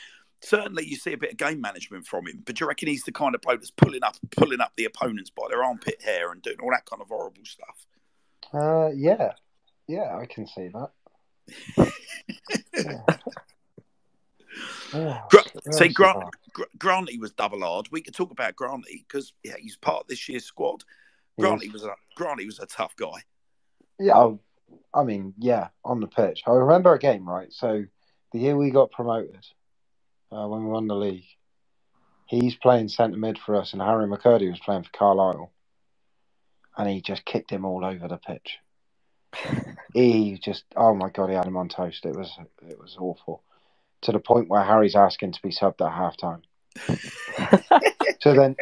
certainly 0.41 0.85
you 0.85 0.95
see 0.95 1.13
a 1.13 1.17
bit 1.17 1.31
of 1.31 1.37
game 1.37 1.61
management 1.61 2.05
from 2.05 2.27
him, 2.27 2.43
but 2.45 2.55
do 2.55 2.63
you 2.63 2.67
reckon 2.67 2.87
he's 2.87 3.03
the 3.03 3.11
kind 3.11 3.35
of 3.35 3.41
bloke 3.41 3.59
that's 3.59 3.71
pulling 3.71 4.03
up 4.03 4.15
pulling 4.31 4.61
up 4.61 4.73
the 4.75 4.85
opponents 4.85 5.29
by 5.29 5.43
their 5.49 5.63
armpit 5.63 6.01
hair 6.01 6.31
and 6.31 6.41
doing 6.41 6.57
all 6.61 6.71
that 6.71 6.85
kind 6.85 7.01
of 7.01 7.07
horrible 7.07 7.43
stuff? 7.43 7.85
Uh, 8.53 8.89
yeah, 8.95 9.33
yeah, 9.87 10.17
I 10.17 10.25
can 10.25 10.47
see 10.47 10.69
that. 10.69 10.91
yeah. 14.93 15.21
Gra- 15.29 15.43
see, 15.71 15.87
is 15.87 15.93
Grant? 15.93 16.23
Gr- 16.53 16.63
Granty 16.77 17.17
was 17.17 17.31
double 17.31 17.61
hard. 17.61 17.87
We 17.91 18.01
could 18.01 18.13
talk 18.15 18.31
about 18.31 18.55
Granty 18.55 19.05
because 19.07 19.33
yeah, 19.43 19.55
he's 19.59 19.77
part 19.77 20.01
of 20.01 20.07
this 20.07 20.27
year's 20.27 20.45
squad. 20.45 20.83
Granty 21.39 21.67
is. 21.67 21.73
was 21.73 21.83
a 21.83 21.93
Granty 22.15 22.45
was 22.45 22.59
a 22.59 22.65
tough 22.65 22.95
guy. 22.95 23.23
Yeah, 23.99 24.33
I 24.93 25.03
mean, 25.03 25.33
yeah, 25.37 25.69
on 25.83 25.99
the 25.99 26.07
pitch. 26.07 26.43
I 26.47 26.51
remember 26.51 26.93
a 26.93 26.99
game, 26.99 27.27
right? 27.27 27.51
So 27.51 27.85
the 28.33 28.39
year 28.39 28.55
we 28.55 28.71
got 28.71 28.91
promoted, 28.91 29.45
uh, 30.31 30.47
when 30.47 30.63
we 30.63 30.69
won 30.69 30.87
the 30.87 30.95
league, 30.95 31.25
he's 32.25 32.55
playing 32.55 32.89
centre 32.89 33.17
mid 33.17 33.37
for 33.37 33.55
us, 33.55 33.73
and 33.73 33.81
Harry 33.81 34.07
McKirdy 34.07 34.49
was 34.49 34.59
playing 34.59 34.83
for 34.83 34.97
Carlisle, 34.97 35.51
and 36.77 36.89
he 36.89 37.01
just 37.01 37.25
kicked 37.25 37.51
him 37.51 37.65
all 37.65 37.85
over 37.85 38.07
the 38.07 38.17
pitch. 38.17 38.57
he 39.93 40.39
just, 40.43 40.63
oh 40.75 40.95
my 40.95 41.09
god, 41.09 41.29
he 41.29 41.35
had 41.35 41.45
him 41.45 41.57
on 41.57 41.69
toast. 41.69 42.05
It 42.05 42.15
was, 42.15 42.31
it 42.67 42.79
was 42.79 42.97
awful, 42.99 43.43
to 44.01 44.11
the 44.11 44.19
point 44.19 44.49
where 44.49 44.63
Harry's 44.63 44.95
asking 44.95 45.33
to 45.33 45.41
be 45.41 45.49
subbed 45.49 45.85
at 45.85 45.93
half 45.93 46.17
time. 46.17 46.41
So 48.19 48.33
then, 48.33 48.55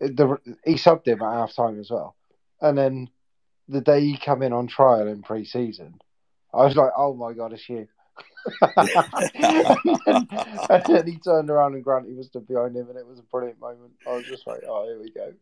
the 0.00 0.36
he 0.64 0.74
subbed 0.74 1.06
him 1.06 1.22
at 1.22 1.32
half 1.32 1.54
time 1.54 1.78
as 1.78 1.90
well, 1.90 2.16
and 2.60 2.76
then 2.76 3.08
the 3.68 3.80
day 3.80 4.00
he 4.00 4.16
come 4.16 4.42
in 4.42 4.52
on 4.52 4.66
trial 4.66 5.06
in 5.08 5.22
pre-season, 5.22 6.00
I 6.52 6.64
was 6.64 6.76
like, 6.76 6.92
"Oh 6.96 7.14
my 7.14 7.32
god, 7.32 7.52
it's 7.52 7.68
you!" 7.68 7.88
and, 8.76 8.88
then, 10.06 10.28
and 10.70 10.84
then 10.86 11.06
he 11.06 11.18
turned 11.18 11.50
around 11.50 11.74
and 11.74 11.84
Granty 11.84 12.14
was 12.14 12.26
stood 12.26 12.48
behind 12.48 12.74
him, 12.74 12.88
and 12.88 12.98
it 12.98 13.06
was 13.06 13.18
a 13.18 13.22
brilliant 13.22 13.60
moment. 13.60 13.92
I 14.06 14.14
was 14.14 14.26
just 14.26 14.46
like, 14.46 14.62
"Oh, 14.66 14.86
here 14.86 15.00
we 15.00 15.10
go." 15.10 15.32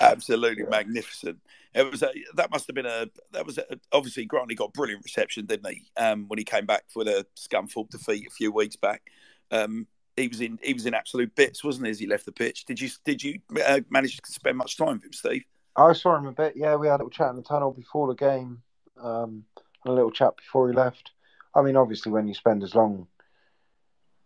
Absolutely 0.00 0.62
Yeah. 0.62 0.70
magnificent. 0.70 1.38
It 1.74 1.90
was 1.90 2.02
a, 2.02 2.10
that 2.36 2.50
must 2.50 2.66
have 2.68 2.74
been 2.74 2.86
a 2.86 3.06
that 3.32 3.44
was 3.44 3.58
a, 3.58 3.64
obviously 3.92 4.24
Granty 4.24 4.54
got 4.54 4.72
brilliant 4.72 5.04
reception, 5.04 5.46
didn't 5.46 5.70
he? 5.70 5.84
Um, 5.96 6.28
when 6.28 6.38
he 6.38 6.44
came 6.44 6.66
back 6.66 6.84
for 6.88 7.04
the 7.04 7.26
Scunthorpe 7.36 7.90
defeat 7.90 8.26
a 8.26 8.30
few 8.30 8.52
weeks 8.52 8.76
back, 8.76 9.10
um, 9.50 9.86
he 10.16 10.28
was 10.28 10.40
in 10.40 10.58
he 10.62 10.72
was 10.72 10.86
in 10.86 10.94
absolute 10.94 11.34
bits, 11.34 11.64
wasn't 11.64 11.86
he? 11.86 11.90
As 11.90 11.98
he 11.98 12.06
left 12.06 12.24
the 12.24 12.32
pitch, 12.32 12.64
did 12.64 12.80
you 12.80 12.88
did 13.04 13.22
you 13.22 13.40
uh, 13.66 13.80
manage 13.90 14.16
to 14.16 14.32
spend 14.32 14.56
much 14.56 14.76
time 14.76 14.94
with 14.94 15.04
him, 15.04 15.12
Steve? 15.12 15.44
I 15.76 15.92
saw 15.92 16.16
him 16.16 16.26
a 16.26 16.32
bit. 16.32 16.54
Yeah, 16.56 16.76
we 16.76 16.86
had 16.86 16.94
a 16.94 17.04
little 17.04 17.10
chat 17.10 17.30
in 17.30 17.36
the 17.36 17.42
tunnel 17.42 17.72
before 17.72 18.08
the 18.08 18.14
game, 18.14 18.62
um, 19.02 19.44
and 19.84 19.92
a 19.92 19.92
little 19.92 20.10
chat 20.10 20.36
before 20.36 20.68
he 20.68 20.76
left. 20.76 21.10
I 21.54 21.62
mean, 21.62 21.76
obviously, 21.76 22.12
when 22.12 22.28
you 22.28 22.34
spend 22.34 22.62
as 22.62 22.74
long 22.74 23.06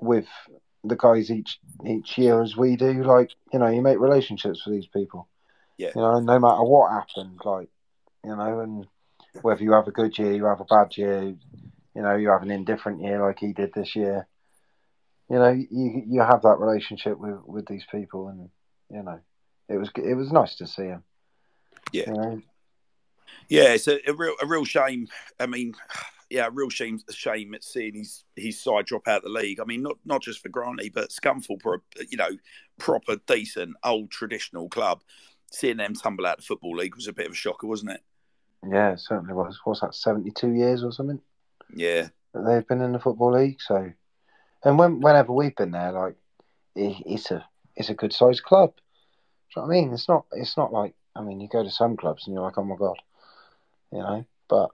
with 0.01 0.27
the 0.85 0.97
guys 0.97 1.31
each 1.31 1.59
each 1.87 2.19
year 2.19 2.43
as 2.43 2.57
we 2.57 2.77
do, 2.77 3.03
like 3.03 3.31
you 3.53 3.59
know, 3.59 3.69
you 3.69 3.83
make 3.83 3.99
relationships 3.99 4.65
with 4.67 4.75
these 4.75 4.87
people. 4.87 5.29
Yeah. 5.77 5.93
You 5.95 6.03
know, 6.03 6.21
no 6.21 6.39
matter 6.39 6.63
what 6.63 6.93
happened, 6.93 7.41
like 7.45 7.69
you 8.25 8.37
know, 8.37 8.61
and 8.61 8.87
whether 9.43 9.63
you 9.63 9.73
have 9.73 9.89
a 9.89 9.93
good 9.93 10.19
year, 10.19 10.33
you 10.33 10.45
have 10.45 10.61
a 10.61 10.65
bad 10.65 10.97
year, 10.97 11.23
you 11.23 12.03
know, 12.03 12.17
you 12.17 12.29
have 12.31 12.43
an 12.43 12.51
indifferent 12.51 13.03
year 13.03 13.25
like 13.25 13.39
he 13.39 13.53
did 13.53 13.73
this 13.75 13.97
year. 13.97 14.27
You 15.31 15.37
know, 15.37 15.51
you 15.51 16.03
you 16.07 16.21
have 16.21 16.43
that 16.43 16.59
relationship 16.59 17.19
with 17.19 17.39
with 17.45 17.67
these 17.67 17.85
people, 17.91 18.29
and 18.29 18.49
you 18.91 19.03
know, 19.03 19.21
it 19.69 19.77
was 19.77 19.91
it 19.97 20.15
was 20.15 20.33
nice 20.33 20.57
to 20.57 20.67
see 20.67 20.85
him. 20.85 21.05
Yeah. 21.93 22.37
Yeah, 23.49 23.73
it's 23.75 23.89
a, 23.89 23.99
a 24.09 24.13
real 24.13 24.35
a 24.43 24.47
real 24.47 24.65
shame. 24.65 25.09
I 25.41 25.47
mean, 25.47 25.75
yeah, 26.31 26.47
a 26.47 26.51
real 26.51 26.69
shame 26.69 27.01
shame 27.11 27.55
at 27.55 27.65
seeing 27.65 27.95
his 27.95 28.25
his 28.37 28.61
side 28.61 28.87
drop 28.87 29.09
out 29.09 29.19
of 29.19 29.23
the 29.25 29.29
league. 29.31 29.61
I 29.61 29.65
mean, 29.65 29.83
not 29.83 29.97
not 30.05 30.23
just 30.23 30.43
for 30.43 30.51
Granty, 30.51 30.91
but 30.91 31.11
Scunthorpe, 31.11 31.65
are 31.65 31.75
a, 31.75 32.05
you 32.11 32.19
know, 32.19 32.31
proper 32.79 33.17
decent 33.27 33.77
old 33.85 34.11
traditional 34.11 34.69
club. 34.69 35.03
Seeing 35.51 35.79
them 35.79 35.95
tumble 35.95 36.27
out 36.27 36.39
of 36.39 36.41
the 36.41 36.47
football 36.47 36.77
league 36.77 36.95
was 36.95 37.09
a 37.09 37.13
bit 37.13 37.27
of 37.27 37.33
a 37.33 37.37
shocker, 37.37 37.67
wasn't 37.67 37.93
it? 37.93 38.03
Yeah, 38.69 38.93
it 38.93 39.01
certainly 39.01 39.33
was. 39.33 39.59
What's 39.65 39.81
that, 39.81 39.95
72 39.95 40.51
years 40.51 40.85
or 40.85 40.93
something 40.93 41.21
Yeah, 41.75 42.09
that 42.35 42.45
they've 42.47 42.67
been 42.67 42.83
in 42.83 42.93
the 42.93 42.99
Football 42.99 43.33
League? 43.33 43.59
So, 43.61 43.91
and 44.65 44.79
when, 44.79 45.01
whenever 45.01 45.33
we've 45.33 45.57
been 45.57 45.71
there, 45.71 45.93
like, 45.93 46.17
it, 46.75 47.03
it's 47.07 47.31
a 47.31 47.47
it's 47.77 47.89
a 47.89 47.95
good 47.95 48.13
sized 48.13 48.43
club. 48.43 48.75
Do 48.77 48.83
you 49.61 49.63
know 49.63 49.69
what 49.69 49.75
I 49.75 49.81
mean? 49.81 49.93
It's 49.95 50.09
not 50.09 50.27
it's 50.33 50.57
not 50.57 50.73
like, 50.73 50.95
I 51.15 51.23
mean, 51.23 51.41
you 51.41 51.49
go 51.49 51.63
to 51.63 51.71
some 51.71 51.97
clubs 51.97 52.27
and 52.27 52.35
you're 52.35 52.43
like, 52.43 52.59
oh 52.59 52.65
my 52.65 52.77
God, 52.77 52.97
you 53.93 53.99
know, 53.99 54.25
but 54.49 54.71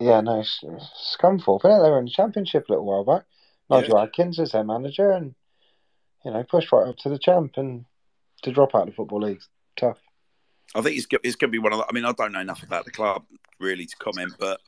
yeah, 0.00 0.20
no, 0.20 0.40
it's, 0.40 0.60
it's 0.62 1.16
Scunthorpe, 1.20 1.62
innit? 1.62 1.82
They 1.82 1.90
were 1.90 1.98
in 1.98 2.04
the 2.04 2.10
Championship 2.10 2.68
a 2.68 2.72
little 2.72 2.86
while 2.86 3.04
back. 3.04 3.24
Nigel 3.70 3.98
Adkins 3.98 4.38
is 4.38 4.52
their 4.52 4.64
manager 4.64 5.10
and, 5.10 5.34
you 6.24 6.30
know, 6.30 6.42
pushed 6.44 6.72
right 6.72 6.88
up 6.88 6.96
to 6.98 7.08
the 7.08 7.18
champ 7.18 7.52
and 7.56 7.84
to 8.42 8.52
drop 8.52 8.74
out 8.74 8.82
of 8.82 8.88
the 8.88 8.94
Football 8.94 9.22
League, 9.22 9.42
tough. 9.76 9.98
I 10.74 10.82
think 10.82 10.96
it's 10.96 11.06
it's 11.24 11.36
going 11.36 11.50
to 11.50 11.52
be 11.52 11.58
one 11.58 11.72
of. 11.72 11.78
The, 11.78 11.86
I 11.88 11.92
mean, 11.92 12.04
I 12.04 12.12
don't 12.12 12.32
know 12.32 12.40
enough 12.40 12.62
about 12.62 12.84
the 12.84 12.90
club 12.90 13.24
really 13.58 13.86
to 13.86 13.96
comment, 13.96 14.34
but 14.38 14.60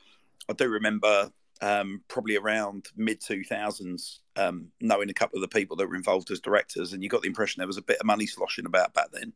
I 0.49 0.55
do 0.55 0.69
remember 0.69 1.31
um, 1.61 2.03
probably 2.09 2.37
around 2.37 2.89
mid 2.97 3.21
two 3.21 3.45
thousands 3.45 4.21
um, 4.37 4.69
knowing 4.81 5.11
a 5.11 5.15
couple 5.15 5.37
of 5.37 5.43
the 5.43 5.55
people 5.55 5.77
that 5.77 5.89
were 5.89 5.97
involved 5.97 6.31
as 6.31 6.41
directors, 6.41 6.93
and 6.93 7.03
you 7.03 7.09
got 7.09 7.23
the 7.23 7.29
impression 7.29 7.61
there 7.61 7.67
was 7.67 7.77
a 7.77 7.83
bit 7.83 8.01
of 8.01 8.07
money 8.07 8.27
sloshing 8.27 8.67
about 8.67 8.95
back 8.95 9.11
then 9.13 9.33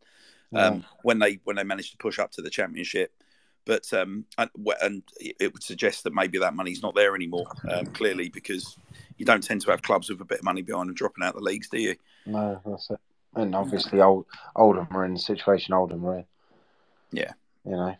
um, 0.55 0.85
when 1.03 1.19
they 1.19 1.41
when 1.45 1.57
they 1.57 1.65
managed 1.65 1.93
to 1.93 1.99
push 1.99 2.19
up 2.19 2.31
to 2.33 2.43
the 2.43 2.51
championship. 2.51 3.13
But 3.67 3.91
um, 3.95 4.27
and, 4.37 4.51
and 4.83 5.03
it 5.19 5.53
would 5.53 5.63
suggest 5.63 6.05
that 6.05 6.13
maybe 6.13 6.39
that 6.39 6.55
money's 6.55 6.83
not 6.83 6.95
there 6.95 7.15
anymore. 7.15 7.47
Um, 7.71 7.87
clearly, 7.87 8.29
because 8.29 8.77
you 9.17 9.25
don't 9.25 9.43
tend 9.43 9.63
to 9.63 9.71
have 9.71 9.83
clubs 9.83 10.11
with 10.11 10.21
a 10.21 10.25
bit 10.25 10.41
of 10.41 10.45
money 10.45 10.63
behind 10.63 10.89
them 10.89 10.95
dropping 10.95 11.25
out 11.25 11.35
the 11.35 11.41
leagues, 11.41 11.69
do 11.69 11.79
you? 11.79 11.97
No, 12.27 12.61
that's 12.67 12.91
it. 12.91 13.01
And 13.35 13.55
obviously, 13.55 14.01
old 14.01 14.27
Oldham 14.55 14.89
are 14.91 15.05
in 15.05 15.15
the 15.15 15.21
situation 15.21 15.73
Oldham 15.75 16.05
are 16.07 16.19
in. 16.19 16.25
Yeah. 17.13 17.33
You 17.65 17.73
know, 17.73 17.95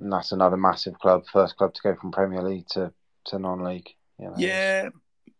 and 0.00 0.12
that's 0.12 0.32
another 0.32 0.56
massive 0.56 0.98
club, 0.98 1.24
first 1.32 1.56
club 1.56 1.74
to 1.74 1.82
go 1.82 1.94
from 1.94 2.10
Premier 2.12 2.42
League 2.42 2.66
to, 2.70 2.92
to 3.26 3.38
non-league. 3.38 3.88
You 4.18 4.26
know, 4.26 4.34
Yeah, 4.36 4.88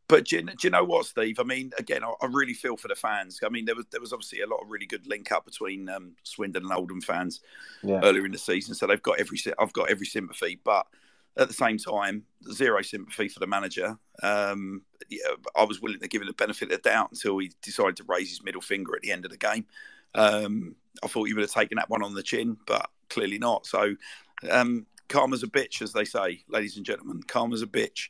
but 0.09 0.27
do 0.27 0.37
you, 0.37 0.43
do 0.43 0.55
you 0.63 0.71
know 0.71 0.85
what, 0.85 1.07
Steve? 1.07 1.41
I 1.41 1.43
mean, 1.43 1.73
again, 1.79 2.05
I, 2.05 2.13
I 2.23 2.27
really 2.27 2.55
feel 2.55 2.77
for 2.77 2.89
the 2.89 2.95
fans. 2.95 3.41
I 3.45 3.49
mean, 3.49 3.65
there 3.65 3.75
was 3.75 3.87
there 3.91 4.01
was 4.01 4.13
obviously 4.13 4.41
a 4.41 4.47
lot 4.47 4.63
of 4.63 4.71
really 4.71 4.87
good 4.87 5.07
link 5.07 5.33
up 5.33 5.45
between 5.45 5.89
um, 5.89 6.13
Swindon 6.23 6.65
and 6.65 6.73
Oldham 6.73 7.01
fans 7.01 7.41
yeah, 7.83 8.01
earlier 8.03 8.25
in 8.25 8.33
the 8.33 8.39
season, 8.39 8.75
so 8.75 8.87
they've 8.87 9.03
got 9.03 9.19
every 9.19 9.39
I've 9.59 9.73
got 9.73 9.91
every 9.91 10.07
sympathy, 10.07 10.61
but 10.63 10.87
at 11.39 11.49
the 11.49 11.55
same 11.55 11.79
time, 11.79 12.25
zero 12.51 12.81
sympathy 12.83 13.29
for 13.29 13.41
the 13.41 13.47
manager. 13.47 13.99
Um, 14.23 14.83
yeah, 15.11 15.19
I 15.55 15.65
was 15.65 15.83
willing 15.83 16.01
to 16.01 16.09
give 16.09 16.23
him 16.23 16.29
the 16.29 16.35
benefit 16.35 16.73
of 16.73 16.83
the 16.83 16.89
doubt 16.89 17.11
until 17.13 17.39
he 17.39 17.53
decided 17.63 17.97
to 17.97 18.05
raise 18.09 18.31
his 18.31 18.43
middle 18.43 18.63
finger 18.63 18.97
at 18.97 19.03
the 19.03 19.13
end 19.13 19.25
of 19.25 19.31
the 19.31 19.37
game. 19.37 19.67
Um, 20.15 20.77
I 21.03 21.09
thought 21.09 21.25
he 21.25 21.35
would 21.35 21.43
have 21.43 21.51
taken 21.51 21.77
that 21.77 21.91
one 21.91 22.03
on 22.03 22.15
the 22.15 22.23
chin, 22.23 22.57
but 22.67 22.89
clearly 23.11 23.39
not. 23.39 23.67
So, 23.67 23.97
um, 24.51 24.87
karma's 25.09 25.43
a 25.43 25.47
bitch, 25.47 25.83
as 25.83 25.93
they 25.93 26.05
say, 26.05 26.43
ladies 26.49 26.77
and 26.77 26.87
gentlemen. 26.87 27.23
Karma's 27.23 27.63
a 27.63 27.67
bitch. 27.67 28.09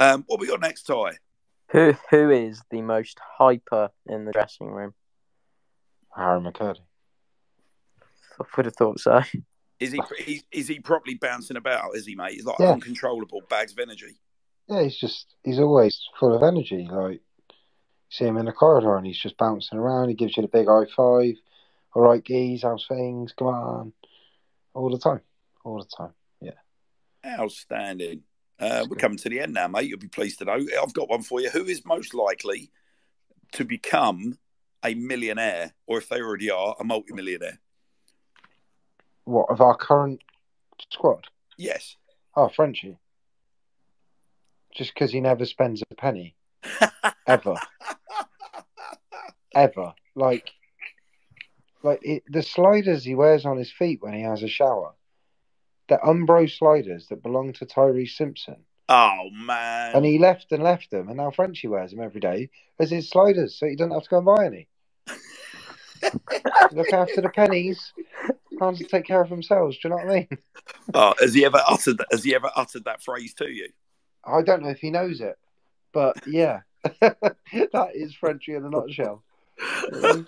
Um, 0.00 0.24
what 0.26 0.40
we 0.40 0.46
got 0.46 0.60
next, 0.60 0.84
Ty? 0.84 1.18
Who 1.72 1.94
who 2.10 2.30
is 2.30 2.62
the 2.70 2.82
most 2.82 3.18
hyper 3.38 3.90
in 4.06 4.24
the 4.24 4.32
dressing 4.32 4.66
room? 4.68 4.94
Harry 6.16 6.40
McKirdy. 6.40 6.80
I 8.40 8.44
would 8.56 8.64
have 8.66 8.74
thought 8.74 8.98
so. 8.98 9.20
Is 9.78 9.92
he 9.92 10.00
is, 10.26 10.42
is 10.50 10.68
he 10.68 10.80
properly 10.80 11.14
bouncing 11.14 11.56
about? 11.56 11.94
Is 11.94 12.06
he, 12.06 12.14
mate? 12.16 12.32
He's 12.32 12.44
like 12.46 12.58
Yeah. 12.58 12.72
uncontrollable 12.72 13.42
bags 13.48 13.72
of 13.72 13.78
energy. 13.78 14.18
Yeah, 14.68 14.82
he's 14.82 14.96
just 14.98 15.34
he's 15.44 15.58
always 15.60 16.00
full 16.18 16.34
of 16.34 16.42
energy. 16.42 16.88
Like 16.90 17.12
you 17.14 17.20
see 18.08 18.24
him 18.24 18.38
in 18.38 18.46
the 18.46 18.52
corridor 18.52 18.96
and 18.96 19.06
he's 19.06 19.20
just 19.20 19.36
bouncing 19.36 19.78
around. 19.78 20.08
He 20.08 20.14
gives 20.14 20.36
you 20.36 20.42
the 20.42 20.48
big 20.48 20.66
high 20.66 20.86
five. 20.96 21.34
All 21.94 22.02
right, 22.02 22.24
geez, 22.24 22.62
how's 22.62 22.86
things? 22.86 23.32
Come 23.36 23.48
on, 23.48 23.92
all 24.74 24.90
the 24.90 24.98
time, 24.98 25.20
all 25.64 25.78
the 25.78 25.96
time. 25.96 26.14
Yeah, 26.40 26.52
outstanding. 27.26 28.22
Uh, 28.60 28.86
we're 28.88 28.96
coming 28.96 29.16
to 29.16 29.28
the 29.30 29.40
end 29.40 29.54
now, 29.54 29.66
mate. 29.66 29.88
You'll 29.88 29.98
be 29.98 30.08
pleased 30.08 30.38
to 30.40 30.44
know. 30.44 30.66
I've 30.82 30.92
got 30.92 31.08
one 31.08 31.22
for 31.22 31.40
you. 31.40 31.48
Who 31.48 31.64
is 31.64 31.84
most 31.86 32.12
likely 32.12 32.70
to 33.52 33.64
become 33.64 34.38
a 34.84 34.94
millionaire, 34.94 35.72
or 35.86 35.98
if 35.98 36.08
they 36.08 36.20
already 36.20 36.50
are, 36.50 36.76
a 36.78 36.84
multimillionaire? 36.84 37.58
What 39.24 39.50
of 39.50 39.60
our 39.60 39.76
current 39.76 40.20
squad? 40.90 41.26
Yes. 41.56 41.96
Oh, 42.36 42.48
Frenchie. 42.48 42.98
Just 44.74 44.94
because 44.94 45.10
he 45.10 45.20
never 45.20 45.46
spends 45.46 45.82
a 45.90 45.94
penny, 45.94 46.36
ever, 47.26 47.56
ever. 49.54 49.94
Like, 50.14 50.50
like 51.82 52.00
it, 52.02 52.22
the 52.28 52.42
sliders 52.42 53.04
he 53.04 53.14
wears 53.14 53.44
on 53.44 53.56
his 53.56 53.72
feet 53.72 54.00
when 54.00 54.14
he 54.14 54.22
has 54.22 54.42
a 54.42 54.48
shower. 54.48 54.92
They're 55.90 55.98
Umbro 55.98 56.48
sliders 56.48 57.08
that 57.08 57.20
belong 57.20 57.52
to 57.54 57.66
Tyreece 57.66 58.10
Simpson. 58.10 58.58
Oh 58.88 59.28
man! 59.32 59.96
And 59.96 60.04
he 60.04 60.20
left 60.20 60.52
and 60.52 60.62
left 60.62 60.92
them, 60.92 61.08
and 61.08 61.16
now 61.16 61.32
Frenchie 61.32 61.66
wears 61.66 61.90
them 61.90 62.00
every 62.00 62.20
day 62.20 62.50
as 62.78 62.92
his 62.92 63.10
sliders, 63.10 63.58
so 63.58 63.66
he 63.66 63.74
doesn't 63.74 63.90
have 63.90 64.04
to 64.04 64.08
go 64.08 64.18
and 64.18 64.26
buy 64.26 64.46
any. 64.46 64.68
Look 66.72 66.92
after 66.92 67.20
the 67.20 67.28
pennies. 67.34 67.92
Can't 68.56 68.78
take 68.88 69.04
care 69.04 69.20
of 69.20 69.30
themselves. 69.30 69.78
Do 69.78 69.88
you 69.88 69.90
know 69.90 69.96
what 69.96 70.10
I 70.10 70.14
mean? 70.14 70.28
Oh, 70.94 71.14
has 71.18 71.34
he 71.34 71.44
ever 71.44 71.60
uttered 71.66 71.98
that? 71.98 72.06
Has 72.12 72.22
he 72.22 72.36
ever 72.36 72.52
uttered 72.54 72.84
that 72.84 73.02
phrase 73.02 73.34
to 73.34 73.50
you? 73.50 73.68
I 74.24 74.42
don't 74.42 74.62
know 74.62 74.70
if 74.70 74.78
he 74.78 74.90
knows 74.90 75.20
it, 75.20 75.38
but 75.92 76.24
yeah, 76.24 76.60
that 77.00 77.90
is 77.94 78.14
Frenchie 78.14 78.54
in 78.54 78.64
a 78.64 78.70
nutshell. 78.70 79.24
Um, 79.92 80.26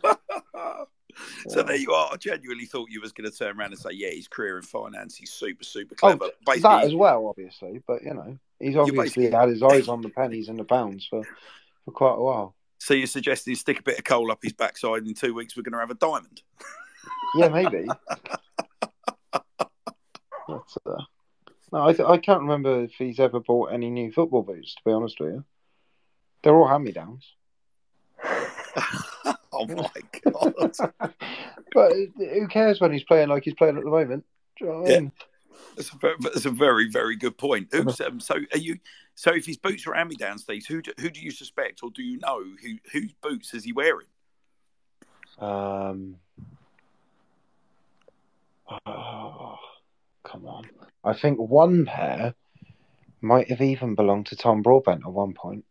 so 1.48 1.62
there 1.62 1.76
you 1.76 1.92
are. 1.92 2.10
I 2.12 2.16
genuinely 2.16 2.66
thought 2.66 2.90
you 2.90 3.00
was 3.00 3.12
going 3.12 3.30
to 3.30 3.36
turn 3.36 3.58
around 3.58 3.72
and 3.72 3.78
say, 3.78 3.90
"Yeah, 3.92 4.10
his 4.10 4.28
career 4.28 4.56
in 4.56 4.62
finance, 4.62 5.16
he's 5.16 5.32
super, 5.32 5.64
super 5.64 5.94
clever." 5.94 6.30
Oh, 6.46 6.56
that 6.58 6.84
as 6.84 6.94
well, 6.94 7.26
obviously. 7.28 7.82
But 7.86 8.02
you 8.02 8.14
know, 8.14 8.38
he's 8.58 8.76
obviously 8.76 9.30
had 9.30 9.48
his 9.48 9.62
eyes 9.62 9.88
on 9.88 10.02
the 10.02 10.08
pennies 10.08 10.48
and 10.48 10.58
the 10.58 10.64
pounds 10.64 11.06
for 11.06 11.22
for 11.84 11.90
quite 11.92 12.14
a 12.14 12.22
while. 12.22 12.54
So 12.78 12.94
you're 12.94 13.06
suggesting 13.06 13.54
stick 13.54 13.78
a 13.78 13.82
bit 13.82 13.98
of 13.98 14.04
coal 14.04 14.32
up 14.32 14.40
his 14.42 14.54
backside, 14.54 14.98
and 14.98 15.08
in 15.08 15.14
two 15.14 15.34
weeks 15.34 15.56
we're 15.56 15.62
going 15.62 15.72
to 15.74 15.78
have 15.78 15.90
a 15.90 15.94
diamond? 15.94 16.42
Yeah, 17.36 17.48
maybe. 17.48 17.86
That's, 20.48 20.78
uh... 20.84 21.04
No, 21.72 21.86
I, 21.86 21.92
th- 21.92 22.08
I 22.08 22.18
can't 22.18 22.40
remember 22.40 22.82
if 22.82 22.92
he's 22.98 23.20
ever 23.20 23.38
bought 23.38 23.72
any 23.72 23.88
new 23.88 24.10
football 24.10 24.42
boots. 24.42 24.74
To 24.74 24.80
be 24.84 24.90
honest 24.90 25.20
with 25.20 25.34
you, 25.34 25.44
they're 26.42 26.56
all 26.56 26.66
hand 26.66 26.82
me 26.84 26.90
downs. 26.90 27.24
oh 29.70 29.90
my 29.94 30.30
god! 30.32 31.12
but 31.72 31.92
who 32.16 32.48
cares 32.48 32.80
when 32.80 32.92
he's 32.92 33.04
playing 33.04 33.28
like 33.28 33.44
he's 33.44 33.54
playing 33.54 33.76
at 33.76 33.84
the 33.84 33.90
moment? 33.90 34.24
You 34.60 34.66
know 34.66 34.86
yeah. 34.86 34.96
I 34.96 35.00
mean? 35.00 35.12
That's 35.76 35.90
a, 35.92 35.96
very, 35.96 36.14
that's 36.20 36.44
a 36.44 36.50
very, 36.50 36.88
very 36.88 37.16
good 37.16 37.38
point. 37.38 37.68
Who's 37.72 38.00
um, 38.00 38.20
so? 38.20 38.34
Are 38.34 38.58
you 38.58 38.78
so? 39.14 39.32
If 39.32 39.46
his 39.46 39.56
boots 39.56 39.86
are 39.86 39.94
hand 39.94 40.10
me 40.10 40.16
down, 40.16 40.38
Steve, 40.38 40.66
who 40.66 40.82
do, 40.82 40.92
who 41.00 41.10
do 41.10 41.20
you 41.20 41.30
suspect, 41.30 41.82
or 41.82 41.90
do 41.90 42.02
you 42.02 42.18
know 42.18 42.42
who 42.62 42.76
whose 42.92 43.12
boots 43.22 43.54
is 43.54 43.64
he 43.64 43.72
wearing? 43.72 44.06
Um. 45.38 46.16
Oh, 48.86 49.56
come 50.24 50.46
on. 50.46 50.64
I 51.04 51.12
think 51.14 51.38
one 51.38 51.84
pair 51.84 52.34
might 53.20 53.48
have 53.50 53.60
even 53.60 53.94
belonged 53.94 54.26
to 54.26 54.36
Tom 54.36 54.62
Broadbent 54.62 55.02
at 55.04 55.12
one 55.12 55.34
point. 55.34 55.64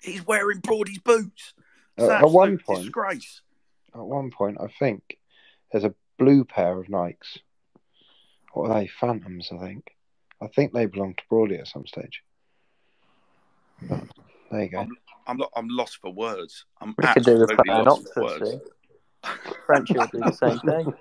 He's 0.00 0.26
wearing 0.26 0.60
Broady's 0.60 0.98
boots. 0.98 1.54
At 1.98 2.30
one 2.30 2.58
point, 2.58 2.82
disgrace. 2.82 3.42
At 3.94 4.00
one 4.00 4.30
point, 4.30 4.58
I 4.60 4.68
think 4.78 5.18
there's 5.70 5.84
a 5.84 5.94
blue 6.18 6.44
pair 6.44 6.78
of 6.78 6.86
Nikes. 6.86 7.38
What 8.52 8.70
are 8.70 8.80
they? 8.80 8.86
Phantoms, 8.86 9.50
I 9.52 9.58
think. 9.58 9.90
I 10.40 10.48
think 10.48 10.72
they 10.72 10.86
belong 10.86 11.14
to 11.14 11.22
Broady 11.28 11.56
at 11.56 11.68
some 11.68 11.86
stage. 11.86 12.22
But 13.82 14.04
there 14.50 14.62
you 14.62 14.68
go. 14.68 14.80
I'm, 14.80 14.96
I'm, 15.26 15.40
I'm 15.56 15.68
lost 15.68 15.98
for 16.00 16.12
words. 16.12 16.64
I'm 16.80 16.94
we 16.98 17.06
could 17.08 17.24
do 17.24 17.38
the 17.38 17.64
lost 17.66 18.12
for 18.14 18.22
words. 18.24 18.50
Frenchie 19.66 19.94
will 19.94 20.06
do 20.06 20.18
the 20.18 20.32
same 20.32 20.58
thing. 20.60 20.92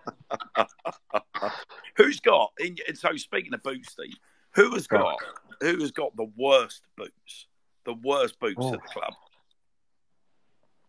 Who's 1.97 2.19
got? 2.19 2.51
In, 2.59 2.77
so 2.93 3.15
speaking 3.15 3.53
of 3.53 3.63
boots, 3.63 3.91
Steve, 3.91 4.15
who 4.51 4.73
has 4.73 4.87
got 4.87 5.17
who 5.59 5.79
has 5.79 5.91
got 5.91 6.15
the 6.15 6.29
worst 6.37 6.83
boots? 6.97 7.47
The 7.85 7.93
worst 7.93 8.39
boots 8.39 8.57
oh. 8.59 8.73
at 8.73 8.81
the 8.81 8.87
club. 8.87 9.13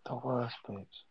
The 0.07 0.16
worst 0.16 0.57
boots. 0.66 1.05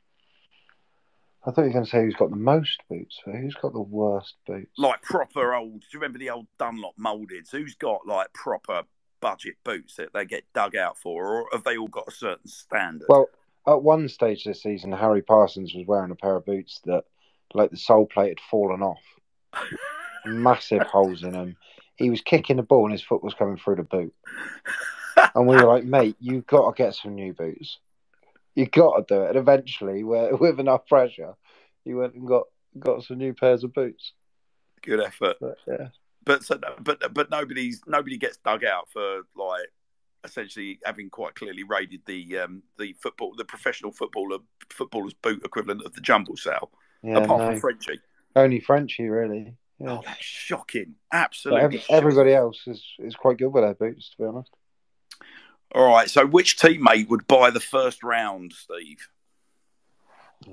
I 1.46 1.52
thought 1.52 1.62
you 1.62 1.68
were 1.68 1.74
going 1.74 1.86
to 1.86 1.90
say 1.90 2.02
who's 2.04 2.16
got 2.16 2.30
the 2.30 2.36
most 2.36 2.82
boots. 2.90 3.20
But 3.26 3.36
who's 3.36 3.56
got 3.56 3.74
the 3.74 3.82
worst 3.82 4.36
boots? 4.46 4.72
Like 4.78 5.02
proper 5.02 5.56
old. 5.56 5.82
Do 5.82 5.88
you 5.92 6.00
remember 6.00 6.20
the 6.20 6.30
old 6.30 6.48
Dunlop 6.60 6.94
molded? 6.98 7.48
Who's 7.52 7.76
got 7.76 8.06
like 8.06 8.32
proper 8.34 8.84
budget 9.22 9.56
boots 9.64 9.96
that 9.96 10.14
they 10.14 10.26
get 10.26 10.44
dug 10.54 10.76
out 10.76 10.98
for, 10.98 11.26
or 11.26 11.46
have 11.52 11.64
they 11.64 11.78
all 11.78 11.88
got 11.88 12.08
a 12.08 12.12
certain 12.12 12.48
standard? 12.48 13.08
Well, 13.08 13.28
at 13.68 13.82
one 13.82 14.10
stage 14.10 14.44
this 14.44 14.64
season, 14.64 14.92
Harry 14.92 15.22
Parsons 15.22 15.74
was 15.74 15.86
wearing 15.88 16.12
a 16.12 16.16
pair 16.16 16.36
of 16.36 16.46
boots 16.46 16.82
that, 16.86 17.04
like, 17.54 17.72
the 17.72 17.78
sole 17.78 18.08
plate 18.08 18.30
had 18.30 18.40
fallen 18.50 18.82
off. 18.82 19.02
Massive 20.26 20.84
holes 20.84 21.24
in 21.24 21.32
them. 21.32 21.56
He 21.96 22.10
was 22.10 22.22
kicking 22.22 22.58
the 22.58 22.64
ball 22.64 22.86
and 22.86 22.92
his 22.92 23.04
foot 23.04 23.24
was 23.24 23.34
coming 23.34 23.58
through 23.58 23.76
the 23.76 23.84
boot. 23.84 24.14
And 25.36 25.48
we 25.48 25.56
were 25.56 25.66
like, 25.66 25.84
mate, 25.84 26.16
you've 26.20 26.48
got 26.48 26.70
to 26.70 26.84
get 26.84 26.96
some 26.96 27.16
new 27.16 27.34
boots. 27.34 27.78
You've 28.56 28.72
got 28.72 29.08
to 29.08 29.16
do 29.16 29.22
it. 29.24 29.30
And 29.30 29.38
eventually, 29.38 30.04
with 30.04 30.60
enough 30.60 30.88
pressure, 30.88 31.34
he 31.84 31.94
went 31.94 32.14
and 32.14 32.28
got, 32.28 32.44
got 32.78 33.04
some 33.04 33.18
new 33.18 33.34
pairs 33.34 33.64
of 33.64 33.74
boots. 33.74 34.14
Good 34.82 35.02
effort. 35.02 35.38
But, 35.40 35.58
yeah. 35.68 35.88
But 36.24 36.44
so, 36.44 36.60
but 36.80 37.14
but 37.14 37.32
nobody's 37.32 37.82
nobody 37.88 38.18
gets 38.18 38.38
dug 38.38 38.64
out 38.64 38.90
for 38.92 39.22
like 39.36 39.68
essentially 40.24 40.80
having 40.86 41.10
quite 41.10 41.34
clearly 41.34 41.64
raided 41.64 42.02
the 42.06 42.38
um, 42.38 42.62
the 42.78 42.94
football 43.02 43.34
the 43.36 43.46
professional 43.46 43.92
footballer 43.92 44.38
footballer's 44.70 45.16
boot 45.16 45.42
equivalent 45.44 45.84
of 45.84 45.94
the 45.94 46.02
jumble 46.02 46.38
sale. 46.38 46.70
Yeah, 47.04 47.18
apart 47.18 47.40
no. 47.42 47.48
from 47.52 47.60
Frenchie. 47.60 48.00
Only 48.36 48.60
Frenchie, 48.60 49.10
really. 49.10 49.56
Yeah. 49.80 49.94
Oh, 49.94 50.02
that's 50.06 50.24
shocking! 50.24 50.96
Absolutely. 51.12 51.62
Every, 51.62 51.84
everybody 51.90 52.34
else 52.34 52.62
is, 52.68 52.86
is 53.00 53.16
quite 53.16 53.38
good 53.38 53.48
with 53.48 53.64
their 53.64 53.74
boots, 53.74 54.12
to 54.12 54.18
be 54.18 54.26
honest. 54.26 54.52
All 55.74 55.88
right. 55.88 56.10
So, 56.10 56.26
which 56.26 56.58
teammate 56.58 57.08
would 57.10 57.28
buy 57.28 57.50
the 57.50 57.60
first 57.60 58.04
round, 58.04 58.54
Steve? 58.54 59.08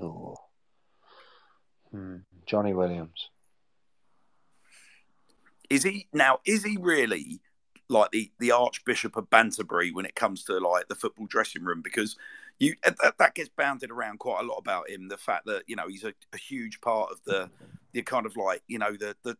Oh. 0.01 0.35
Hmm. 1.91 2.17
Jonny 2.45 2.73
Williams. 2.73 3.29
Is 5.69 5.83
he 5.83 6.07
now? 6.13 6.39
Is 6.45 6.63
he 6.63 6.77
really 6.79 7.41
like 7.89 8.11
the 8.11 8.31
the 8.39 8.51
Archbishop 8.51 9.15
of 9.17 9.29
Banterbury 9.29 9.91
when 9.91 10.05
it 10.05 10.15
comes 10.15 10.43
to 10.45 10.57
like 10.57 10.87
the 10.87 10.95
football 10.95 11.27
dressing 11.27 11.63
room? 11.63 11.81
Because 11.81 12.15
you 12.57 12.75
that, 12.83 13.17
that 13.19 13.35
gets 13.35 13.49
bounded 13.49 13.91
around 13.91 14.19
quite 14.19 14.41
a 14.41 14.47
lot 14.47 14.57
about 14.57 14.89
him. 14.89 15.09
The 15.09 15.17
fact 15.17 15.45
that 15.45 15.63
you 15.67 15.75
know 15.75 15.87
he's 15.87 16.03
a, 16.03 16.13
a 16.33 16.37
huge 16.37 16.81
part 16.81 17.11
of 17.11 17.19
the 17.25 17.49
the 17.93 18.01
kind 18.01 18.25
of 18.25 18.35
like 18.35 18.63
you 18.67 18.79
know 18.79 18.93
the 18.93 19.15
the 19.23 19.37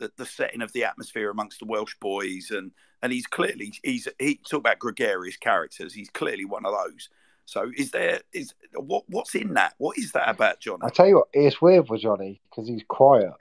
the, 0.00 0.10
the 0.16 0.26
setting 0.26 0.62
of 0.62 0.72
the 0.72 0.82
atmosphere 0.84 1.30
amongst 1.30 1.60
the 1.60 1.66
Welsh 1.66 1.94
boys, 2.00 2.50
and 2.50 2.72
and 3.02 3.12
he's 3.12 3.26
clearly 3.26 3.72
he's 3.84 4.08
he 4.18 4.40
talk 4.48 4.60
about 4.60 4.80
gregarious 4.80 5.36
characters. 5.36 5.94
He's 5.94 6.10
clearly 6.10 6.44
one 6.44 6.66
of 6.66 6.72
those. 6.72 7.08
So 7.44 7.70
is 7.76 7.92
there 7.92 8.20
is 8.32 8.54
what 8.74 9.04
what's 9.08 9.34
in 9.34 9.54
that? 9.54 9.74
What 9.78 9.98
is 9.98 10.12
that 10.12 10.28
about 10.28 10.60
Jonny? 10.60 10.80
I 10.82 10.88
tell 10.90 11.06
you 11.06 11.16
what, 11.16 11.28
it's 11.32 11.62
weird 11.62 11.88
with 11.88 12.00
Jonny 12.00 12.40
because 12.50 12.68
he's 12.68 12.82
quiet 12.88 13.32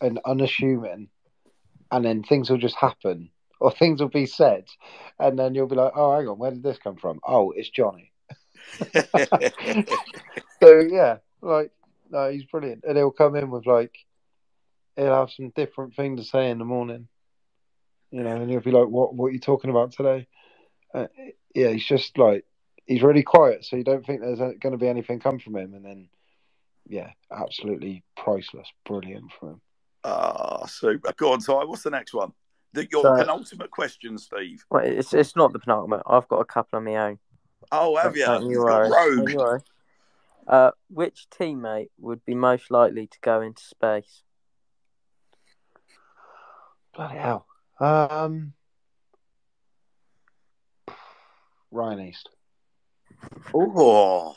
and 0.00 0.18
unassuming, 0.24 1.08
and 1.90 2.04
then 2.04 2.22
things 2.22 2.48
will 2.48 2.58
just 2.58 2.76
happen 2.76 3.30
or 3.60 3.70
things 3.70 4.00
will 4.00 4.08
be 4.08 4.26
said, 4.26 4.64
and 5.18 5.38
then 5.38 5.54
you'll 5.54 5.66
be 5.66 5.76
like, 5.76 5.92
"Oh, 5.94 6.16
hang 6.16 6.28
on, 6.28 6.38
where 6.38 6.50
did 6.50 6.62
this 6.62 6.78
come 6.78 6.96
from? 6.96 7.20
Oh, 7.26 7.50
it's 7.50 7.68
Jonny." 7.68 8.12
so 10.62 10.80
yeah, 10.80 11.18
like 11.42 11.72
no, 12.10 12.30
he's 12.30 12.44
brilliant, 12.44 12.84
and 12.86 12.96
he'll 12.96 13.10
come 13.10 13.36
in 13.36 13.50
with 13.50 13.66
like 13.66 13.94
he'll 14.96 15.14
have 15.14 15.30
some 15.30 15.50
different 15.50 15.94
thing 15.94 16.16
to 16.16 16.24
say 16.24 16.50
in 16.50 16.58
the 16.58 16.64
morning, 16.64 17.08
you 18.10 18.22
know, 18.22 18.36
and 18.36 18.50
he'll 18.50 18.60
be 18.60 18.70
like, 18.70 18.88
"What 18.88 19.14
what 19.14 19.26
are 19.26 19.32
you 19.32 19.40
talking 19.40 19.70
about 19.70 19.92
today?" 19.92 20.26
Uh, 20.94 21.06
yeah, 21.54 21.68
he's 21.68 21.86
just 21.86 22.18
like 22.18 22.44
he's 22.86 23.02
really 23.02 23.22
quiet, 23.22 23.64
so 23.64 23.76
you 23.76 23.84
don't 23.84 24.04
think 24.04 24.20
there's 24.20 24.38
going 24.38 24.72
to 24.72 24.78
be 24.78 24.88
anything 24.88 25.20
come 25.20 25.38
from 25.38 25.56
him, 25.56 25.74
and 25.74 25.84
then 25.84 26.08
yeah, 26.88 27.10
absolutely 27.30 28.02
priceless, 28.16 28.68
brilliant 28.84 29.30
from 29.38 29.48
him. 29.50 29.60
Ah, 30.04 30.66
super. 30.66 31.12
Go 31.16 31.32
on, 31.32 31.40
Ty. 31.40 31.64
What's 31.64 31.82
the 31.82 31.90
next 31.90 32.14
one? 32.14 32.32
The, 32.72 32.86
your 32.90 33.02
so, 33.02 33.16
penultimate 33.16 33.70
question, 33.70 34.16
Steve. 34.18 34.64
Well, 34.70 34.84
it's 34.84 35.12
it's 35.12 35.36
not 35.36 35.52
the 35.52 35.58
penultimate. 35.58 36.02
I've 36.06 36.28
got 36.28 36.38
a 36.38 36.44
couple 36.44 36.78
on 36.78 36.84
my 36.84 36.96
own. 36.96 37.18
Oh, 37.72 37.96
have 37.96 38.16
you? 38.16 38.24
Don't 38.24 38.50
you 38.50 38.60
worry. 38.60 38.90
Rogue. 38.90 39.28
Don't 39.28 39.30
you 39.30 39.60
Uh, 40.46 40.70
which 40.88 41.26
teammate 41.30 41.90
would 41.98 42.24
be 42.24 42.34
most 42.34 42.70
likely 42.70 43.06
to 43.06 43.18
go 43.20 43.40
into 43.40 43.62
space? 43.62 44.22
Bloody 46.94 47.16
hell. 47.18 47.46
Um, 47.78 48.52
Ryan 51.70 52.00
East. 52.08 52.28
Oh, 53.54 54.34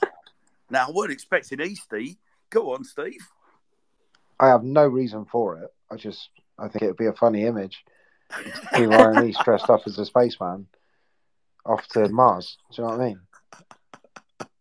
now 0.69 0.88
I 0.88 0.91
wasn't 0.91 1.13
expecting 1.13 1.59
Easty. 1.59 2.17
Go 2.49 2.73
on, 2.73 2.84
Steve. 2.84 3.25
I 4.39 4.47
have 4.47 4.63
no 4.63 4.85
reason 4.85 5.25
for 5.25 5.59
it. 5.59 5.69
I 5.91 5.95
just 5.95 6.30
I 6.59 6.67
think 6.67 6.84
it 6.84 6.88
would 6.88 6.97
be 6.97 7.05
a 7.07 7.13
funny 7.13 7.45
image. 7.45 7.84
See 8.75 8.85
Ryan 8.85 9.30
East 9.30 9.41
dressed 9.43 9.69
up 9.69 9.81
as 9.85 9.97
a 9.97 10.05
spaceman 10.05 10.67
off 11.65 11.88
to 11.89 12.09
Mars. 12.09 12.57
Do 12.71 12.81
you 12.81 12.88
know 12.88 12.95
what 12.97 13.01
I 13.01 13.07
mean? 13.07 13.19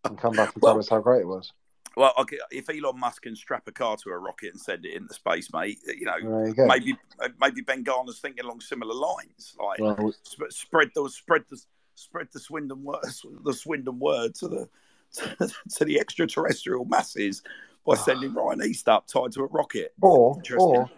and 0.04 0.18
come 0.18 0.32
back 0.34 0.52
and 0.54 0.62
Well- 0.62 0.74
tell 0.74 0.80
us 0.80 0.88
how 0.88 1.00
great 1.00 1.22
it 1.22 1.26
was. 1.28 1.52
Well, 1.96 2.12
okay, 2.20 2.38
if 2.50 2.68
Elon 2.70 2.98
Musk 2.98 3.22
can 3.22 3.36
strap 3.36 3.64
a 3.68 3.72
car 3.72 3.96
to 3.98 4.10
a 4.10 4.18
rocket 4.18 4.52
and 4.52 4.60
send 4.60 4.84
it 4.86 4.94
into 4.94 5.12
space, 5.14 5.52
mate, 5.52 5.78
you 5.86 6.06
know, 6.06 6.16
you 6.16 6.54
maybe 6.56 6.96
uh, 7.20 7.28
maybe 7.40 7.60
Ben 7.60 7.82
Garner's 7.82 8.18
thinking 8.20 8.44
along 8.44 8.60
similar 8.60 8.94
lines, 8.94 9.54
like 9.60 9.78
Well, 9.78 10.12
sp- 10.24 10.50
spread 10.50 10.90
the 10.94 11.08
spread 11.10 11.44
the 11.50 11.60
spread 11.94 12.28
the 12.32 12.40
Swindon 12.40 12.82
word 12.82 13.04
the 13.44 13.52
Swindon 13.52 13.98
word 13.98 14.34
to 14.36 14.48
the 14.48 14.68
to 15.76 15.84
the 15.84 16.00
extraterrestrial 16.00 16.84
masses 16.86 17.42
by 17.86 17.96
sending 17.96 18.32
Ryan 18.32 18.62
East 18.62 18.88
up 18.88 19.06
tied 19.06 19.32
to 19.32 19.42
a 19.42 19.46
rocket. 19.46 19.92
or 20.00 20.40
or 20.56 20.90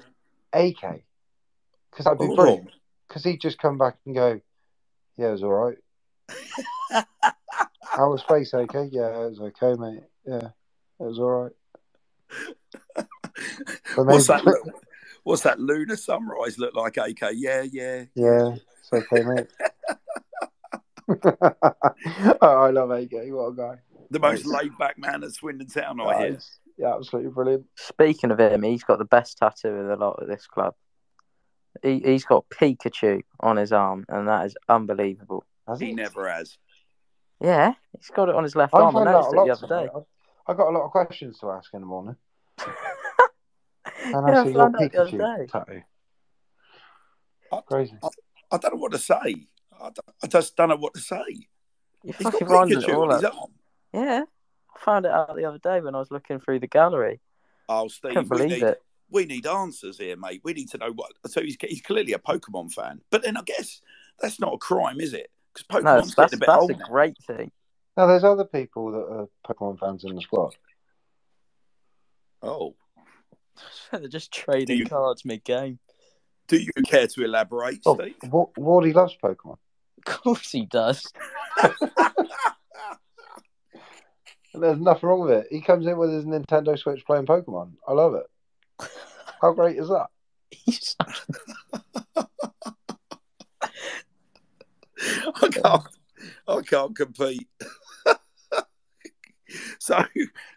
AK, 0.52 1.02
because 1.90 2.04
that'd 2.04 2.18
be 2.18 2.26
Oh. 2.26 2.36
brilliant. 2.36 2.70
Because 3.08 3.24
he'd 3.24 3.40
just 3.40 3.58
come 3.58 3.76
back 3.78 3.96
and 4.06 4.14
go, 4.14 4.40
"Yeah, 5.16 5.28
it 5.28 5.32
was 5.32 5.42
all 5.42 5.50
right." 5.52 5.78
How 7.82 8.10
was 8.10 8.22
space 8.22 8.52
AK? 8.54 8.72
Yeah, 8.90 9.08
it 9.24 9.30
was 9.30 9.40
okay, 9.40 9.74
mate. 9.80 10.02
Yeah, 10.26 10.50
it 11.04 11.08
was 11.08 11.18
all 11.18 11.30
right. 11.30 11.52
What's 13.96 14.28
maybe- 14.28 14.42
that? 14.42 14.44
Look, 14.44 14.62
what's 15.24 15.42
that 15.42 15.60
lunar 15.60 15.96
sunrise 15.96 16.58
look 16.58 16.74
like? 16.74 16.96
AK? 16.96 17.20
Yeah, 17.34 17.62
yeah. 17.62 18.04
Yeah, 18.14 18.56
it's 18.78 18.92
okay, 18.92 19.22
mate. 19.22 19.46
oh, 22.40 22.40
I 22.42 22.70
love 22.70 22.90
AK. 22.90 23.10
What 23.26 23.48
a 23.48 23.54
guy! 23.54 23.74
The 24.10 24.18
most 24.20 24.46
Nice. 24.46 24.62
laid 24.62 24.78
back 24.78 24.98
man 24.98 25.22
at 25.24 25.32
Swindon 25.32 25.68
Town, 25.68 26.00
I 26.00 26.18
hear. 26.18 26.38
Yeah, 26.78 26.94
absolutely 26.96 27.30
brilliant. 27.30 27.66
Speaking 27.76 28.30
of 28.30 28.40
him, 28.40 28.62
he's 28.62 28.82
got 28.84 28.98
the 28.98 29.04
best 29.04 29.38
tattoo 29.38 29.68
of 29.68 29.86
the 29.86 29.96
lot 29.96 30.20
at 30.22 30.28
this 30.28 30.46
club. 30.46 30.74
He, 31.82 32.00
he's 32.04 32.24
got 32.24 32.48
Pikachu 32.48 33.22
on 33.40 33.56
his 33.56 33.72
arm, 33.72 34.04
and 34.08 34.28
that 34.28 34.46
is 34.46 34.56
unbelievable. 34.68 35.44
Has 35.68 35.80
He 35.80 35.92
never 35.92 36.28
has. 36.28 36.56
Yeah, 37.40 37.74
he's 37.96 38.10
got 38.10 38.28
it 38.28 38.34
on 38.34 38.42
his 38.44 38.56
left 38.56 38.74
I 38.74 38.80
arm. 38.80 38.96
I 38.96 39.04
noticed 39.04 39.34
it 39.34 39.44
the 39.44 39.52
other 39.52 39.66
day. 39.66 39.88
tonight. 39.88 40.04
I 40.46 40.52
I 40.52 40.54
got 40.54 40.68
a 40.68 40.70
lot 40.76 40.84
of 40.84 40.90
questions 40.90 41.38
to 41.40 41.50
ask 41.50 41.72
in 41.74 41.80
the 41.80 41.86
morning. 41.86 42.16
And 44.06 44.26
I 44.26 44.40
I 44.40 44.44
see 44.44 44.50
your 44.50 44.58
found 44.58 44.76
out 44.76 44.92
the 44.92 45.00
other 45.00 45.10
Pikachu 45.10 45.50
tattoo. 45.50 45.82
I- 47.52 47.60
Crazy. 47.62 47.94
I 48.50 48.56
don't 48.58 48.74
know 48.74 48.80
what 48.80 48.92
to 48.92 48.98
say. 48.98 49.46
I, 49.80 49.90
I 50.22 50.26
just 50.26 50.56
don't 50.56 50.68
know 50.68 50.76
what 50.76 50.94
to 50.94 51.00
say. 51.00 51.22
You 52.02 52.12
He's 52.18 52.26
got 52.26 52.34
it 52.34 52.46
Pikachu 52.46 52.94
all 52.94 53.02
on 53.10 53.10
his 53.10 53.24
arm. 53.24 53.52
Yeah, 53.92 54.24
I 54.74 54.78
found 54.84 55.06
it 55.06 55.12
out 55.12 55.34
the 55.36 55.44
other 55.46 55.58
day 55.58 55.80
when 55.80 55.94
I 55.94 55.98
was 55.98 56.10
looking 56.10 56.38
through 56.38 56.60
the 56.60 56.66
gallery. 56.66 57.20
Oh, 57.68 57.88
Steve, 57.88 58.12
Couldn't 58.14 58.30
we 58.30 58.36
believe 58.38 58.50
need, 58.50 58.62
it. 58.62 58.82
we 59.10 59.24
need 59.24 59.46
answers 59.46 59.98
here, 59.98 60.16
mate. 60.16 60.42
We 60.44 60.52
need 60.52 60.70
to 60.70 60.78
know 60.78 60.92
what. 60.92 61.12
So 61.26 61.40
he's, 61.40 61.56
he's 61.60 61.80
clearly 61.82 62.12
a 62.12 62.18
Pokemon 62.18 62.72
fan, 62.72 63.00
but 63.10 63.22
then 63.22 63.36
I 63.36 63.42
guess 63.42 63.80
that's 64.20 64.38
not 64.38 64.52
a 64.52 64.58
crime, 64.58 65.00
is 65.00 65.14
it? 65.14 65.30
Because 65.54 65.82
No, 65.82 65.96
Pokemon's 66.00 66.14
that's, 66.14 66.32
getting 66.32 66.36
a 66.36 66.40
bit 66.40 66.46
that's 66.48 66.60
old. 66.62 66.70
a 66.72 66.74
great 66.74 67.16
thing. 67.26 67.50
Now, 67.96 68.06
there's 68.06 68.24
other 68.24 68.44
people 68.44 68.90
that 68.92 68.98
are 69.08 69.28
Pokemon 69.46 69.78
fans 69.78 70.04
in 70.04 70.14
the 70.16 70.20
squad. 70.20 70.54
Oh, 72.42 72.74
They're 73.92 74.08
just 74.08 74.32
trading 74.32 74.78
you- 74.78 74.86
cards 74.86 75.24
mid-game. 75.24 75.78
do 76.48 76.56
you 76.58 76.70
care 76.86 77.06
to 77.06 77.24
elaborate, 77.24 77.80
Oh, 77.86 77.94
Steve? 77.96 78.16
Wa- 78.24 78.46
Wardy 78.58 78.92
loves 78.94 79.16
Pokemon. 79.22 79.58
Of 79.98 80.04
course 80.22 80.50
he 80.50 80.66
does. 80.66 81.06
There's 84.56 84.78
nothing 84.80 85.08
wrong 85.08 85.20
with 85.22 85.30
it. 85.32 85.46
He 85.50 85.60
comes 85.60 85.86
in 85.86 85.96
with 85.96 86.10
his 86.12 86.24
Nintendo 86.26 86.78
Switch 86.78 87.04
playing 87.06 87.26
Pokemon. 87.26 87.72
I 87.88 87.92
love 87.92 88.14
it. 88.14 88.26
How 89.40 89.52
great 89.52 89.76
is 89.78 89.88
that? 89.88 90.06
He's 90.50 90.94
I 95.42 95.48
can't. 95.50 95.82
I 96.46 96.60
can't 96.62 96.94
compete. 96.96 97.48
so, 99.78 100.04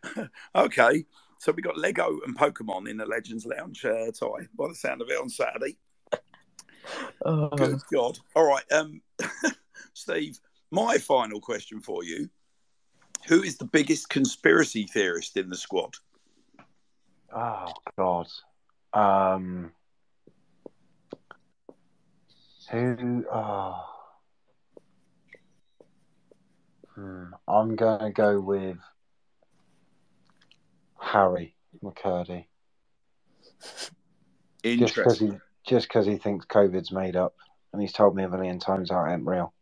okay. 0.56 1.06
So 1.40 1.52
we 1.52 1.62
got 1.62 1.78
Lego 1.78 2.20
and 2.26 2.38
Pokemon 2.38 2.90
in 2.90 2.98
the 2.98 3.06
Legends 3.06 3.46
Lounge, 3.46 3.86
uh, 3.86 4.12
Ty. 4.12 4.48
By 4.58 4.68
the 4.70 4.76
sound 4.76 5.02
of 5.02 5.10
it 5.10 5.20
on 5.20 5.30
Saturday. 5.30 5.78
oh, 7.26 7.50
Good 7.50 7.80
God. 7.92 8.18
All 8.36 8.48
right. 8.48 8.64
Um, 8.72 9.02
Steve, 9.94 10.40
my 10.72 10.98
final 10.98 11.40
question 11.40 11.80
for 11.80 12.04
you. 12.04 12.30
Who 13.28 13.44
is 13.44 13.58
the 13.58 13.66
biggest 13.66 14.10
conspiracy 14.10 14.86
theorist 14.86 15.38
in 15.38 15.50
the 15.50 15.58
squad? 15.58 15.96
Oh 17.36 17.74
God. 17.98 18.28
Um. 18.94 19.72
Who? 22.72 23.26
Oh. 23.32 23.97
Hmm. 26.98 27.26
I'm 27.48 27.76
gonna 27.76 28.12
go 28.12 28.40
with 28.40 28.78
Harry 31.00 31.56
McKirdy. 31.84 32.46
Just 33.62 33.92
because 34.96 35.22
Interesting. 35.22 35.32
he 35.34 35.38
just 35.68 35.88
because 35.88 36.08
he 36.08 36.18
thinks 36.18 36.46
COVID's 36.48 36.92
made 36.92 37.16
up, 37.16 37.36
and 37.72 37.82
he's 37.82 37.94
told 37.94 38.16
me 38.16 38.24
a 38.24 38.30
million 38.30 38.58
times 38.60 38.90
it 38.90 38.96
ain't 38.96 39.26
real. 39.26 39.54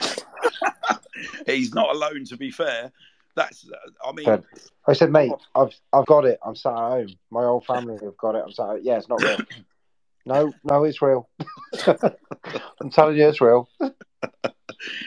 He's 1.46 1.74
not 1.74 1.94
alone, 1.94 2.24
to 2.26 2.36
be 2.36 2.50
fair. 2.50 2.92
That's, 3.34 3.68
uh, 3.68 4.08
I 4.08 4.12
mean, 4.12 4.24
Good. 4.24 4.44
I 4.86 4.92
said, 4.94 5.10
mate, 5.10 5.32
I've 5.54 5.74
I've 5.92 6.06
got 6.06 6.24
it. 6.24 6.38
I'm 6.44 6.56
sat 6.56 6.72
at 6.72 6.78
home. 6.78 7.08
My 7.30 7.42
whole 7.42 7.60
family 7.60 7.98
have 8.02 8.16
got 8.16 8.36
it. 8.36 8.42
I'm 8.44 8.52
sat. 8.52 8.70
At, 8.70 8.84
yeah, 8.84 8.96
it's 8.96 9.08
not 9.08 9.22
real. 9.22 9.38
no, 10.26 10.52
no, 10.64 10.84
it's 10.84 11.02
real. 11.02 11.28
I'm 11.86 12.90
telling 12.90 13.16
you, 13.16 13.28
it's 13.28 13.40
real. 13.40 13.68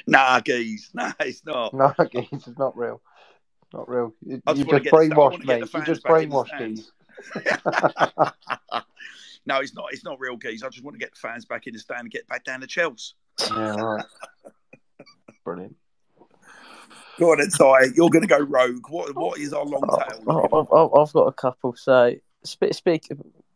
nah, 0.08 0.40
geez. 0.40 0.90
Nah, 0.94 1.14
it's 1.20 1.46
not. 1.46 1.74
No, 1.74 1.94
geez, 2.12 2.28
it's 2.32 2.58
not 2.58 2.78
real. 2.78 3.02
Not 3.74 3.90
real. 3.90 4.14
You, 4.26 4.36
you 4.36 4.66
just 4.66 4.70
just 4.70 4.84
get 4.84 4.92
the- 4.92 5.16
I 5.16 5.18
wanna 5.18 5.38
brainwashed, 5.38 5.46
me. 5.46 5.80
You 5.80 5.86
just 5.86 6.04
back 6.04 6.22
in 6.24 6.30
the 6.30 6.36
brainwashed, 6.36 6.58
geez. 6.76 6.92
no, 9.46 9.58
it's 9.60 9.74
not. 9.74 9.86
It's 9.92 10.04
not 10.04 10.20
real, 10.20 10.38
geez. 10.38 10.64
I 10.64 10.70
just 10.70 10.84
want 10.84 10.96
to 10.96 11.00
get 11.00 11.12
the 11.12 11.20
fans 11.20 11.46
back 11.46 11.68
in 11.68 11.74
the 11.74 11.80
stand 11.80 12.02
and 12.02 12.12
get 12.12 12.28
back 12.28 12.44
down 12.44 12.62
to 12.62 12.68
Chelsea. 12.68 13.14
Yeah, 13.50 13.76
right. 13.76 14.06
Brilliant. 15.46 15.76
Go 17.20 17.32
on, 17.32 17.38
Ty. 17.50 17.92
You're 17.96 18.10
going 18.10 18.22
to 18.22 18.28
go 18.28 18.40
rogue. 18.40 18.86
What 18.90 19.16
What 19.16 19.40
is 19.40 19.54
our 19.54 19.66
long 19.66 19.82
tail? 19.82 20.24
Oh, 20.28 20.44
I've, 20.46 20.72
I've- 20.72 21.02
I've 21.02 21.14
got 21.14 21.28
a 21.28 21.34
couple. 21.34 21.76
So, 21.76 22.16
speak, 22.44 22.74
speak 22.74 23.08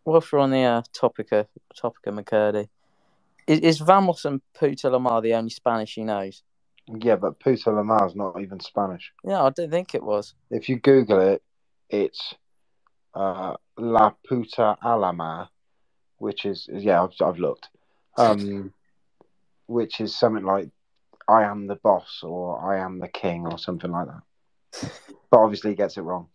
whilst 0.05 0.31
we're 0.31 0.39
on 0.39 0.51
the 0.51 0.61
uh, 0.61 0.81
topic 0.93 1.31
of 1.31 1.47
topic 1.75 2.05
of 2.07 2.13
McKirdy, 2.15 2.69
is, 3.47 3.59
is 3.59 3.79
Vamos 3.79 4.25
and 4.25 4.41
Puta 4.53 4.89
Lamar 4.89 5.21
the 5.21 5.33
only 5.33 5.49
Spanish 5.49 5.95
he 5.95 6.03
knows? 6.03 6.43
Yeah, 6.87 7.15
but 7.15 7.39
Puta 7.39 7.71
Lamar's 7.71 8.15
not 8.15 8.39
even 8.41 8.59
Spanish. 8.59 9.11
Yeah, 9.23 9.43
I 9.43 9.49
didn't 9.49 9.71
think 9.71 9.95
it 9.95 10.03
was. 10.03 10.35
If 10.51 10.69
you 10.69 10.77
Google 10.77 11.19
it, 11.19 11.41
it's 11.89 12.35
uh, 13.13 13.55
La 13.77 14.11
Puta 14.27 14.77
Alamar, 14.83 15.49
which 16.17 16.45
is 16.45 16.69
yeah, 16.71 17.03
I've, 17.03 17.13
I've 17.21 17.39
looked, 17.39 17.69
um, 18.17 18.73
which 19.65 19.99
is 19.99 20.15
something 20.15 20.45
like 20.45 20.69
"I 21.27 21.43
am 21.43 21.67
the 21.67 21.75
boss" 21.75 22.21
or 22.23 22.59
"I 22.73 22.79
am 22.79 22.99
the 22.99 23.09
king" 23.09 23.47
or 23.47 23.57
something 23.57 23.91
like 23.91 24.07
that. 24.07 24.91
But 25.29 25.39
obviously, 25.39 25.71
he 25.71 25.75
gets 25.75 25.97
it 25.97 26.03
wrong. 26.03 26.29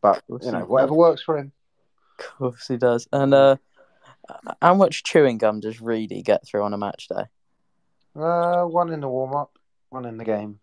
But 0.00 0.22
you 0.28 0.52
know, 0.52 0.60
whatever 0.60 0.94
works 0.94 1.22
for 1.22 1.36
him. 1.36 1.52
Of 2.18 2.24
course 2.24 2.66
he 2.66 2.78
does. 2.78 3.06
And 3.12 3.34
uh, 3.34 3.56
how 4.62 4.74
much 4.74 5.02
chewing 5.04 5.38
gum 5.38 5.60
does 5.60 5.80
Reedy 5.80 6.22
get 6.22 6.46
through 6.46 6.62
on 6.62 6.72
a 6.74 6.78
match 6.78 7.08
day? 7.08 7.24
Uh, 8.16 8.64
one 8.64 8.92
in 8.92 9.00
the 9.00 9.08
warm 9.08 9.34
up, 9.34 9.58
one 9.90 10.04
in 10.04 10.16
the 10.18 10.24
game. 10.24 10.60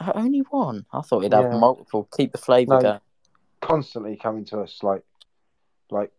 Uh, 0.00 0.12
Only 0.14 0.40
one. 0.50 0.84
I 0.92 1.00
thought 1.02 1.20
he'd 1.20 1.32
have 1.32 1.52
Yeah. 1.52 1.58
multiple. 1.58 2.08
Keep 2.16 2.32
the 2.32 2.38
flavour 2.38 2.74
No. 2.74 2.80
going. 2.80 3.00
Constantly 3.60 4.16
coming 4.16 4.44
to 4.46 4.60
us 4.60 4.82
like, 4.82 5.04
like 5.90 6.10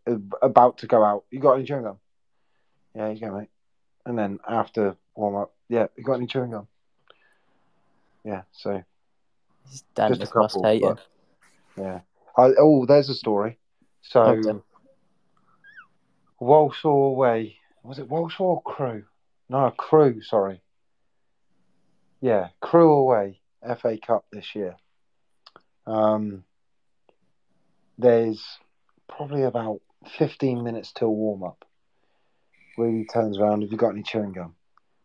about 0.41 0.77
to 0.79 0.87
go 0.87 1.03
out. 1.03 1.25
You 1.31 1.39
got 1.39 1.53
any 1.55 1.65
chewing 1.65 1.83
gum? 1.83 1.99
Yeah, 2.95 3.09
you 3.09 3.19
go, 3.19 3.31
mate. 3.37 3.49
And 4.05 4.17
then 4.17 4.39
after 4.47 4.95
warm 5.15 5.35
up, 5.35 5.53
yeah, 5.67 5.87
you 5.97 6.03
got 6.03 6.13
any 6.13 6.27
chewing 6.27 6.51
gum? 6.51 6.67
Yeah, 8.23 8.43
so 8.53 8.83
His 9.65 9.71
just 9.71 9.83
a 9.83 9.93
dentist 9.95 10.35
must 10.35 10.53
couple. 10.55 10.63
hate 10.69 10.81
but- 10.81 10.99
him. 10.99 11.83
yeah. 11.83 11.99
I, 12.37 12.53
oh, 12.57 12.85
there's 12.85 13.09
a 13.09 13.15
story. 13.15 13.59
So. 14.01 14.63
Walsall 16.39 17.07
away. 17.07 17.57
Was 17.83 17.99
it 17.99 18.09
Walsall 18.09 18.47
or 18.47 18.61
Crewe? 18.63 19.05
No, 19.49 19.71
Crewe. 19.71 20.21
Sorry. 20.21 20.61
Yeah, 22.21 22.49
Crewe 22.61 22.91
away. 22.91 23.39
FA 23.81 23.97
Cup 23.97 24.25
this 24.31 24.55
year. 24.55 24.75
Um, 25.85 26.43
there's 27.97 28.43
probably 29.07 29.43
about 29.43 29.81
15 30.17 30.63
minutes 30.63 30.91
till 30.91 31.13
warm 31.13 31.43
up. 31.43 31.65
Reedy 32.77 33.05
turns 33.05 33.37
around. 33.37 33.61
Have 33.61 33.71
you 33.71 33.77
got 33.77 33.91
any 33.91 34.03
chewing 34.03 34.33
gum? 34.33 34.55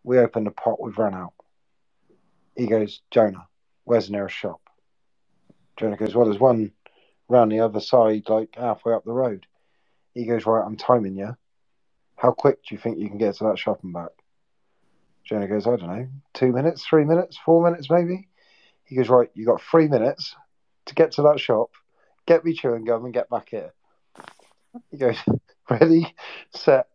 We 0.02 0.18
open 0.18 0.44
the 0.44 0.50
pot. 0.50 0.80
We've 0.80 0.96
run 0.96 1.14
out. 1.14 1.34
He 2.56 2.66
goes, 2.66 3.00
Jonah, 3.10 3.46
where's 3.84 4.06
the 4.06 4.12
nearest 4.12 4.36
shop? 4.36 4.60
Jonah 5.76 5.96
goes, 5.96 6.14
well, 6.14 6.24
there's 6.26 6.40
one 6.40 6.72
round 7.28 7.52
the 7.52 7.60
other 7.60 7.80
side, 7.80 8.24
like 8.28 8.55
halfway 8.56 8.94
up 8.94 9.05
the 9.05 9.12
road. 9.12 9.46
He 10.14 10.24
goes, 10.24 10.47
right, 10.47 10.64
I'm 10.64 10.76
timing 10.76 11.16
you. 11.16 11.36
How 12.16 12.32
quick 12.32 12.64
do 12.64 12.74
you 12.74 12.80
think 12.80 12.98
you 12.98 13.09
can 13.09 13.18
get 13.18 13.36
to 13.36 13.44
that 13.44 13.59
shop 13.59 13.80
and 13.82 13.93
back? 13.93 14.10
Jonah 15.24 15.47
goes, 15.47 15.66
I 15.66 15.76
don't 15.76 15.86
know, 15.86 16.09
two 16.32 16.52
minutes, 16.52 16.86
three 16.86 17.05
minutes, 17.05 17.39
four 17.44 17.62
minutes 17.62 17.89
maybe. 17.90 18.28
He 18.85 18.97
goes, 18.97 19.09
right, 19.09 19.28
you 19.35 19.44
got 19.44 19.62
three 19.62 19.86
minutes 19.86 20.35
to 20.86 20.94
get 20.94 21.12
to 21.12 21.22
that 21.22 21.39
shop, 21.39 21.70
get 22.26 22.44
me 22.44 22.55
chewing 22.55 22.85
gum, 22.85 23.05
and 23.05 23.12
get 23.12 23.28
back 23.28 23.51
here. 23.51 23.72
He 24.90 24.97
goes, 24.97 25.16
ready, 25.70 26.14
set, 26.55 26.86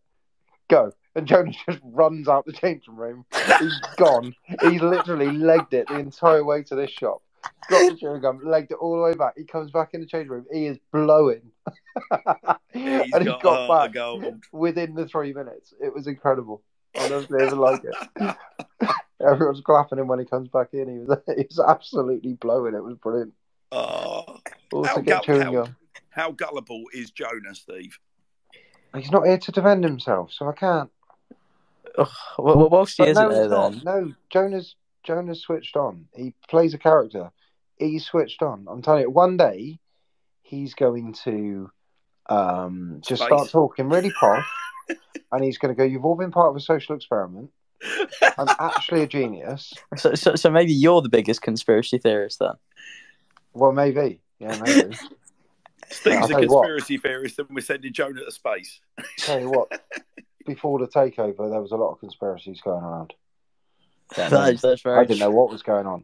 go. 0.67 0.91
And 1.15 1.27
Jonah 1.27 1.51
just 1.69 1.79
runs 1.83 2.27
out 2.27 2.45
the 2.45 2.53
changing 2.53 2.95
room. 2.95 3.25
He's 3.59 3.79
gone. 3.97 4.33
He's 4.61 4.81
literally 4.81 5.31
legged 5.37 5.73
it 5.73 5.87
the 5.87 5.99
entire 5.99 6.43
way 6.43 6.63
to 6.63 6.75
this 6.75 6.89
shop. 6.89 7.21
Got 7.69 7.91
the 7.91 7.97
chewing 7.97 8.21
gum, 8.21 8.41
legged 8.43 8.71
it 8.71 8.77
all 8.79 8.95
the 8.97 9.01
way 9.03 9.13
back. 9.13 9.33
He 9.37 9.43
comes 9.45 9.71
back 9.71 9.89
in 9.93 10.01
the 10.01 10.07
changing 10.07 10.29
room. 10.31 10.45
He 10.51 10.65
is 10.65 10.77
blowing. 10.91 11.41
He's 12.73 13.13
and 13.13 13.19
he 13.19 13.25
got 13.25 13.41
got 13.41 13.69
oh, 13.69 13.73
back 13.85 13.93
gold. 13.93 14.43
within 14.51 14.95
the 14.95 15.07
three 15.07 15.33
minutes. 15.33 15.73
It 15.81 15.93
was 15.93 16.07
incredible. 16.07 16.61
I 16.95 17.07
never 17.09 17.43
even 17.43 17.59
like 17.59 17.81
it. 17.83 18.35
Everyone's 19.25 19.61
clapping 19.61 19.99
him 19.99 20.07
when 20.07 20.19
he 20.19 20.25
comes 20.25 20.49
back 20.49 20.69
in. 20.73 20.89
He 20.89 20.99
was 20.99 21.17
he 21.37 21.45
was 21.49 21.59
absolutely 21.59 22.33
blowing. 22.33 22.75
It 22.75 22.83
was 22.83 22.95
brilliant. 22.97 23.33
Oh, 23.71 24.39
Also 24.71 24.89
How 24.89 24.95
get 24.97 25.05
gull- 25.05 25.21
chewing 25.23 25.41
how- 25.41 25.51
gum. 25.51 25.75
how 26.09 26.31
gullible 26.31 26.83
is 26.93 27.11
Jonah, 27.11 27.55
Steve? 27.55 27.97
He's 28.95 29.09
not 29.11 29.25
here 29.25 29.39
to 29.39 29.51
defend 29.51 29.83
himself, 29.83 30.31
so 30.31 30.47
I 30.47 30.53
can't. 30.53 30.89
Well, 31.97 32.09
well, 32.37 32.69
whilst 32.69 32.97
he 32.97 33.03
But 33.03 33.09
isn't 33.09 33.23
no, 33.29 33.33
there, 33.49 33.71
he's 33.71 33.83
then 33.83 34.07
No, 34.07 34.13
Jonah's 34.29 34.75
Jonah's 35.03 35.41
switched 35.41 35.75
on. 35.75 36.05
He 36.15 36.33
plays 36.49 36.73
a 36.73 36.77
character. 36.77 37.31
He's 37.77 38.05
switched 38.05 38.41
on. 38.41 38.65
I'm 38.69 38.81
telling 38.81 39.01
you, 39.01 39.09
one 39.09 39.37
day 39.37 39.79
he's 40.41 40.73
going 40.73 41.13
to 41.23 41.69
um, 42.29 43.01
just 43.05 43.21
Space. 43.21 43.27
start 43.27 43.49
talking 43.49 43.89
really 43.89 44.11
posh, 44.11 44.47
and 45.31 45.43
he's 45.43 45.57
going 45.57 45.73
to 45.73 45.77
go. 45.77 45.83
You've 45.83 46.05
all 46.05 46.15
been 46.15 46.31
part 46.31 46.49
of 46.49 46.55
a 46.55 46.59
social 46.59 46.95
experiment. 46.95 47.51
I'm 48.37 48.47
actually 48.59 49.01
a 49.01 49.07
genius. 49.07 49.73
so, 49.97 50.15
so 50.15 50.35
so 50.35 50.49
maybe 50.49 50.73
you're 50.73 51.01
the 51.01 51.09
biggest 51.09 51.41
conspiracy 51.41 51.97
theorist 51.97 52.39
then. 52.39 52.53
Well, 53.53 53.71
maybe. 53.71 54.21
Yeah, 54.39 54.59
maybe. 54.61 54.95
Steve's 55.89 56.17
I'll 56.17 56.25
a 56.25 56.27
tell 56.27 56.39
what. 56.47 56.63
conspiracy 56.63 56.97
theorist, 56.97 57.39
and 57.39 57.49
we're 57.51 57.61
sending 57.61 57.93
Jonah 57.93 58.23
to 58.25 58.31
space. 58.31 58.79
Tell 59.17 59.39
you 59.39 59.49
what. 59.49 59.81
Before 60.45 60.77
the 60.77 60.87
takeover, 60.87 61.49
there 61.49 61.61
was 61.61 61.71
a 61.71 61.77
lot 61.77 61.91
of 61.91 61.99
conspiracies 62.01 62.59
going 62.59 62.83
around. 62.83 63.13
That 63.13 63.13
is, 63.13 63.13
that's 63.13 63.91
very 63.91 63.92
I 64.17 64.51
didn't 65.05 65.19
know 65.19 65.31
what 65.31 65.51
was 65.51 65.63
going 65.63 65.85
on. 65.87 66.03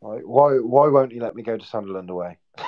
Why? 0.00 0.16
Why? 0.18 0.52
Why 0.58 0.88
won't 0.88 1.12
he 1.12 1.20
let 1.20 1.34
me 1.34 1.42
go 1.42 1.56
to 1.56 1.64
Sunderland 1.66 2.10
away? 2.10 2.38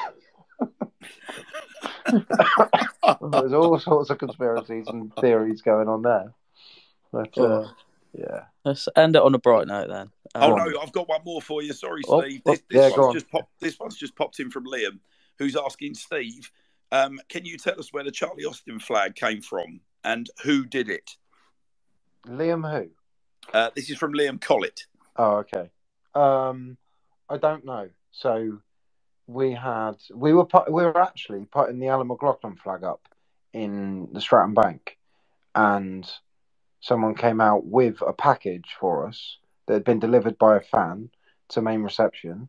There's 3.31 3.53
all 3.53 3.79
sorts 3.79 4.11
of 4.11 4.19
conspiracies 4.19 4.87
and 4.89 5.15
theories 5.17 5.63
going 5.63 5.89
on 5.89 6.03
there. 6.03 6.33
But 7.13 7.37
uh, 7.39 7.43
Oh. 7.43 7.71
yeah, 8.13 8.45
Let's 8.65 8.89
end 8.97 9.17
it 9.17 9.23
on 9.23 9.35
a 9.35 9.39
bright 9.39 9.67
note 9.67 9.89
then. 9.89 10.11
Oh 10.35 10.53
Um, 10.53 10.59
no, 10.73 10.81
I've 10.81 10.93
got 10.93 11.09
one 11.09 11.21
more 11.25 11.43
for 11.43 11.63
you. 11.63 11.73
Sorry, 11.73 12.03
Oh, 12.09 12.23
Steve. 12.23 12.43
oh, 12.47 12.51
This, 12.53 12.63
this 12.71 12.77
yeah, 12.77 12.89
one's 12.91 12.99
on. 13.09 13.13
just 13.15 13.31
popped. 13.31 13.61
This 13.61 13.79
one's 13.79 13.97
just 13.97 14.17
popped 14.17 14.41
in 14.41 14.51
from 14.51 14.65
Liam, 14.67 14.99
who's 15.39 15.57
asking 15.57 15.95
Steve, 15.95 16.51
um, 16.93 17.19
"Can 17.29 17.45
you 17.45 17.59
tell 17.59 17.79
us 17.79 17.93
where 17.93 18.05
the 18.05 18.11
Charlie 18.11 18.45
Austin 18.45 18.79
flag 18.79 19.15
came 19.15 19.41
from 19.43 19.81
and 20.05 20.29
who 20.43 20.65
did 20.65 20.89
it?" 20.89 21.17
Liam 22.27 22.69
who? 22.71 22.91
Uh, 23.53 23.71
this 23.75 23.91
is 23.91 23.97
from 23.97 24.13
Liam 24.13 24.41
Collett. 24.41 24.87
Oh, 25.17 25.37
okay. 25.37 25.71
Um, 26.15 26.77
I 27.29 27.37
don't 27.37 27.65
know. 27.65 27.89
So 28.11 28.59
we 29.27 29.53
had 29.53 29.97
we 30.15 30.33
were 30.33 30.45
put, 30.45 30.71
we 30.71 30.85
were 30.85 31.01
actually 31.01 31.45
putting 31.47 31.79
the 31.79 31.89
Alan 31.89 32.09
McLoughlin 32.09 32.57
flag 32.57 32.85
up 32.85 33.09
in 33.53 34.09
the 34.13 34.21
Stratton 34.21 34.55
Bank, 34.55 34.99
and 35.55 36.09
someone 36.81 37.15
came 37.15 37.41
out 37.41 37.67
with 37.67 38.01
a 38.03 38.13
package 38.13 38.77
for 38.79 39.07
us 39.07 39.39
that 39.67 39.75
had 39.75 39.85
been 39.85 39.99
delivered 39.99 40.39
by 40.39 40.57
a 40.57 40.61
fan 40.61 41.11
to 41.49 41.63
main 41.63 41.83
reception, 41.83 42.49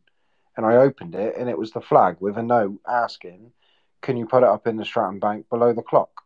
and 0.56 0.66
I 0.66 0.76
opened 0.76 1.16
it, 1.16 1.36
and 1.38 1.50
it 1.50 1.58
was 1.58 1.72
the 1.72 1.82
flag 1.82 2.18
with 2.20 2.38
a 2.38 2.44
note 2.44 2.80
asking, 2.88 3.52
"Can 4.02 4.18
you 4.18 4.26
put 4.26 4.44
it 4.44 4.50
up 4.50 4.68
in 4.68 4.78
the 4.78 4.86
Stratton 4.86 5.20
Bank 5.20 5.50
below 5.50 5.74
the 5.74 5.82
clock?" 5.82 6.24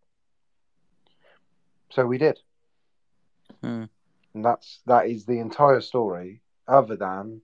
So 1.91 2.05
we 2.05 2.17
did. 2.17 2.39
Hmm. 3.61 3.85
And 4.33 4.45
that's 4.45 4.79
that 4.85 5.07
is 5.07 5.25
the 5.25 5.39
entire 5.39 5.81
story. 5.81 6.41
Other 6.67 6.95
than, 6.95 7.41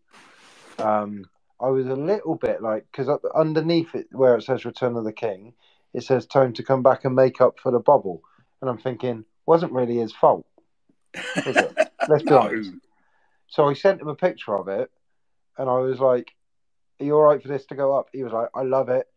um, 0.79 1.25
I 1.61 1.69
was 1.69 1.87
a 1.87 1.95
little 1.95 2.35
bit 2.35 2.61
like 2.61 2.85
because 2.91 3.09
underneath 3.35 3.95
it 3.95 4.07
where 4.11 4.35
it 4.35 4.43
says 4.43 4.65
"Return 4.65 4.95
of 4.95 5.05
the 5.05 5.13
King," 5.13 5.53
it 5.93 6.03
says 6.03 6.25
"Time 6.25 6.53
to 6.53 6.63
come 6.63 6.83
back 6.83 7.05
and 7.05 7.15
make 7.15 7.41
up 7.41 7.59
for 7.59 7.71
the 7.71 7.79
bubble," 7.79 8.21
and 8.61 8.69
I'm 8.69 8.77
thinking 8.79 9.25
wasn't 9.45 9.73
really 9.73 9.97
his 9.97 10.13
fault, 10.13 10.45
was 11.45 11.59
it? 11.59 11.75
Let's 12.07 12.23
be 12.23 12.35
No. 12.35 12.41
honest. 12.41 12.73
So 13.47 13.67
I 13.69 13.73
sent 13.73 14.01
him 14.01 14.09
a 14.09 14.15
picture 14.15 14.57
of 14.57 14.67
it, 14.69 14.91
and 15.57 15.69
I 15.69 15.79
was 15.79 15.99
like, 15.99 16.33
"Are 17.01 17.05
you 17.05 17.15
all 17.15 17.23
right 17.23 17.41
for 17.41 17.49
this 17.49 17.65
to 17.67 17.75
go 17.75 17.95
up?" 17.97 18.09
He 18.13 18.23
was 18.23 18.33
like, 18.33 18.49
"I 18.55 18.63
love 18.63 18.89
it. 18.89 19.07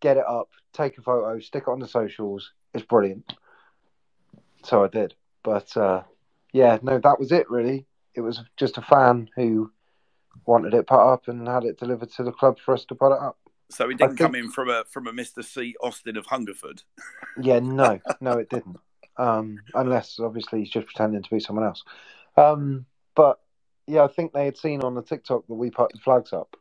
Get 0.00 0.16
it 0.18 0.26
up. 0.28 0.50
Take 0.72 0.98
a 0.98 1.02
photo. 1.02 1.40
Stick 1.40 1.64
it 1.66 1.70
on 1.70 1.80
the 1.80 1.88
socials. 1.88 2.52
It's 2.74 2.86
brilliant." 2.86 3.34
So 4.64 4.84
I 4.84 4.88
did, 4.88 5.14
but 5.44 5.76
uh, 5.76 6.02
yeah, 6.58 6.78
no, 6.82 6.98
that 6.98 7.20
was 7.20 7.30
it. 7.30 7.48
Really, 7.48 7.86
it 8.14 8.20
was 8.20 8.40
just 8.56 8.78
a 8.78 8.82
fan 8.82 9.30
who 9.36 9.70
wanted 10.44 10.74
it 10.74 10.88
put 10.88 10.98
up 10.98 11.28
and 11.28 11.46
had 11.46 11.62
it 11.62 11.78
delivered 11.78 12.10
to 12.12 12.24
the 12.24 12.32
club 12.32 12.58
for 12.58 12.74
us 12.74 12.84
to 12.86 12.96
put 12.96 13.12
it 13.14 13.22
up. 13.22 13.38
So 13.70 13.84
it 13.88 13.98
didn't 13.98 14.16
think- 14.16 14.18
come 14.18 14.34
in 14.34 14.50
from 14.50 14.68
a 14.68 14.84
from 14.90 15.06
a 15.06 15.12
Mister 15.12 15.42
C 15.42 15.76
Austin 15.80 16.16
of 16.16 16.26
Hungerford. 16.26 16.82
Yeah, 17.40 17.58
no, 17.62 18.00
no, 18.20 18.32
it 18.32 18.50
didn't. 18.50 18.78
Um, 19.16 19.60
unless 19.74 20.18
obviously 20.18 20.60
he's 20.60 20.70
just 20.70 20.86
pretending 20.86 21.22
to 21.22 21.30
be 21.30 21.38
someone 21.40 21.64
else. 21.64 21.84
Um, 22.36 22.86
but 23.14 23.38
yeah, 23.86 24.02
I 24.02 24.08
think 24.08 24.32
they 24.32 24.44
had 24.44 24.56
seen 24.56 24.82
on 24.82 24.96
the 24.96 25.02
TikTok 25.02 25.46
that 25.46 25.54
we 25.54 25.70
put 25.70 25.92
the 25.92 25.98
flags 25.98 26.32
up, 26.32 26.56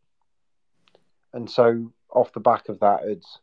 and 1.34 1.50
so 1.50 1.92
off 2.12 2.34
the 2.34 2.40
back 2.40 2.70
of 2.70 2.80
that, 2.82 3.00
it's 3.04 3.40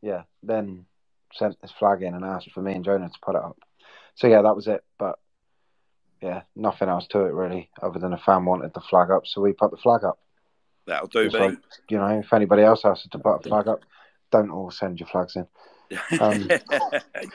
yeah, 0.00 0.22
then 0.44 0.86
sent 1.32 1.60
this 1.60 1.72
flag 1.72 2.02
in 2.02 2.14
and 2.14 2.24
asked 2.24 2.52
for 2.52 2.62
me 2.62 2.72
and 2.74 2.84
Jonah 2.84 3.08
to 3.08 3.18
put 3.20 3.34
it 3.34 3.42
up. 3.42 3.58
So 4.14 4.28
yeah, 4.28 4.42
that 4.42 4.56
was 4.56 4.68
it. 4.68 4.84
But 4.98 5.18
yeah, 6.22 6.42
nothing 6.54 6.88
else 6.88 7.06
to 7.08 7.20
it 7.20 7.32
really, 7.32 7.70
other 7.82 7.98
than 7.98 8.12
a 8.12 8.18
fan 8.18 8.44
wanted 8.44 8.74
the 8.74 8.80
flag 8.80 9.10
up, 9.10 9.26
so 9.26 9.40
we 9.40 9.52
put 9.52 9.70
the 9.70 9.76
flag 9.76 10.04
up. 10.04 10.18
That'll 10.86 11.08
do 11.08 11.20
It's 11.20 11.34
me. 11.34 11.40
like, 11.40 11.58
you 11.88 11.98
know, 11.98 12.18
if 12.18 12.32
anybody 12.32 12.62
else 12.62 12.84
asks 12.84 13.08
to 13.08 13.18
put 13.18 13.46
a 13.46 13.48
flag 13.48 13.68
up, 13.68 13.84
don't 14.30 14.50
all 14.50 14.70
send 14.70 15.00
your 15.00 15.08
flags 15.08 15.36
in. 15.36 15.46
um, 16.20 16.48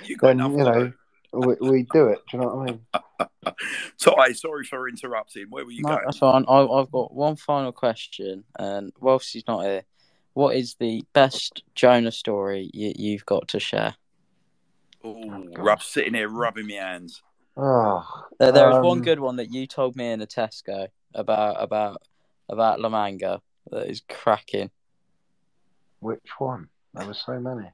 you 0.04 0.18
got 0.18 0.28
Then 0.28 0.40
enough 0.40 0.52
you 0.52 0.58
know, 0.64 0.94
we, 1.34 1.56
we 1.62 1.88
do 1.92 2.08
it. 2.08 2.20
Do 2.30 2.38
you 2.38 2.44
know 2.44 2.56
what 2.56 2.70
I 2.70 2.72
mean? 2.72 3.56
Ty, 4.00 4.32
sorry 4.34 4.64
for 4.66 4.88
interrupting. 4.88 5.48
Where 5.50 5.66
were 5.66 5.72
you 5.72 5.84
No, 5.84 5.90
going? 5.90 6.02
that's 6.06 6.18
fine. 6.20 6.46
I, 6.48 6.62
I've 6.62 6.92
got 6.92 7.14
one 7.14 7.36
final 7.36 7.72
question, 7.72 8.44
and 8.58 8.94
whilst 9.00 9.34
he's 9.34 9.48
not 9.48 9.64
here, 9.64 9.84
what 10.34 10.56
is 10.56 10.76
the 10.76 11.04
best 11.14 11.64
Jonah 11.76 12.12
story 12.12 12.70
you, 12.74 12.94
you've 12.96 13.26
got 13.26 13.48
to 13.50 13.60
share? 13.60 13.96
Oh, 15.04 15.44
God. 15.54 15.58
rub 15.58 15.84
sitting 15.84 16.14
here 16.14 16.28
rubbing 16.30 16.68
my 16.68 16.74
hands. 16.76 17.22
Oh, 17.58 18.28
There, 18.40 18.52
there 18.52 18.70
is 18.70 18.80
one 18.80 18.98
Um, 18.98 19.02
good 19.02 19.20
one 19.20 19.38
that 19.38 19.52
you 19.54 19.66
told 19.68 19.96
me 19.96 20.12
in 20.12 20.22
a 20.22 20.28
Tesco 20.28 20.88
about 21.14 21.62
about 21.62 22.02
about 22.50 22.80
La 22.80 22.90
Manga 22.90 23.42
that 23.72 23.90
is 23.90 24.02
cracking. 24.10 24.72
which 26.00 26.30
one? 26.38 26.70
There 26.94 27.06
were 27.08 27.14
so 27.14 27.40
many. 27.40 27.72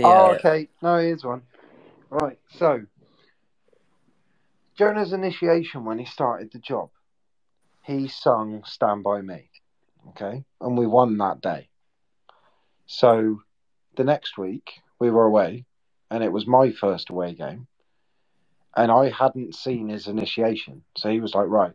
Oh, 0.00 0.10
uh, 0.10 0.28
okay. 0.34 0.68
No, 0.82 0.98
here's 0.98 1.24
one. 1.24 1.42
Right. 2.10 2.38
So, 2.48 2.86
Jonah's 4.76 5.12
initiation 5.12 5.84
when 5.84 5.98
he 5.98 6.04
started 6.04 6.50
the 6.52 6.58
job, 6.58 6.90
he 7.84 8.08
sung 8.08 8.64
"Stand 8.64 9.04
by 9.04 9.20
Me," 9.22 9.48
okay, 10.08 10.44
and 10.60 10.76
we 10.76 10.86
won 10.86 11.18
that 11.18 11.40
day. 11.40 11.68
So, 12.86 13.42
the 13.96 14.04
next 14.04 14.36
week 14.38 14.80
we 14.98 15.10
were 15.10 15.24
away, 15.26 15.66
and 16.10 16.24
it 16.24 16.32
was 16.32 16.46
my 16.46 16.72
first 16.72 17.10
away 17.10 17.34
game, 17.34 17.68
and 18.76 18.90
I 18.90 19.10
hadn't 19.10 19.54
seen 19.54 19.88
his 19.88 20.06
initiation, 20.06 20.82
so 20.96 21.10
he 21.10 21.20
was 21.20 21.34
like, 21.34 21.48
"Right, 21.48 21.72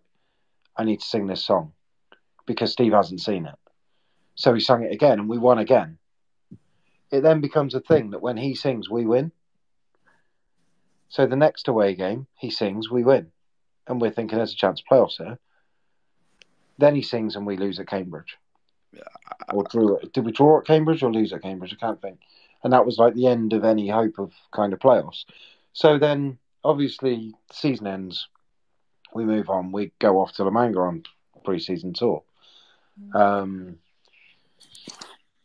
I 0.78 0.84
need 0.84 1.02
to 1.02 1.06
sing 1.06 1.28
this 1.28 1.46
song," 1.46 1.74
because 2.46 2.72
Steve 2.72 2.94
hasn't 2.94 3.22
seen 3.22 3.46
it. 3.46 3.56
So 4.36 4.54
he 4.54 4.60
sang 4.60 4.84
it 4.84 4.92
again, 4.92 5.20
and 5.20 5.30
we 5.30 5.38
won 5.38 5.60
again 5.60 5.98
it 7.12 7.22
then 7.22 7.42
becomes 7.42 7.74
a 7.76 7.80
thing 7.80 8.12
that 8.12 8.22
when 8.22 8.38
he 8.38 8.56
sings, 8.56 8.90
we 8.90 9.06
win. 9.06 9.32
So 11.10 11.26
the 11.26 11.36
next 11.36 11.68
away 11.68 11.96
game, 11.96 12.28
he 12.36 12.50
sings, 12.50 12.90
we 12.90 13.04
win. 13.04 13.32
And 13.88 14.02
we're 14.02 14.12
thinking 14.12 14.38
there's 14.38 14.54
a 14.54 14.58
chance 14.58 14.82
of 14.82 14.88
playoffs 14.88 15.18
here. 15.18 15.38
Then 16.78 16.96
he 16.96 17.02
sings 17.02 17.36
and 17.36 17.46
we 17.46 17.58
lose 17.58 17.80
at 17.80 17.88
Cambridge. 17.88 18.38
Or 19.54 19.64
drew 19.64 19.98
it. 19.98 20.14
Did 20.14 20.26
we 20.26 20.32
draw 20.32 20.60
at 20.60 20.66
Cambridge 20.66 21.04
or 21.04 21.12
lose 21.12 21.32
at 21.32 21.42
Cambridge? 21.42 21.74
I 21.74 21.86
can't 21.86 22.02
think. 22.02 22.20
And 22.64 22.74
that 22.74 22.86
was 22.86 22.98
like 22.98 23.14
the 23.14 23.28
end 23.28 23.54
of 23.54 23.64
any 23.64 23.88
hope 23.88 24.18
of 24.18 24.34
kind 24.52 24.74
of 24.74 24.80
playoffs. 24.80 25.26
So 25.74 26.00
then 26.00 26.38
obviously 26.66 27.34
season 27.52 27.88
ends. 27.88 28.28
We 29.14 29.24
move 29.24 29.50
on. 29.50 29.72
We 29.72 29.92
go 30.00 30.20
off 30.20 30.34
to 30.34 30.44
La 30.44 30.50
Manga 30.50 30.80
on 30.80 31.04
pre 31.46 31.60
season 31.60 31.94
tour. 31.94 32.24
Um, 33.14 33.78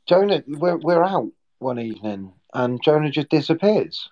Jonah, 0.07 0.43
we're, 0.47 0.79
we're 0.79 1.05
out 1.05 1.31
one 1.59 1.79
evening 1.79 2.33
and 2.55 2.83
Jonah 2.83 3.11
just 3.11 3.29
disappears. 3.29 4.09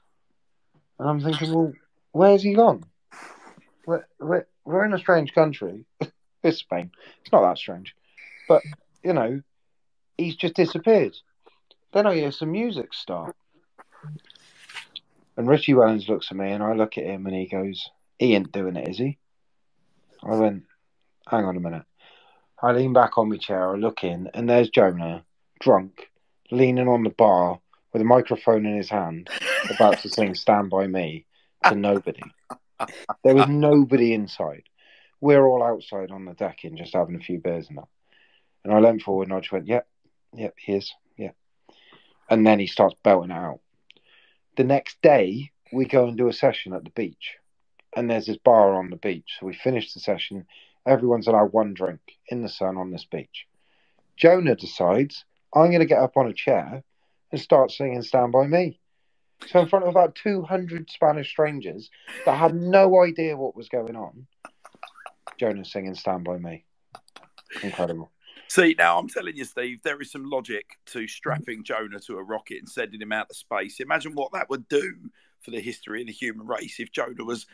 And 0.99 1.09
I'm 1.09 1.21
thinking, 1.21 1.53
well, 1.53 1.73
where's 2.13 2.43
he 2.43 2.55
gone? 2.55 2.85
We're, 3.87 4.07
we're, 4.21 4.47
we're 4.65 4.85
in 4.85 4.95
a 4.95 4.99
strange 4.99 5.35
country. 5.35 5.85
It's 6.41 6.59
Spain. 6.59 6.93
It's 7.21 7.33
not 7.33 7.43
that 7.43 7.59
strange. 7.59 7.97
But, 8.47 8.63
you 9.03 9.13
know, 9.13 9.43
he's 10.17 10.37
just 10.37 10.55
disappeared. 10.55 11.17
Then 11.93 12.07
I 12.07 12.15
hear 12.15 12.31
some 12.31 12.53
music 12.53 12.95
start. 12.95 13.35
And 15.39 15.47
Richie 15.47 15.75
Wellens 15.75 16.09
looks 16.09 16.33
at 16.33 16.37
me 16.37 16.51
and 16.51 16.65
I 16.65 16.73
look 16.73 16.99
at 16.99 17.05
him 17.05 17.25
and 17.27 17.35
he 17.35 17.47
goes, 17.47 17.89
He 18.19 18.35
ain't 18.35 18.51
doing 18.51 18.75
it, 18.75 18.89
is 18.89 18.99
he? 18.99 19.19
I 20.25 20.35
went, 20.35 20.65
Hang 21.29 21.45
on 21.45 21.57
a 21.57 21.61
minute. 21.61 21.85
I 22.61 22.73
lean 22.73 22.93
back 22.93 23.17
on 23.17 23.29
my 23.29 23.37
chair, 23.37 23.71
I 23.71 23.77
look 23.77 24.03
in, 24.03 24.29
and 24.35 24.51
there's 24.51 24.69
Jonah, 24.69 25.25
drunk, 25.61 26.11
leaning 26.51 26.89
on 26.89 27.05
the 27.05 27.11
bar 27.11 27.61
with 27.93 28.03
a 28.03 28.05
microphone 28.05 28.67
in 28.67 28.77
his 28.77 28.91
hand, 28.91 29.31
about 29.71 30.01
to 30.01 30.09
sing 30.09 30.35
Stand 30.35 30.71
By 30.71 30.89
Me 30.89 31.25
to 31.67 31.77
nobody. 31.77 32.23
There 33.23 33.37
was 33.37 33.47
nobody 33.47 34.15
inside. 34.15 34.65
We're 35.21 35.47
all 35.47 35.63
outside 35.63 36.11
on 36.11 36.25
the 36.25 36.35
decking 36.35 36.77
just 36.77 36.95
having 36.95 37.15
a 37.15 37.21
few 37.21 37.39
beers 37.39 37.69
and 37.69 37.79
that. 37.79 37.89
And 38.65 38.75
I 38.75 38.81
leant 38.81 39.03
forward 39.03 39.29
and 39.29 39.37
I 39.37 39.41
just 39.41 39.53
went, 39.53 39.69
Yep, 39.69 39.87
yep, 40.35 40.55
he 40.59 40.73
is, 40.73 40.93
yeah. 41.17 41.31
And 42.29 42.45
then 42.45 42.59
he 42.59 42.67
starts 42.67 42.97
belting 43.05 43.31
out. 43.31 43.61
The 44.59 44.65
next 44.65 45.01
day, 45.03 45.53
we 45.73 45.85
go 45.85 46.09
and 46.09 46.19
do 46.19 46.27
a 46.27 46.33
session 46.33 46.73
at 46.73 46.83
the 46.83 46.91
beach. 46.91 47.37
And 47.95 48.11
there's 48.11 48.27
this 48.27 48.39
bar 48.39 48.75
on 48.75 48.91
the 48.91 48.97
beach. 48.97 49.37
So 49.39 49.47
we 49.47 49.55
finish 49.55 49.95
the 49.95 50.01
session. 50.01 50.47
Everyone's 50.85 51.29
allowed 51.29 51.53
one 51.53 51.75
drink 51.75 52.01
in 52.27 52.43
the 52.43 52.49
sun 52.49 52.77
on 52.77 52.91
this 52.91 53.05
beach. 53.05 53.47
Jonah 54.17 54.57
decides, 54.57 55.25
I'm 55.55 55.69
going 55.69 55.79
to 55.79 55.87
get 55.87 56.01
up 56.01 56.17
on 56.17 56.27
a 56.27 56.35
chair 56.35 56.83
and 57.31 57.41
start 57.41 57.71
singing 57.71 58.03
Stand 58.03 58.33
By 58.33 58.49
Me. 58.49 58.81
So, 59.47 59.61
in 59.61 59.69
front 59.69 59.85
of 59.85 59.91
about 59.91 60.17
200 60.17 60.91
Spanish 60.91 61.31
strangers 61.31 61.89
that 62.27 62.37
had 62.37 62.57
no 62.57 63.05
idea 63.05 63.37
what 63.37 63.55
was 63.55 63.69
going 63.69 63.95
on, 63.95 64.27
Jonah 65.39 65.65
singing 65.65 65.95
Stand 65.95 66.25
By 66.25 66.39
Me. 66.39 66.65
Incredible. 67.63 68.11
See, 68.49 68.75
now 68.79 68.99
I'm 68.99 69.09
telling 69.09 69.37
you, 69.37 69.45
Steve, 69.45 69.83
there 69.83 70.01
is 70.01 70.11
some 70.11 70.25
logic 70.25 70.79
to 70.87 71.01
mm. 71.01 71.11
strapping 71.11 71.65
Jonah 71.65 72.01
to 72.01 72.17
a 72.17 72.23
rocket 72.23 72.59
and 72.59 72.69
sending 72.69 73.01
him 73.01 73.13
out 73.13 73.29
to 73.29 73.35
space. 73.35 73.79
Imagine 73.79 74.15
what 74.15 74.33
that 74.33 74.49
would 74.49 74.67
do 74.69 74.95
for 75.41 75.51
the 75.51 75.61
history 75.61 76.01
of 76.01 76.07
the 76.07 76.13
human 76.13 76.47
race 76.47 76.81
if 76.81 76.91
Jonah 76.91 77.25
was 77.25 77.47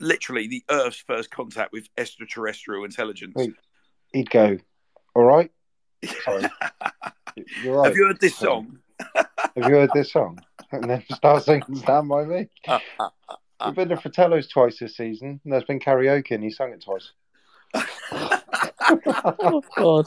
literally 0.00 0.46
the 0.46 0.64
Earth's 0.70 1.02
first 1.06 1.30
contact 1.30 1.72
with 1.72 1.88
extraterrestrial 1.98 2.84
intelligence. 2.84 3.34
Wait, 3.36 3.54
he'd 4.12 4.30
go, 4.30 4.58
All 5.14 5.24
right. 5.24 5.50
Sorry. 6.24 6.44
You're 7.62 7.76
right. 7.76 7.86
Have 7.86 7.96
you 7.96 8.06
heard 8.06 8.20
this 8.20 8.36
song? 8.36 8.78
Have 9.14 9.26
you 9.56 9.74
heard 9.74 9.90
this 9.94 10.12
song? 10.12 10.40
And 10.74 10.88
then 10.88 11.04
start 11.12 11.44
singing 11.44 11.74
Stand 11.74 12.08
By 12.08 12.24
Me. 12.24 12.48
We've 12.66 13.74
been 13.74 13.90
to 13.90 13.96
Fratello's 13.98 14.48
twice 14.48 14.78
this 14.78 14.96
season, 14.96 15.38
and 15.44 15.52
there's 15.52 15.64
been 15.64 15.80
karaoke, 15.80 16.30
and 16.30 16.42
he 16.42 16.50
sang 16.50 16.70
it 16.70 16.82
twice. 16.82 17.12
Oh, 19.06 19.62
God. 19.76 20.06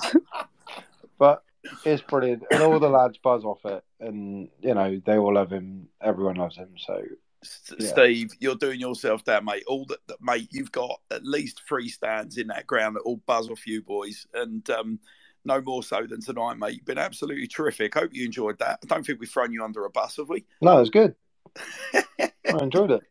But 1.17 1.43
it's 1.85 2.01
brilliant, 2.01 2.43
and 2.51 2.61
all 2.61 2.79
the 2.79 2.89
lads 2.89 3.17
buzz 3.17 3.43
off 3.43 3.63
it, 3.65 3.83
and 3.99 4.49
you 4.61 4.73
know 4.73 5.01
they 5.05 5.17
all 5.17 5.33
love 5.33 5.51
him. 5.51 5.87
Everyone 6.01 6.35
loves 6.35 6.57
him. 6.57 6.69
So, 6.77 7.01
S- 7.41 7.73
Steve, 7.79 8.31
you're 8.39 8.55
doing 8.55 8.79
yourself 8.79 9.23
down, 9.23 9.45
mate. 9.45 9.63
All 9.67 9.85
that, 9.85 9.99
that, 10.07 10.17
mate, 10.21 10.49
you've 10.51 10.71
got 10.71 10.99
at 11.11 11.25
least 11.25 11.61
three 11.67 11.89
stands 11.89 12.37
in 12.37 12.47
that 12.47 12.67
ground 12.67 12.95
that 12.95 13.01
all 13.01 13.21
buzz 13.25 13.49
off 13.49 13.65
you 13.65 13.81
boys, 13.81 14.27
and 14.33 14.69
um, 14.69 14.99
no 15.45 15.61
more 15.61 15.83
so 15.83 16.05
than 16.07 16.21
tonight, 16.21 16.57
mate. 16.57 16.75
You've 16.75 16.85
been 16.85 16.97
absolutely 16.97 17.47
terrific. 17.47 17.93
Hope 17.93 18.13
you 18.13 18.25
enjoyed 18.25 18.59
that. 18.59 18.79
I 18.83 18.87
don't 18.87 19.05
think 19.05 19.19
we've 19.19 19.29
thrown 19.29 19.53
you 19.53 19.63
under 19.63 19.85
a 19.85 19.89
bus, 19.89 20.17
have 20.17 20.29
we? 20.29 20.45
no, 20.61 20.79
it's 20.79 20.89
good. 20.89 21.15
I 21.93 22.31
enjoyed 22.61 22.91
it. 22.91 23.01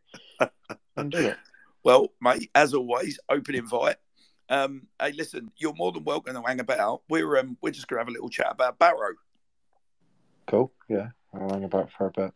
I 0.41 0.49
enjoyed 0.99 1.25
it. 1.27 1.37
Well, 1.85 2.13
mate, 2.21 2.51
as 2.55 2.75
always, 2.75 3.19
open 3.29 3.55
invite. 3.55 3.97
Um, 4.49 4.87
hey, 5.01 5.13
listen, 5.13 5.51
you're 5.57 5.75
more 5.75 5.93
than 5.93 6.05
welcome 6.05 6.35
to 6.35 6.43
hang 6.43 6.61
about. 6.61 7.03
We're 7.09 7.39
um, 7.39 7.57
we're 7.63 7.71
just 7.71 7.89
gonna 7.89 8.01
have 8.01 8.09
a 8.09 8.13
little 8.13 8.29
chat 8.29 8.49
about 8.51 8.79
Barrow. 8.79 9.15
Cool. 10.47 10.73
Yeah, 10.89 11.09
I'll 11.33 11.49
hang 11.51 11.65
about 11.65 11.91
for 11.97 12.07
a 12.07 12.11
bit. 12.11 12.33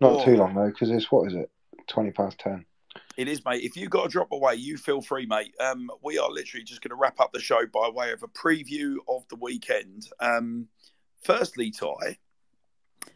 Not 0.00 0.20
Oh. 0.20 0.24
too 0.24 0.36
long 0.36 0.54
though, 0.54 0.68
because 0.68 0.90
it's 0.90 1.10
what 1.10 1.26
is 1.28 1.34
it? 1.34 1.50
Twenty 1.88 2.10
past 2.12 2.38
ten. 2.38 2.64
It 3.16 3.26
is, 3.28 3.44
mate. 3.44 3.62
If 3.62 3.76
you 3.76 3.88
got 3.88 4.04
to 4.04 4.08
drop 4.08 4.32
away, 4.32 4.54
you 4.56 4.76
feel 4.76 5.00
free, 5.00 5.26
mate. 5.26 5.54
Um, 5.60 5.90
we 6.02 6.18
are 6.18 6.30
literally 6.30 6.64
just 6.64 6.82
going 6.82 6.90
to 6.90 6.94
wrap 6.96 7.20
up 7.20 7.32
the 7.32 7.40
show 7.40 7.66
by 7.66 7.88
way 7.88 8.12
of 8.12 8.22
a 8.22 8.28
preview 8.28 8.96
of 9.08 9.26
the 9.28 9.36
weekend. 9.36 10.08
Um, 10.20 10.68
firstly, 11.22 11.70
Ty, 11.70 12.18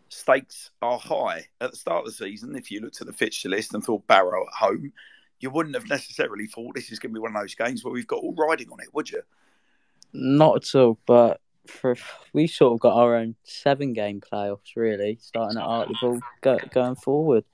stakes 0.08 0.70
are 0.80 0.98
high 0.98 1.46
at 1.60 1.70
the 1.72 1.76
start 1.76 2.00
of 2.00 2.06
the 2.06 2.12
season. 2.12 2.56
If 2.56 2.70
you 2.70 2.80
looked 2.80 3.00
at 3.02 3.06
the 3.06 3.12
fixture 3.12 3.48
list 3.50 3.74
and 3.74 3.84
thought 3.84 4.06
Barrow 4.06 4.46
at 4.46 4.54
home, 4.54 4.92
you 5.40 5.50
wouldn't 5.50 5.74
have 5.74 5.88
necessarily 5.88 6.46
thought 6.46 6.74
this 6.74 6.90
is 6.90 6.98
going 6.98 7.12
to 7.12 7.14
be 7.14 7.20
one 7.20 7.36
of 7.36 7.42
those 7.42 7.54
games 7.54 7.84
where 7.84 7.92
we've 7.92 8.06
got 8.06 8.20
all 8.20 8.34
riding 8.34 8.70
on 8.70 8.80
it, 8.80 8.92
would 8.92 9.10
you? 9.10 9.22
Not 10.12 10.56
at 10.56 10.74
all, 10.74 10.98
but 11.06 11.40
for 11.66 11.96
we 12.32 12.46
sort 12.46 12.74
of 12.74 12.80
got 12.80 12.94
our 12.94 13.16
own 13.16 13.34
seven 13.44 13.92
game 13.92 14.20
playoffs 14.20 14.76
really, 14.76 15.18
starting 15.20 15.58
at 15.58 15.64
Hartlepool, 15.64 16.20
go, 16.40 16.58
going 16.72 16.94
forward. 16.96 17.44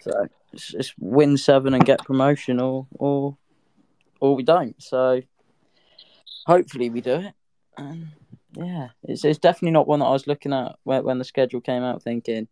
So 0.00 0.28
it's 0.52 0.68
just 0.68 0.94
win 0.98 1.36
seven 1.36 1.74
and 1.74 1.84
get 1.84 2.04
promotion, 2.04 2.60
or 2.60 2.86
or 2.92 3.36
or 4.20 4.36
we 4.36 4.42
don't. 4.42 4.80
So 4.80 5.22
hopefully 6.46 6.90
we 6.90 7.00
do 7.00 7.14
it. 7.14 7.34
And 7.76 8.08
yeah, 8.54 8.88
it's 9.04 9.24
it's 9.24 9.38
definitely 9.38 9.72
not 9.72 9.88
one 9.88 10.00
that 10.00 10.06
I 10.06 10.12
was 10.12 10.26
looking 10.26 10.52
at 10.52 10.76
when 10.84 11.04
when 11.04 11.18
the 11.18 11.24
schedule 11.24 11.60
came 11.60 11.82
out, 11.82 12.02
thinking, 12.02 12.48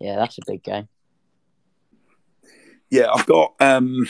yeah, 0.00 0.16
that's 0.16 0.38
a 0.38 0.42
big 0.46 0.62
game. 0.62 0.88
Yeah, 2.92 3.06
I've 3.10 3.24
got. 3.24 3.54
Um, 3.58 4.06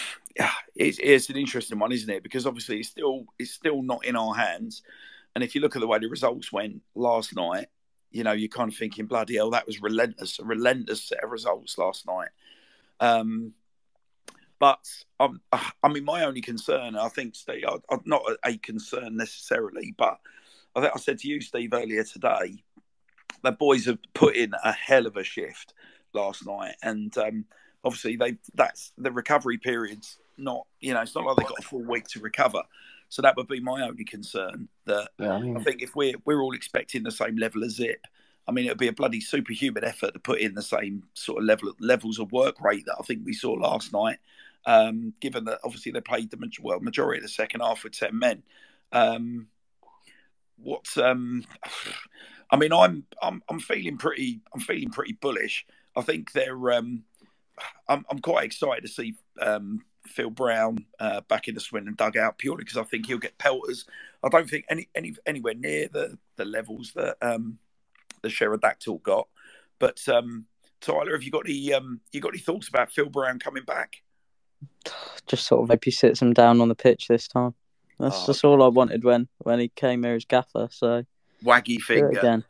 it's, 0.74 0.98
it's 1.00 1.30
an 1.30 1.36
interesting 1.36 1.78
one, 1.78 1.92
isn't 1.92 2.10
it? 2.10 2.24
Because 2.24 2.46
obviously 2.46 2.80
it's 2.80 2.88
still 2.88 3.26
it's 3.38 3.52
still 3.52 3.80
not 3.80 4.04
in 4.04 4.16
our 4.16 4.34
hands. 4.34 4.82
And 5.36 5.44
if 5.44 5.54
you 5.54 5.60
look 5.60 5.76
at 5.76 5.80
the 5.80 5.86
way 5.86 6.00
the 6.00 6.08
results 6.08 6.52
went 6.52 6.82
last 6.96 7.36
night, 7.36 7.68
you 8.10 8.24
know, 8.24 8.32
you're 8.32 8.48
kind 8.48 8.72
of 8.72 8.76
thinking, 8.76 9.06
bloody 9.06 9.36
hell, 9.36 9.50
that 9.50 9.68
was 9.68 9.80
relentless, 9.80 10.40
a 10.40 10.44
relentless 10.44 11.04
set 11.04 11.22
of 11.22 11.30
results 11.30 11.78
last 11.78 12.08
night. 12.08 12.30
Um, 12.98 13.52
but 14.58 14.84
um, 15.20 15.40
I 15.52 15.88
mean, 15.88 16.04
my 16.04 16.24
only 16.24 16.40
concern, 16.40 16.96
I 16.96 17.08
think, 17.08 17.36
Steve, 17.36 17.62
I, 17.68 17.76
I'm 17.88 18.02
not 18.04 18.22
a, 18.28 18.36
a 18.48 18.56
concern 18.58 19.16
necessarily, 19.16 19.94
but 19.96 20.18
I 20.74 20.80
think 20.80 20.92
I 20.92 20.98
said 20.98 21.20
to 21.20 21.28
you, 21.28 21.40
Steve, 21.40 21.72
earlier 21.72 22.02
today, 22.02 22.64
the 23.44 23.52
boys 23.52 23.86
have 23.86 23.98
put 24.12 24.34
in 24.34 24.50
a 24.64 24.72
hell 24.72 25.06
of 25.06 25.16
a 25.16 25.22
shift 25.22 25.72
last 26.14 26.44
night, 26.44 26.74
and 26.82 27.16
um, 27.16 27.44
obviously 27.84 28.16
they 28.16 28.36
that's 28.54 28.92
the 28.98 29.12
recovery 29.12 29.58
period's 29.58 30.18
not, 30.38 30.66
you 30.80 30.94
know, 30.94 31.00
it's 31.00 31.14
not 31.14 31.24
like 31.24 31.36
they've 31.36 31.48
got 31.48 31.58
a 31.58 31.62
full 31.62 31.84
week 31.84 32.06
to 32.08 32.20
recover. 32.20 32.62
So 33.08 33.22
that 33.22 33.36
would 33.36 33.48
be 33.48 33.60
my 33.60 33.82
only 33.82 34.04
concern. 34.04 34.68
That 34.86 35.10
Yeah, 35.18 35.34
I 35.34 35.54
I 35.58 35.62
think 35.62 35.82
if 35.82 35.94
we're 35.94 36.14
we're 36.24 36.40
all 36.40 36.54
expecting 36.54 37.02
the 37.02 37.10
same 37.10 37.36
level 37.36 37.62
of 37.62 37.70
zip, 37.70 38.06
I 38.48 38.52
mean, 38.52 38.66
it'd 38.66 38.78
be 38.78 38.88
a 38.88 38.92
bloody 38.92 39.20
superhuman 39.20 39.84
effort 39.84 40.14
to 40.14 40.18
put 40.18 40.40
in 40.40 40.54
the 40.54 40.62
same 40.62 41.04
sort 41.14 41.38
of 41.38 41.44
level 41.44 41.74
levels 41.78 42.18
of 42.18 42.32
work 42.32 42.60
rate 42.60 42.86
that 42.86 42.96
I 42.98 43.02
think 43.02 43.22
we 43.24 43.34
saw 43.34 43.52
last 43.52 43.92
night. 43.92 44.18
Um, 44.64 45.12
given 45.20 45.44
that 45.46 45.58
obviously 45.64 45.90
they 45.90 46.00
played 46.00 46.30
the 46.30 46.50
well 46.60 46.80
majority 46.80 47.18
of 47.18 47.24
the 47.24 47.28
second 47.28 47.60
half 47.60 47.84
with 47.84 47.98
ten 47.98 48.18
men. 48.18 48.42
Um, 48.92 49.48
what's 50.56 50.96
um, 50.96 51.44
I 52.50 52.56
mean, 52.56 52.72
I'm 52.72 53.04
I'm 53.22 53.42
I'm 53.48 53.60
feeling 53.60 53.98
pretty 53.98 54.40
I'm 54.54 54.60
feeling 54.60 54.90
pretty 54.90 55.14
bullish. 55.14 55.66
I 55.96 56.02
think 56.02 56.32
they're 56.32 56.72
um, 56.72 57.04
I'm 57.88 58.04
I'm 58.10 58.18
quite 58.20 58.44
excited 58.44 58.82
to 58.82 58.88
see 58.88 59.14
um, 59.40 59.84
Phil 60.06 60.30
Brown 60.30 60.84
uh, 60.98 61.20
back 61.22 61.48
in 61.48 61.54
the 61.54 61.60
Swindon 61.60 61.94
dugout 61.94 62.38
purely 62.38 62.64
because 62.64 62.76
I 62.78 62.84
think 62.84 63.06
he'll 63.06 63.18
get 63.18 63.38
pelters. 63.38 63.84
I 64.22 64.28
don't 64.28 64.48
think 64.48 64.64
any 64.68 64.88
any 64.94 65.14
anywhere 65.26 65.54
near 65.54 65.88
the 65.88 66.18
the 66.36 66.44
levels 66.44 66.92
that 66.94 67.16
um, 67.22 67.58
the 68.22 68.28
Pterodactyl 68.30 68.98
got. 68.98 69.28
But 69.78 70.00
um, 70.08 70.46
Tyler, 70.80 71.12
have 71.12 71.22
you 71.22 71.30
got 71.30 71.46
any 71.46 71.72
um, 71.72 72.00
you 72.12 72.20
got 72.20 72.30
any 72.30 72.38
thoughts 72.38 72.68
about 72.68 72.90
Phil 72.92 73.08
Brown 73.08 73.38
coming 73.38 73.64
back? 73.64 74.02
Just 75.26 75.46
sort 75.46 75.62
of 75.62 75.68
hope 75.68 75.84
he 75.84 75.90
sits 75.90 76.20
him 76.20 76.32
down 76.32 76.60
on 76.60 76.68
the 76.68 76.74
pitch 76.74 77.08
this 77.08 77.28
time. 77.28 77.54
That's 77.98 78.22
Oh, 78.22 78.26
just 78.26 78.44
all 78.44 78.62
I 78.62 78.68
wanted 78.68 79.04
when 79.04 79.28
when 79.38 79.60
he 79.60 79.68
came 79.68 80.02
here 80.02 80.14
as 80.14 80.24
gaffer. 80.24 80.68
So 80.70 81.04
Waggy 81.44 81.80
finger. 81.80 82.08
again. 82.08 82.44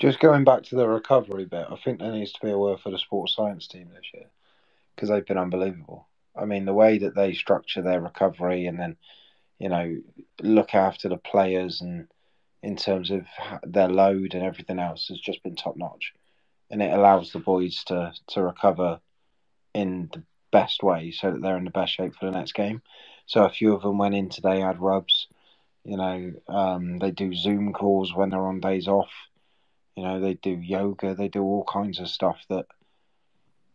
Just 0.00 0.20
going 0.20 0.44
back 0.44 0.62
to 0.64 0.76
the 0.76 0.88
recovery 0.88 1.44
bit, 1.44 1.66
I 1.70 1.76
think 1.76 1.98
there 1.98 2.12
needs 2.12 2.32
to 2.32 2.44
be 2.44 2.50
a 2.50 2.58
word 2.58 2.80
for 2.80 2.90
the 2.90 2.98
sports 2.98 3.34
science 3.34 3.66
team 3.66 3.90
this 3.94 4.06
year 4.12 4.26
because 4.94 5.08
they've 5.08 5.26
been 5.26 5.38
unbelievable. 5.38 6.08
I 6.36 6.44
mean, 6.46 6.64
the 6.64 6.74
way 6.74 6.98
that 6.98 7.14
they 7.14 7.32
structure 7.32 7.82
their 7.82 8.00
recovery 8.00 8.66
and 8.66 8.78
then, 8.78 8.96
you 9.58 9.68
know, 9.68 9.96
look 10.42 10.74
after 10.74 11.08
the 11.08 11.16
players 11.16 11.80
and 11.80 12.08
in 12.62 12.76
terms 12.76 13.10
of 13.10 13.26
their 13.62 13.88
load 13.88 14.34
and 14.34 14.42
everything 14.42 14.78
else 14.78 15.08
has 15.08 15.20
just 15.20 15.42
been 15.42 15.54
top 15.54 15.76
notch, 15.76 16.14
and 16.70 16.82
it 16.82 16.92
allows 16.92 17.30
the 17.30 17.38
boys 17.38 17.84
to 17.84 18.12
to 18.28 18.42
recover 18.42 19.00
in 19.74 20.08
the 20.12 20.22
best 20.50 20.82
way 20.82 21.10
so 21.10 21.30
that 21.30 21.42
they're 21.42 21.58
in 21.58 21.64
the 21.64 21.70
best 21.70 21.92
shape 21.92 22.14
for 22.14 22.26
the 22.26 22.36
next 22.36 22.52
game. 22.52 22.80
So 23.26 23.44
a 23.44 23.50
few 23.50 23.74
of 23.74 23.82
them 23.82 23.98
went 23.98 24.14
in 24.14 24.28
today, 24.30 24.60
had 24.60 24.80
rubs. 24.80 25.28
You 25.84 25.98
know, 25.98 26.32
um, 26.48 26.98
they 26.98 27.10
do 27.10 27.34
Zoom 27.34 27.74
calls 27.74 28.14
when 28.14 28.30
they're 28.30 28.46
on 28.46 28.60
days 28.60 28.88
off. 28.88 29.10
You 29.96 30.02
know, 30.04 30.20
they 30.20 30.34
do 30.34 30.50
yoga, 30.50 31.14
they 31.14 31.28
do 31.28 31.42
all 31.42 31.64
kinds 31.64 32.00
of 32.00 32.08
stuff 32.08 32.38
that 32.48 32.66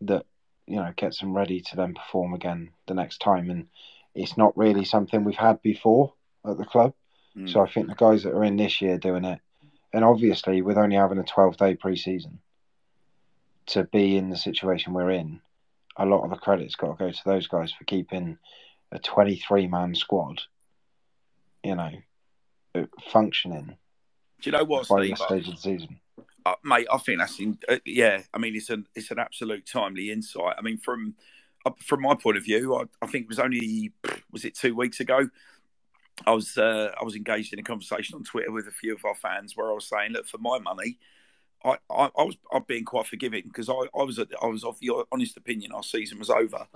that 0.01 0.25
you 0.67 0.77
know 0.77 0.93
gets 0.95 1.19
them 1.19 1.35
ready 1.35 1.61
to 1.61 1.75
then 1.75 1.93
perform 1.93 2.33
again 2.33 2.71
the 2.87 2.93
next 2.93 3.19
time. 3.19 3.49
And 3.49 3.67
it's 4.15 4.37
not 4.37 4.57
really 4.57 4.85
something 4.85 5.23
we've 5.23 5.35
had 5.35 5.61
before 5.61 6.13
at 6.45 6.57
the 6.57 6.65
club. 6.65 6.93
Mm. 7.37 7.49
So 7.49 7.61
I 7.61 7.69
think 7.69 7.87
the 7.87 7.95
guys 7.95 8.23
that 8.23 8.33
are 8.33 8.43
in 8.43 8.57
this 8.57 8.81
year 8.81 8.97
doing 8.97 9.25
it, 9.25 9.39
and 9.93 10.03
obviously 10.03 10.61
with 10.61 10.77
only 10.77 10.95
having 10.95 11.19
a 11.19 11.23
12 11.23 11.57
day 11.57 11.75
pre-season, 11.75 12.39
to 13.67 13.83
be 13.85 14.17
in 14.17 14.29
the 14.29 14.37
situation 14.37 14.93
we're 14.93 15.11
in, 15.11 15.41
a 15.97 16.05
lot 16.05 16.23
of 16.23 16.31
the 16.31 16.37
credit's 16.37 16.75
got 16.75 16.97
to 16.97 17.05
go 17.05 17.11
to 17.11 17.23
those 17.25 17.47
guys 17.47 17.71
for 17.71 17.83
keeping 17.83 18.37
a 18.91 18.99
23 18.99 19.67
man 19.67 19.93
squad, 19.95 20.41
you 21.63 21.75
know, 21.75 21.91
uh, 22.75 22.85
functioning 23.11 23.77
Do 24.41 24.49
you 24.49 24.57
know 24.57 24.63
what, 24.63 24.87
by 24.87 25.03
Steve? 25.03 25.17
this 25.17 25.25
stage 25.25 25.47
of 25.47 25.55
the 25.55 25.61
season. 25.61 25.99
Uh, 26.51 26.55
mate, 26.63 26.87
I 26.91 26.97
think 26.97 27.19
that's 27.19 27.39
in, 27.39 27.57
uh, 27.67 27.77
yeah. 27.85 28.21
I 28.33 28.37
mean, 28.37 28.55
it's 28.55 28.69
an 28.69 28.87
it's 28.95 29.11
an 29.11 29.19
absolute 29.19 29.65
timely 29.65 30.11
insight. 30.11 30.55
I 30.57 30.61
mean, 30.61 30.77
from 30.77 31.15
uh, 31.65 31.71
from 31.83 32.01
my 32.01 32.15
point 32.15 32.37
of 32.37 32.43
view, 32.43 32.75
I, 32.75 32.83
I 33.01 33.07
think 33.07 33.23
it 33.23 33.29
was 33.29 33.39
only 33.39 33.91
was 34.31 34.45
it 34.45 34.55
two 34.55 34.75
weeks 34.75 34.99
ago. 34.99 35.29
I 36.25 36.31
was 36.31 36.57
uh, 36.57 36.91
I 36.99 37.03
was 37.03 37.15
engaged 37.15 37.53
in 37.53 37.59
a 37.59 37.63
conversation 37.63 38.15
on 38.15 38.23
Twitter 38.23 38.51
with 38.51 38.67
a 38.67 38.71
few 38.71 38.93
of 38.95 39.05
our 39.05 39.15
fans 39.15 39.55
where 39.55 39.69
I 39.69 39.73
was 39.73 39.87
saying, 39.87 40.11
look, 40.11 40.27
for 40.27 40.37
my 40.37 40.59
money, 40.59 40.97
I, 41.63 41.77
I, 41.89 42.09
I 42.17 42.23
was 42.23 42.37
I'm 42.51 42.63
being 42.67 42.85
quite 42.85 43.07
forgiving 43.07 43.43
because 43.45 43.69
I, 43.69 43.73
I 43.73 44.03
was 44.03 44.19
I 44.19 44.45
was 44.45 44.63
of 44.63 44.79
the 44.79 45.05
honest 45.11 45.37
opinion 45.37 45.71
our 45.71 45.83
season 45.83 46.19
was 46.19 46.29
over, 46.29 46.67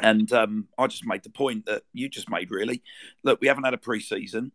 and 0.00 0.32
um, 0.32 0.68
I 0.78 0.86
just 0.86 1.06
made 1.06 1.22
the 1.22 1.30
point 1.30 1.66
that 1.66 1.82
you 1.92 2.08
just 2.08 2.30
made 2.30 2.50
really. 2.50 2.82
Look, 3.22 3.40
we 3.40 3.48
haven't 3.48 3.64
had 3.64 3.74
a 3.74 3.78
pre-season. 3.78 4.52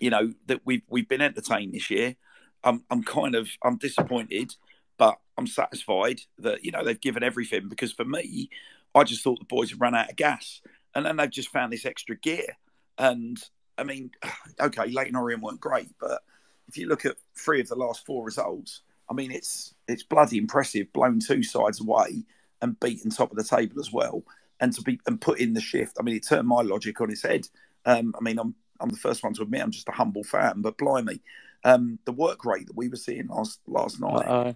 You 0.00 0.10
know 0.10 0.32
that 0.46 0.60
we've 0.64 0.82
we've 0.88 1.08
been 1.08 1.20
entertained 1.20 1.74
this 1.74 1.90
year. 1.90 2.16
I'm 2.64 2.84
I'm 2.90 3.02
kind 3.02 3.34
of 3.34 3.48
I'm 3.62 3.76
disappointed, 3.76 4.54
but 4.98 5.18
I'm 5.36 5.46
satisfied 5.46 6.22
that 6.38 6.64
you 6.64 6.70
know 6.72 6.84
they've 6.84 7.00
given 7.00 7.22
everything 7.22 7.68
because 7.68 7.92
for 7.92 8.04
me, 8.04 8.50
I 8.94 9.04
just 9.04 9.22
thought 9.22 9.38
the 9.38 9.44
boys 9.44 9.70
had 9.70 9.80
run 9.80 9.94
out 9.94 10.10
of 10.10 10.16
gas, 10.16 10.60
and 10.94 11.04
then 11.04 11.16
they've 11.16 11.30
just 11.30 11.50
found 11.50 11.72
this 11.72 11.86
extra 11.86 12.16
gear. 12.16 12.56
And 12.98 13.38
I 13.76 13.84
mean, 13.84 14.10
okay, 14.60 14.90
Leyton 14.90 15.16
Orient 15.16 15.42
weren't 15.42 15.60
great, 15.60 15.90
but 16.00 16.22
if 16.68 16.76
you 16.76 16.88
look 16.88 17.04
at 17.04 17.16
three 17.36 17.60
of 17.60 17.68
the 17.68 17.76
last 17.76 18.06
four 18.06 18.24
results, 18.24 18.82
I 19.10 19.14
mean, 19.14 19.30
it's 19.30 19.74
it's 19.86 20.02
bloody 20.02 20.38
impressive. 20.38 20.92
Blown 20.92 21.20
two 21.20 21.42
sides 21.42 21.80
away 21.80 22.24
and 22.62 22.78
beaten 22.80 23.10
top 23.10 23.30
of 23.30 23.36
the 23.36 23.44
table 23.44 23.80
as 23.80 23.92
well, 23.92 24.22
and 24.60 24.72
to 24.72 24.82
be 24.82 24.98
and 25.06 25.20
put 25.20 25.40
in 25.40 25.52
the 25.52 25.60
shift. 25.60 25.96
I 25.98 26.02
mean, 26.02 26.16
it 26.16 26.26
turned 26.26 26.48
my 26.48 26.62
logic 26.62 27.00
on 27.00 27.10
its 27.10 27.22
head. 27.22 27.46
Um, 27.84 28.14
I 28.18 28.22
mean, 28.22 28.38
I'm 28.38 28.54
I'm 28.80 28.90
the 28.90 28.96
first 28.96 29.22
one 29.22 29.34
to 29.34 29.42
admit 29.42 29.62
I'm 29.62 29.70
just 29.70 29.88
a 29.88 29.92
humble 29.92 30.24
fan, 30.24 30.62
but 30.62 30.78
blimey, 30.78 31.20
um, 31.64 31.98
the 32.04 32.12
work 32.12 32.44
rate 32.44 32.66
that 32.66 32.76
we 32.76 32.88
were 32.88 32.96
seeing 32.96 33.26
last 33.28 33.60
last 33.66 34.00
night. 34.00 34.26
Uh-oh. 34.26 34.54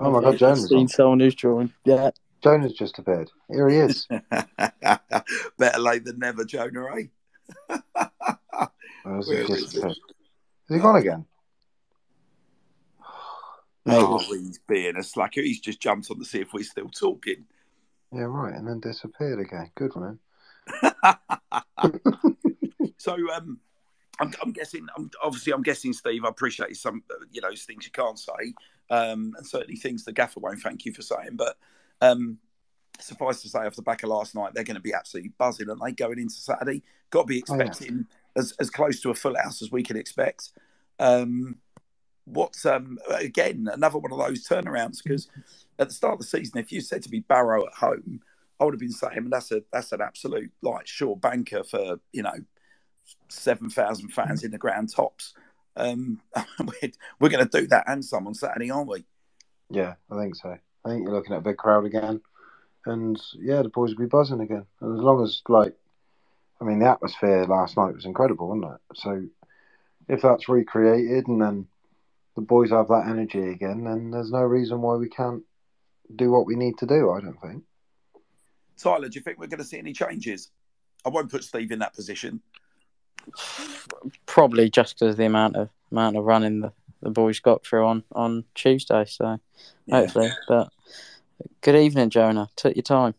Oh 0.00 0.10
my 0.10 0.18
I've 0.18 0.24
God, 0.24 0.38
Jonah! 0.38 0.56
seen 0.56 0.88
someone 0.88 1.20
who's 1.20 1.34
drawing. 1.34 1.72
Yeah. 1.84 2.10
Jonah 2.42 2.68
just 2.70 2.98
appeared. 2.98 3.30
Here 3.48 3.68
he 3.68 3.76
is. 3.76 4.08
Better 5.58 5.78
late 5.78 6.04
than 6.04 6.18
never, 6.18 6.44
Jonah, 6.44 6.86
eh? 6.96 7.04
Oh, 9.04 9.16
has 9.16 9.28
Where 9.28 9.44
he 9.44 9.52
is 9.52 9.60
just 9.60 9.72
he? 9.72 9.78
appeared? 9.78 9.96
Has 10.68 10.76
he 10.76 10.78
gone 10.78 10.96
again? 10.96 11.24
Oh, 13.84 14.18
he's 14.18 14.60
being 14.60 14.96
a 14.96 15.02
slacker. 15.02 15.40
He's 15.40 15.58
just 15.58 15.80
jumped 15.80 16.08
on 16.08 16.16
to 16.20 16.24
see 16.24 16.40
if 16.40 16.52
we're 16.52 16.62
still 16.62 16.88
talking. 16.88 17.46
Yeah, 18.12 18.22
right, 18.22 18.54
and 18.54 18.68
then 18.68 18.78
disappeared 18.78 19.40
again. 19.40 19.72
Good 19.74 19.90
man. 19.96 20.20
so, 22.96 23.16
um, 23.34 23.58
I'm, 24.22 24.32
I'm 24.42 24.52
guessing. 24.52 24.86
I'm, 24.96 25.10
obviously, 25.22 25.52
I'm 25.52 25.62
guessing, 25.62 25.92
Steve. 25.92 26.24
I 26.24 26.28
appreciate 26.28 26.76
some, 26.76 27.02
you 27.30 27.40
know, 27.40 27.50
things 27.56 27.84
you 27.84 27.90
can't 27.92 28.18
say, 28.18 28.54
um, 28.90 29.34
and 29.36 29.46
certainly 29.46 29.76
things 29.76 30.04
the 30.04 30.12
gaffer 30.12 30.40
won't 30.40 30.60
thank 30.60 30.84
you 30.84 30.92
for 30.92 31.02
saying. 31.02 31.32
But 31.36 31.56
um, 32.00 32.38
suffice 32.98 33.42
to 33.42 33.48
say, 33.48 33.60
off 33.60 33.76
the 33.76 33.82
back 33.82 34.02
of 34.02 34.08
last 34.10 34.34
night, 34.34 34.54
they're 34.54 34.64
going 34.64 34.76
to 34.76 34.80
be 34.80 34.94
absolutely 34.94 35.32
buzzing, 35.38 35.68
and 35.68 35.80
they 35.84 35.92
going 35.92 36.18
into 36.18 36.34
Saturday. 36.34 36.82
Got 37.10 37.22
to 37.22 37.26
be 37.26 37.42
Oh, 37.48 37.56
yeah. 37.56 37.62
expecting 37.64 38.06
as 38.36 38.54
as 38.60 38.70
close 38.70 39.00
to 39.02 39.10
a 39.10 39.14
full 39.14 39.36
house 39.36 39.60
as 39.62 39.70
we 39.72 39.82
can 39.82 39.96
expect. 39.96 40.50
Um, 40.98 41.56
what's 42.24 42.64
um 42.64 42.98
again 43.10 43.68
another 43.72 43.98
one 43.98 44.12
of 44.12 44.18
those 44.18 44.46
turnarounds 44.46 45.02
because 45.02 45.28
at 45.80 45.88
the 45.88 45.94
start 45.94 46.12
of 46.14 46.20
the 46.20 46.24
season, 46.26 46.58
if 46.60 46.70
you 46.70 46.80
said 46.80 47.02
to 47.02 47.10
me 47.10 47.18
Barrow 47.20 47.66
at 47.66 47.72
home, 47.72 48.20
I 48.60 48.64
would 48.64 48.74
have 48.74 48.80
been 48.80 48.92
saying 48.92 49.28
that's 49.30 49.50
a 49.50 49.62
that's 49.72 49.90
an 49.92 50.00
absolute 50.00 50.52
like 50.62 50.86
sure 50.86 51.16
banker 51.16 51.64
for 51.64 51.96
you 52.12 52.22
know 52.22 52.34
seven 53.28 53.70
thousand 53.70 54.10
fans 54.10 54.44
in 54.44 54.50
the 54.50 54.58
ground 54.58 54.94
tops. 54.94 55.34
Um, 55.76 56.20
we're, 56.58 56.92
we're 57.18 57.28
going 57.30 57.46
to 57.46 57.60
do 57.60 57.66
that 57.68 57.84
and 57.86 58.04
some 58.04 58.26
on 58.26 58.34
Saturday, 58.34 58.70
aren't 58.70 58.88
we? 58.88 59.04
Yeah, 59.70 59.94
I 60.10 60.20
think 60.20 60.36
so. 60.36 60.56
I 60.84 60.88
think 60.88 61.04
you're 61.04 61.14
looking 61.14 61.32
at 61.32 61.38
a 61.38 61.42
big 61.42 61.56
crowd 61.56 61.86
again, 61.86 62.20
and 62.84 63.20
yeah, 63.38 63.62
the 63.62 63.68
boys 63.68 63.90
will 63.90 64.04
be 64.04 64.06
buzzing 64.06 64.40
again. 64.40 64.66
And 64.80 64.98
as 64.98 65.02
long 65.02 65.22
as 65.22 65.42
like, 65.48 65.74
I 66.60 66.64
mean, 66.64 66.80
the 66.80 66.90
atmosphere 66.90 67.46
last 67.46 67.76
night 67.76 67.94
was 67.94 68.04
incredible, 68.04 68.48
wasn't 68.48 68.74
it? 68.74 68.98
So 68.98 69.22
if 70.08 70.22
that's 70.22 70.48
recreated 70.48 71.28
and 71.28 71.40
then 71.40 71.66
the 72.34 72.42
boys 72.42 72.70
have 72.70 72.88
that 72.88 73.06
energy 73.06 73.48
again, 73.48 73.84
then 73.84 74.10
there's 74.10 74.30
no 74.30 74.42
reason 74.42 74.80
why 74.80 74.96
we 74.96 75.08
can't 75.08 75.42
do 76.14 76.30
what 76.30 76.46
we 76.46 76.56
need 76.56 76.78
to 76.78 76.86
do. 76.86 77.10
I 77.10 77.20
don't 77.20 77.40
think. 77.40 77.64
Tyler, 78.76 79.08
do 79.08 79.18
you 79.18 79.22
think 79.22 79.38
we're 79.38 79.46
going 79.46 79.58
to 79.58 79.64
see 79.64 79.78
any 79.78 79.92
changes? 79.92 80.50
I 81.04 81.08
won't 81.08 81.30
put 81.30 81.44
Steve 81.44 81.72
in 81.72 81.80
that 81.80 81.94
position. 81.94 82.40
Probably 84.26 84.70
just 84.70 84.94
because 84.98 85.10
of 85.12 85.16
the 85.16 85.26
amount 85.26 85.56
of 85.56 85.68
amount 85.90 86.16
of 86.16 86.24
running 86.24 86.60
the, 86.60 86.72
the 87.02 87.10
boys 87.10 87.38
got 87.40 87.64
through 87.64 87.84
on, 87.86 88.04
on 88.12 88.44
Tuesday. 88.54 89.04
So 89.06 89.38
Yeah. 89.86 90.00
hopefully. 90.00 90.30
But 90.48 90.70
good 91.60 91.76
evening, 91.76 92.10
Jonah. 92.10 92.48
Took 92.56 92.76
your 92.76 92.82
time. 92.82 93.14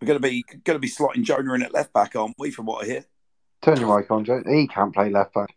We're 0.00 0.06
going 0.06 0.20
to 0.20 0.28
be 0.28 0.42
going 0.64 0.76
to 0.76 0.80
be 0.80 0.88
slotting 0.88 1.22
Jonah 1.22 1.54
in 1.54 1.62
at 1.62 1.72
left 1.72 1.92
back, 1.92 2.16
aren't 2.16 2.38
we? 2.38 2.50
From 2.50 2.66
what 2.66 2.82
I 2.84 2.86
hear. 2.86 3.04
Turn 3.60 3.78
your 3.78 3.96
mic 3.96 4.10
on, 4.10 4.24
Joe. 4.24 4.42
He 4.44 4.66
can't 4.66 4.92
play 4.92 5.10
left 5.10 5.34
back. 5.34 5.54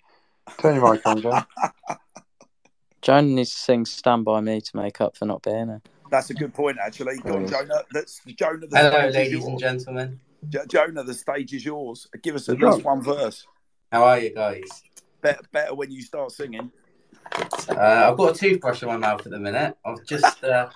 Turn 0.60 0.76
your 0.76 0.92
mic 0.94 1.06
on, 1.08 1.22
Joe. 1.22 1.40
Jonah 3.02 3.28
needs 3.28 3.52
to 3.52 3.58
sing 3.58 3.86
"Stand 3.86 4.26
by 4.26 4.42
Me" 4.42 4.62
to 4.62 4.78
make 4.78 5.02
up 5.02 5.18
for 5.18 5.26
not 5.26 5.42
being 5.42 5.68
here. 5.68 5.82
That's 6.12 6.30
a 6.30 6.36
good 6.36 6.54
point, 6.54 6.78
actually. 6.80 7.18
Go 7.20 7.36
on, 7.36 7.42
Yes. 7.42 7.52
Jonah. 7.52 7.82
That's 7.92 8.22
Jonah. 8.36 8.68
The 8.68 8.78
Hello, 8.78 9.10
ladies 9.10 9.46
and 9.46 9.60
gentlemen. 9.60 10.20
Jo- 10.50 10.66
Jonah, 10.68 11.04
the 11.04 11.14
stage 11.14 11.54
is 11.54 11.66
yours. 11.66 12.08
Give 12.22 12.36
us 12.36 12.50
at 12.50 12.60
Good 12.60 12.74
least 12.74 12.86
one 12.86 13.02
verse. 13.02 13.46
How 13.92 14.04
are 14.04 14.20
you 14.20 14.34
guys? 14.34 14.84
Better, 15.22 15.42
better 15.52 15.76
when 15.76 15.92
you 15.92 16.02
start 16.02 16.32
singing. 16.32 16.72
Uh, 17.70 18.10
I've 18.10 18.18
got 18.18 18.36
a 18.36 18.38
toothbrush 18.38 18.84
in 18.84 18.90
my 18.90 18.98
mouth 18.98 19.26
at 19.26 19.32
the 19.32 19.40
minute. 19.40 19.78
I've 19.86 20.06
just, 20.06 20.44
uh, 20.44 20.70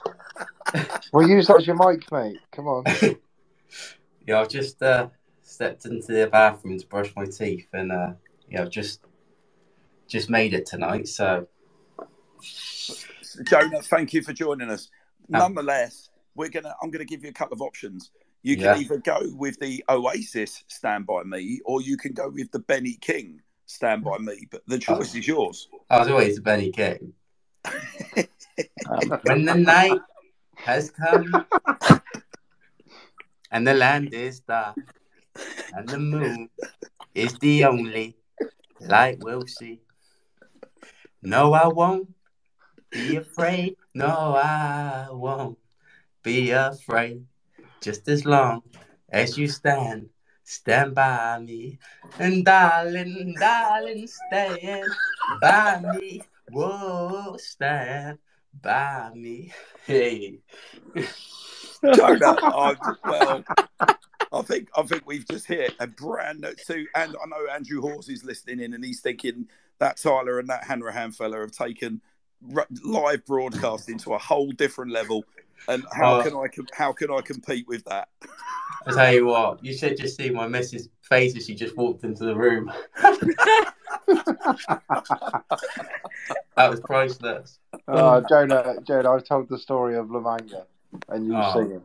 Well, 1.13 1.27
use 1.27 1.47
that 1.47 1.57
as 1.57 1.67
your 1.67 1.75
mic, 1.75 2.11
mate. 2.11 2.37
Come 2.51 2.67
on. 2.67 2.85
yeah, 4.27 4.39
I've 4.39 4.49
just 4.49 4.81
uh, 4.81 5.09
stepped 5.43 5.85
into 5.85 6.13
the 6.13 6.27
bathroom 6.27 6.77
to 6.77 6.87
brush 6.87 7.13
my 7.15 7.25
teeth, 7.25 7.67
and 7.73 7.91
uh, 7.91 8.11
yeah, 8.49 8.61
I've 8.61 8.69
just, 8.69 9.01
just 10.07 10.29
made 10.29 10.53
it 10.53 10.65
tonight. 10.65 11.07
So 11.07 11.47
Jonah, 13.43 13.81
thank 13.81 14.13
you 14.13 14.21
for 14.21 14.33
joining 14.33 14.69
us. 14.69 14.89
No. 15.27 15.39
Nonetheless, 15.39 16.09
we're 16.35 16.49
gonna. 16.49 16.75
I'm 16.81 16.89
gonna 16.91 17.05
give 17.05 17.23
you 17.23 17.29
a 17.29 17.33
couple 17.33 17.53
of 17.53 17.61
options. 17.61 18.11
You 18.41 18.55
can 18.55 18.75
Yeah. 18.75 18.75
either 18.77 18.97
go 18.97 19.19
with 19.35 19.59
the 19.59 19.83
Oasis 19.89 20.63
"Stand 20.67 21.05
by 21.05 21.23
Me" 21.23 21.59
or 21.65 21.81
you 21.81 21.97
can 21.97 22.13
go 22.13 22.29
with 22.29 22.51
the 22.51 22.59
Benny 22.59 22.95
King 23.01 23.41
"Stand 23.65 24.03
by 24.03 24.17
Me." 24.17 24.47
But 24.49 24.63
the 24.67 24.79
choice 24.79 25.13
is 25.15 25.27
yours. 25.27 25.67
I 25.89 25.99
was 25.99 26.07
always 26.07 26.37
a 26.37 26.41
Benny 26.41 26.71
King. 26.71 27.13
Um, 28.87 29.19
When 29.23 29.45
the 29.45 29.55
night 29.55 30.01
has 30.65 30.89
come, 30.91 31.45
and 33.51 33.67
the 33.67 33.73
land 33.73 34.13
is 34.13 34.39
dark, 34.39 34.77
and 35.73 35.87
the 35.89 35.99
moon 35.99 36.49
is 37.13 37.37
the 37.39 37.65
only 37.65 38.15
light 38.79 39.19
we'll 39.19 39.47
see. 39.47 39.81
No, 41.21 41.51
I 41.53 41.67
won't 41.67 42.13
be 42.91 43.17
afraid. 43.17 43.75
No, 43.93 44.35
I 44.35 45.07
won't 45.11 45.57
be 46.23 46.51
afraid. 46.51 47.25
Just 47.81 48.07
as 48.07 48.25
long 48.25 48.63
as 49.09 49.37
you 49.37 49.47
stand, 49.47 50.09
stand 50.43 50.95
by 50.95 51.39
me. 51.39 51.79
And 52.19 52.43
darling, 52.43 53.35
darling, 53.39 54.07
stand 54.07 54.91
by 55.41 55.79
me. 55.79 56.21
Whoa, 56.51 57.37
stand 57.37 58.19
by 58.61 59.11
me. 59.15 59.53
Hey. 59.85 60.39
Jonah, 61.95 62.37
I, 62.43 62.75
well, 63.05 63.43
I 64.31 64.41
think 64.41 64.69
I 64.75 64.81
think 64.83 65.03
we've 65.05 65.27
just 65.27 65.47
hit 65.47 65.73
a 65.79 65.87
brand 65.87 66.41
new. 66.41 66.53
So, 66.57 66.73
and 66.73 67.15
I 67.15 67.25
know 67.27 67.47
Andrew 67.51 67.81
Horse 67.81 68.09
is 68.09 68.23
listening 68.23 68.59
in, 68.59 68.73
and 68.73 68.83
he's 68.83 68.99
thinking 68.99 69.47
that 69.79 69.97
Tyler 69.97 70.39
and 70.39 70.49
that 70.49 70.65
Hanrahan 70.65 71.11
fella 71.11 71.39
have 71.39 71.51
taken 71.51 72.01
live 72.83 73.25
broadcasting 73.25 73.97
to 73.99 74.13
a 74.13 74.17
whole 74.17 74.51
different 74.51 74.91
level. 74.91 75.23
And 75.67 75.83
how 75.93 76.19
Oh. 76.19 76.23
can 76.23 76.35
I 76.35 76.47
com- 76.47 76.67
how 76.73 76.93
can 76.93 77.11
I 77.11 77.21
compete 77.21 77.67
with 77.67 77.83
that? 77.85 78.07
I 78.87 78.93
tell 78.93 79.13
you 79.13 79.25
what, 79.25 79.63
you 79.63 79.73
should 79.73 79.97
just 79.97 80.15
see 80.17 80.29
my 80.29 80.47
missus' 80.47 80.87
face 81.01 81.35
as 81.35 81.45
she 81.45 81.53
just 81.53 81.75
walked 81.75 82.03
into 82.05 82.23
the 82.23 82.35
room. 82.35 82.71
that 86.55 86.69
was 86.69 86.79
priceless. 86.81 87.59
Oh, 87.87 88.21
Jonah, 88.29 88.55
uh, 88.55 88.79
Jonah, 88.81 89.11
I've 89.11 89.23
told 89.25 89.49
the 89.49 89.57
story 89.57 89.95
of 89.97 90.09
La 90.11 90.19
Manga 90.19 90.65
and 91.09 91.25
you 91.27 91.35
Oh. 91.35 91.53
singing. 91.53 91.81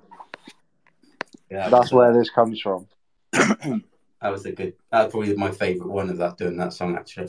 Yeah, 1.51 1.69
That's 1.69 1.93
where 1.93 2.13
this 2.13 2.31
comes 2.31 2.61
from. 2.61 2.87
That 4.23 4.33
was 4.33 4.47
a 4.47 4.53
good. 4.53 4.73
That's 4.91 5.11
probably 5.13 5.37
my 5.37 5.51
favourite 5.51 5.91
one 5.93 6.09
of 6.09 6.17
that 6.17 6.39
doing 6.39 6.57
that 6.57 6.73
song 6.73 6.97
actually. 6.97 7.29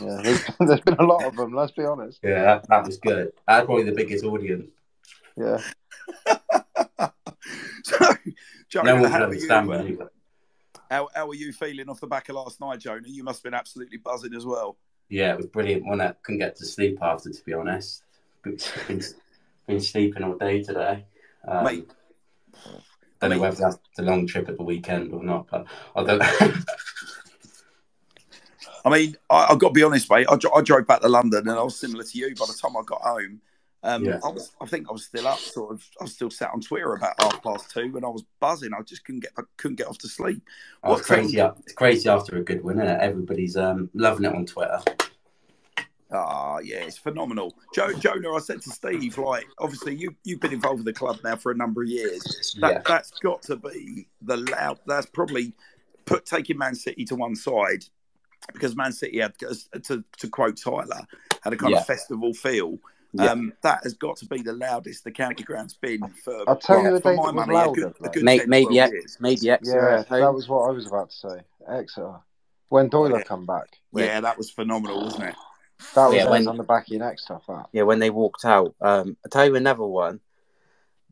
Yeah, 0.00 0.18
there's, 0.20 0.42
there's 0.58 0.80
been 0.80 0.96
a 0.98 1.04
lot 1.04 1.22
of 1.24 1.36
them. 1.36 1.52
Let's 1.54 1.70
be 1.70 1.84
honest. 1.84 2.18
Yeah, 2.24 2.42
that, 2.42 2.68
that 2.68 2.84
was 2.86 2.96
good. 2.96 3.30
That's 3.46 3.64
probably 3.66 3.84
the 3.84 3.92
biggest 3.92 4.24
audience. 4.24 4.66
Yeah, 5.36 5.60
so, 7.82 8.14
Jonah, 8.68 9.00
No 9.00 9.08
how, 9.08 9.24
are 9.24 9.34
you, 9.34 10.00
uh, 10.00 10.06
how, 10.90 11.08
how 11.14 11.28
are 11.28 11.34
you 11.34 11.52
feeling 11.52 11.88
off 11.88 12.00
the 12.00 12.06
back 12.06 12.28
of 12.28 12.36
last 12.36 12.60
night, 12.60 12.78
Jonah? 12.78 13.08
You 13.08 13.24
must 13.24 13.38
have 13.38 13.44
been 13.44 13.54
absolutely 13.58 13.98
buzzing 13.98 14.34
as 14.34 14.46
well. 14.46 14.76
Yeah, 15.08 15.32
it 15.32 15.36
was 15.36 15.46
brilliant. 15.46 15.84
One 15.86 15.98
that 15.98 16.22
couldn't 16.22 16.38
get 16.38 16.54
to 16.56 16.66
sleep 16.66 16.98
after, 17.02 17.30
to 17.30 17.44
be 17.44 17.52
honest. 17.52 18.04
Been, 18.42 18.58
been, 18.86 19.02
been 19.66 19.80
sleeping 19.80 20.22
all 20.22 20.38
day 20.38 20.62
today. 20.62 21.04
Um, 21.46 21.64
Mate, 21.64 21.88
don't 22.54 22.72
know 22.72 22.80
I 23.22 23.28
mean- 23.28 23.40
whether 23.40 23.56
that's 23.56 23.78
the 23.96 24.02
long 24.04 24.26
trip 24.26 24.48
at 24.48 24.56
the 24.56 24.62
weekend 24.62 25.12
or 25.12 25.22
not, 25.22 25.48
but 25.50 25.66
I 25.96 26.04
don't. 26.04 26.22
I 28.86 28.90
mean, 28.90 29.16
I, 29.30 29.46
I've 29.50 29.58
got 29.58 29.68
to 29.68 29.72
be 29.74 29.82
honest, 29.82 30.10
mate. 30.10 30.26
I, 30.28 30.36
I 30.54 30.60
drove 30.62 30.86
back 30.86 31.00
to 31.00 31.08
London 31.08 31.48
and 31.48 31.58
I 31.58 31.62
was 31.62 31.78
similar 31.78 32.04
to 32.04 32.18
you. 32.18 32.34
By 32.34 32.44
the 32.46 32.52
time 32.60 32.76
I 32.76 32.82
got 32.84 33.00
home, 33.00 33.40
um, 33.84 34.04
Yeah. 34.04 34.18
I 34.24 34.28
was, 34.28 34.50
I 34.60 34.66
think 34.66 34.88
I 34.88 34.92
was 34.92 35.04
still 35.04 35.26
up, 35.28 35.38
sort 35.38 35.72
of. 35.72 35.86
I 36.00 36.04
was 36.04 36.12
still 36.14 36.30
sat 36.30 36.50
on 36.52 36.60
Twitter 36.60 36.94
about 36.94 37.14
half 37.22 37.42
past 37.42 37.70
two, 37.70 37.92
and 37.94 38.04
I 38.04 38.08
was 38.08 38.24
buzzing. 38.40 38.72
I 38.76 38.82
just 38.82 39.04
couldn't 39.04 39.20
get, 39.20 39.32
I 39.38 39.42
couldn't 39.56 39.76
get 39.76 39.86
off 39.86 39.98
to 39.98 40.08
sleep. 40.08 40.42
Oh, 40.82 40.90
What 40.90 40.98
it's 41.00 41.06
crazy. 41.06 41.38
It's 41.38 41.72
crazy 41.74 42.08
after 42.08 42.36
a 42.38 42.42
good 42.42 42.64
win, 42.64 42.80
is 42.80 42.98
Everybody's 43.00 43.56
um, 43.56 43.90
loving 43.94 44.24
it 44.24 44.34
on 44.34 44.46
Twitter. 44.46 44.80
Ah, 46.12 46.58
yeah, 46.58 46.76
it's 46.78 46.98
phenomenal. 46.98 47.56
Joe, 47.74 47.92
Jonah, 47.92 48.34
I 48.34 48.38
said 48.38 48.62
to 48.62 48.70
Steve, 48.70 49.18
like, 49.18 49.46
obviously 49.58 49.96
you 49.96 50.14
you've 50.22 50.38
been 50.40 50.52
involved 50.52 50.78
with 50.84 50.86
the 50.86 50.92
club 50.98 51.18
now 51.24 51.34
for 51.34 51.50
a 51.50 51.56
number 51.56 51.82
of 51.82 51.88
years. 51.88 52.54
That 52.60 52.72
Yeah. 52.72 52.82
that's 52.86 53.10
got 53.18 53.42
to 53.42 53.56
be 53.56 54.06
the 54.22 54.36
loud. 54.36 54.78
That's 54.86 55.06
probably 55.06 55.54
put 56.04 56.24
taking 56.24 56.56
Man 56.58 56.74
City 56.76 57.04
to 57.06 57.16
one 57.16 57.34
side 57.34 57.84
because 58.52 58.76
Man 58.76 58.92
City 58.92 59.20
had, 59.20 59.34
to 59.38 60.04
to 60.18 60.28
quote 60.28 60.56
Tyler, 60.56 61.00
had 61.42 61.52
a 61.52 61.56
kind 61.56 61.72
Yeah. 61.72 61.80
of 61.80 61.86
festival 61.86 62.32
feel. 62.32 62.78
Yeah. 63.16 63.26
Um, 63.30 63.52
that 63.62 63.80
has 63.84 63.94
got 63.94 64.16
to 64.18 64.26
be 64.26 64.42
the 64.42 64.52
loudest 64.52 65.04
the 65.04 65.12
county 65.12 65.44
ground's 65.44 65.74
been 65.74 66.00
for. 66.24 66.42
I'll 66.48 66.56
tell 66.56 66.78
you 66.78 66.84
well, 66.84 66.96
a 66.96 67.00
for 67.00 67.10
date 67.12 67.16
my 67.16 67.22
that 67.26 67.34
was 67.34 67.46
money, 67.46 67.52
a 67.52 67.56
louder, 67.56 67.80
good, 67.80 67.94
a 68.02 68.08
good 68.10 68.22
May- 68.24 68.38
10, 68.40 68.48
maybe 68.50 68.64
12 68.74 68.78
Ex- 68.80 68.92
years. 68.92 69.16
maybe 69.20 69.50
Exeter 69.50 70.04
yeah, 70.10 70.18
that 70.20 70.34
was 70.34 70.48
what 70.48 70.68
I 70.68 70.72
was 70.72 70.86
about 70.86 71.10
to 71.10 71.16
say. 71.16 71.40
Exeter. 71.68 72.14
When 72.70 72.88
Doyle 72.88 73.10
Yeah. 73.18 73.22
come 73.22 73.46
back, 73.46 73.78
Yeah, 73.92 74.20
that 74.20 74.36
was 74.36 74.50
phenomenal, 74.50 75.02
wasn't 75.04 75.24
it? 75.28 75.36
that 75.94 76.06
was 76.06 76.14
Yeah, 76.16 76.24
when... 76.24 76.30
when- 76.44 76.48
on 76.48 76.56
the 76.56 76.64
back 76.64 76.88
of 76.88 76.88
your 76.88 77.00
neck 77.06 77.20
stuff. 77.20 77.44
That. 77.46 77.66
Yeah, 77.72 77.82
when 77.82 78.00
they 78.00 78.10
walked 78.10 78.44
out. 78.44 78.74
Um, 78.80 79.16
I 79.24 79.28
tell 79.28 79.46
you 79.46 79.54
another 79.54 79.84
one. 79.84 80.20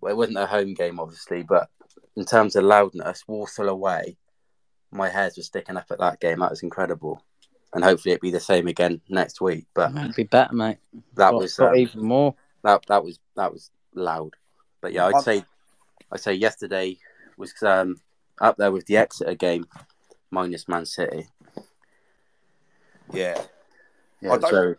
Well, 0.01 0.13
it 0.13 0.17
wasn't 0.17 0.39
a 0.39 0.47
home 0.47 0.75
game, 0.75 0.99
obviously, 0.99 1.45
but 1.45 1.71
in 2.17 2.25
terms 2.25 2.57
of 2.57 2.65
loudness, 2.65 3.23
Walsall 3.29 3.69
away, 3.69 4.17
my 4.91 5.09
hairs 5.09 5.37
were 5.37 5.45
sticking 5.45 5.77
up 5.77 5.87
at 5.93 6.01
that 6.01 6.19
game. 6.19 6.41
That 6.41 6.51
was 6.51 6.65
incredible, 6.65 7.23
and 7.75 7.83
hopefully 7.85 8.13
it'll 8.15 8.23
be 8.23 8.31
the 8.31 8.41
same 8.41 8.67
again 8.69 9.01
next 9.09 9.41
week. 9.41 9.67
But 9.75 9.95
It'd 9.97 10.15
be 10.15 10.25
better, 10.25 10.55
mate. 10.55 10.79
that 11.15 11.31
Got- 11.31 11.35
was 11.35 11.55
got 11.57 11.71
um, 11.73 11.77
even 11.77 12.03
more. 12.03 12.35
that 12.63 12.85
that 12.87 13.05
was 13.05 13.19
that 13.37 13.53
was 13.53 13.71
loud. 13.95 14.35
But 14.81 14.93
yeah, 14.93 15.07
I'd 15.07 15.15
I'm- 15.15 15.23
say 15.23 15.45
I'd 16.11 16.21
say 16.21 16.35
yesterday 16.35 16.99
was 17.37 17.55
um, 17.63 18.01
up 18.41 18.57
there 18.57 18.71
with 18.73 18.87
the 18.87 18.97
Exeter 18.99 19.35
game 19.35 19.67
minus 20.31 20.69
Man 20.69 20.85
City. 20.87 21.27
Yeah. 23.13 23.41
Yeah, 24.21 24.33
I 24.33 24.39
don't- 24.39 24.51
so 24.51 24.75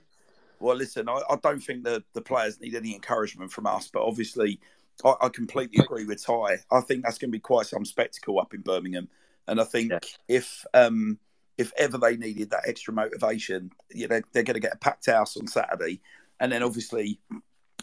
Well, 0.60 0.76
listen, 0.78 1.10
I, 1.10 1.22
I 1.30 1.36
don't 1.38 1.60
think 1.60 1.84
that 1.84 2.04
the 2.14 2.22
players 2.22 2.60
need 2.62 2.76
any 2.76 2.94
encouragement 2.96 3.52
from 3.52 3.66
us, 3.68 3.90
but 3.92 4.04
obviously, 4.04 4.60
I, 5.04 5.16
I 5.22 5.30
completely 5.30 5.84
agree 5.84 6.06
with 6.06 6.24
Ty. 6.26 6.60
I 6.72 6.82
think 6.82 7.04
that's 7.04 7.18
going 7.18 7.30
to 7.30 7.36
be 7.36 7.40
quite 7.40 7.66
some 7.66 7.84
spectacle 7.86 8.40
up 8.40 8.54
in 8.54 8.62
Birmingham, 8.62 9.10
and 9.48 9.60
I 9.60 9.64
think 9.66 9.92
Yeah. 9.92 10.00
if 10.30 10.66
um, 10.74 11.20
if 11.58 11.72
ever 11.78 11.98
they 11.98 12.18
needed 12.18 12.50
that 12.52 12.64
extra 12.68 12.94
motivation, 12.94 13.72
you 13.92 14.08
know, 14.08 14.22
they're 14.32 14.44
going 14.44 14.56
to 14.56 14.60
get 14.60 14.74
a 14.74 14.78
packed 14.78 15.06
house 15.08 15.38
on 15.38 15.48
Saturday, 15.48 16.02
and 16.40 16.52
then 16.52 16.64
obviously 16.64 17.20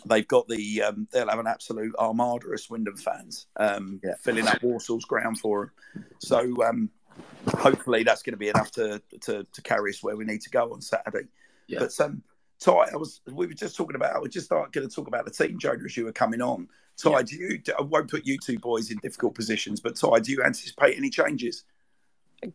they've 0.07 0.27
got 0.29 0.49
the 0.49 0.83
um, 0.83 1.07
they'll 1.13 1.29
have 1.29 1.39
an 1.39 1.47
absolute 1.47 1.95
armada 1.99 2.49
of 2.49 2.61
Swindon 2.61 2.97
fans 2.97 3.47
um, 3.59 4.01
Yeah. 4.03 4.15
filling 4.21 4.47
up 4.49 4.61
Walsall's 4.61 5.05
ground 5.05 5.39
for 5.39 5.73
them. 5.95 6.05
So 6.19 6.65
um, 6.65 6.91
hopefully 7.59 8.03
that's 8.03 8.23
going 8.23 8.33
to 8.33 8.39
be 8.39 8.49
enough 8.49 8.71
to, 8.73 9.01
to 9.23 9.45
to 9.45 9.63
carry 9.63 9.91
us 9.91 10.03
where 10.03 10.17
we 10.17 10.25
need 10.25 10.41
to 10.43 10.51
go 10.51 10.73
on 10.73 10.81
Saturday. 10.81 11.29
Yeah. 11.67 11.81
But 11.81 12.01
um, 12.01 12.23
Ty, 12.61 12.73
I 12.93 12.97
was 12.97 13.21
we 13.31 13.47
were 13.47 13.55
just 13.55 13.77
talking 13.77 13.97
about. 13.97 14.21
We're 14.21 14.29
just 14.29 14.49
going 14.51 14.71
to 14.73 14.89
talk 14.89 15.07
about 15.07 15.25
the 15.25 15.31
team, 15.31 15.59
Jonah, 15.59 15.85
as 15.85 15.97
you 15.97 16.05
were 16.05 16.13
coming 16.13 16.43
on. 16.43 16.69
Ty, 16.97 17.11
Yeah. 17.11 17.23
do 17.23 17.37
you? 17.37 17.63
I 17.79 17.83
won't 17.83 18.11
put 18.11 18.27
you 18.27 18.37
two 18.39 18.59
boys 18.59 18.91
in 18.91 18.99
difficult 18.99 19.35
positions, 19.35 19.81
but 19.81 19.97
Ty, 19.97 20.21
do 20.21 20.33
you 20.33 20.43
anticipate 20.43 20.97
any 20.97 21.11
changes? 21.11 21.65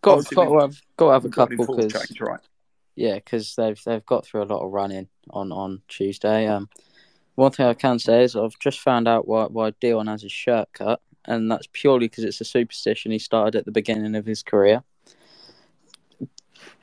Got, 0.02 0.12
obviously 0.14 0.36
got, 0.36 0.46
to 0.46 0.52
we've- 0.52 0.82
got 0.98 1.06
to 1.08 1.14
have 1.14 1.24
a 1.24 1.28
We've 1.28 1.34
got 1.34 1.52
an 1.52 1.58
couple 1.58 1.74
enforced 1.76 2.10
because 2.10 2.22
right? 2.22 2.40
yeah, 2.96 3.16
because 3.16 3.56
they've 3.56 3.80
they've 3.86 4.06
got 4.06 4.26
through 4.26 4.44
a 4.44 4.46
lot 4.46 4.66
of 4.66 4.72
running 4.72 5.08
on 5.30 5.52
on 5.52 5.82
Tuesday. 5.88 6.48
Um, 6.48 6.70
one 7.36 7.52
thing 7.52 7.66
I 7.66 7.74
can 7.74 8.00
say 8.00 8.24
is 8.24 8.36
I've 8.36 8.58
just 8.60 8.80
found 8.80 9.08
out 9.08 9.28
why 9.28 9.46
why 9.46 9.72
Dion 9.82 10.08
has 10.08 10.22
his 10.22 10.32
shirt 10.32 10.70
cut, 10.74 11.02
and 11.26 11.52
that's 11.52 11.68
purely 11.72 12.08
because 12.08 12.24
it's 12.24 12.42
a 12.42 12.46
superstition 12.46 13.12
he 13.12 13.20
started 13.20 13.56
at 13.56 13.66
the 13.66 13.72
beginning 13.72 14.16
of 14.16 14.26
his 14.26 14.42
career. 14.42 14.84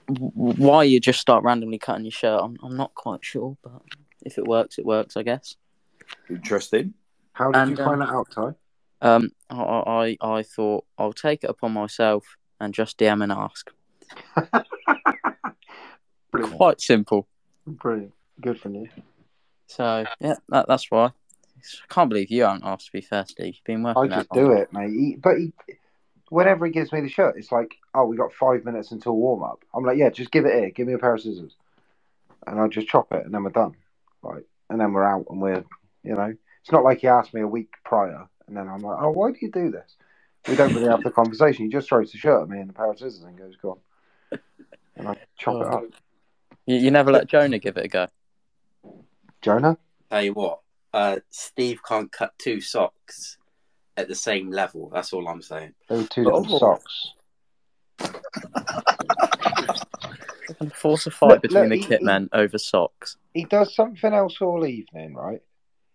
Why 0.06 0.84
you 0.84 1.00
just 1.00 1.20
start 1.20 1.44
randomly 1.44 1.78
cutting 1.78 2.04
your 2.04 2.12
shirt, 2.12 2.40
I'm 2.42 2.56
I'm 2.62 2.76
not 2.76 2.94
quite 2.94 3.24
sure, 3.24 3.56
but 3.62 3.82
if 4.24 4.36
it 4.38 4.46
works, 4.46 4.78
it 4.78 4.84
works, 4.84 5.16
I 5.16 5.22
guess. 5.22 5.56
Interesting. 6.28 6.94
How 7.32 7.50
did 7.50 7.62
And, 7.62 7.70
you 7.70 7.76
find 7.76 8.02
um, 8.02 8.08
that 8.08 8.14
out, 8.14 8.30
Ty? 8.30 8.54
Um, 9.00 9.32
I 9.48 10.16
I 10.20 10.36
I 10.38 10.42
thought 10.42 10.84
I'll 10.98 11.14
take 11.14 11.44
it 11.44 11.50
upon 11.50 11.72
myself 11.72 12.36
and 12.62 12.72
just 12.72 12.96
DM 12.98 13.22
and 13.22 13.32
ask. 13.32 13.70
Quite 16.56 16.80
simple. 16.80 17.26
Brilliant. 17.66 18.12
Good 18.40 18.60
for 18.60 18.70
you. 18.70 18.88
So 19.66 20.06
yeah, 20.20 20.36
that, 20.48 20.66
that's 20.68 20.90
why. 20.90 21.06
I 21.06 21.94
can't 21.94 22.08
believe 22.08 22.30
you 22.30 22.42
haven't 22.42 22.64
asked. 22.64 22.86
To 22.86 22.92
be 22.92 23.00
fair, 23.00 23.24
Steve, 23.26 23.54
you've 23.54 23.64
been 23.64 23.82
working. 23.82 24.12
I 24.12 24.16
just 24.16 24.30
do 24.30 24.52
it, 24.52 24.72
mate. 24.72 24.90
He, 24.90 25.16
but 25.16 25.38
he, 25.38 25.52
whenever 26.28 26.66
he 26.66 26.72
gives 26.72 26.92
me 26.92 27.00
the 27.00 27.08
shirt, 27.08 27.36
it's 27.36 27.52
like, 27.52 27.74
oh, 27.94 28.06
we 28.06 28.16
got 28.16 28.32
five 28.32 28.64
minutes 28.64 28.90
until 28.90 29.16
warm 29.16 29.42
up. 29.42 29.60
I'm 29.74 29.84
like, 29.84 29.98
yeah, 29.98 30.10
just 30.10 30.32
give 30.32 30.44
it 30.44 30.54
here. 30.54 30.70
Give 30.70 30.86
me 30.86 30.94
a 30.94 30.98
pair 30.98 31.14
of 31.14 31.20
scissors, 31.20 31.54
and 32.46 32.60
I 32.60 32.68
just 32.68 32.88
chop 32.88 33.12
it, 33.12 33.24
and 33.24 33.34
then 33.34 33.44
we're 33.44 33.50
done. 33.50 33.74
Like, 34.22 34.44
and 34.70 34.80
then 34.80 34.92
we're 34.92 35.04
out, 35.04 35.26
and 35.30 35.40
we're, 35.40 35.64
you 36.02 36.14
know, 36.14 36.34
it's 36.62 36.72
not 36.72 36.84
like 36.84 37.00
he 37.00 37.08
asked 37.08 37.34
me 37.34 37.42
a 37.42 37.46
week 37.46 37.70
prior, 37.84 38.28
and 38.46 38.56
then 38.56 38.68
I'm 38.68 38.80
like, 38.80 38.98
oh, 39.00 39.10
why 39.10 39.30
do 39.30 39.38
you 39.40 39.50
do 39.50 39.70
this? 39.70 39.96
We 40.48 40.56
don't 40.56 40.74
really 40.74 40.88
have 40.88 41.02
the 41.02 41.10
conversation. 41.10 41.66
He 41.66 41.70
just 41.70 41.88
throws 41.88 42.10
the 42.12 42.18
shirt 42.18 42.42
at 42.42 42.48
me 42.48 42.58
and 42.60 42.70
a 42.70 42.72
pair 42.72 42.90
of 42.90 42.98
scissors 42.98 43.22
and 43.22 43.38
goes, 43.38 43.54
go 43.56 43.78
on, 44.32 44.38
and 44.96 45.08
I 45.08 45.16
chop 45.38 45.54
it 45.56 45.66
up. 45.72 45.84
You, 46.64 46.76
you 46.76 46.90
never 46.92 47.10
let 47.10 47.26
Jonah 47.26 47.58
give 47.58 47.76
it 47.76 47.86
a 47.86 47.88
go. 47.88 48.06
Jonah, 49.40 49.76
tell 50.10 50.22
you 50.22 50.32
what, 50.32 50.60
uh, 50.94 51.16
Steve 51.28 51.80
can't 51.84 52.10
cut 52.12 52.34
two 52.38 52.60
socks 52.60 53.36
at 53.96 54.06
the 54.06 54.14
same 54.14 54.48
level. 54.48 54.88
That's 54.94 55.12
all 55.12 55.26
I'm 55.26 55.42
saying. 55.42 55.74
they 55.88 55.96
were 55.96 56.04
two 56.04 56.22
different 56.22 56.46
Oh. 56.50 56.58
socks. 56.58 57.08
They're 60.60 60.70
force 60.70 61.06
a 61.06 61.10
fight 61.10 61.30
Look, 61.30 61.42
between 61.42 61.62
look, 61.64 61.70
the 61.70 61.76
he- 61.78 61.82
kit 61.84 61.98
he- 62.00 62.06
men 62.06 62.28
over 62.32 62.58
socks. 62.58 63.16
he 63.34 63.44
does 63.44 63.74
something 63.74 64.12
else 64.12 64.40
all 64.40 64.64
evening, 64.64 65.14
right? 65.14 65.40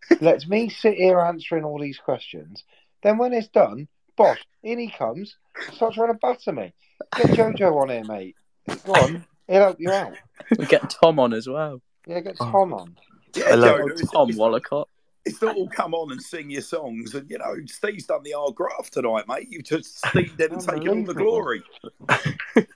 Lets 0.21 0.47
me 0.49 0.67
sit 0.67 0.95
here 0.95 1.21
answering 1.21 1.63
all 1.63 1.79
these 1.79 1.97
questions. 1.99 2.65
Then 3.03 3.17
when 3.17 3.31
it's 3.31 3.47
done, 3.47 3.87
boss, 4.17 4.37
in 4.63 4.79
he 4.79 4.89
comes, 4.89 5.35
starts 5.73 5.95
trying 5.95 6.11
to 6.11 6.19
batter 6.19 6.51
me. 6.51 6.73
Get 7.15 7.27
Jojo 7.27 7.81
on 7.81 7.89
here, 7.89 8.03
mate. 8.03 8.35
Go 8.85 8.91
on, 8.93 9.25
he'll 9.47 9.61
help 9.61 9.77
you 9.79 9.91
out. 9.91 10.13
We 10.57 10.65
get 10.65 10.89
Tom 10.89 11.19
on 11.19 11.33
as 11.33 11.47
well. 11.47 11.81
Yeah, 12.05 12.19
get 12.21 12.35
Oh. 12.39 12.51
Tom 12.51 12.73
on. 12.73 12.95
Yeah, 13.35 13.45
I 13.51 13.55
love 13.55 13.79
it's, 13.91 14.11
Tom 14.11 14.29
it's, 14.29 14.37
Wollacott. 14.37 14.85
it's 15.25 15.41
not 15.41 15.55
all 15.55 15.69
come 15.69 15.93
on 15.93 16.11
and 16.11 16.21
sing 16.21 16.49
your 16.49 16.61
songs, 16.61 17.13
and 17.15 17.29
you 17.29 17.37
know 17.37 17.55
Steve's 17.67 18.05
done 18.05 18.23
the 18.23 18.31
hard 18.35 18.55
graft 18.55 18.93
tonight, 18.93 19.25
mate. 19.27 19.47
You 19.49 19.61
just 19.61 20.05
Steve 20.07 20.33
in 20.39 20.53
and 20.53 20.61
taken 20.61 20.87
all 20.89 21.03
the 21.05 21.13
glory. 21.13 21.63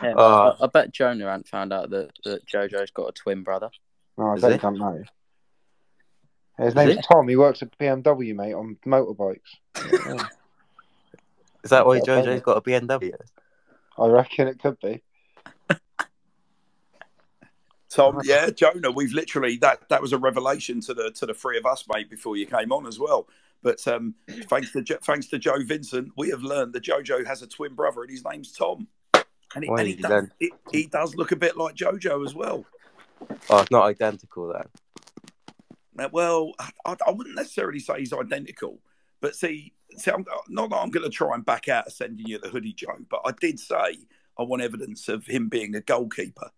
Yeah, 0.00 0.12
Uh, 0.16 0.54
I, 0.60 0.64
I 0.64 0.68
bet 0.68 0.92
Jonah 0.92 1.24
hadn't 1.28 1.48
found 1.48 1.72
out 1.72 1.90
that, 1.90 2.10
that 2.24 2.46
Jojo's 2.46 2.92
got 2.92 3.08
a 3.08 3.12
twin 3.12 3.42
brother. 3.42 3.68
No, 4.16 4.28
I 4.28 4.34
Is 4.34 4.42
bet 4.42 4.50
he? 4.52 4.56
he 4.56 4.60
can't 4.60 4.78
know. 4.78 5.02
His 6.58 6.68
Is 6.68 6.74
name's 6.76 6.94
he? 6.96 7.02
Tom. 7.02 7.26
He 7.26 7.34
works 7.36 7.62
at 7.62 7.76
BMW, 7.76 8.34
mate, 8.36 8.52
on 8.52 8.76
motorbikes. 8.86 9.40
Yeah, 11.66 11.66
Is 11.66 11.70
that 11.70 11.86
why 11.86 12.00
JoJo's 12.00 12.42
got 12.42 12.56
a 12.56 12.60
BMW? 12.60 13.12
I 13.98 14.06
reckon 14.06 14.48
it 14.48 14.58
could 14.58 14.78
be. 14.80 15.02
Tom, 17.88 18.20
yeah, 18.24 18.50
Jonah, 18.50 18.90
we've 18.90 19.12
literally 19.12 19.56
that 19.58 19.88
that 19.88 20.02
was 20.02 20.12
a 20.12 20.18
revelation 20.18 20.80
to 20.82 20.94
the 20.94 21.10
to 21.12 21.26
the 21.26 21.34
three 21.34 21.56
of 21.56 21.66
us, 21.66 21.84
mate, 21.92 22.10
before 22.10 22.36
you 22.36 22.46
came 22.46 22.72
on 22.72 22.86
as 22.86 22.98
well. 22.98 23.28
But 23.62 23.86
um, 23.88 24.14
thanks 24.48 24.72
to 24.72 24.82
Jo- 24.82 24.98
thanks 25.02 25.28
to 25.28 25.38
Joe 25.38 25.62
Vincent, 25.64 26.12
we 26.16 26.30
have 26.30 26.42
learned 26.42 26.72
that 26.74 26.84
Jojo 26.84 27.26
has 27.26 27.42
a 27.42 27.46
twin 27.46 27.74
brother, 27.74 28.02
and 28.02 28.10
his 28.10 28.24
name's 28.24 28.52
Tom. 28.52 28.88
And 29.54 29.64
he, 29.64 29.70
and 29.70 29.86
he 29.86 29.94
does, 29.94 30.28
he, 30.38 30.52
he 30.72 30.86
does 30.86 31.14
look 31.14 31.32
a 31.32 31.36
bit 31.36 31.56
like 31.56 31.74
Jojo 31.74 32.24
as 32.26 32.34
well. 32.34 32.66
Oh, 33.48 33.60
it's 33.60 33.70
not 33.70 33.84
identical 33.84 34.52
then. 34.52 36.10
Well, 36.12 36.52
I, 36.84 36.96
I 37.06 37.10
wouldn't 37.10 37.36
necessarily 37.36 37.78
say 37.78 38.00
he's 38.00 38.12
identical, 38.12 38.80
But 39.20 39.34
see, 39.34 39.72
see, 39.96 40.10
I'm, 40.10 40.24
not 40.48 40.70
that 40.70 40.76
I'm 40.76 40.90
going 40.90 41.08
to 41.08 41.10
try 41.10 41.34
and 41.34 41.44
back 41.44 41.68
out 41.68 41.86
of 41.86 41.92
sending 41.92 42.26
you 42.26 42.38
the 42.38 42.48
hoodie, 42.48 42.72
Joe, 42.72 42.98
but 43.10 43.20
I 43.24 43.32
did 43.40 43.58
say 43.58 43.98
I 44.38 44.42
want 44.42 44.62
evidence 44.62 45.08
of 45.08 45.26
him 45.26 45.48
being 45.48 45.74
a 45.74 45.80
goalkeeper, 45.80 46.50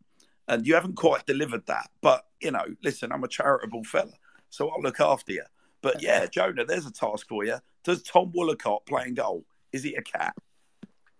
and 0.46 0.66
you 0.66 0.74
haven't 0.74 0.96
quite 0.96 1.26
delivered 1.26 1.66
that. 1.66 1.90
But 2.00 2.26
you 2.40 2.50
know, 2.50 2.64
listen, 2.82 3.12
I'm 3.12 3.24
a 3.24 3.28
charitable 3.28 3.84
fella, 3.84 4.14
so 4.50 4.68
I'll 4.68 4.82
look 4.82 5.00
after 5.00 5.32
you. 5.32 5.44
But 5.82 6.02
yeah, 6.02 6.26
Jonah, 6.26 6.64
there's 6.64 6.86
a 6.86 6.92
task 6.92 7.28
for 7.28 7.44
you. 7.44 7.58
Does 7.84 8.02
Tom 8.02 8.32
Wollacott 8.32 8.86
playing 8.86 9.14
goal? 9.14 9.44
Is 9.72 9.82
he 9.82 9.94
a 9.94 10.02
cat? 10.02 10.34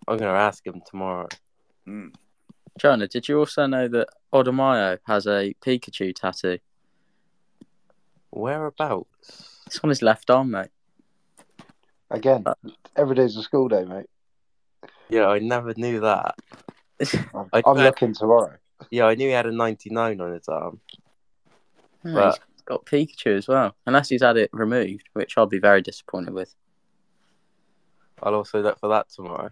I'm 0.07 0.17
going 0.17 0.33
to 0.33 0.41
ask 0.41 0.67
him 0.67 0.81
tomorrow. 0.89 1.29
Mm. 1.87 2.15
Jonah, 2.79 3.09
did 3.09 3.29
you 3.29 3.39
also 3.39 3.67
know 3.67 3.89
that 3.89 4.09
Odimayo 4.33 4.99
has 5.07 5.27
a 5.27 5.55
Pikachu 5.61 6.15
tattoo? 6.15 6.59
Whereabouts? 8.31 9.63
It's 9.67 9.81
on 9.81 9.91
his 9.91 10.01
left 10.01 10.31
arm, 10.31 10.53
mate. 10.53 10.69
Again, 12.11 12.45
uh, 12.47 12.55
every 12.97 13.15
day's 13.17 13.37
a 13.37 13.43
school 13.43 13.69
day, 13.69 13.85
mate. 13.85 14.07
Yeah, 15.09 15.27
I 15.29 15.39
never 15.39 15.75
knew 15.77 16.01
that. 16.01 16.35
I'm, 17.35 17.49
I- 17.53 17.63
I'm 17.67 17.77
looking 17.77 18.15
tomorrow. 18.15 18.57
Yeah, 18.91 19.07
I 19.07 19.15
knew 19.15 19.27
he 19.27 19.33
had 19.33 19.47
a 19.47 19.53
99 19.53 20.21
on 20.21 20.33
his 20.33 20.49
arm. 20.49 20.81
Yeah, 22.05 22.15
But- 22.15 22.39
he's 22.55 22.63
got 22.65 22.87
Pikachu 22.87 23.37
as 23.37 23.49
well, 23.49 23.75
unless 23.87 24.09
he's 24.09 24.23
had 24.23 24.37
it 24.37 24.51
removed, 24.53 25.09
which 25.15 25.37
I'll 25.37 25.47
be 25.47 25.59
very 25.59 25.83
disappointed 25.83 26.33
with. 26.33 26.55
I'll 28.23 28.35
also 28.35 28.61
look 28.63 28.79
for 28.81 28.89
that 28.89 29.09
tomorrow. 29.11 29.51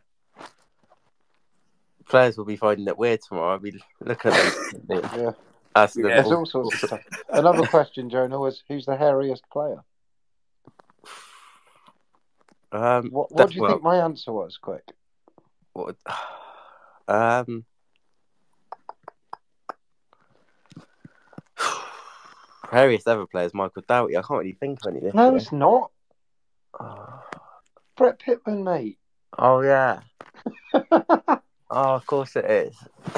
Players 2.09 2.37
will 2.39 2.45
be 2.45 2.57
finding 2.57 2.87
it 2.87 2.97
weird 2.99 3.21
tomorrow. 3.21 3.53
I'll 3.53 3.59
be 3.59 3.81
looking 4.01 4.33
at 4.33 4.55
them. 4.87 5.03
Yeah. 5.17 5.31
asking 5.75 6.07
Yeah. 6.07 6.15
There's 6.23 6.33
all 6.33 6.47
sorts 6.47 6.83
of 6.83 6.89
stuff. 6.89 7.01
Another 7.29 7.67
question, 7.67 8.09
Jonah, 8.11 8.39
was 8.39 8.63
who's 8.69 8.87
the 8.87 8.97
hairiest 8.97 9.43
player? 9.53 9.83
Um, 12.73 13.11
What, 13.11 13.29
that- 13.31 13.35
what 13.39 13.49
do 13.51 13.55
you 13.57 13.63
well, 13.63 13.71
think 13.73 13.83
my 13.83 13.97
answer 13.99 14.33
was, 14.33 14.59
quick? 14.59 14.85
what- 15.73 15.97
um, 17.09 17.65
hairiest 22.73 23.07
ever 23.07 23.27
player 23.27 23.47
is 23.47 23.55
Michael 23.55 23.83
Doughty. 23.87 24.17
I 24.17 24.23
can't 24.23 24.41
really 24.41 24.53
think 24.53 24.81
of 24.85 24.95
any 24.95 25.11
No, 25.15 25.35
it's 25.37 25.53
not. 25.53 25.91
Oh, 26.79 27.23
Brett 27.97 28.19
Pitman, 28.19 28.65
mate. 28.65 28.99
oh, 29.39 29.61
yeah. 29.61 30.01
Oh, 31.69 31.95
of 31.97 32.07
course 32.07 32.37
it 32.37 32.45
is. 32.45 32.77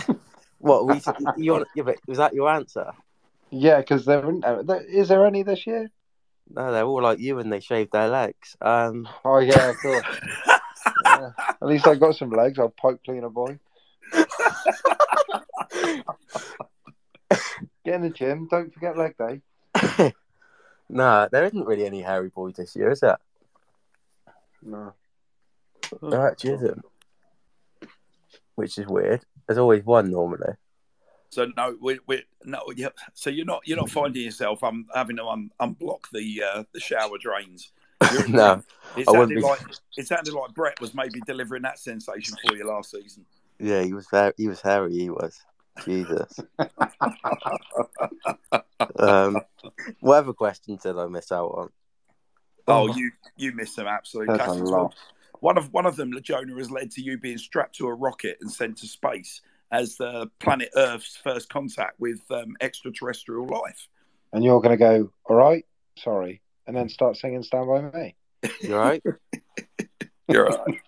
what? 0.58 0.86
We, 0.86 1.02
you, 1.36 1.66
but 1.84 1.98
was 2.06 2.16
that 2.16 2.32
your 2.32 2.48
answer? 2.48 2.92
yeah, 3.50 3.76
because 3.80 4.06
there 4.06 4.20
isn't. 4.20 4.42
uh, 4.42 4.62
there- 4.62 4.80
Is 4.86 5.08
there 5.08 5.26
any 5.26 5.42
this 5.42 5.66
year? 5.66 5.90
No, 6.50 6.72
they're 6.72 6.84
all 6.84 7.02
like 7.02 7.18
you 7.18 7.38
and 7.38 7.52
they 7.52 7.60
shave 7.60 7.90
their 7.90 8.08
legs. 8.08 8.56
Um, 8.60 9.08
Oh 9.24 9.38
yeah, 9.38 9.70
of 9.70 9.76
course. 9.82 10.04
Yeah. 11.04 11.30
At 11.38 11.68
least 11.68 11.86
I 11.86 11.94
got 11.94 12.16
some 12.16 12.30
legs. 12.30 12.58
I'll 12.58 12.70
pipe 12.70 13.00
clean 13.04 13.24
a 13.24 13.30
boy. 13.30 13.58
Get 17.84 17.94
in 17.94 18.02
the 18.02 18.10
gym. 18.10 18.48
Don't 18.50 18.72
forget 18.72 18.96
leg 18.96 19.14
day. 19.16 19.42
no, 20.88 21.28
there 21.30 21.44
isn't 21.44 21.66
really 21.66 21.86
any 21.86 22.00
hairy 22.02 22.28
boys 22.28 22.54
this 22.56 22.74
year, 22.76 22.90
is 22.90 23.00
there? 23.00 23.18
No. 24.62 24.92
There 26.02 26.26
actually 26.28 26.54
isn't. 26.54 26.84
Which 28.54 28.78
is 28.78 28.86
weird. 28.86 29.24
There's 29.46 29.58
always 29.58 29.84
one 29.84 30.10
normally. 30.10 30.54
So 31.30 31.46
no, 31.56 31.76
we 31.80 31.98
we 32.06 32.22
no. 32.44 32.60
Yeah. 32.74 32.88
So 33.14 33.30
you're 33.30 33.44
not 33.44 33.62
you're 33.66 33.76
not 33.76 33.90
finding 33.90 34.22
yourself. 34.22 34.62
I'm 34.64 34.86
having 34.94 35.16
to 35.16 35.26
un, 35.26 35.50
unblock 35.60 36.04
the 36.12 36.42
uh, 36.42 36.64
the 36.72 36.80
shower 36.80 37.18
drains. 37.18 37.72
No, 38.28 38.62
It 38.96 39.06
sounded 39.06 39.34
be- 39.34 39.40
like 39.42 39.60
it 39.96 40.06
sounded 40.06 40.32
like 40.32 40.54
Brett 40.54 40.80
was 40.80 40.94
maybe 40.94 41.20
delivering 41.26 41.62
that 41.62 41.78
sensation 41.78 42.36
for 42.46 42.54
you 42.56 42.66
last 42.66 42.92
season. 42.92 43.26
yeah, 43.58 43.82
he 43.82 43.92
was 43.92 44.06
very, 44.10 44.32
he 44.36 44.46
was 44.48 44.60
hairy. 44.60 44.92
He 44.92 45.10
was. 45.10 45.38
Jesus. 45.84 46.40
um, 48.98 49.40
whatever 50.00 50.32
questions 50.32 50.82
did 50.82 50.96
I 50.98 51.06
miss 51.06 51.30
out 51.32 51.48
on? 51.48 51.70
Oh, 52.66 52.86
you 52.94 53.10
you 53.36 53.52
missed 53.52 53.74
some 53.74 53.86
absolute 53.86 54.28
That's 54.28 54.40
a 54.56 54.62
classics. 54.62 54.96
One 55.40 55.56
of 55.58 55.72
one 55.72 55.86
of 55.86 55.96
them, 55.96 56.12
Jonah, 56.22 56.56
has 56.56 56.70
led 56.70 56.90
to 56.92 57.00
you 57.02 57.18
being 57.18 57.38
strapped 57.38 57.76
to 57.76 57.86
a 57.86 57.94
rocket 57.94 58.38
and 58.40 58.50
sent 58.50 58.78
to 58.78 58.86
space 58.86 59.40
as 59.70 59.96
the 59.96 60.30
planet 60.38 60.70
Earth's 60.76 61.16
first 61.16 61.48
contact 61.48 62.00
with 62.00 62.20
um, 62.30 62.56
extraterrestrial 62.60 63.46
life. 63.46 63.88
And 64.32 64.44
you're 64.44 64.60
going 64.60 64.76
to 64.76 64.76
go, 64.76 65.12
all 65.24 65.36
right, 65.36 65.64
sorry, 65.96 66.42
and 66.66 66.76
then 66.76 66.88
start 66.88 67.16
singing 67.16 67.42
Stand 67.42 67.66
By 67.66 67.98
Me. 67.98 68.16
You 68.62 68.76
all 68.76 68.80
right? 68.80 69.02
You're 70.28 70.44
right. 70.44 70.80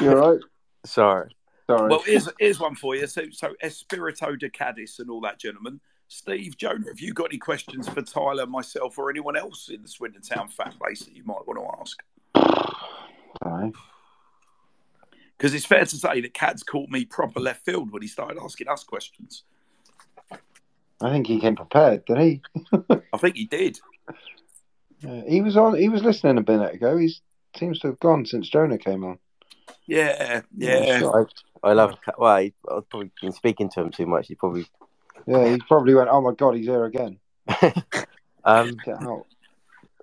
You're 0.00 0.16
right. 0.16 0.40
Sorry. 0.84 1.34
Sorry. 1.66 1.88
well, 1.88 2.02
here's 2.04 2.28
here's 2.38 2.60
one 2.60 2.74
for 2.74 2.94
you. 2.94 3.06
So 3.06 3.22
so 3.30 3.54
Espirito 3.62 4.36
de 4.36 4.50
Cadiz 4.50 4.98
and 4.98 5.08
all 5.08 5.22
that, 5.22 5.38
gentlemen. 5.38 5.80
Steve, 6.08 6.58
Jonah, 6.58 6.88
have 6.88 7.00
you 7.00 7.14
got 7.14 7.30
any 7.30 7.38
questions 7.38 7.88
for 7.88 8.02
Tyler, 8.02 8.44
myself, 8.44 8.98
or 8.98 9.08
anyone 9.08 9.34
else 9.34 9.70
in 9.70 9.80
the 9.80 9.88
Swindon 9.88 10.20
Town 10.20 10.46
fan 10.48 10.74
base 10.84 11.04
that 11.04 11.16
you 11.16 11.24
might 11.24 11.46
want 11.46 11.58
to 11.58 11.80
ask? 11.80 12.02
Alright. 13.46 13.72
Because 15.42 15.54
it's 15.54 15.66
fair 15.66 15.84
to 15.84 15.96
say 15.96 16.20
that 16.20 16.34
Cads 16.34 16.62
caught 16.62 16.88
me 16.88 17.04
proper 17.04 17.40
left 17.40 17.64
field 17.64 17.90
when 17.90 18.00
he 18.00 18.06
started 18.06 18.38
asking 18.40 18.68
us 18.68 18.84
questions. 18.84 19.42
I 21.00 21.10
think 21.10 21.26
he 21.26 21.40
came 21.40 21.56
prepared, 21.56 22.04
did 22.04 22.18
he? 22.18 22.42
I 23.12 23.18
think 23.18 23.34
he 23.34 23.46
did. 23.46 23.80
Yeah, 25.00 25.22
he 25.26 25.40
was 25.40 25.56
on. 25.56 25.76
He 25.76 25.88
was 25.88 26.04
listening 26.04 26.38
a 26.38 26.48
minute 26.48 26.76
ago. 26.76 26.96
He 26.96 27.12
seems 27.56 27.80
to 27.80 27.88
have 27.88 27.98
gone 27.98 28.24
since 28.24 28.48
Jonah 28.48 28.78
came 28.78 29.02
on. 29.02 29.18
Yeah, 29.84 30.42
yeah. 30.56 31.00
sure. 31.00 31.28
I 31.64 31.72
love. 31.72 31.96
Well, 32.16 32.36
he, 32.36 32.54
I've 32.70 32.88
probably 32.88 33.10
been 33.20 33.32
speaking 33.32 33.68
to 33.70 33.80
him 33.80 33.90
too 33.90 34.06
much. 34.06 34.28
He 34.28 34.36
probably. 34.36 34.68
Yeah, 35.26 35.44
he 35.48 35.58
probably 35.66 35.96
went. 35.96 36.08
Oh 36.08 36.20
my 36.20 36.34
god, 36.34 36.54
he's 36.54 36.66
here 36.66 36.84
again. 36.84 37.18
um, 38.44 38.76
Get 38.84 39.02
out. 39.02 39.26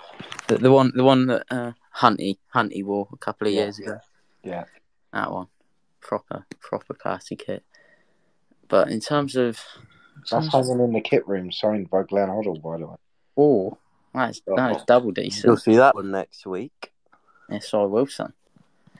the, 0.47 0.59
the 0.59 0.71
one, 0.71 0.93
the 0.95 1.03
one 1.03 1.27
that 1.27 1.45
uh, 1.51 1.73
Hunty 1.97 2.39
Hunty 2.55 2.85
wore 2.85 3.09
a 3.13 3.17
couple 3.17 3.49
of 3.49 3.53
Yeah. 3.53 3.63
years 3.63 3.79
ago. 3.81 3.99
Yeah. 4.45 4.65
That 5.13 5.33
one, 5.33 5.49
proper, 6.01 6.47
proper 6.61 6.95
classy 6.95 7.35
kit. 7.35 7.65
But 8.69 8.91
in 8.91 9.01
terms 9.01 9.35
of, 9.35 9.61
That's 10.31 10.53
hanging 10.53 10.81
in 10.81 10.93
the 10.93 11.01
kit 11.01 11.27
room, 11.27 11.51
signed 11.51 11.91
by 11.91 12.05
Glenn 12.05 12.29
Hoddle, 12.29 12.63
by 12.63 12.79
the 12.79 12.87
way. 12.87 12.97
Oh, 14.17 14.27
that's 14.27 14.41
that 14.47 14.77
is 14.77 14.83
double 14.85 15.13
decent. 15.13 15.45
You'll 15.45 15.57
see 15.57 15.77
that 15.77 15.95
one 15.95 16.11
next 16.11 16.47
week. 16.47 16.93
Yes, 17.49 17.73
I 17.73 17.83
will, 17.83 18.07
son. 18.07 18.33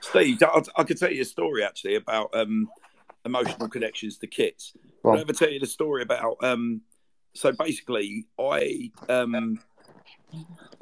Steve, 0.01 0.41
I, 0.41 0.61
I 0.77 0.83
could 0.83 0.97
tell 0.97 1.11
you 1.11 1.21
a 1.21 1.25
story 1.25 1.63
actually 1.63 1.95
about 1.95 2.29
um, 2.33 2.69
emotional 3.25 3.67
connections 3.67 4.17
to 4.19 4.27
kits. 4.27 4.73
Go 5.03 5.11
Did 5.11 5.17
I 5.17 5.21
on. 5.21 5.21
ever 5.21 5.33
tell 5.33 5.49
you 5.49 5.59
the 5.59 5.67
story 5.67 6.03
about? 6.03 6.37
Um, 6.41 6.81
so 7.33 7.51
basically, 7.51 8.25
I 8.39 8.91
um, 9.09 9.59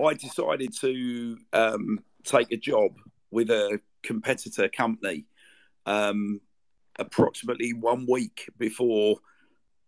I 0.03 0.13
decided 0.13 0.73
to 0.81 1.37
um, 1.53 1.99
take 2.23 2.51
a 2.51 2.57
job 2.57 2.91
with 3.31 3.49
a 3.49 3.79
competitor 4.03 4.69
company 4.69 5.25
um, 5.85 6.41
approximately 6.97 7.73
one 7.73 8.05
week 8.09 8.49
before 8.57 9.17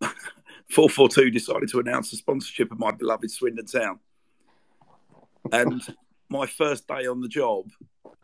442 0.70 1.30
decided 1.30 1.68
to 1.70 1.80
announce 1.80 2.10
the 2.10 2.16
sponsorship 2.16 2.70
of 2.70 2.78
my 2.78 2.90
beloved 2.90 3.30
Swindon 3.30 3.66
Town. 3.66 3.98
And 5.52 5.82
my 6.28 6.46
first 6.46 6.86
day 6.86 7.06
on 7.06 7.20
the 7.20 7.28
job, 7.28 7.70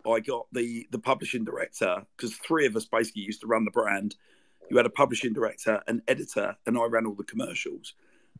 I 0.06 0.20
got 0.20 0.46
the 0.52 0.86
the 0.90 0.98
publishing 0.98 1.44
director 1.44 2.04
because 2.16 2.36
three 2.36 2.66
of 2.66 2.76
us 2.76 2.84
basically 2.84 3.22
used 3.22 3.40
to 3.40 3.46
run 3.46 3.64
the 3.64 3.70
brand. 3.70 4.16
you 4.70 4.76
had 4.76 4.86
a 4.86 4.90
publishing 4.90 5.32
director, 5.32 5.82
an 5.86 6.02
editor, 6.08 6.56
and 6.66 6.76
I 6.78 6.84
ran 6.86 7.06
all 7.06 7.14
the 7.14 7.24
commercials. 7.24 7.94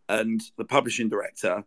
And 0.08 0.42
the 0.58 0.64
publishing 0.64 1.08
director 1.08 1.64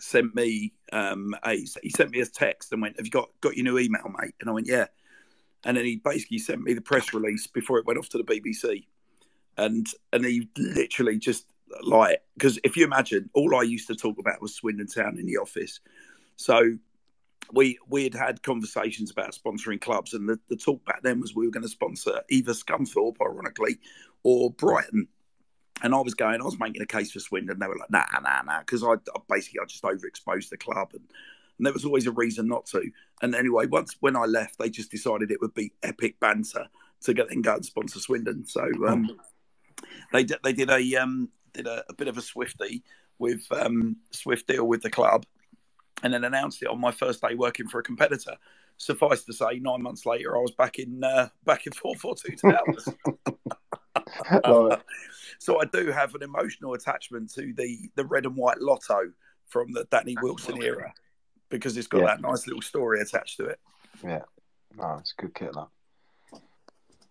sent 0.00 0.34
me 0.34 0.72
um, 0.92 1.34
a 1.44 1.56
he 1.82 1.90
sent 1.90 2.10
me 2.10 2.20
a 2.20 2.26
text 2.26 2.72
and 2.72 2.82
went, 2.82 2.96
"Have 2.96 3.06
you 3.06 3.12
got 3.12 3.30
got 3.40 3.56
your 3.56 3.64
new 3.64 3.78
email, 3.78 4.12
mate?" 4.20 4.34
And 4.40 4.50
I 4.50 4.52
went, 4.52 4.66
"Yeah." 4.66 4.86
And 5.64 5.76
then 5.76 5.84
he 5.84 5.96
basically 5.96 6.38
sent 6.38 6.62
me 6.62 6.74
the 6.74 6.80
press 6.80 7.14
release 7.14 7.46
before 7.46 7.78
it 7.78 7.86
went 7.86 7.98
off 7.98 8.08
to 8.10 8.18
the 8.18 8.24
BBC, 8.24 8.86
and 9.56 9.86
and 10.12 10.24
he 10.24 10.48
literally 10.58 11.18
just 11.18 11.46
like 11.82 12.20
because 12.34 12.58
if 12.64 12.76
you 12.76 12.84
imagine, 12.84 13.30
all 13.34 13.54
I 13.54 13.62
used 13.62 13.86
to 13.88 13.94
talk 13.94 14.18
about 14.18 14.42
was 14.42 14.54
Swindon 14.54 14.88
Town 14.88 15.18
in 15.18 15.26
the 15.26 15.38
office, 15.38 15.80
so 16.36 16.76
we 17.52 17.78
we 17.88 18.04
had 18.04 18.14
had 18.14 18.42
conversations 18.42 19.10
about 19.10 19.34
sponsoring 19.34 19.80
clubs, 19.80 20.14
and 20.14 20.28
the, 20.28 20.38
the 20.48 20.56
talk 20.56 20.84
back 20.84 21.02
then 21.02 21.20
was 21.20 21.34
we 21.34 21.46
were 21.46 21.52
going 21.52 21.62
to 21.62 21.68
sponsor 21.68 22.20
either 22.30 22.52
Scunthorpe, 22.52 23.16
ironically, 23.20 23.78
or 24.22 24.50
Brighton. 24.50 25.08
And 25.82 25.94
I 25.94 26.00
was 26.00 26.14
going, 26.14 26.40
I 26.40 26.44
was 26.44 26.60
making 26.60 26.82
a 26.82 26.86
case 26.86 27.10
for 27.10 27.18
Swindon. 27.18 27.58
They 27.58 27.66
were 27.66 27.76
like, 27.76 27.90
nah, 27.90 28.04
nah, 28.20 28.42
nah, 28.42 28.60
because 28.60 28.84
I, 28.84 28.92
I 28.92 29.20
basically 29.28 29.60
I 29.60 29.64
just 29.66 29.82
overexposed 29.82 30.48
the 30.50 30.56
club, 30.56 30.90
and, 30.92 31.02
and 31.58 31.66
there 31.66 31.72
was 31.72 31.84
always 31.84 32.06
a 32.06 32.12
reason 32.12 32.46
not 32.46 32.66
to. 32.66 32.82
And 33.20 33.34
anyway, 33.34 33.66
once 33.66 33.96
when 34.00 34.16
I 34.16 34.24
left, 34.24 34.58
they 34.58 34.70
just 34.70 34.90
decided 34.90 35.30
it 35.30 35.40
would 35.40 35.54
be 35.54 35.72
epic 35.82 36.20
banter 36.20 36.68
to 37.02 37.14
get 37.14 37.28
then 37.28 37.42
go 37.42 37.54
and 37.54 37.66
sponsor 37.66 37.98
Swindon. 37.98 38.46
So 38.46 38.62
um, 38.86 39.18
they 40.12 40.24
did 40.24 40.38
they 40.44 40.52
did 40.52 40.70
a 40.70 40.96
um, 40.96 41.28
did 41.52 41.66
a, 41.66 41.84
a 41.88 41.94
bit 41.94 42.08
of 42.08 42.16
a 42.16 42.22
swifty 42.22 42.84
with 43.18 43.44
um, 43.52 43.96
Swift 44.10 44.46
deal 44.46 44.66
with 44.66 44.82
the 44.82 44.90
club, 44.90 45.26
and 46.02 46.12
then 46.12 46.24
announced 46.24 46.62
it 46.62 46.68
on 46.68 46.80
my 46.80 46.90
first 46.90 47.22
day 47.22 47.34
working 47.34 47.68
for 47.68 47.78
a 47.78 47.82
competitor. 47.82 48.36
Suffice 48.78 49.22
to 49.24 49.32
say, 49.32 49.58
nine 49.60 49.82
months 49.82 50.06
later, 50.06 50.36
I 50.36 50.40
was 50.40 50.52
back 50.52 50.78
in 50.78 51.02
uh, 51.04 51.28
back 51.44 51.66
in 51.66 51.72
four 51.80 51.94
four 51.96 52.14
two 52.14 52.34
towers. 52.36 52.88
So 55.38 55.60
I 55.60 55.64
do 55.64 55.90
have 55.90 56.14
an 56.14 56.22
emotional 56.22 56.74
attachment 56.74 57.32
to 57.34 57.52
the 57.54 57.90
the 57.96 58.04
red 58.04 58.26
and 58.26 58.36
white 58.36 58.60
lotto 58.60 59.10
from 59.48 59.72
the 59.72 59.86
Danny 59.90 60.16
Wilson 60.22 60.62
era 60.62 60.94
because 61.48 61.76
it's 61.76 61.88
got 61.88 62.00
Yeah. 62.02 62.06
that 62.06 62.20
nice 62.20 62.46
little 62.46 62.62
story 62.62 63.00
attached 63.00 63.38
to 63.38 63.46
it. 63.46 63.58
Yeah. 64.04 64.22
No, 64.76 64.98
it's 65.00 65.14
a 65.18 65.22
good 65.22 65.34
kit, 65.34 65.52
that. 65.52 66.40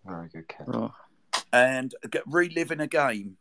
Very 0.06 0.28
good 0.28 0.48
kit. 0.48 0.66
Oh, 0.72 0.92
And 1.52 1.94
get, 2.10 2.22
reliving 2.26 2.80
a 2.80 2.86
game, 2.86 3.36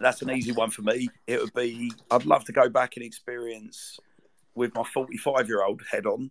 that's 0.00 0.22
an 0.22 0.30
easy 0.30 0.52
one 0.52 0.70
for 0.70 0.82
me. 0.82 1.08
It 1.26 1.40
would 1.40 1.52
be 1.52 1.92
I'd 2.10 2.24
love 2.24 2.44
to 2.44 2.52
go 2.52 2.68
back 2.68 2.96
and 2.96 3.04
experience 3.04 3.98
with 4.54 4.74
my 4.74 4.84
45 4.84 5.48
year 5.48 5.64
old 5.64 5.82
head 5.90 6.06
on 6.06 6.30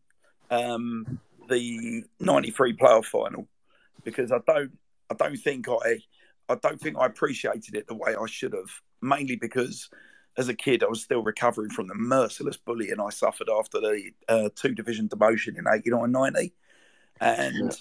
um, 0.50 1.20
the 1.50 2.04
93 2.20 2.74
playoff 2.74 3.06
final 3.06 3.48
because 4.04 4.32
I 4.32 4.40
don't 4.46 4.78
I 5.10 5.16
don't 5.16 5.38
think 5.38 5.68
I 5.70 6.00
I 6.50 6.56
don't 6.56 6.80
think 6.80 6.98
I 6.98 7.06
appreciated 7.06 7.76
it 7.76 7.88
the 7.88 7.96
way 7.96 8.16
I 8.16 8.26
should 8.28 8.54
have 8.54 8.70
mainly 9.02 9.36
because 9.36 9.90
as 10.38 10.50
a 10.50 10.54
kid 10.54 10.84
I 10.84 10.88
was 10.88 11.02
still 11.02 11.24
recovering 11.24 11.70
from 11.70 11.88
the 11.88 11.96
merciless 11.96 12.58
bullying 12.58 13.00
I 13.00 13.10
suffered 13.10 13.50
after 13.50 13.80
the 13.80 14.12
uh, 14.28 14.50
two 14.56 14.74
division 14.74 15.10
demotion 15.10 15.58
in 15.58 15.66
89 15.72 16.12
90 16.12 16.54
and 17.22 17.72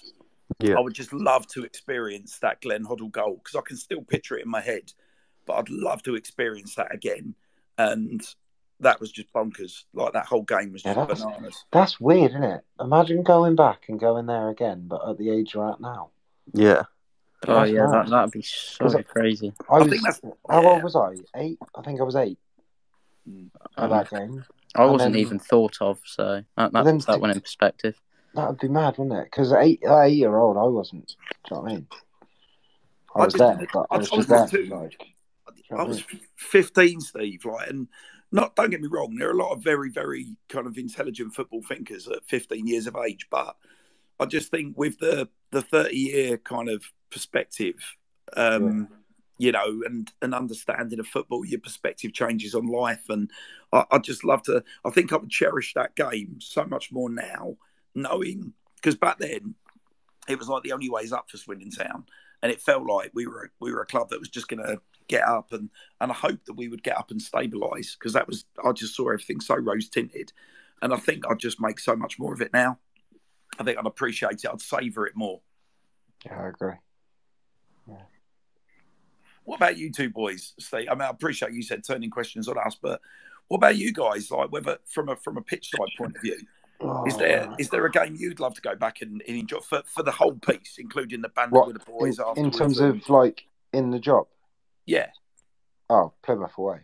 Yeah. 0.59 0.75
I 0.77 0.81
would 0.81 0.93
just 0.93 1.13
love 1.13 1.47
to 1.47 1.63
experience 1.63 2.39
that 2.39 2.61
Glenn 2.61 2.85
Hoddle 2.85 3.11
goal 3.11 3.41
because 3.43 3.55
I 3.55 3.61
can 3.61 3.77
still 3.77 4.01
picture 4.01 4.37
it 4.37 4.45
in 4.45 4.51
my 4.51 4.61
head, 4.61 4.93
but 5.45 5.53
I'd 5.53 5.69
love 5.69 6.03
to 6.03 6.15
experience 6.15 6.75
that 6.75 6.93
again. 6.93 7.35
And 7.77 8.21
that 8.79 8.99
was 8.99 9.11
just 9.11 9.31
bonkers. 9.33 9.83
Like 9.93 10.13
that 10.13 10.25
whole 10.25 10.43
game 10.43 10.71
was 10.73 10.83
just 10.83 10.95
that 10.95 11.07
was- 11.09 11.23
bananas. 11.23 11.65
That's 11.71 11.99
weird, 11.99 12.31
isn't 12.31 12.43
it? 12.43 12.61
Imagine 12.79 13.23
going 13.23 13.55
back 13.55 13.83
and 13.89 13.99
going 13.99 14.25
there 14.25 14.49
again, 14.49 14.85
but 14.87 15.07
at 15.07 15.17
the 15.17 15.29
age 15.29 15.53
you're 15.53 15.71
at 15.71 15.79
now. 15.79 16.09
Yeah. 16.53 16.83
oh 17.47 17.55
That's 17.61 17.71
yeah, 17.71 17.85
mad. 17.87 18.05
that 18.05 18.09
that'd 18.09 18.31
be 18.31 18.41
so 18.41 18.85
I- 18.97 19.01
crazy. 19.03 19.53
I 19.69 19.75
I, 19.75 19.79
was, 19.79 19.87
think 19.89 20.03
that's 20.03 20.21
how 20.49 20.61
yeah. 20.61 20.67
old 20.69 20.83
was 20.83 20.95
I? 20.95 21.13
Eight? 21.35 21.59
I 21.75 21.81
think 21.81 21.99
I 21.99 22.03
was 22.03 22.15
eight 22.15 22.37
at 23.27 23.83
Um, 23.83 23.89
that 23.91 24.09
game. 24.09 24.43
I 24.75 24.83
and 24.83 24.91
wasn't 24.91 25.13
then- 25.13 25.21
even 25.21 25.39
thought 25.39 25.77
of, 25.81 25.99
so 26.05 26.43
that 26.57 26.71
that, 26.73 26.83
then 26.83 26.97
that 26.99 27.13
to- 27.13 27.19
went 27.19 27.35
in 27.35 27.41
perspective. 27.41 27.99
That 28.35 28.49
would 28.49 28.59
be 28.59 28.67
mad, 28.67 28.97
wouldn't 28.97 29.15
it? 29.19 29.25
Because 29.25 29.53
at 29.53 29.61
eight, 29.63 29.79
eight 29.87 30.15
year 30.15 30.35
old, 30.35 30.57
I 30.57 30.63
wasn't. 30.63 31.07
Do 31.07 31.13
you 31.51 31.55
know 31.57 31.61
what 31.61 31.71
I 31.71 31.75
mean? 31.75 31.87
I 33.15 33.19
I 33.19 33.25
was 33.25 33.33
just 33.35 33.57
there, 33.59 33.67
but 33.71 33.85
I 33.91 33.95
I- 33.95 33.97
was 33.99 34.11
I 34.11 34.15
was 34.15 34.25
just 34.27 34.51
there. 34.51 34.63
too. 34.65 34.73
Like, 34.75 34.97
do 34.97 35.05
you 35.69 35.77
know 35.77 35.83
I 35.83 35.87
was 35.87 36.03
15, 36.37 36.99
Steve. 36.99 37.45
Like, 37.45 37.69
and 37.69 37.87
not 38.33 38.55
don't 38.55 38.71
get 38.71 38.81
me 38.81 38.87
wrong, 38.87 39.15
there 39.15 39.29
are 39.29 39.33
a 39.33 39.37
lot 39.37 39.53
of 39.53 39.63
very, 39.63 39.89
very 39.89 40.35
kind 40.49 40.65
of 40.67 40.77
intelligent 40.77 41.33
football 41.35 41.61
thinkers 41.61 42.07
at 42.07 42.25
15 42.25 42.67
years 42.67 42.87
of 42.87 42.97
age, 42.97 43.27
but 43.29 43.55
I 44.19 44.25
just 44.25 44.49
think 44.51 44.77
with 44.77 44.99
the 44.99 45.29
the 45.51 45.61
30 45.61 45.95
year 45.95 46.37
kind 46.37 46.67
of 46.67 46.83
perspective, 47.11 47.75
um, 48.35 48.87
you 49.37 49.51
know, 49.51 49.83
and 49.85 50.11
an 50.23 50.33
understanding 50.33 50.99
of 50.99 51.07
football, 51.07 51.45
your 51.45 51.59
perspective 51.59 52.11
changes 52.13 52.55
on 52.55 52.65
life, 52.65 53.03
and 53.07 53.29
I, 53.71 53.85
I 53.91 53.97
just 53.99 54.23
love 54.23 54.41
to. 54.43 54.63
I 54.83 54.89
think 54.89 55.13
I 55.13 55.17
would 55.17 55.29
cherish 55.29 55.75
that 55.75 55.95
game 55.95 56.37
so 56.39 56.65
much 56.65 56.91
more 56.91 57.11
now, 57.11 57.57
knowing 57.93 58.53
because 58.77 58.95
back 58.95 59.19
then 59.19 59.53
it 60.27 60.39
was 60.39 60.47
like 60.47 60.63
the 60.63 60.71
only 60.71 60.89
ways 60.89 61.13
up 61.13 61.29
for 61.29 61.37
Swindon 61.37 61.69
Town, 61.69 62.05
and 62.41 62.51
it 62.51 62.61
felt 62.61 62.87
like 62.87 63.11
we 63.13 63.27
were 63.27 63.51
we 63.59 63.71
were 63.71 63.81
a 63.81 63.85
club 63.85 64.09
that 64.09 64.19
was 64.19 64.29
just 64.29 64.47
going 64.47 64.63
to 64.65 64.81
get 65.07 65.23
up, 65.23 65.53
and 65.53 65.69
and 66.01 66.11
I 66.11 66.15
hoped 66.15 66.45
that 66.47 66.53
we 66.53 66.67
would 66.67 66.83
get 66.83 66.97
up 66.97 67.11
and 67.11 67.19
stabilise 67.19 67.97
because 67.97 68.13
that 68.13 68.27
was 68.27 68.45
I 68.63 68.71
just 68.71 68.95
saw 68.95 69.09
everything 69.09 69.39
so 69.39 69.55
rose 69.55 69.89
tinted, 69.89 70.33
and 70.81 70.93
I 70.93 70.97
think 70.97 71.23
I'd 71.29 71.39
just 71.39 71.61
make 71.61 71.79
so 71.79 71.95
much 71.95 72.19
more 72.19 72.33
of 72.33 72.41
it 72.41 72.53
now. 72.53 72.79
I 73.59 73.63
think 73.63 73.77
I'd 73.77 73.85
appreciate 73.85 74.43
it. 74.43 74.49
I'd 74.51 74.61
savour 74.61 75.05
it 75.05 75.15
more. 75.15 75.41
Yeah, 76.25 76.41
I 76.41 76.47
agree. 76.47 76.73
What 79.45 79.57
about 79.57 79.77
you 79.77 79.91
two 79.91 80.09
boys, 80.09 80.53
Steve? 80.59 80.87
I 80.89 80.93
mean, 80.93 81.01
I 81.01 81.09
appreciate 81.09 81.51
you 81.51 81.63
said 81.63 81.83
turning 81.83 82.09
questions 82.09 82.47
on 82.47 82.57
us, 82.57 82.77
but 82.81 83.01
what 83.47 83.57
about 83.57 83.75
you 83.75 83.91
guys? 83.91 84.31
Like, 84.31 84.51
whether 84.51 84.77
from 84.85 85.09
a 85.09 85.15
from 85.15 85.37
a 85.37 85.41
pitch 85.41 85.69
side 85.71 85.89
point 85.97 86.15
of 86.15 86.21
view, 86.21 86.37
oh, 86.81 87.05
is 87.05 87.17
there 87.17 87.47
Oh, 87.49 87.55
is 87.59 87.69
there 87.69 87.85
a 87.85 87.91
game 87.91 88.15
you'd 88.17 88.39
love 88.39 88.55
to 88.55 88.61
go 88.61 88.75
back 88.75 89.01
and, 89.01 89.21
and 89.27 89.37
enjoy 89.37 89.59
for, 89.59 89.83
for 89.85 90.03
the 90.03 90.11
whole 90.11 90.35
piece, 90.35 90.77
including 90.77 91.21
the 91.21 91.29
band 91.29 91.51
What, 91.51 91.67
with 91.67 91.79
the 91.79 91.91
boys 91.91 92.19
in, 92.37 92.45
in 92.45 92.51
terms 92.51 92.79
of 92.79 93.09
like 93.09 93.45
in 93.73 93.91
the 93.91 93.99
job? 93.99 94.27
Yeah, 94.85 95.07
Oh, 95.89 96.13
Plymouth 96.23 96.57
away. 96.57 96.79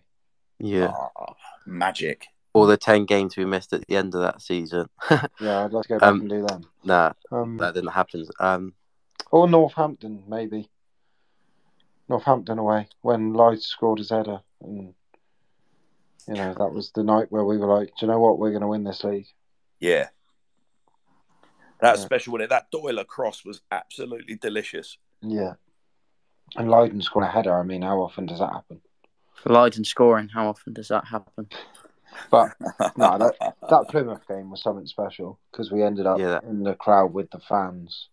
Yeah. 0.60 0.92
Oh, 0.94 1.36
magic. 1.66 2.28
All 2.54 2.66
the 2.68 2.78
10 2.78 3.06
games 3.06 3.38
we 3.38 3.46
missed 3.46 3.72
at 3.74 3.86
the 3.88 3.96
end 3.96 4.14
of 4.16 4.22
that 4.22 4.42
season. 4.42 4.88
Yeah, 5.40 5.64
I'd 5.66 5.72
like 5.74 5.84
to 5.84 5.90
go 5.90 6.00
back 6.00 6.10
Um, 6.10 6.20
and 6.22 6.30
do 6.30 6.46
them. 6.46 6.62
nah, 6.84 7.14
Um, 7.32 7.58
that 7.58 7.74
didn't 7.74 7.92
happen. 7.92 8.26
Um, 8.40 8.74
or 9.32 9.48
Northampton, 9.48 10.24
maybe. 10.28 10.70
Northampton 12.10 12.58
away 12.60 12.88
when 13.02 13.34
Lloyd 13.34 13.62
scored 13.62 14.00
his 14.00 14.10
header, 14.10 14.42
and 14.62 14.94
you 16.28 16.34
know 16.34 16.54
that 16.56 16.74
was 16.74 16.92
the 16.92 17.04
night 17.04 17.28
where 17.32 17.46
we 17.46 17.58
were 17.58 17.68
like, 17.68 17.90
"Do 18.00 18.06
you 18.06 18.12
know 18.12 18.20
what? 18.20 18.40
We're 18.40 18.50
going 18.50 18.62
to 18.62 18.68
win 18.68 18.84
this 18.84 19.04
league." 19.04 19.28
Yeah. 19.80 20.08
That's 21.80 22.00
Yeah. 22.00 22.06
special, 22.06 22.34
wasn't 22.34 22.46
it? 22.46 22.50
That 22.50 22.72
Doyle 22.72 23.04
cross 23.06 23.46
was 23.46 23.62
absolutely 23.72 24.36
delicious. 24.36 24.98
Yeah. 25.22 25.54
And 26.56 26.68
Lyden 26.70 27.02
scored 27.04 27.26
a 27.26 27.30
header. 27.30 27.58
I 27.60 27.64
mean, 27.64 27.82
how 27.82 28.02
often 28.02 28.26
does 28.26 28.40
that 28.40 28.52
happen? 28.52 28.82
Lyden 29.46 29.86
scoring. 29.86 30.30
How 30.30 30.48
often 30.48 30.74
does 30.74 30.88
that 30.90 31.06
happen? 31.06 31.48
But 32.32 32.56
no, 32.98 33.18
that 33.18 33.36
that 33.70 33.86
Plymouth 33.90 34.28
game 34.28 34.50
was 34.50 34.62
something 34.62 34.88
special 34.88 35.40
because 35.52 35.72
we 35.72 35.84
ended 35.84 36.06
up 36.06 36.20
Yeah. 36.20 36.40
in 36.44 36.64
the 36.64 36.74
crowd 36.76 37.14
with 37.14 37.30
the 37.32 37.40
fans, 37.40 38.10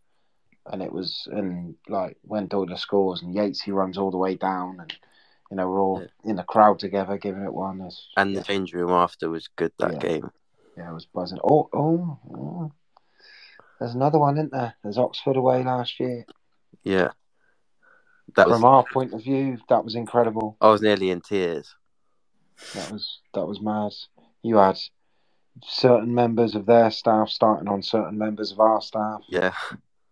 and 0.70 0.82
it 0.82 0.92
was 0.92 1.26
in 1.32 1.74
like 1.88 2.16
when 2.22 2.46
Doyle 2.46 2.76
scores 2.76 3.22
and 3.22 3.34
Yates 3.34 3.60
he 3.62 3.70
runs 3.72 3.98
all 3.98 4.10
the 4.10 4.16
way 4.18 4.36
down, 4.36 4.78
and 4.80 4.94
you 5.50 5.56
know 5.56 5.68
we're 5.68 5.80
all 5.80 6.06
in 6.24 6.36
the 6.36 6.42
crowd 6.44 6.78
together 6.78 7.16
giving 7.18 7.42
it 7.42 7.52
one. 7.52 7.80
It's, 7.80 8.08
and 8.16 8.32
yeah, 8.32 8.40
the 8.40 8.44
change 8.44 8.72
room 8.74 8.90
after 8.90 9.28
was 9.30 9.48
good 9.56 9.72
that 9.78 9.94
Yeah. 9.94 9.98
game. 9.98 10.30
yeah, 10.76 10.90
it 10.90 10.94
was 10.94 11.06
buzzing. 11.06 11.38
Oh, 11.42 11.68
oh, 11.72 12.18
oh, 12.32 12.72
there's 13.80 13.94
another 13.94 14.18
one, 14.18 14.36
isn't 14.36 14.52
there? 14.52 14.74
There's 14.84 14.98
Oxford 14.98 15.36
away 15.36 15.64
last 15.64 15.98
year. 15.98 16.24
Yeah. 16.84 17.10
That 18.34 18.48
was, 18.48 18.56
From 18.56 18.64
our 18.64 18.84
point 18.92 19.14
of 19.14 19.22
view, 19.22 19.58
that 19.68 19.84
was 19.84 19.94
incredible. 19.94 20.56
I 20.60 20.68
was 20.68 20.82
nearly 20.82 21.10
in 21.10 21.20
tears. 21.20 21.74
That 22.74 22.90
was 22.90 23.20
that 23.34 23.46
was 23.46 23.60
mad. 23.60 23.92
You 24.42 24.56
had 24.56 24.78
certain 25.64 26.14
members 26.14 26.54
of 26.54 26.66
their 26.66 26.90
staff 26.90 27.28
starting 27.30 27.68
on 27.68 27.82
certain 27.82 28.18
members 28.18 28.52
of 28.52 28.60
our 28.60 28.80
staff. 28.80 29.20
Yeah. 29.28 29.52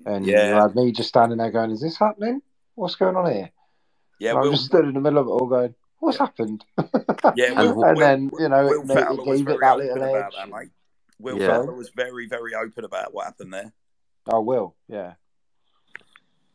And 0.07 0.25
Yeah. 0.27 0.49
you 0.49 0.55
had 0.55 0.75
me 0.75 0.93
just 0.93 1.09
standing 1.09 1.39
there 1.39 1.51
going, 1.51 1.71
Is 1.71 1.81
this 1.81 1.99
happening? 1.99 2.41
What's 2.77 2.95
going 2.95 3.17
on 3.17 3.31
here? 3.33 3.51
Yeah, 4.21 4.31
and 4.31 4.39
I 4.39 4.43
Will, 4.43 4.53
just 4.53 4.67
stood 4.67 4.85
in 4.85 4.95
the 4.95 5.01
middle 5.01 5.19
of 5.19 5.27
it 5.27 5.31
all 5.31 5.47
going, 5.49 5.75
What's 5.99 6.19
happened? 6.19 6.65
yeah, 7.37 7.61
And 7.61 7.77
Will, 7.77 7.85
and 7.85 7.97
Will- 7.97 7.97
then, 7.97 8.31
you 8.39 8.49
know, 8.49 8.65
Will 8.65 8.91
it, 8.91 8.99
it 8.99 9.27
was 9.27 9.39
gave 9.39 9.47
very 9.47 9.57
it 9.57 9.61
that 9.61 9.77
little 9.79 10.05
edge. 10.17 10.33
that. 10.37 10.69
Will 11.19 11.39
Yeah. 11.41 11.47
Fowler 11.49 11.75
was 11.75 11.91
very, 11.91 12.27
very 12.29 12.55
open 12.55 12.85
about 12.85 13.13
what 13.15 13.25
happened 13.27 13.53
there. 13.55 13.73
Oh, 14.27 14.41
Will, 14.41 14.75
yeah. 14.89 15.15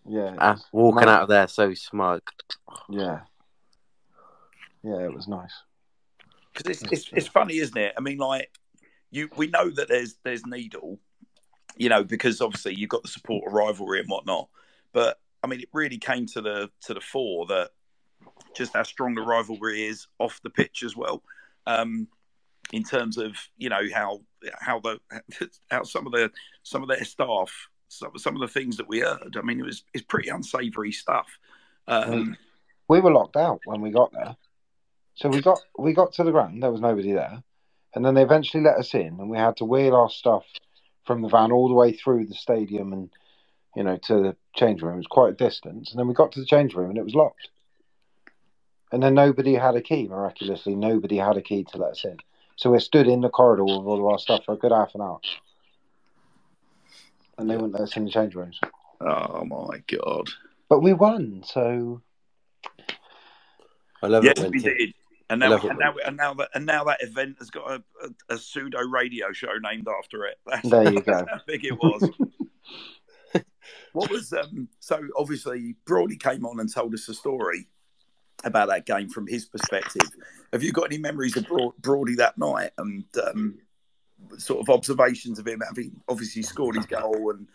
Yeah. 0.07 0.35
Uh, 0.37 0.57
walking 0.71 1.05
mad. 1.05 1.09
out 1.09 1.23
of 1.23 1.29
there 1.29 1.47
so 1.47 1.73
smug. 1.73 2.21
Yeah. 2.89 3.21
Yeah, 4.83 5.03
it 5.03 5.13
was 5.13 5.27
nice. 5.27 5.53
Because 6.53 6.81
it's, 6.81 6.91
it's 6.91 7.09
it's 7.13 7.27
funny, 7.27 7.57
isn't 7.57 7.77
it? 7.77 7.93
I 7.97 8.01
mean, 8.01 8.17
like 8.17 8.49
you, 9.11 9.29
we 9.35 9.47
know 9.47 9.69
that 9.69 9.87
there's 9.87 10.15
there's 10.23 10.45
needle, 10.45 10.99
you 11.75 11.89
know, 11.89 12.03
because 12.03 12.41
obviously 12.41 12.75
you've 12.75 12.89
got 12.89 13.03
the 13.03 13.09
support 13.09 13.45
of 13.47 13.53
rivalry 13.53 13.99
and 13.99 14.09
whatnot. 14.09 14.49
But 14.93 15.19
I 15.43 15.47
mean, 15.47 15.61
it 15.61 15.69
really 15.73 15.97
came 15.97 16.25
to 16.27 16.41
the 16.41 16.69
to 16.83 16.93
the 16.93 17.01
fore 17.01 17.45
that 17.47 17.71
just 18.55 18.73
how 18.73 18.83
strong 18.83 19.15
the 19.15 19.21
rivalry 19.21 19.85
is 19.85 20.07
off 20.17 20.39
the 20.43 20.49
pitch 20.49 20.83
as 20.83 20.95
well. 20.95 21.23
Um, 21.67 22.07
in 22.71 22.83
terms 22.83 23.17
of 23.17 23.35
you 23.57 23.69
know 23.69 23.81
how 23.93 24.21
how 24.59 24.79
the 24.79 24.99
how 25.71 25.83
some 25.83 26.05
of 26.05 26.13
the 26.13 26.31
some 26.63 26.83
of 26.83 26.89
their 26.89 27.03
staff 27.03 27.69
some 27.89 28.11
some 28.17 28.35
of 28.35 28.41
the 28.41 28.47
things 28.47 28.77
that 28.77 28.87
we 28.87 29.01
heard. 29.01 29.35
I 29.37 29.41
mean, 29.41 29.59
it 29.59 29.65
was 29.65 29.83
it's 29.93 30.05
pretty 30.05 30.29
unsavoury 30.29 30.91
stuff. 30.91 31.27
Um, 31.87 32.37
we 32.87 33.01
were 33.01 33.11
locked 33.11 33.35
out 33.35 33.61
when 33.65 33.81
we 33.81 33.91
got 33.91 34.11
there. 34.13 34.35
So 35.15 35.27
we 35.27 35.41
got 35.41 35.59
we 35.77 35.93
got 35.93 36.13
to 36.13 36.23
the 36.23 36.31
ground. 36.31 36.63
There 36.63 36.71
was 36.71 36.81
nobody 36.81 37.11
there, 37.11 37.43
and 37.93 38.05
then 38.05 38.13
they 38.13 38.21
eventually 38.21 38.63
let 38.63 38.77
us 38.77 38.93
in, 38.93 39.19
and 39.19 39.29
we 39.29 39.37
had 39.37 39.57
to 39.57 39.65
wheel 39.65 39.95
our 39.95 40.09
stuff 40.09 40.45
from 41.05 41.21
the 41.21 41.27
van 41.27 41.51
all 41.51 41.67
the 41.67 41.73
way 41.73 41.91
through 41.91 42.27
the 42.27 42.35
stadium 42.35 42.93
and 42.93 43.09
you 43.75 43.83
know 43.83 43.97
to 43.97 44.13
the 44.21 44.35
change 44.55 44.81
room. 44.81 44.93
It 44.93 44.97
was 44.97 45.07
quite 45.07 45.33
a 45.33 45.35
distance, 45.35 45.91
and 45.91 45.99
then 45.99 46.07
we 46.07 46.13
got 46.13 46.31
to 46.33 46.39
the 46.39 46.45
change 46.45 46.73
room, 46.73 46.89
and 46.89 46.97
it 46.97 47.03
was 47.03 47.15
locked. 47.15 47.49
And 48.91 49.03
then 49.03 49.13
nobody 49.13 49.55
had 49.55 49.75
a 49.75 49.81
key. 49.81 50.07
Miraculously, 50.07 50.75
nobody 50.75 51.17
had 51.17 51.37
a 51.37 51.41
key 51.41 51.63
to 51.65 51.77
let 51.77 51.91
us 51.91 52.05
in. 52.05 52.17
So 52.55 52.71
we 52.71 52.79
stood 52.79 53.07
in 53.07 53.21
the 53.21 53.29
corridor 53.29 53.63
with 53.63 53.73
all 53.73 53.99
of 53.99 54.05
our 54.05 54.19
stuff 54.19 54.45
for 54.45 54.53
a 54.53 54.57
good 54.57 54.71
half 54.71 54.95
an 54.95 55.01
hour, 55.01 55.19
and 57.39 57.49
they 57.49 57.55
wouldn't 57.55 57.73
let 57.73 57.83
us 57.83 57.95
in 57.97 58.05
the 58.05 58.11
change 58.11 58.35
rooms. 58.35 58.59
oh 59.01 59.43
my 59.45 59.81
god! 59.87 60.29
But 60.67 60.81
we 60.81 60.93
won, 60.93 61.41
so 61.45 62.01
I 64.03 64.07
love 64.07 64.23
Yes, 64.23 64.37
it 64.37 64.43
when 64.43 64.51
we 64.51 64.59
Tim- 64.61 64.77
did. 64.77 64.93
And 65.31 65.41
now, 65.41 65.57
and 65.57 65.77
now, 65.77 65.93
and 66.07 66.17
now 66.17 66.33
that 66.33 66.49
and 66.55 66.65
now 66.65 66.83
that 66.85 67.03
event 67.03 67.35
has 67.37 67.51
got 67.51 67.69
a, 67.69 67.83
a, 68.03 68.33
a 68.33 68.37
pseudo 68.37 68.79
radio 68.79 69.31
show 69.31 69.51
named 69.61 69.87
after 69.87 70.25
it. 70.25 70.37
That's, 70.47 70.67
There 70.67 70.91
you 70.91 71.01
go. 71.01 71.23
How 71.29 71.39
big 71.45 71.65
it 71.65 71.73
was. 71.77 72.09
what 73.93 74.09
was 74.09 74.33
um? 74.33 74.67
So 74.79 74.99
obviously, 75.15 75.75
Broady 75.85 76.15
came 76.17 76.45
on 76.47 76.59
and 76.59 76.73
told 76.73 76.95
us 76.95 77.07
a 77.09 77.13
story 77.13 77.67
about 78.43 78.69
that 78.69 78.87
game 78.87 79.07
from 79.09 79.27
his 79.27 79.45
perspective. 79.45 80.09
Have 80.51 80.63
you 80.63 80.71
got 80.71 80.85
any 80.85 80.97
memories 80.97 81.37
of 81.37 81.45
Broad, 81.47 81.73
Broady 81.79 82.15
that 82.15 82.37
night 82.39 82.71
and 82.79 83.03
um, 83.27 83.59
sort 84.37 84.61
of 84.61 84.69
observations 84.69 85.39
of 85.39 85.47
him 85.47 85.61
having 85.65 85.91
obviously 86.07 86.41
scored 86.41 86.75
his 86.75 86.85
goal 86.85 87.31
and 87.31 87.47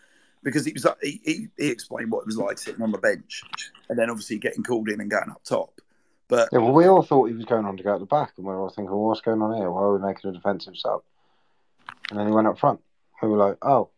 because 0.43 0.65
he 0.65 0.73
was 0.73 0.85
he, 1.01 1.19
he, 1.23 1.47
he 1.57 1.69
explained 1.69 2.11
what 2.11 2.21
it 2.21 2.27
was 2.27 2.37
like 2.37 2.57
sitting 2.57 2.81
on 2.81 2.91
the 2.91 2.97
bench 2.97 3.41
and 3.89 3.97
then 3.97 4.09
obviously 4.09 4.37
getting 4.37 4.63
called 4.63 4.89
in 4.89 5.01
and 5.01 5.09
going 5.09 5.29
up 5.29 5.43
top. 5.43 5.81
But 6.27 6.49
yeah. 6.51 6.59
Well, 6.59 6.73
we 6.73 6.85
all 6.85 7.03
thought 7.03 7.25
he 7.25 7.33
was 7.33 7.45
going 7.45 7.65
on 7.65 7.77
to 7.77 7.83
go 7.83 7.93
at 7.93 7.99
the 7.99 8.05
back, 8.05 8.33
and 8.37 8.45
we 8.45 8.51
were 8.51 8.61
all 8.61 8.69
thinking, 8.69 8.89
well, 8.89 9.01
"What's 9.05 9.21
going 9.21 9.41
on 9.41 9.55
here? 9.57 9.69
Why 9.69 9.81
are 9.81 9.93
we 9.93 10.05
making 10.05 10.29
a 10.29 10.33
defensive 10.33 10.75
sub?" 10.75 11.03
And 12.09 12.19
then 12.19 12.27
he 12.27 12.33
went 12.33 12.47
up 12.47 12.57
front. 12.57 12.79
We 13.21 13.29
were 13.29 13.37
like, 13.37 13.57
"Oh, 13.61 13.89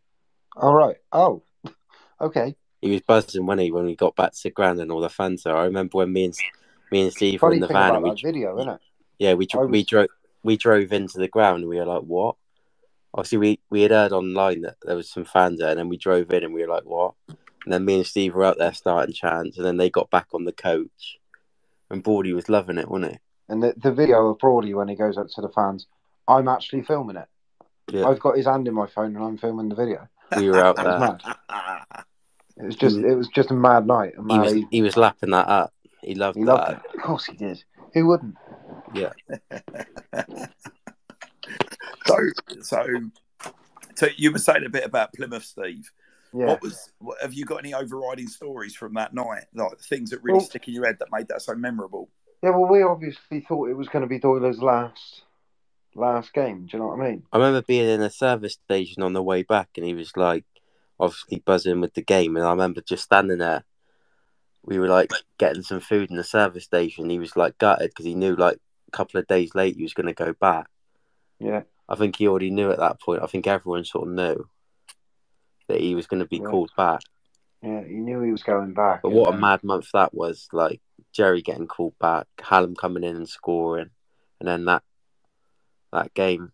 all 0.57 0.73
right, 0.73 0.97
oh, 1.13 1.43
okay." 2.21 2.55
He 2.81 2.91
was 2.91 3.01
buzzing 3.01 3.45
when 3.45 3.59
he 3.59 3.71
when 3.71 3.85
we 3.85 3.95
got 3.95 4.15
back 4.15 4.33
to 4.33 4.43
the 4.43 4.49
ground 4.51 4.79
and 4.79 4.91
all 4.91 4.99
the 4.99 5.09
fans 5.09 5.43
there. 5.43 5.55
I 5.55 5.63
remember 5.65 5.99
when 5.99 6.11
me 6.11 6.25
and 6.25 6.35
me 6.91 7.03
and 7.03 7.13
Steve 7.13 7.41
were 7.41 7.53
in 7.53 7.61
the 7.61 7.67
van 7.67 7.91
about 7.91 7.95
and 7.95 8.03
we 8.03 8.09
that 8.09 8.21
video, 8.21 8.57
isn't 8.59 8.73
it? 8.73 8.81
yeah 9.19 9.33
we 9.33 9.45
I 9.45 9.57
dro- 9.57 9.67
we 9.67 9.83
drove 9.83 10.07
we 10.43 10.57
drove 10.57 10.93
into 10.93 11.17
the 11.17 11.27
ground 11.27 11.61
and 11.61 11.69
we 11.69 11.77
were 11.77 11.85
like 11.85 12.03
what? 12.03 12.35
Obviously 13.13 13.37
we 13.37 13.59
we 13.69 13.81
had 13.81 13.91
heard 13.91 14.11
online 14.11 14.61
that 14.61 14.75
there 14.83 14.95
was 14.95 15.09
some 15.09 15.25
fans 15.25 15.59
there 15.59 15.69
and 15.69 15.79
then 15.79 15.89
we 15.89 15.97
drove 15.97 16.31
in 16.31 16.43
and 16.43 16.53
we 16.53 16.61
were 16.61 16.67
like 16.73 16.83
what? 16.85 17.13
And 17.27 17.73
then 17.73 17.85
me 17.85 17.95
and 17.95 18.05
Steve 18.05 18.33
were 18.35 18.43
out 18.45 18.57
there 18.57 18.73
starting 18.73 19.13
chants 19.13 19.57
and 19.57 19.65
then 19.65 19.77
they 19.77 19.89
got 19.89 20.09
back 20.09 20.27
on 20.33 20.45
the 20.45 20.51
coach 20.53 21.17
and 21.89 22.03
Broady 22.03 22.33
was 22.33 22.49
loving 22.49 22.77
it, 22.77 22.89
wasn't 22.89 23.13
he? 23.13 23.19
And 23.49 23.63
the, 23.63 23.73
the 23.77 23.91
video 23.91 24.27
of 24.27 24.39
Broady 24.39 24.73
when 24.73 24.87
he 24.89 24.95
goes 24.95 25.17
up 25.17 25.27
to 25.35 25.41
the 25.41 25.49
fans, 25.49 25.87
I'm 26.27 26.47
actually 26.47 26.83
filming 26.83 27.15
it. 27.15 27.27
Yeah, 27.89 28.07
I've 28.07 28.19
got 28.19 28.35
his 28.37 28.45
hand 28.45 28.67
in 28.67 28.73
my 28.73 28.87
phone 28.87 29.15
and 29.15 29.23
I'm 29.23 29.37
filming 29.37 29.69
the 29.69 29.75
video. 29.75 30.07
we 30.35 30.49
were 30.49 30.59
out 30.63 30.75
there. 30.75 30.99
mad. 30.99 31.21
It 32.57 32.65
was 32.65 32.75
just 32.75 32.97
it 32.97 33.15
was 33.15 33.27
just 33.29 33.51
a 33.51 33.53
mad 33.53 33.87
night. 33.87 34.13
A 34.17 34.21
He 34.33 34.39
was 34.39 34.49
evening. 34.53 34.67
he 34.71 34.81
was 34.81 34.97
lapping 34.97 35.29
that 35.31 35.47
up. 35.47 35.73
He 36.01 36.15
loved 36.15 36.37
He 36.37 36.43
that. 36.43 36.53
loved 36.53 36.71
it. 36.71 36.95
Of 36.97 37.01
course 37.03 37.25
he 37.25 37.37
did. 37.37 37.63
Who 37.93 38.07
wouldn't? 38.07 38.35
Yeah. 38.93 39.11
so, 42.07 42.17
so, 42.61 42.85
so 43.95 44.07
you 44.15 44.31
were 44.31 44.39
saying 44.39 44.65
a 44.65 44.69
bit 44.69 44.85
about 44.85 45.13
Plymouth, 45.13 45.43
Steve. 45.43 45.89
Yeah. 46.33 46.45
What 46.47 46.61
was? 46.61 46.91
What, 46.99 47.21
have 47.21 47.33
you 47.33 47.45
got 47.45 47.57
any 47.57 47.73
overriding 47.73 48.27
stories 48.27 48.75
from 48.75 48.93
that 48.95 49.13
night? 49.13 49.45
Like 49.53 49.79
things 49.79 50.09
that 50.11 50.23
really 50.23 50.37
Well- 50.37 50.45
stick 50.45 50.67
in 50.67 50.73
your 50.73 50.85
head 50.85 50.97
that 50.99 51.09
made 51.11 51.27
that 51.29 51.41
so 51.41 51.55
memorable? 51.55 52.09
Yeah, 52.43 52.51
well, 52.51 52.69
we 52.69 52.83
obviously 52.83 53.41
thought 53.41 53.69
it 53.69 53.73
was 53.73 53.87
going 53.87 54.03
to 54.03 54.07
be 54.07 54.19
Doyle's 54.19 54.59
last 54.59 55.23
last 55.95 56.33
game. 56.33 56.67
Do 56.67 56.77
you 56.77 56.79
know 56.79 56.89
what 56.89 56.99
I 56.99 57.09
mean? 57.09 57.23
I 57.33 57.37
remember 57.37 57.63
being 57.63 57.89
in 57.89 58.01
a 58.01 58.09
service 58.09 58.53
station 58.53 59.01
on 59.01 59.13
the 59.13 59.23
way 59.23 59.41
back, 59.43 59.69
and 59.75 59.85
he 59.85 59.95
was 59.95 60.15
like, 60.15 60.45
obviously 60.99 61.39
buzzing 61.39 61.81
with 61.81 61.93
the 61.93 62.01
game. 62.01 62.37
And 62.37 62.45
I 62.45 62.51
remember 62.51 62.81
just 62.81 63.03
standing 63.03 63.39
there. 63.39 63.63
We 64.63 64.79
were 64.79 64.89
like 64.89 65.11
getting 65.37 65.63
some 65.63 65.79
food 65.79 66.09
in 66.11 66.17
the 66.17 66.23
service 66.23 66.65
station. 66.65 67.09
He 67.09 67.19
was 67.19 67.37
like 67.37 67.57
gutted 67.57 67.89
because 67.89 68.05
he 68.05 68.15
knew 68.15 68.35
like 68.35 68.57
a 68.87 68.91
couple 68.91 69.19
of 69.19 69.27
days 69.27 69.55
late 69.55 69.77
he 69.77 69.83
was 69.83 69.93
going 69.93 70.07
to 70.07 70.13
go 70.13 70.33
back. 70.33 70.67
Yeah. 71.39 71.61
I 71.89 71.95
think 71.95 72.15
he 72.15 72.27
already 72.27 72.51
knew 72.51 72.71
at 72.71 72.79
that 72.79 72.99
point. 73.01 73.23
I 73.23 73.27
think 73.27 73.47
everyone 73.47 73.85
sort 73.85 74.07
of 74.07 74.13
knew 74.13 74.49
that 75.67 75.79
he 75.79 75.95
was 75.95 76.07
going 76.07 76.21
to 76.21 76.27
be 76.27 76.37
Yeah. 76.37 76.49
called 76.49 76.71
back. 76.75 77.01
Yeah, 77.61 77.83
he 77.83 77.95
knew 77.95 78.21
he 78.21 78.31
was 78.31 78.43
going 78.43 78.73
back. 78.73 79.01
But 79.01 79.11
what 79.11 79.33
a 79.33 79.37
mad 79.37 79.63
month 79.63 79.91
that 79.93 80.13
was! 80.13 80.47
Like 80.51 80.79
Jerry 81.11 81.41
getting 81.41 81.67
called 81.67 81.97
back, 81.99 82.27
Hallam 82.39 82.75
coming 82.75 83.03
in 83.03 83.15
and 83.15 83.27
scoring, 83.27 83.89
and 84.39 84.47
then 84.47 84.65
that 84.65 84.83
that 85.91 86.13
game 86.13 86.51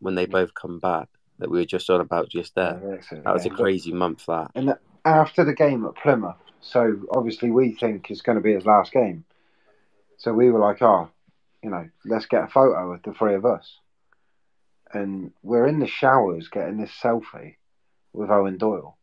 when 0.00 0.14
they 0.14 0.26
both 0.26 0.52
come 0.54 0.80
back 0.80 1.08
that 1.38 1.50
we 1.50 1.58
were 1.58 1.64
just 1.64 1.88
on 1.90 2.00
about 2.00 2.28
just 2.28 2.54
there. 2.54 3.00
it, 3.10 3.22
That 3.24 3.32
was 3.32 3.46
a 3.46 3.48
yeah. 3.48 3.54
crazy 3.54 3.92
month. 3.92 4.26
That 4.26 4.50
And 4.54 4.74
after 5.04 5.44
the 5.44 5.54
game 5.54 5.84
at 5.84 5.96
Plymouth, 5.96 6.36
so 6.60 7.00
obviously 7.10 7.50
we 7.50 7.72
think 7.72 8.10
it's 8.10 8.22
going 8.22 8.36
to 8.36 8.42
be 8.42 8.54
his 8.54 8.66
last 8.66 8.92
game. 8.92 9.24
So 10.18 10.32
we 10.32 10.50
were 10.50 10.60
like, 10.60 10.80
oh, 10.82 11.10
you 11.62 11.70
know, 11.70 11.88
let's 12.04 12.26
get 12.26 12.44
a 12.44 12.48
photo 12.48 12.92
of 12.92 13.02
the 13.02 13.12
three 13.12 13.34
of 13.34 13.44
us. 13.44 13.78
And 14.94 15.32
we're 15.42 15.66
in 15.66 15.80
the 15.80 15.86
showers 15.86 16.48
getting 16.48 16.78
this 16.78 16.92
selfie 17.02 17.56
with 18.12 18.30
Owen 18.30 18.58
Doyle. 18.58 18.96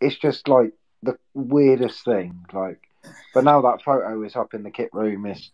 It's 0.00 0.16
just 0.16 0.48
like 0.48 0.72
the 1.02 1.18
weirdest 1.34 2.04
thing. 2.04 2.46
Like, 2.52 2.80
but 3.34 3.44
now 3.44 3.60
that 3.62 3.82
photo 3.84 4.22
is 4.22 4.34
up 4.34 4.54
in 4.54 4.62
the 4.62 4.70
kit 4.70 4.88
room. 4.92 5.26
It's, 5.26 5.50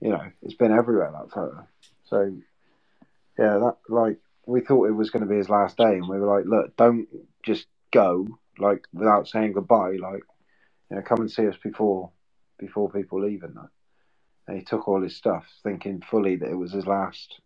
you 0.00 0.10
know, 0.10 0.22
it's 0.42 0.54
been 0.54 0.72
everywhere 0.72 1.12
that 1.12 1.32
photo. 1.32 1.66
So, 2.06 2.36
yeah, 3.38 3.58
that 3.58 3.76
like 3.88 4.18
we 4.44 4.60
thought 4.60 4.88
it 4.88 4.92
was 4.92 5.10
going 5.10 5.22
to 5.22 5.28
be 5.28 5.36
his 5.36 5.48
last 5.48 5.76
day, 5.76 5.94
and 5.94 6.08
we 6.08 6.18
were 6.18 6.36
like, 6.36 6.46
look, 6.46 6.76
don't 6.76 7.08
just 7.44 7.66
go 7.92 8.26
like 8.58 8.86
without 8.92 9.28
saying 9.28 9.52
goodbye. 9.52 9.96
Like, 10.00 10.22
you 10.90 10.96
know, 10.96 11.02
come 11.02 11.20
and 11.20 11.30
see 11.30 11.46
us 11.46 11.56
before 11.62 12.10
before 12.58 12.90
people 12.90 13.22
leave 13.22 13.42
and 13.44 13.54
that. 13.56 13.68
And 14.48 14.58
he 14.58 14.64
took 14.64 14.88
all 14.88 15.02
his 15.02 15.16
stuff, 15.16 15.44
thinking 15.62 16.02
fully 16.08 16.36
that 16.36 16.50
it 16.50 16.54
was 16.54 16.72
his 16.72 16.86
last 16.86 17.40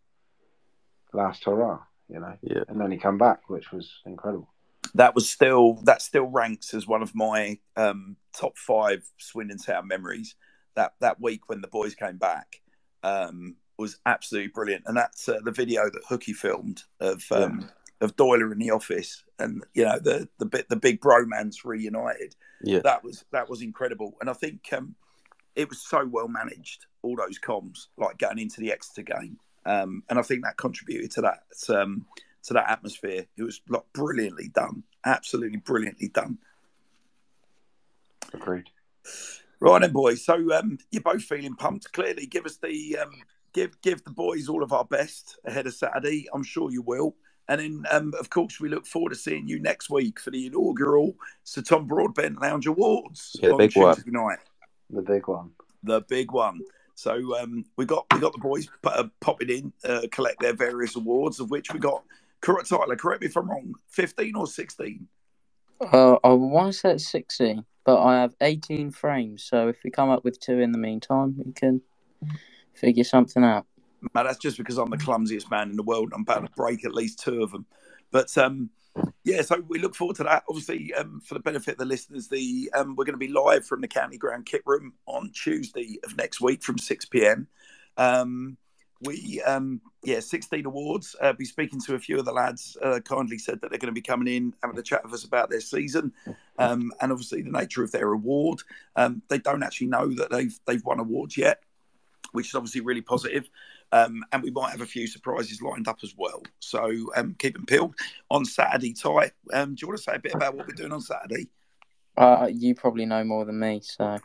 last 1.13 1.45
hurrah. 1.45 1.81
You 2.09 2.19
know, 2.21 2.37
yeah. 2.43 2.65
and 2.69 2.81
then 2.81 2.91
he 2.91 2.99
come 2.99 3.19
back, 3.19 3.49
which 3.49 3.71
was 3.71 3.89
incredible. 4.05 4.53
That 4.95 5.15
was 5.15 5.29
still 5.29 5.75
that 5.85 6.03
still 6.03 6.25
ranks 6.25 6.75
as 6.75 6.87
one 6.87 7.03
of 7.03 7.15
my 7.15 7.59
um, 7.77 8.17
top 8.33 8.59
five 8.59 9.05
Swindon 9.19 9.59
Town 9.59 9.87
memories. 9.87 10.35
That 10.75 10.95
that 11.01 11.21
week 11.21 11.49
when 11.49 11.61
the 11.61 11.69
boys 11.69 11.95
came 11.95 12.17
back 12.17 12.61
um, 13.03 13.57
was 13.79 13.99
absolutely 14.07 14.49
brilliant, 14.49 14.85
and 14.87 14.97
that's 14.97 15.29
uh, 15.29 15.39
the 15.45 15.53
video 15.53 15.85
that 15.85 16.03
Hooky 16.09 16.33
filmed 16.33 16.83
of 16.99 17.23
um, 17.31 17.71
of 18.01 18.17
Doyler 18.17 18.53
in 18.53 18.59
the 18.59 18.71
office, 18.71 19.23
and 19.39 19.63
you 19.75 19.85
know 19.85 19.99
the 19.99 20.29
the 20.39 20.47
bit 20.47 20.69
the 20.69 20.77
big 20.77 21.01
bromance 21.01 21.65
reunited. 21.65 22.35
Yeah. 22.63 22.81
that 22.81 23.05
was 23.05 23.25
that 23.33 23.49
was 23.49 23.63
incredible, 23.63 24.17
and 24.21 24.29
I 24.29 24.33
think 24.33 24.69
um, 24.73 24.95
it 25.55 25.69
was 25.69 25.81
so 25.81 26.07
well 26.07 26.29
managed. 26.29 26.87
All 27.03 27.17
those 27.17 27.39
comms, 27.39 27.87
like 27.97 28.19
going 28.19 28.39
into 28.39 28.61
the 28.61 28.73
Exeter 28.73 29.03
game, 29.03 29.39
um, 29.67 30.03
and 30.09 30.19
I 30.19 30.23
think 30.23 30.45
that 30.45 30.57
contributed 30.57 31.11
to 31.13 31.21
that 31.23 31.43
um, 31.75 32.07
to 32.45 32.55
that 32.55 32.71
atmosphere. 32.71 33.27
It 33.37 33.43
was 33.43 33.61
like 33.69 33.85
brilliantly 33.93 34.49
done, 34.49 34.83
absolutely 35.05 35.59
brilliantly 35.59 36.09
done. 36.09 36.39
Agreed. 38.33 38.71
Right 39.61 39.83
then, 39.83 39.93
boys. 39.93 40.25
So 40.25 40.35
um, 40.55 40.79
you're 40.91 41.03
both 41.03 41.23
feeling 41.23 41.55
pumped. 41.55 41.93
Clearly, 41.93 42.27
give 42.27 42.47
us 42.47 42.57
the 42.57 42.99
um, 43.03 43.13
give 43.53 43.81
give 43.83 44.03
the 44.05 44.11
boys 44.11 44.49
all 44.49 44.63
of 44.63 44.73
our 44.73 44.85
best 44.85 45.39
ahead 45.45 45.67
of 45.67 45.75
Saturday. 45.75 46.27
I'm 46.33 46.45
sure 46.45 46.71
you 46.71 46.83
will. 46.83 47.15
And 47.49 47.61
then, 47.61 47.85
um, 47.91 48.15
of 48.21 48.31
course, 48.31 48.61
we 48.61 48.69
look 48.69 48.87
forward 48.87 49.11
to 49.11 49.17
seeing 49.17 49.49
you 49.49 49.59
next 49.59 49.91
week 49.91 50.21
for 50.21 50.31
the 50.31 50.47
inaugural 50.47 51.17
Sir 51.43 51.63
Tom 51.63 51.89
Broadbent 51.89 52.41
Lounge 52.41 52.69
Awards 52.69 53.35
Yeah, 53.43 53.49
the 53.49 53.55
on 53.55 53.59
big 53.59 53.77
one. 53.77 53.95
Tuesday 53.97 54.11
night. 54.13 54.39
The 54.89 55.03
big 55.03 55.27
one. 55.27 55.51
The 55.83 56.01
big 56.03 56.31
one. 56.31 56.61
So 57.01 57.39
um, 57.41 57.65
we 57.79 57.87
got 57.87 58.05
we 58.13 58.21
got 58.21 58.33
the 58.33 58.39
boys 58.39 58.67
p- 58.67 58.73
uh, 58.85 59.05
popping 59.21 59.49
in, 59.49 59.73
uh, 59.85 60.03
collect 60.13 60.39
their 60.41 60.53
various 60.53 60.97
awards, 60.97 61.41
of 61.41 61.51
which 61.51 61.73
we 61.73 61.81
got. 61.81 62.05
Correct, 62.43 62.69
Tyler. 62.69 62.95
Correct 62.95 63.23
me 63.23 63.29
if 63.29 63.37
I'm 63.39 63.49
wrong. 63.49 63.75
Fifteen 63.89 64.37
or 64.37 64.47
sixteen? 64.47 65.09
Uh, 65.81 66.17
I 66.23 66.29
want 66.29 66.75
to 66.75 66.79
say 66.79 66.91
it's 66.91 67.09
60, 67.09 67.65
but 67.87 68.03
I 68.03 68.21
have 68.21 68.35
18 68.43 68.91
frames. 68.91 69.45
So 69.45 69.69
if 69.69 69.79
we 69.83 69.91
come 69.91 70.11
up 70.11 70.25
with 70.25 70.39
two 70.39 70.61
in 70.61 70.73
the 70.73 70.79
meantime, 70.79 71.37
we 71.43 71.53
can 71.55 71.81
figure 72.75 73.03
something 73.03 73.43
out. 73.43 73.65
Man, 74.15 74.27
that's 74.27 74.37
just 74.37 74.59
because 74.59 74.77
I'm 74.77 74.91
the 74.91 74.99
clumsiest 74.99 75.51
man 75.51 75.71
in 75.71 75.77
the 75.77 75.83
world. 75.83 76.13
I'm 76.15 76.21
about 76.21 76.45
to 76.45 76.53
break 76.55 76.85
at 76.85 76.95
least 76.95 77.21
two 77.21 77.43
of 77.43 77.51
them. 77.51 77.65
But 78.11 78.37
um, 78.37 78.69
yeah, 79.25 79.43
so 79.43 79.63
we 79.69 79.79
look 79.79 79.95
forward 79.95 80.17
to 80.17 80.25
that. 80.25 80.45
Obviously, 80.49 80.95
um, 80.95 81.21
for 81.21 81.35
the 81.35 81.41
benefit 81.41 81.73
of 81.73 81.79
the 81.79 81.85
listeners, 81.85 82.29
the 82.29 82.71
um, 82.75 82.97
we're 82.97 83.05
going 83.05 83.15
to 83.15 83.19
be 83.19 83.29
live 83.29 83.67
from 83.67 83.81
the 83.81 83.89
County 83.89 84.17
Ground 84.17 84.47
Kit 84.47 84.63
Room 84.65 84.95
on 85.07 85.31
Tuesday 85.35 85.99
of 86.05 86.17
next 86.17 86.41
week 86.41 86.63
from 86.63 86.79
six 86.79 87.05
pm. 87.05 87.47
Um, 87.97 88.57
we 89.03 89.43
um, 89.43 89.83
yeah, 90.03 90.21
sixteen 90.21 90.65
awards. 90.65 91.17
Uh, 91.21 91.35
be 91.35 91.45
speaking 91.45 91.81
to 91.83 91.95
a 91.95 91.99
few 91.99 92.19
of 92.19 92.25
the 92.25 92.33
lads. 92.33 92.79
Uh, 92.83 93.01
kindly 93.01 93.39
said 93.39 93.61
that 93.61 93.71
they're 93.71 93.79
going 93.79 93.93
to 93.95 94.01
be 94.01 94.01
coming 94.01 94.35
in 94.35 94.55
having 94.63 94.79
a 94.79 94.83
chat 94.83 95.05
with 95.05 95.13
us 95.13 95.25
about 95.25 95.51
their 95.51 95.61
season, 95.61 96.13
um, 96.59 96.91
and 97.01 97.13
obviously 97.13 97.43
the 97.43 97.51
nature 97.51 97.83
of 97.83 97.93
their 97.93 98.13
award. 98.13 98.61
Um, 98.97 99.23
they 99.29 99.39
don't 99.39 99.63
actually 99.63 99.89
know 99.89 100.15
that 100.15 100.31
they've 100.31 100.59
they've 100.67 100.85
won 100.85 100.99
awards 100.99 101.37
yet, 101.37 101.63
which 102.33 102.49
is 102.49 102.55
obviously 102.55 102.81
really 102.81 103.03
positive. 103.03 103.51
Um, 103.93 104.25
and 104.33 104.43
we 104.43 104.51
might 104.51 104.71
have 104.71 104.81
a 104.81 104.87
few 104.87 105.07
surprises 105.07 105.61
lined 105.61 105.89
up 105.89 105.99
as 106.03 106.15
well. 106.17 106.43
So 106.61 107.11
um, 107.17 107.35
keep 107.39 107.55
them 107.55 107.67
peeled. 107.67 107.95
On 108.31 108.45
Saturday, 108.45 108.93
Ty, 108.93 109.33
um, 109.53 109.75
do 109.75 109.83
you 109.83 109.89
want 109.89 109.99
to 109.99 110.03
say 110.05 110.15
a 110.15 110.19
bit 110.19 110.35
about 110.35 110.55
what 110.55 110.69
we're 110.69 110.75
doing 110.75 110.93
on 110.93 111.01
Saturday? 111.01 111.49
Uh, 112.17 112.49
you 112.53 112.75
probably 112.75 113.07
know 113.07 113.25
more 113.25 113.45
than 113.45 113.59
me, 113.59 113.81
so. 113.83 114.19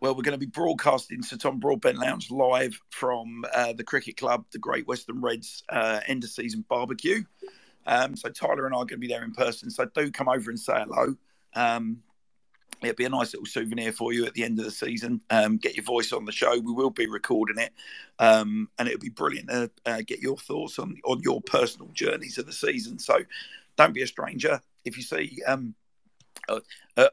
Well, 0.00 0.14
we're 0.14 0.22
going 0.22 0.38
to 0.38 0.46
be 0.46 0.46
broadcasting 0.46 1.22
Sir 1.22 1.36
Tom 1.36 1.60
Broadbent 1.60 1.98
Lounge 1.98 2.30
live 2.30 2.78
from 2.90 3.44
uh, 3.54 3.72
the 3.72 3.84
cricket 3.84 4.16
club, 4.16 4.44
the 4.52 4.58
Great 4.58 4.86
Western 4.86 5.20
Reds 5.20 5.62
uh, 5.70 6.00
end 6.06 6.24
of 6.24 6.30
season 6.30 6.64
barbecue. 6.68 7.22
Um, 7.86 8.16
so 8.16 8.28
Tyler 8.28 8.66
and 8.66 8.74
I 8.74 8.78
are 8.78 8.84
going 8.84 8.88
to 8.88 8.98
be 8.98 9.08
there 9.08 9.24
in 9.24 9.32
person. 9.32 9.70
So 9.70 9.86
do 9.94 10.10
come 10.10 10.28
over 10.28 10.50
and 10.50 10.58
say 10.58 10.74
hello. 10.74 11.14
Um, 12.74 12.88
it'll 12.88 12.96
be 12.96 13.04
a 13.04 13.10
nice 13.10 13.32
little 13.32 13.46
souvenir 13.46 13.92
for 13.92 14.12
you 14.12 14.26
at 14.26 14.34
the 14.34 14.44
end 14.44 14.58
of 14.58 14.64
the 14.64 14.70
season. 14.70 15.20
Um, 15.30 15.56
get 15.56 15.76
your 15.76 15.84
voice 15.84 16.12
on 16.12 16.24
the 16.24 16.32
show. 16.32 16.58
We 16.58 16.72
will 16.72 16.90
be 16.90 17.06
recording 17.06 17.58
it, 17.58 17.72
um, 18.18 18.68
and 18.78 18.88
it'll 18.88 19.00
be 19.00 19.08
brilliant 19.08 19.48
to 19.48 19.70
uh, 19.86 20.02
get 20.06 20.20
your 20.20 20.36
thoughts 20.36 20.78
on 20.78 20.96
on 21.04 21.20
your 21.20 21.40
personal 21.42 21.88
journeys 21.92 22.38
of 22.38 22.46
the 22.46 22.52
season. 22.52 22.98
So, 22.98 23.18
don't 23.76 23.94
be 23.94 24.02
a 24.02 24.06
stranger. 24.06 24.60
If 24.84 24.96
you 24.96 25.02
see 25.02 25.40
um, 25.46 25.74
a, 26.48 26.60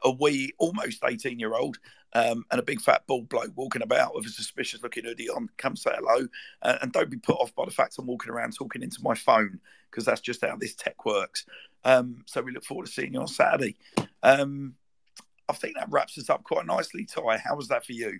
a 0.04 0.10
wee, 0.10 0.52
almost 0.58 1.02
eighteen 1.04 1.38
year 1.38 1.54
old. 1.54 1.78
Um, 2.14 2.44
and 2.50 2.60
a 2.60 2.62
big 2.62 2.82
fat 2.82 3.06
bald 3.06 3.30
bloke 3.30 3.52
walking 3.56 3.80
about 3.80 4.14
with 4.14 4.26
a 4.26 4.28
suspicious 4.28 4.82
looking 4.82 5.04
hoodie 5.04 5.30
on, 5.30 5.48
come 5.56 5.76
say 5.76 5.92
hello. 5.94 6.28
Uh, 6.60 6.76
and 6.82 6.92
don't 6.92 7.08
be 7.08 7.16
put 7.16 7.38
off 7.38 7.54
by 7.54 7.64
the 7.64 7.70
fact 7.70 7.96
I'm 7.98 8.04
walking 8.04 8.30
around 8.30 8.54
talking 8.54 8.82
into 8.82 9.02
my 9.02 9.14
phone 9.14 9.58
because 9.90 10.04
that's 10.04 10.20
just 10.20 10.44
how 10.44 10.54
this 10.56 10.74
tech 10.74 11.06
works. 11.06 11.46
Um, 11.86 12.22
so 12.26 12.42
we 12.42 12.52
look 12.52 12.66
forward 12.66 12.84
to 12.84 12.92
seeing 12.92 13.14
you 13.14 13.20
on 13.20 13.28
Saturday. 13.28 13.76
I 15.52 15.54
think 15.54 15.76
that 15.76 15.90
wraps 15.90 16.16
us 16.16 16.30
up 16.30 16.44
quite 16.44 16.64
nicely, 16.64 17.04
Ty. 17.04 17.36
How 17.44 17.54
was 17.54 17.68
that 17.68 17.84
for 17.84 17.92
you? 17.92 18.18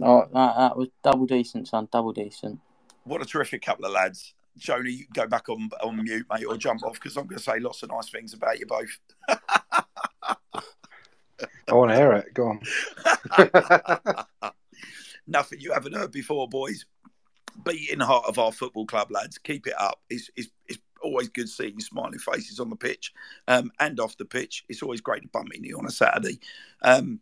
Oh, 0.00 0.20
that, 0.32 0.56
that 0.56 0.76
was 0.76 0.88
double 1.02 1.26
decent, 1.26 1.66
son. 1.66 1.88
Double 1.90 2.12
decent. 2.12 2.60
What 3.02 3.20
a 3.20 3.24
terrific 3.24 3.62
couple 3.62 3.84
of 3.84 3.90
lads. 3.90 4.34
Joni, 4.60 4.92
you 4.92 5.06
can 5.06 5.24
go 5.24 5.26
back 5.26 5.48
on 5.48 5.68
on 5.82 6.00
mute, 6.02 6.26
mate, 6.32 6.44
or 6.44 6.56
jump 6.56 6.84
off 6.84 6.94
because 6.94 7.16
I'm 7.16 7.26
going 7.26 7.38
to 7.38 7.42
say 7.42 7.58
lots 7.58 7.82
of 7.82 7.90
nice 7.90 8.10
things 8.10 8.32
about 8.32 8.60
you 8.60 8.66
both. 8.66 8.96
I 11.68 11.72
want 11.72 11.90
to 11.90 11.96
hear 11.96 12.12
it. 12.12 12.32
Go 12.32 12.48
on. 12.48 12.60
Nothing 15.26 15.60
you 15.60 15.72
haven't 15.72 15.94
heard 15.94 16.12
before, 16.12 16.48
boys. 16.48 16.86
Beating 17.64 17.98
heart 18.00 18.26
of 18.28 18.38
our 18.38 18.52
football 18.52 18.86
club, 18.86 19.10
lads. 19.10 19.36
Keep 19.38 19.66
it 19.66 19.74
up. 19.80 20.00
It's, 20.08 20.30
it's, 20.36 20.48
it's 20.68 20.78
always 21.08 21.28
good 21.28 21.48
seeing 21.48 21.80
smiling 21.80 22.18
faces 22.18 22.60
on 22.60 22.70
the 22.70 22.76
pitch 22.76 23.12
um, 23.48 23.70
and 23.80 23.98
off 23.98 24.16
the 24.16 24.24
pitch. 24.24 24.64
It's 24.68 24.82
always 24.82 25.00
great 25.00 25.22
to 25.22 25.28
bump 25.28 25.54
into 25.54 25.68
you 25.68 25.78
on 25.78 25.86
a 25.86 25.90
Saturday. 25.90 26.38
Um, 26.82 27.20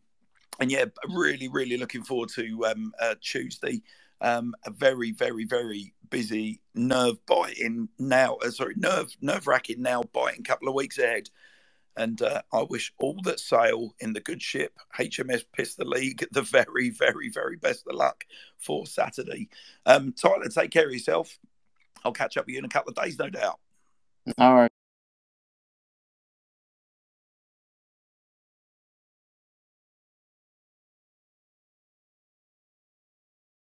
and 0.60 0.70
yeah, 0.70 0.86
really, 1.08 1.48
really 1.48 1.76
looking 1.76 2.02
forward 2.02 2.30
to 2.30 2.66
um, 2.66 2.92
uh, 3.00 3.14
Tuesday. 3.20 3.82
Um, 4.20 4.54
a 4.64 4.70
very, 4.70 5.12
very, 5.12 5.44
very 5.44 5.92
busy, 6.08 6.60
nerve 6.74 7.24
biting 7.26 7.88
now. 7.98 8.36
Uh, 8.36 8.50
sorry, 8.50 8.74
nerve 8.76 9.14
nerve 9.20 9.46
wracking, 9.46 9.82
now 9.82 10.02
biting 10.12 10.42
couple 10.42 10.68
of 10.68 10.74
weeks 10.74 10.98
ahead. 10.98 11.28
And 11.98 12.20
uh, 12.20 12.42
I 12.52 12.62
wish 12.62 12.92
all 12.98 13.20
that 13.24 13.40
sail 13.40 13.94
in 14.00 14.12
the 14.12 14.20
good 14.20 14.42
ship 14.42 14.78
HMS 14.98 15.44
Piss 15.54 15.74
the 15.74 15.84
League 15.84 16.26
the 16.32 16.42
very, 16.42 16.90
very, 16.90 17.30
very 17.30 17.56
best 17.56 17.86
of 17.86 17.94
luck 17.94 18.24
for 18.58 18.86
Saturday. 18.86 19.48
Um, 19.84 20.12
Tyler, 20.12 20.48
take 20.48 20.70
care 20.70 20.86
of 20.86 20.92
yourself. 20.92 21.38
I'll 22.04 22.12
catch 22.12 22.36
up 22.36 22.46
with 22.46 22.54
you 22.54 22.58
in 22.58 22.64
a 22.64 22.70
couple 22.70 22.90
of 22.90 22.96
days, 22.96 23.18
no 23.18 23.28
doubt. 23.28 23.58
All 24.38 24.54
right. 24.54 24.72